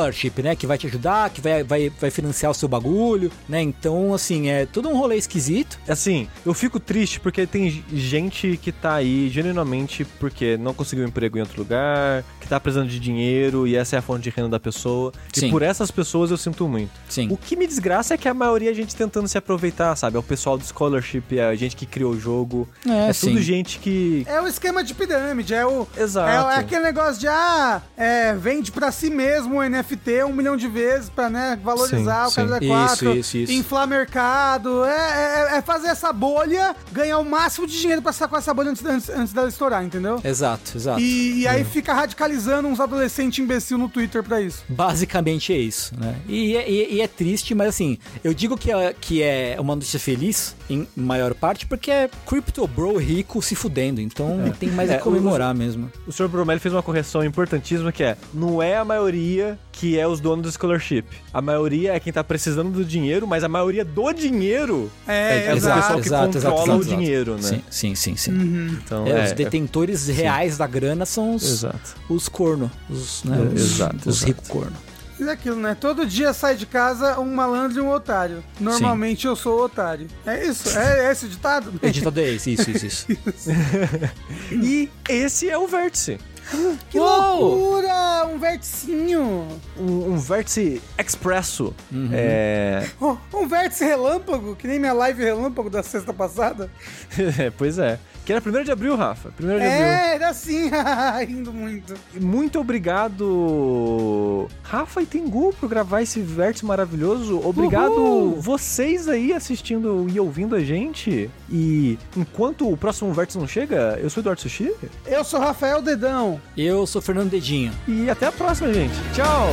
Scholarship, 0.00 0.42
né? 0.42 0.56
Que 0.56 0.66
vai 0.66 0.78
te 0.78 0.86
ajudar, 0.86 1.30
que 1.30 1.40
vai, 1.40 1.62
vai, 1.62 1.90
vai 2.00 2.10
financiar 2.10 2.50
o 2.50 2.54
seu 2.54 2.68
bagulho, 2.68 3.30
né? 3.48 3.60
Então, 3.60 4.14
assim, 4.14 4.48
é 4.48 4.66
todo 4.66 4.88
um 4.88 4.96
rolê 4.96 5.16
esquisito. 5.16 5.78
Assim, 5.88 6.28
eu 6.44 6.54
fico 6.54 6.80
triste 6.80 7.20
porque 7.20 7.46
tem 7.46 7.84
gente 7.92 8.58
que 8.62 8.72
tá 8.72 8.94
aí 8.94 9.28
genuinamente 9.28 10.04
porque 10.18 10.56
não 10.56 10.72
conseguiu 10.72 11.04
emprego 11.06 11.36
em 11.36 11.40
outro 11.40 11.58
lugar, 11.58 12.24
que 12.40 12.48
tá 12.48 12.58
precisando 12.58 12.88
de 12.88 12.98
dinheiro 12.98 13.66
e 13.66 13.76
essa 13.76 13.96
é 13.96 13.98
a 13.98 14.02
fonte 14.02 14.22
de 14.22 14.30
renda 14.30 14.48
da 14.48 14.60
pessoa. 14.60 15.12
Sim. 15.32 15.48
E 15.48 15.50
por 15.50 15.62
essas 15.62 15.90
pessoas 15.90 16.30
eu 16.30 16.36
sinto 16.36 16.66
muito. 16.68 16.90
Sim. 17.08 17.28
O 17.30 17.36
que 17.36 17.56
me 17.56 17.66
desgraça 17.66 18.14
é 18.14 18.18
que 18.18 18.28
a 18.28 18.34
maioria 18.34 18.70
é 18.70 18.74
gente 18.74 18.94
tentando 18.96 19.28
se 19.28 19.36
aproveitar, 19.36 19.94
sabe? 19.96 20.16
É 20.16 20.20
o 20.20 20.22
pessoal 20.22 20.56
do 20.56 20.64
scholarship, 20.64 21.38
é 21.38 21.44
a 21.44 21.54
gente 21.54 21.76
que 21.76 21.86
criou 21.86 22.12
o 22.12 22.20
jogo. 22.20 22.68
É, 22.86 23.10
É, 23.10 23.12
sim. 23.12 23.28
tudo 23.28 23.42
gente 23.42 23.78
que. 23.78 24.24
É 24.26 24.40
o 24.40 24.46
esquema 24.46 24.82
de 24.84 24.94
pirâmide, 24.94 25.54
é 25.54 25.66
o. 25.66 25.86
Exato. 25.96 26.50
É, 26.50 26.54
é 26.54 26.58
aquele 26.58 26.82
negócio 26.82 27.20
de, 27.20 27.28
ah, 27.28 27.82
é, 27.96 28.34
vende 28.34 28.70
pra 28.70 28.92
si 28.92 29.10
mesmo 29.10 29.58
o 29.58 29.62
NFT 29.68 29.89
um 30.26 30.32
milhão 30.32 30.56
de 30.56 30.68
vezes 30.68 31.08
pra, 31.08 31.28
né, 31.30 31.58
valorizar 31.62 32.26
Sim, 32.26 32.32
o 32.32 32.34
cara 32.34 32.60
da 32.60 32.66
4, 32.66 33.10
Isso, 33.10 33.18
isso, 33.18 33.36
isso. 33.38 33.52
inflar 33.52 33.86
mercado, 33.86 34.84
é, 34.84 35.48
é, 35.54 35.58
é 35.58 35.62
fazer 35.62 35.88
essa 35.88 36.12
bolha, 36.12 36.74
ganhar 36.92 37.18
o 37.18 37.24
máximo 37.24 37.66
de 37.66 37.78
dinheiro 37.80 38.02
pra 38.02 38.12
sacar 38.12 38.38
essa 38.40 38.52
bolha 38.54 38.70
antes, 38.70 38.84
antes, 38.84 39.08
antes 39.10 39.32
dela 39.32 39.48
estourar, 39.48 39.84
entendeu? 39.84 40.20
Exato, 40.24 40.72
exato. 40.76 41.00
E, 41.00 41.40
e 41.40 41.48
aí 41.48 41.64
fica 41.64 41.92
radicalizando 41.94 42.68
uns 42.68 42.80
adolescentes 42.80 43.38
imbecil 43.38 43.78
no 43.78 43.88
Twitter 43.88 44.22
pra 44.22 44.40
isso. 44.40 44.62
Basicamente 44.68 45.52
é 45.52 45.58
isso, 45.58 45.92
né? 45.98 46.14
E, 46.28 46.56
é- 46.56 46.70
e- 46.70 46.94
e 46.96 47.00
é 47.00 47.08
triste, 47.08 47.54
mas 47.54 47.68
assim, 47.68 47.98
eu 48.24 48.32
digo 48.34 48.56
que 48.56 48.70
é, 48.72 48.94
que 48.98 49.22
é 49.22 49.56
uma 49.58 49.74
notícia 49.74 49.98
feliz, 50.00 50.54
em 50.68 50.86
maior 50.96 51.34
parte, 51.34 51.66
porque 51.66 51.90
é 51.90 52.10
Crypto 52.26 52.66
Bro 52.66 52.96
rico 52.98 53.40
se 53.42 53.54
fudendo. 53.54 54.00
Então 54.00 54.38
tem 54.58 54.70
mais 54.70 54.90
É, 54.90 54.96
a 54.96 54.98
comemorar 54.98 55.54
mesmo. 55.54 55.90
O 56.06 56.12
Sr. 56.12 56.28
Bromelli 56.28 56.60
fez 56.60 56.72
uma 56.74 56.82
correção 56.82 57.24
importantíssima 57.24 57.90
que 57.92 58.02
é: 58.02 58.16
não 58.32 58.62
é 58.62 58.76
a 58.76 58.84
maioria 58.84 59.58
que 59.80 59.98
é 59.98 60.06
os 60.06 60.20
donos 60.20 60.44
do 60.44 60.52
scholarship. 60.52 61.06
A 61.32 61.40
maioria 61.40 61.94
é 61.94 62.00
quem 62.00 62.12
tá 62.12 62.22
precisando 62.22 62.70
do 62.70 62.84
dinheiro, 62.84 63.26
mas 63.26 63.42
a 63.42 63.48
maioria 63.48 63.82
do 63.82 64.12
dinheiro 64.12 64.90
É, 65.08 65.46
é, 65.46 65.54
o 65.54 65.56
exato, 65.56 65.96
pessoal 66.02 66.28
que 66.28 66.38
controla 66.38 66.76
o 66.76 66.84
dinheiro, 66.84 67.36
né? 67.36 67.42
Sim, 67.42 67.62
sim, 67.70 67.94
sim. 67.94 68.14
sim. 68.14 68.78
Então, 68.84 69.06
É, 69.06 69.10
é, 69.10 69.24
os 69.24 69.32
detentores 69.32 70.06
reais 70.08 70.58
da 70.58 70.66
grana 70.66 71.06
são 71.06 71.34
os, 71.34 71.44
Exato. 71.44 71.96
os 72.10 72.28
corno, 72.28 72.70
os, 72.90 73.24
né, 73.24 73.38
É, 73.38 73.54
os, 73.54 73.74
exato, 73.74 73.96
os 74.06 74.16
exato. 74.16 74.26
ricos 74.26 74.48
corno. 74.48 74.76
Mas 75.18 75.28
é 75.28 75.32
aquilo, 75.32 75.56
né? 75.56 75.74
Todo 75.78 76.06
dia 76.06 76.32
sai 76.34 76.56
de 76.56 76.66
casa 76.66 77.18
um 77.18 77.34
malandro 77.34 77.78
e 77.78 77.82
um 77.82 77.90
otário. 77.90 78.42
Normalmente 78.58 79.26
eu 79.26 79.36
sou 79.36 79.60
o 79.60 79.64
otário. 79.64 80.08
É 80.26 80.46
isso? 80.46 80.78
É, 80.78 81.06
é 81.06 81.12
esse 81.12 81.24
o 81.26 81.28
ditado? 81.28 81.72
Editado 81.82 82.20
é 82.20 82.30
esse, 82.30 82.52
isso, 82.52 82.70
isso, 82.70 82.86
isso. 82.86 83.06
E 84.52 84.90
esse 85.08 85.48
é 85.48 85.56
o 85.56 85.66
vértice. 85.66 86.18
Que 86.90 86.98
Uou! 86.98 87.40
loucura! 87.40 88.26
Um 88.26 88.38
verticinho! 88.38 89.46
Um, 89.78 90.12
um 90.12 90.18
vértice 90.18 90.82
expresso. 90.98 91.74
Uhum. 91.90 92.10
É... 92.12 92.88
Oh, 93.00 93.16
um 93.34 93.46
vértice 93.46 93.84
relâmpago, 93.84 94.56
que 94.56 94.66
nem 94.66 94.78
minha 94.78 94.92
live 94.92 95.22
relâmpago 95.22 95.70
da 95.70 95.82
sexta 95.82 96.12
passada. 96.12 96.70
pois 97.56 97.78
é. 97.78 97.98
Que 98.24 98.32
era 98.32 98.42
1 98.44 98.64
de 98.64 98.70
abril, 98.70 98.96
Rafa. 98.96 99.30
1 99.40 99.46
de 99.46 99.52
abril. 99.52 99.66
É, 99.66 100.14
era 100.14 100.28
assim, 100.28 100.70
rindo 101.26 101.52
muito. 101.52 101.94
Muito 102.20 102.60
obrigado, 102.60 104.48
Rafa 104.62 105.02
e 105.02 105.06
Tengu, 105.06 105.52
por 105.58 105.68
gravar 105.68 106.02
esse 106.02 106.20
vértice 106.20 106.64
maravilhoso. 106.64 107.40
Obrigado 107.44 107.92
Uhul! 107.92 108.40
vocês 108.40 109.08
aí 109.08 109.32
assistindo 109.32 110.06
e 110.08 110.20
ouvindo 110.20 110.54
a 110.54 110.60
gente. 110.60 111.30
E 111.50 111.98
enquanto 112.16 112.70
o 112.70 112.76
próximo 112.76 113.12
vértice 113.12 113.38
não 113.38 113.48
chega, 113.48 113.98
eu 114.00 114.10
sou 114.10 114.20
o 114.20 114.22
Eduardo 114.22 114.40
Sushi. 114.42 114.72
Eu 115.06 115.24
sou 115.24 115.40
Rafael 115.40 115.82
Dedão. 115.82 116.40
Eu 116.56 116.86
sou 116.86 117.00
Fernando 117.00 117.30
Dedinho. 117.30 117.72
E 117.88 118.08
até 118.08 118.26
a 118.26 118.32
próxima, 118.32 118.72
gente. 118.72 118.94
Tchau! 119.14 119.48